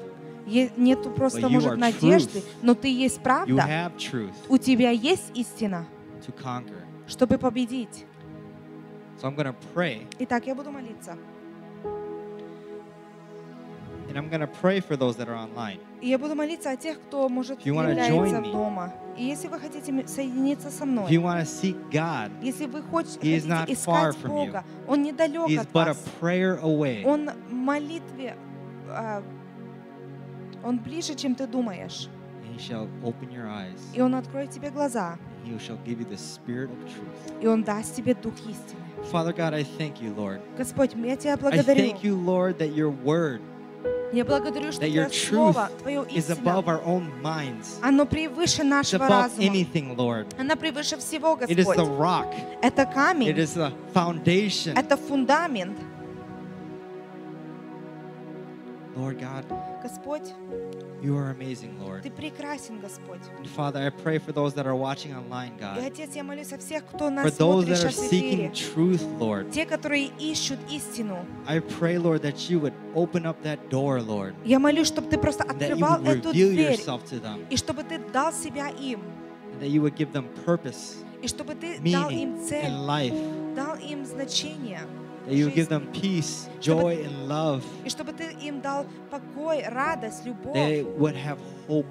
нету 0.75 1.11
просто, 1.11 1.39
But 1.39 1.49
you 1.49 1.53
может, 1.53 1.77
надежды, 1.77 2.39
truth. 2.39 2.45
но 2.61 2.73
ты 2.75 2.89
есть 2.93 3.19
You 3.19 3.23
правда. 3.23 3.53
have 3.53 3.95
truth 3.95 4.33
У 4.49 4.57
тебя 4.57 4.89
есть 4.89 5.31
истина, 5.35 5.85
to 6.27 6.33
conquer. 6.35 6.83
чтобы 7.07 7.37
победить. 7.37 8.05
So 9.21 9.27
I'm 9.29 9.35
pray, 9.73 10.07
Итак, 10.19 10.45
я 10.47 10.55
буду 10.55 10.71
молиться. 10.71 11.15
And 14.10 14.16
I'm 14.16 14.28
going 14.28 14.40
to 14.40 14.46
pray 14.46 14.80
for 14.80 14.96
those 14.96 15.16
that 15.16 15.28
are 15.28 15.34
online. 15.36 15.78
И 16.00 16.08
я 16.08 16.18
буду 16.18 16.34
молиться 16.34 16.70
о 16.70 16.76
тех, 16.76 16.98
кто, 17.00 17.28
может, 17.28 17.58
If 17.60 17.64
you 17.66 17.74
wanna 17.74 17.90
является 17.90 18.36
join 18.36 18.42
me. 18.44 18.52
дома. 18.52 18.92
И 19.16 19.24
если 19.24 19.48
вы 19.48 19.58
хотите 19.58 19.90
м- 19.90 20.06
соединиться 20.06 20.70
со 20.70 20.84
If 20.84 20.86
мной, 20.86 21.10
you 21.10 21.20
want 21.22 21.40
to 21.40 21.46
seek 21.46 21.76
God, 21.90 22.30
если 22.42 22.66
вы 22.66 22.82
хоч- 22.82 23.16
He 23.20 23.34
is 23.36 23.42
хотите 23.42 23.48
not 23.48 23.68
искать 23.70 23.86
far 23.86 24.12
from 24.12 24.30
you. 24.32 24.46
Бога, 24.46 24.64
Он 24.86 25.02
недалек 25.02 25.48
He's 25.48 25.58
от 25.60 25.72
but 25.72 25.82
a 25.88 25.94
вас. 25.94 26.04
prayer 26.20 26.60
away. 26.62 27.04
Он 27.04 27.30
в 27.48 27.52
молитве, 27.52 28.36
а, 28.90 29.22
Он 30.62 30.78
ближе, 30.78 31.14
чем 31.14 31.34
ты 31.34 31.46
думаешь. 31.46 32.08
And 32.44 32.54
He 32.54 32.58
shall 32.58 32.88
open 33.02 33.30
your 33.32 33.46
eyes. 33.48 33.80
И 33.94 34.00
Он 34.00 34.14
откроет 34.14 34.50
тебе 34.50 34.70
глаза, 34.70 35.18
He 35.44 35.56
shall 35.58 35.78
give 35.84 35.98
you 36.00 36.06
the 36.08 36.18
spirit 36.18 36.70
of 36.70 36.78
truth. 36.86 37.42
и 37.42 37.46
Он 37.46 37.62
даст 37.64 37.94
тебе 37.96 38.14
дух 38.14 38.34
истины. 38.46 38.80
Father 39.12 39.32
God, 39.32 39.54
I 39.54 39.62
thank 39.62 40.00
you, 40.00 40.14
Lord. 40.14 40.40
Господь, 40.58 40.94
я 40.94 41.16
Тебя 41.16 41.34
I 41.34 41.36
благодарю. 41.36 41.80
thank 41.80 42.02
you, 42.02 42.16
Lord, 42.16 42.58
that 42.58 42.74
your 42.74 42.90
word, 42.90 43.40
Я 44.12 44.24
благодарю, 44.24 44.72
что 44.72 44.82
that 44.82 44.88
your 44.90 45.06
Твое 45.06 45.10
truth 45.10 45.52
Слово, 45.52 45.70
Твое 45.82 46.02
is 46.08 46.30
above 46.30 46.64
истина, 46.64 46.78
our 46.78 46.82
own 46.84 47.22
minds. 47.22 47.78
оно 47.82 48.06
превыше 48.06 48.62
It's 48.62 48.64
нашего 48.64 49.04
above 49.06 49.22
разума. 49.38 49.46
anything, 49.48 49.96
Lord. 49.96 50.26
Она 50.38 50.56
превыше 50.56 50.96
всего, 50.96 51.36
It 51.40 51.50
is 51.58 51.66
the 51.66 51.74
Господь. 51.74 51.98
rock. 51.98 52.34
Это 52.62 52.82
It 52.82 52.94
камень, 52.94 53.28
is 53.36 53.54
the 53.56 53.72
foundation. 53.92 54.74
это 54.76 54.96
фундамент. 54.96 55.76
Lord 58.96 59.18
God, 59.20 59.44
Господь, 59.82 60.32
you 61.02 61.16
are 61.16 61.30
amazing, 61.30 61.78
Lord. 61.78 62.02
Ты 62.02 62.10
прекрасен, 62.10 62.80
Господь. 62.80 63.20
And 63.38 63.46
Father, 63.48 63.80
I 63.86 63.90
pray 63.90 64.18
for 64.18 64.32
those 64.32 64.54
that 64.54 64.66
are 64.66 64.74
watching 64.74 65.14
online, 65.14 65.52
И, 65.56 65.60
God. 65.60 65.78
Отец, 65.84 66.14
я 66.14 66.24
молюсь 66.24 66.52
о 66.52 66.58
всех, 66.58 66.84
кто 66.86 67.06
For 67.06 67.10
нас 67.10 67.32
those 67.36 67.64
смотрит 67.64 67.68
that 67.68 67.84
are 67.84 67.90
сейчас 67.90 67.94
в 67.96 68.10
seeking 68.10 68.48
эфире. 68.48 68.52
truth, 68.52 69.02
Lord. 69.20 69.50
Те, 69.52 69.66
которые 69.66 70.10
ищут 70.18 70.58
истину. 70.70 71.18
I 71.46 71.60
pray, 71.60 71.98
Lord, 71.98 72.22
that 72.22 72.48
you 72.50 72.58
would 72.60 72.72
open 72.94 73.26
up 73.26 73.42
that 73.42 73.68
door, 73.70 74.00
Lord. 74.00 74.34
Я 74.44 74.58
молюсь, 74.58 74.88
чтобы 74.88 75.08
Ты 75.08 75.18
просто 75.18 75.44
and 75.44 75.58
That 75.58 75.68
you 75.68 75.84
открывал 75.84 76.00
would 76.00 76.18
эту 76.18 76.30
reveal 76.32 76.50
дверь. 76.52 76.72
yourself 76.78 77.04
to 77.10 77.20
them. 77.20 77.46
И 77.50 77.56
чтобы 77.56 77.82
Ты 77.84 77.98
дал 78.12 78.32
себя 78.32 78.68
им. 78.70 79.00
And 79.52 79.60
that 79.62 79.68
you 79.70 79.82
would 79.82 79.94
give 79.96 80.12
them 80.12 80.26
purpose, 80.44 80.96
И 81.22 81.28
чтобы 81.28 81.54
Ты 81.54 81.78
дал 81.92 82.10
им 82.10 82.34
meaning, 82.36 82.46
цель, 82.48 82.64
and 82.64 82.86
life. 82.86 83.54
дал 83.54 83.76
им 83.76 84.04
значение. 84.04 84.80
That 85.30 85.34
you 85.34 85.46
would 85.46 85.54
give 85.54 85.68
жизни. 85.68 85.78
them 85.78 85.92
peace, 85.92 86.48
joy, 86.60 87.04
and 87.04 87.28
love. 87.28 87.62
И 87.84 87.88
чтобы 87.88 88.12
Ты 88.12 88.32
им 88.40 88.60
дал 88.60 88.86
покой, 89.10 89.64
радость, 89.66 90.24
любовь. 90.24 90.54
They 90.54 90.82
would 90.98 91.14
have 91.16 91.38
hope 91.68 91.86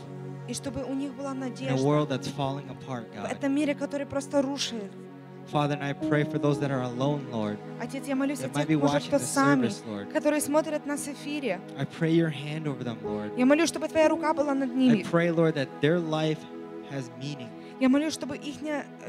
И 0.47 0.53
чтобы 0.53 0.83
у 0.83 0.93
них 0.93 1.13
была 1.15 1.31
in 1.33 1.37
a 1.43 1.49
надежда 1.49 1.83
world 1.83 2.09
that's 2.09 2.27
falling 2.29 2.69
apart, 2.69 3.07
в 3.11 3.15
God. 3.15 3.31
этом 3.31 3.53
мире, 3.53 3.73
который 3.75 4.05
просто 4.05 4.41
рушит. 4.41 4.91
Father, 5.51 5.75
and 5.75 5.83
I 5.83 5.93
pray 5.93 6.23
for 6.23 6.39
those 6.39 6.59
that 6.59 6.71
are 6.71 6.81
alone, 6.81 7.27
Lord. 7.31 7.57
Отец, 7.79 8.07
я 8.07 8.15
молюсь 8.15 8.39
о 8.41 8.47
That 8.47 8.53
might 8.53 8.65
тех, 8.65 8.69
be 8.69 8.75
может, 8.77 8.95
watching 9.03 9.07
кто 9.09 9.17
the 9.17 9.25
сами, 9.25 9.67
service, 9.67 9.83
Lord. 9.87 10.11
которые 10.11 10.41
смотрят 10.41 10.85
нас 10.87 11.01
в 11.01 11.09
эфире. 11.09 11.59
I 11.77 11.85
pray 11.85 12.11
your 12.13 12.29
hand 12.31 12.67
over 12.67 12.83
them, 12.83 12.97
Lord. 13.03 13.31
Я 13.37 13.45
молюсь, 13.45 13.69
чтобы 13.69 13.87
Твоя 13.87 14.07
рука 14.09 14.33
была 14.33 14.53
над 14.55 14.71
I 14.71 14.75
ними. 14.75 15.03
pray, 15.03 15.29
Lord, 15.31 15.53
that 15.55 15.67
their 15.81 15.99
life 15.99 16.39
has 16.91 17.09
meaning 17.19 17.49
Я 17.79 17.89
молюсь, 17.89 18.13
чтобы 18.13 18.37
их 18.37 18.55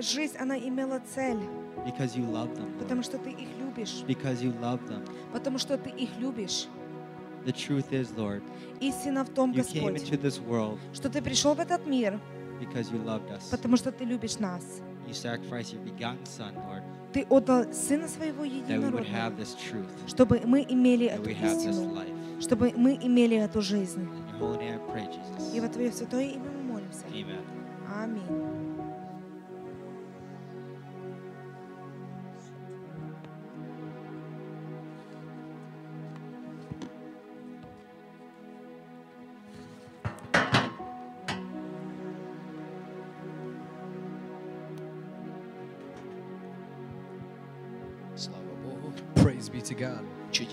жизнь, 0.01 0.36
она 0.39 0.59
имела 0.59 1.01
цель, 1.14 1.39
because 1.86 2.16
you 2.16 2.24
love 2.31 2.55
them, 2.56 2.77
потому 2.78 3.01
Lord. 3.01 3.05
что 3.05 3.18
Ты 3.18 3.31
их 3.31 3.48
любишь, 3.76 4.03
Because 4.07 4.41
you 4.41 4.53
love 4.61 4.80
them. 4.88 5.03
потому 5.34 5.57
что 5.57 5.77
Ты 5.77 5.89
их 5.89 6.10
любишь. 6.19 6.68
The 7.45 7.53
truth 7.53 7.91
is, 7.91 8.14
Lord, 8.15 8.43
Истина 8.80 9.23
в 9.26 9.30
том, 9.30 9.52
you 9.52 9.64
came 9.64 9.93
Господь, 9.93 10.02
into 10.03 10.22
this 10.22 10.39
world 10.45 10.77
что 10.93 11.10
Ты 11.10 11.22
пришел 11.22 11.56
в 11.56 11.60
этот 11.60 11.88
мир, 11.88 12.19
because 12.60 12.91
you 12.91 13.03
loved 13.03 13.30
us. 13.31 13.49
потому 13.49 13.77
что 13.77 13.91
Ты 13.91 14.03
любишь 14.06 14.38
нас. 14.39 14.64
You 15.07 15.14
sacrificed 15.14 15.73
your 15.73 15.84
begotten 15.84 16.23
Son, 16.26 16.53
Lord, 16.56 16.84
Ты 17.14 17.26
отдал 17.30 17.73
Сына 17.73 18.07
Своего 18.07 18.43
Единородного, 18.43 19.03
чтобы 20.07 20.41
мы 20.45 20.61
имели 20.69 21.07
эту 21.07 21.30
истину, 21.30 21.98
чтобы 22.39 22.72
мы 22.76 22.93
имели 23.02 23.38
эту 23.38 23.61
жизнь. 23.61 24.07
И 25.53 25.60
во 25.60 25.68
Твое 25.68 25.91
святое 25.91 26.26
имя 26.26 26.49
мы 26.52 26.73
молимся. 26.73 27.06
Аминь. 27.93 28.60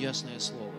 Чудесное 0.08 0.40
слово. 0.40 0.72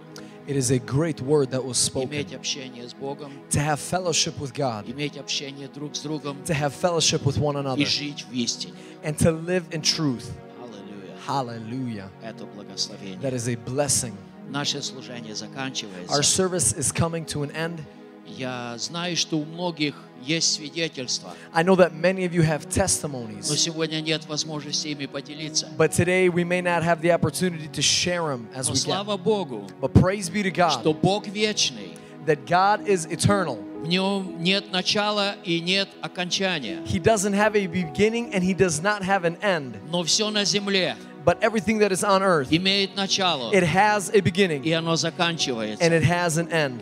It 0.46 0.56
is 0.56 0.70
a 0.70 0.78
great 0.78 1.20
word 1.22 1.50
that 1.52 1.64
was 1.64 1.78
spoken. 1.78 2.10
Иметь 2.10 2.34
общение 2.34 2.86
с 2.86 2.92
Богом, 2.94 3.32
To 3.50 3.60
have 3.60 3.80
fellowship 3.80 4.38
with 4.38 4.52
God, 4.54 4.84
иметь 4.90 5.16
общение 5.16 5.68
друг 5.68 5.96
с 5.96 6.00
другом 6.00 6.36
to 6.44 6.54
have 6.54 6.72
fellowship 6.74 7.24
with 7.24 7.38
one 7.38 7.56
и 7.56 7.60
another, 7.60 7.84
жить 7.86 8.24
в 8.30 8.32
истине. 8.34 8.74
and 9.02 9.16
to 9.18 9.30
live 9.30 9.64
in 9.72 9.80
truth. 9.80 10.30
Аллилуйя. 10.60 11.16
Hallelujah. 11.26 12.10
Это 12.22 12.44
благословение. 12.44 13.18
That 13.20 13.32
is 13.32 13.48
a 13.48 13.56
blessing. 13.56 14.14
Наше 14.50 14.82
служение 14.82 15.34
заканчивается. 15.34 16.14
Our 16.14 16.22
service 16.22 16.74
is 16.74 16.92
coming 16.92 17.24
to 17.26 17.42
an 17.42 17.50
end. 17.52 17.80
Я 18.28 18.76
знаю, 18.78 19.16
что 19.16 19.38
у 19.38 19.44
многих 19.44 19.94
есть 20.22 20.54
свидетельства, 20.54 21.34
I 21.52 21.62
know 21.62 21.76
that 21.76 21.92
many 21.94 22.24
of 22.24 22.32
you 22.32 22.42
have 22.42 22.64
но 22.64 22.70
testimonies, 22.70 23.42
сегодня 23.56 24.00
нет 24.00 24.26
возможности 24.26 24.88
ими 24.88 25.04
поделиться. 25.06 25.68
but 25.76 25.92
today 25.92 26.28
we 26.30 26.42
may 26.44 26.62
not 26.62 26.82
have 26.82 27.02
the 27.02 27.10
opportunity 27.12 27.68
to 27.68 27.82
share 27.82 28.22
them 28.28 28.48
as 28.54 28.66
Но 28.68 28.72
we 28.72 28.78
get. 28.78 28.82
слава 28.84 29.16
Богу, 29.18 29.66
But 29.80 29.92
praise 29.92 30.30
be 30.30 30.42
to 30.42 30.50
что 30.70 30.92
God 30.94 31.00
Бог 31.02 31.26
вечный, 31.26 31.98
that 32.26 32.46
God 32.46 32.88
is 32.88 33.04
eternal. 33.10 33.58
в 33.82 33.86
нем 33.86 34.42
нет 34.42 34.72
начала 34.72 35.36
и 35.44 35.60
нет 35.60 35.90
окончания. 36.00 36.80
He 36.86 36.98
doesn't 36.98 37.34
have 37.34 37.54
a 37.54 37.66
beginning 37.66 38.32
and 38.32 38.42
he 38.42 38.54
does 38.54 38.80
not 38.80 39.02
have 39.02 39.24
an 39.26 39.36
end. 39.42 39.76
Но 39.90 40.02
все 40.02 40.30
на 40.30 40.44
земле 40.46 40.96
But 41.26 41.42
everything 41.42 41.78
that 41.80 41.92
is 41.92 42.02
on 42.02 42.22
earth, 42.22 42.48
имеет 42.50 42.96
начало, 42.96 43.52
it 43.52 43.62
has 43.62 44.10
a 44.14 44.20
beginning 44.22 44.62
и 44.64 44.72
оно 44.72 44.92
and 44.94 44.96
заканчивается. 44.96 45.84
it 45.84 46.02
has 46.02 46.38
an 46.38 46.48
end. 46.50 46.80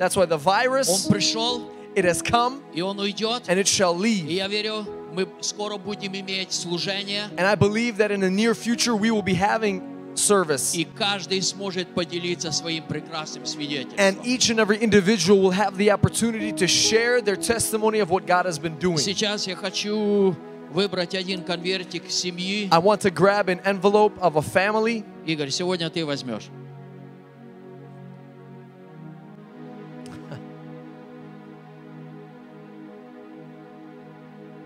That's 0.00 0.16
why 0.16 0.26
the 0.26 0.36
он 0.36 0.40
virus, 0.40 1.06
пришел, 1.08 1.70
it 1.94 2.04
has 2.04 2.20
come 2.22 2.60
и 2.74 2.80
он 2.82 2.98
уйдет. 2.98 3.44
and 3.48 3.58
it 3.58 3.66
shall 3.66 3.94
И 3.94 4.22
leave. 4.22 4.30
я 4.30 4.48
верю, 4.48 4.86
мы 5.14 5.26
скоро 5.40 5.76
будем 5.78 6.14
иметь 6.14 6.52
служение, 6.52 7.28
And 7.36 7.46
I 7.46 7.54
believe 7.54 7.96
that 7.98 8.10
in 8.10 8.20
the 8.20 8.30
near 8.30 8.54
future 8.54 8.94
we 8.94 9.10
will 9.10 9.22
be 9.22 9.34
having 9.34 9.82
service. 10.14 10.74
и 10.74 10.84
каждый 10.84 11.40
сможет 11.42 11.88
поделиться 11.94 12.50
своим 12.52 12.84
прекрасным 12.84 13.44
And 13.44 13.48
свидетельством. 13.48 14.22
each 14.24 14.50
and 14.50 14.58
every 14.60 14.78
individual 14.82 15.40
will 15.40 15.52
have 15.52 15.76
the 15.78 15.90
opportunity 15.90 16.52
to 16.52 16.66
share 16.66 17.20
their 17.22 17.36
testimony 17.36 18.00
of 18.00 18.10
what 18.10 18.26
God 18.26 18.44
has 18.46 18.58
been 18.58 18.78
doing. 18.78 18.98
Сейчас 18.98 19.46
я 19.46 19.56
хочу 19.56 20.34
выбрать 20.72 21.14
один 21.14 21.42
конвертик 21.42 22.10
семьи. 22.10 22.68
I 22.70 22.78
want 22.78 23.00
to 23.02 23.10
grab 23.10 23.48
an 23.48 23.60
envelope 23.64 24.12
of 24.20 24.36
a 24.36 24.42
family. 24.42 25.04
Игорь, 25.26 25.50
сегодня 25.50 25.88
ты 25.90 26.04
возьмешь. 26.04 26.48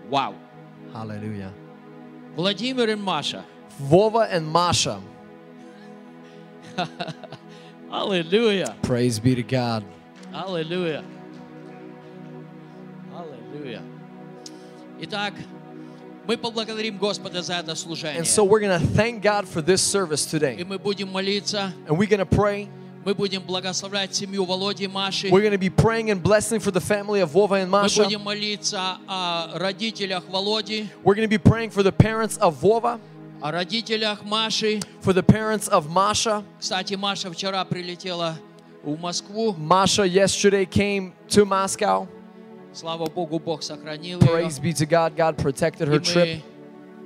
Вау. 0.09 0.35
Hallelujah. 0.93 1.51
Владимир 2.35 2.89
и 2.89 2.95
Маша. 2.95 3.43
Vova 3.79 4.27
and 4.31 4.45
Masha. 4.47 4.99
Аллилуйя. 7.91 8.75
Praise 8.81 9.19
be 9.19 9.35
to 9.35 9.43
God. 9.43 9.83
Аллилуйя. 10.33 11.03
Аллилуйя. 13.15 13.81
Итак, 15.01 15.33
мы 16.27 16.37
поблагодарим 16.37 16.97
Господа 16.97 17.41
за 17.41 17.53
это 17.55 17.75
служение. 17.75 18.19
And 18.19 18.25
so 18.27 18.43
we're 18.45 18.59
going 18.59 18.79
to 18.79 18.87
thank 18.95 19.21
God 19.21 19.47
for 19.47 19.61
this 19.61 19.81
service 19.81 20.25
И 20.25 20.29
today. 20.39 20.63
мы 20.63 20.77
будем 20.79 21.09
молиться, 21.11 21.73
And 21.87 21.97
we're 21.97 22.07
going 22.09 22.19
to 22.19 22.25
pray. 22.25 22.69
Мы 23.06 23.14
будем 23.14 23.40
благословлять 23.40 24.16
семью 24.16 24.44
Володи 24.44 24.82
и 24.82 24.88
Маши. 24.88 25.28
We're 25.28 25.40
going 25.40 25.52
to 25.52 25.58
be 25.58 25.70
praying 25.70 26.10
and 26.10 26.20
blessing 26.20 26.58
for 26.58 26.72
the 26.72 26.80
family 26.80 27.20
of 27.20 27.30
Vova 27.30 27.62
and 27.62 27.70
Мы 27.70 27.82
Masha. 27.82 28.02
будем 28.02 28.22
молиться 28.22 28.98
о 29.06 29.56
родителях 29.56 30.24
Володи, 30.28 30.88
We're 31.04 31.14
going 31.14 31.22
to 31.22 31.28
be 31.28 31.38
praying 31.38 31.70
for 31.70 31.84
the 31.84 31.92
parents 31.92 32.36
of 32.38 32.56
Vova, 32.60 32.98
о 33.40 33.52
родителях 33.52 34.24
Маши. 34.24 34.80
for 35.00 35.12
the 35.12 35.22
parents 35.22 35.68
of 35.68 35.88
Masha. 35.88 36.42
Кстати, 36.58 36.94
Маша 36.94 37.30
вчера 37.30 37.64
прилетела 37.64 38.36
в 38.82 38.98
Москву. 38.98 39.54
Masha 39.56 40.02
yesterday 40.04 40.64
came 40.66 41.12
to 41.28 41.44
Moscow. 41.44 42.08
Слава 42.74 43.06
Богу, 43.08 43.38
Бог 43.38 43.62
сохранил 43.62 44.20
ее. 44.20 44.26
Praise 44.26 44.58
be 44.58 44.72
to 44.72 44.84
God. 44.84 45.14
God 45.14 45.36
protected 45.36 45.82
И 45.86 45.90
her 45.92 46.00
мы 46.00 46.00
trip. 46.00 46.42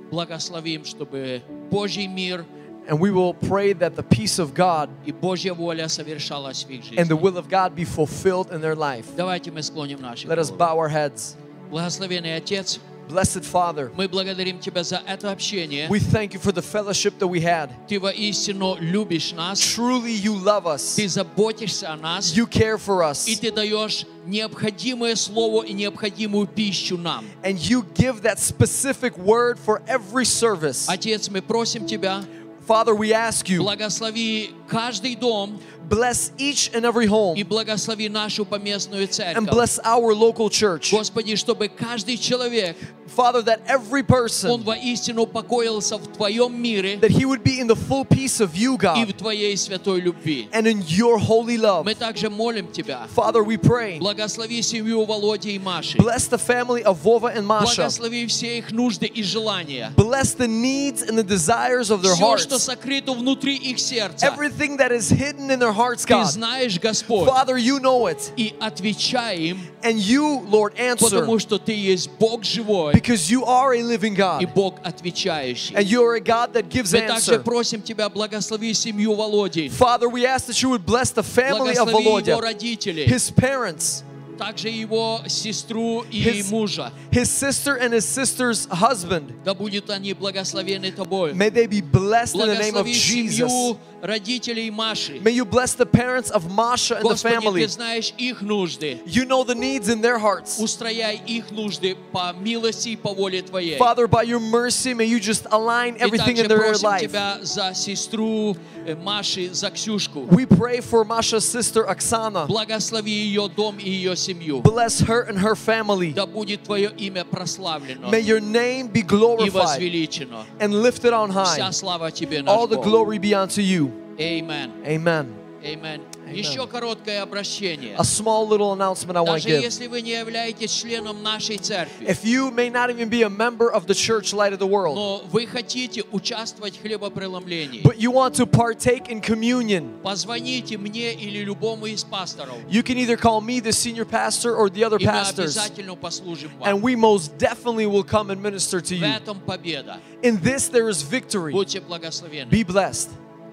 благословим, 0.09 0.83
чтобы 0.83 1.43
Божий 1.69 2.07
мир 2.07 2.43
And 2.88 3.00
we 3.00 3.10
will 3.10 3.34
pray 3.34 3.72
that 3.72 3.96
the 3.96 4.04
peace 4.04 4.38
of 4.38 4.54
God 4.54 4.88
и 5.04 5.10
Божья 5.12 5.54
воля 5.54 5.88
совершалась 5.88 6.64
в 6.64 6.70
их 6.70 6.84
and 6.92 7.08
the 7.08 7.16
жизни. 7.16 7.20
will 7.20 7.36
of 7.36 7.48
God 7.48 7.74
be 7.74 7.84
fulfilled 7.84 8.52
in 8.52 8.60
their 8.60 8.76
life. 8.76 9.06
Давайте 9.16 9.50
мы 9.50 9.62
склоним 9.62 10.00
наши 10.00 10.28
Let 10.28 10.38
us 10.38 10.50
головы. 10.50 10.58
bow 10.58 10.78
our 10.78 10.88
heads. 10.88 11.34
Благословенный 11.70 12.36
Отец, 12.36 12.78
Blessed 13.08 13.44
Father, 13.44 13.90
Мы 13.96 14.08
благодарим 14.08 14.58
Тебя 14.60 14.84
за 14.84 15.02
это 15.06 15.32
общение. 15.32 15.88
we 15.88 15.98
thank 15.98 16.32
you 16.32 16.38
for 16.40 16.52
the 16.52 16.62
fellowship 16.62 17.18
that 17.18 17.26
we 17.26 17.40
had. 17.40 17.70
Ты 17.88 17.98
воистину 17.98 18.76
любишь 18.80 19.32
нас. 19.32 19.58
Truly, 19.60 20.12
you 20.12 20.34
love 20.36 20.66
us. 20.66 20.94
Ты 20.96 21.08
заботишься 21.08 21.92
о 21.92 21.96
нас. 21.96 22.32
You 22.36 22.46
care 22.48 22.78
for 22.78 23.02
us. 23.02 23.26
И 23.28 23.34
Ты 23.34 23.50
даешь 23.52 24.06
необходимое 24.26 25.16
слово 25.16 25.64
и 25.64 25.72
необходимую 25.72 26.46
пищу 26.46 26.96
нам. 26.96 27.24
And 27.42 27.58
you 27.58 27.84
give 27.94 28.22
that 28.22 28.38
specific 28.38 29.16
word 29.18 29.58
for 29.58 29.82
every 29.88 30.24
service. 30.24 30.86
Отец, 30.88 31.28
мы 31.28 31.42
просим 31.42 31.86
Тебя, 31.86 32.24
Father, 32.70 32.94
we 32.94 33.12
ask 33.12 33.48
you, 33.48 33.62
благослови 33.62 34.50
каждый 34.68 35.14
дом 35.14 35.60
bless 35.90 36.32
each 36.38 36.70
and 36.74 36.84
every 36.84 37.06
home 37.06 37.36
и 37.36 37.44
благослови 37.44 38.08
нашу 38.08 38.44
поместную 38.44 39.04
and 39.04 39.10
церковь. 39.12 39.50
bless 39.50 39.78
our 39.84 40.14
local 40.14 40.48
church. 40.50 40.90
Господи, 40.92 41.36
чтобы 41.36 41.68
каждый 41.68 42.16
человек, 42.16 42.76
Father, 43.16 43.40
that 43.42 43.60
every 43.68 44.00
он 44.02 44.06
person, 44.06 44.62
воистину 44.64 45.26
покоился 45.26 45.96
в 45.96 46.06
Твоем 46.12 46.60
мире 46.60 46.96
that 47.00 47.10
he 47.10 47.24
would 47.24 47.42
be 47.44 47.60
in 47.60 47.66
the 47.68 47.76
full 47.76 48.04
peace 48.04 48.40
of 48.40 48.54
you, 48.56 48.74
и 48.74 48.78
God, 48.78 49.08
в 49.08 49.12
Твоей 49.14 49.56
святой 49.56 50.00
любви. 50.00 50.48
and 50.52 50.66
in 50.66 50.82
your 50.88 51.18
holy 51.18 51.56
love. 51.56 51.84
Мы 51.84 51.94
также 51.94 52.28
молим 52.30 52.66
Тебя, 52.72 53.06
Father, 53.14 53.42
we 53.44 53.56
pray, 53.56 53.98
благослови 54.00 54.60
семью 54.62 55.04
Володи 55.06 55.54
и 55.54 55.58
Маши. 55.58 55.96
bless 55.98 56.26
the 56.26 56.36
family 56.38 56.82
of 56.82 56.98
Vova 57.02 57.34
and 57.34 57.46
Masha. 57.46 57.82
Благослови 57.82 58.26
все 58.26 58.58
их 58.58 58.72
нужды 58.72 59.06
и 59.06 59.22
желания. 59.22 59.92
Bless 59.96 60.34
the 60.34 60.48
needs 60.48 61.02
and 61.02 61.16
the 61.16 61.22
desires 61.22 61.90
of 61.90 62.02
their 62.02 62.14
Все, 62.16 62.36
что 62.38 62.56
hearts. 62.56 62.64
сокрыто 62.64 63.12
внутри 63.12 63.56
их 63.56 63.78
сердца. 63.78 64.26
Everything 64.26 64.76
that 64.78 64.90
is 64.90 65.08
hidden 65.08 65.50
in 65.50 65.58
their 65.60 65.72
hearts, 65.72 65.76
Ты 65.80 66.14
God. 66.14 66.24
знаешь, 66.30 66.78
Господь. 66.78 67.28
Father, 67.28 67.56
you 67.56 67.78
know 67.80 68.06
it. 68.06 68.32
И 68.36 68.54
отвечай 68.60 69.38
им, 69.38 69.58
And 69.82 69.98
you, 69.98 70.44
Lord, 70.48 70.74
answer 70.78 71.10
потому 71.10 71.38
что 71.38 71.58
Ты 71.58 71.72
есть 71.72 72.10
Бог 72.18 72.44
живой 72.44 72.92
because 72.94 73.30
you 73.30 73.44
are 73.44 73.72
a 73.74 73.82
living 73.82 74.14
и 74.14 74.16
God. 74.16 74.54
Бог 74.54 74.78
отвечающий. 74.84 75.74
And 75.74 75.86
you 75.86 76.02
are 76.02 76.14
a 76.16 76.20
God 76.20 76.52
that 76.54 76.68
gives 76.68 76.92
Мы 76.92 77.00
также 77.06 77.34
answer. 77.34 77.42
просим 77.42 77.82
Тебя, 77.82 78.08
благослови 78.08 78.72
семью 78.74 79.14
Володи. 79.14 79.68
Father, 79.68 80.08
we 80.08 80.26
ask 80.26 80.46
that 80.46 80.60
you 80.62 80.68
would 80.70 80.84
bless 80.84 81.10
the 81.10 81.22
family 81.22 81.76
of 81.76 81.88
Благослови 81.88 82.04
его 82.04 82.20
Volodya, 82.20 82.40
родителей, 82.40 83.06
his 83.06 83.30
parents, 83.30 84.02
также 84.38 84.68
его 84.68 85.20
сестру 85.28 86.04
и 86.10 86.20
His- 86.22 86.50
мужа. 86.50 86.92
his 87.10 87.30
sister, 87.30 87.76
and 87.76 87.94
his 87.94 88.04
sister's 88.04 88.66
husband. 88.70 89.32
Да 89.44 89.54
будут 89.54 89.88
они 89.88 90.12
благословены 90.12 90.92
Тобой. 90.92 91.32
May 91.32 91.48
they 91.48 91.66
be 91.66 91.80
blessed 91.80 92.34
in 92.34 92.40
the 92.48 92.54
name 92.58 92.76
of 92.76 92.84
Благослови 92.86 92.92
Jesus. 92.92 93.76
семью 94.00 94.00
родителей 94.02 94.70
Маши. 94.70 95.20
May 95.20 95.32
you 95.32 95.44
bless 95.44 95.74
the 95.74 95.86
parents 95.86 96.30
of 96.30 96.50
Masha 96.52 96.96
and 96.96 97.04
the 97.04 97.08
Господи, 97.10 97.34
family. 97.34 97.62
Ты 97.62 97.68
знаешь 97.68 98.12
их 98.18 98.42
нужды. 98.42 99.00
You 99.06 99.24
know 99.24 99.44
the 99.44 99.54
needs 99.54 99.88
in 99.88 100.00
their 100.00 100.18
hearts. 100.18 100.58
Устрояй 100.58 101.20
их 101.26 101.50
нужды 101.50 101.96
по 102.12 102.32
милости 102.32 102.90
и 102.90 102.96
по 102.96 103.12
воле 103.12 103.42
Твоей. 103.42 103.78
Father, 103.78 104.06
by 104.06 104.22
your 104.22 104.40
mercy, 104.40 104.94
may 104.94 105.06
you 105.06 105.18
just 105.18 105.46
align 105.50 105.96
И 105.96 106.00
everything 106.00 106.36
также 106.36 106.42
in 106.44 106.48
their 106.48 106.58
просим 106.58 106.88
life. 106.88 107.00
Тебя 107.00 107.38
за 107.42 107.74
сестру 107.74 108.56
э, 108.86 108.94
Маши, 108.96 109.52
за 109.52 109.70
Ксюшку. 109.70 110.26
We 110.30 110.46
pray 110.46 110.80
for 110.80 111.04
Masha's 111.04 111.44
sister 111.44 111.84
Oksana. 111.86 112.46
Благослови 112.46 113.10
ее 113.12 113.48
дом 113.48 113.78
и 113.78 113.90
ее 113.90 114.16
семью. 114.16 114.60
Bless 114.62 115.00
her 115.00 115.22
and 115.28 115.38
her 115.38 115.54
family. 115.54 116.12
Да 116.12 116.26
будет 116.26 116.64
Твое 116.64 116.90
имя 116.96 117.24
прославлено 117.24 118.08
May 118.10 118.20
your 118.20 118.40
name 118.40 118.88
be 118.88 119.00
и 119.00 119.02
glorified 119.02 119.52
возвеличено. 119.52 120.44
and 120.60 120.74
lifted 120.82 121.12
on 121.12 121.30
Вся 121.30 121.66
high. 121.66 121.70
слава 121.72 122.10
Тебе, 122.10 122.40
All 122.40 122.66
наш 122.66 122.70
the 122.70 122.76
Бог. 122.76 122.84
glory 122.84 123.18
be 123.18 123.34
unto 123.34 123.60
you. 123.60 123.89
Amen. 124.18 124.70
Amen. 124.84 125.26
Amen. 125.64 126.00
Еще 126.32 126.66
короткое 126.66 127.22
обращение. 127.22 127.94
A 127.96 128.02
small 128.04 128.46
little 128.48 128.72
announcement 128.72 129.16
I 129.16 129.20
want 129.20 129.42
Даже 129.44 129.48
to 129.48 129.56
give. 129.56 129.62
если 129.62 129.86
вы 129.86 130.00
не 130.02 130.10
являетесь 130.10 130.70
членом 130.72 131.22
нашей 131.22 131.56
церкви, 131.56 132.06
If 132.06 132.24
you 132.24 132.50
may 132.50 132.68
not 132.68 132.90
even 132.90 133.08
be 133.08 133.22
a 133.22 133.28
member 133.30 133.70
of 133.72 133.86
the 133.86 133.94
church 133.94 134.32
Light 134.32 134.52
of 134.52 134.58
the 134.58 134.66
World, 134.66 134.94
но 134.96 135.22
вы 135.30 135.46
хотите 135.46 136.04
участвовать 136.12 136.76
в 136.76 136.82
хлебопреломлении, 136.82 137.82
but 137.82 137.96
you 137.98 138.10
want 138.12 138.34
to 138.34 138.44
partake 138.46 139.08
in 139.08 139.20
communion, 139.20 140.00
позвоните 140.02 140.76
мне 140.78 141.14
или 141.14 141.38
любому 141.44 141.86
из 141.86 142.04
пасторов, 142.04 142.56
you 142.68 142.82
can 142.82 142.96
either 142.98 143.16
call 143.16 143.40
me, 143.40 143.60
the 143.60 143.72
senior 143.72 144.04
pastor, 144.04 144.54
or 144.56 144.68
the 144.68 144.84
other 144.84 144.98
и 144.98 145.06
мы 145.06 145.12
pastors, 145.12 145.56
обязательно 145.56 145.94
послужим 145.96 146.50
and 146.64 146.74
вам. 146.74 146.82
we 146.82 146.96
most 146.96 147.38
definitely 147.38 147.86
will 147.86 148.04
come 148.04 148.30
and 148.30 148.42
minister 148.42 148.80
to 148.80 148.94
В 148.94 149.00
you. 149.00 149.06
этом 149.06 149.40
победа. 149.40 149.98
In 150.22 150.38
this 150.42 150.68
there 150.68 150.88
is 150.88 151.02
victory. 151.02 151.52
Будьте 151.52 151.80
благословенны. 151.80 152.50
Be 152.50 152.64
blessed. 152.64 153.10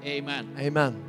Amen. 0.09 0.49
Amen. 0.59 1.08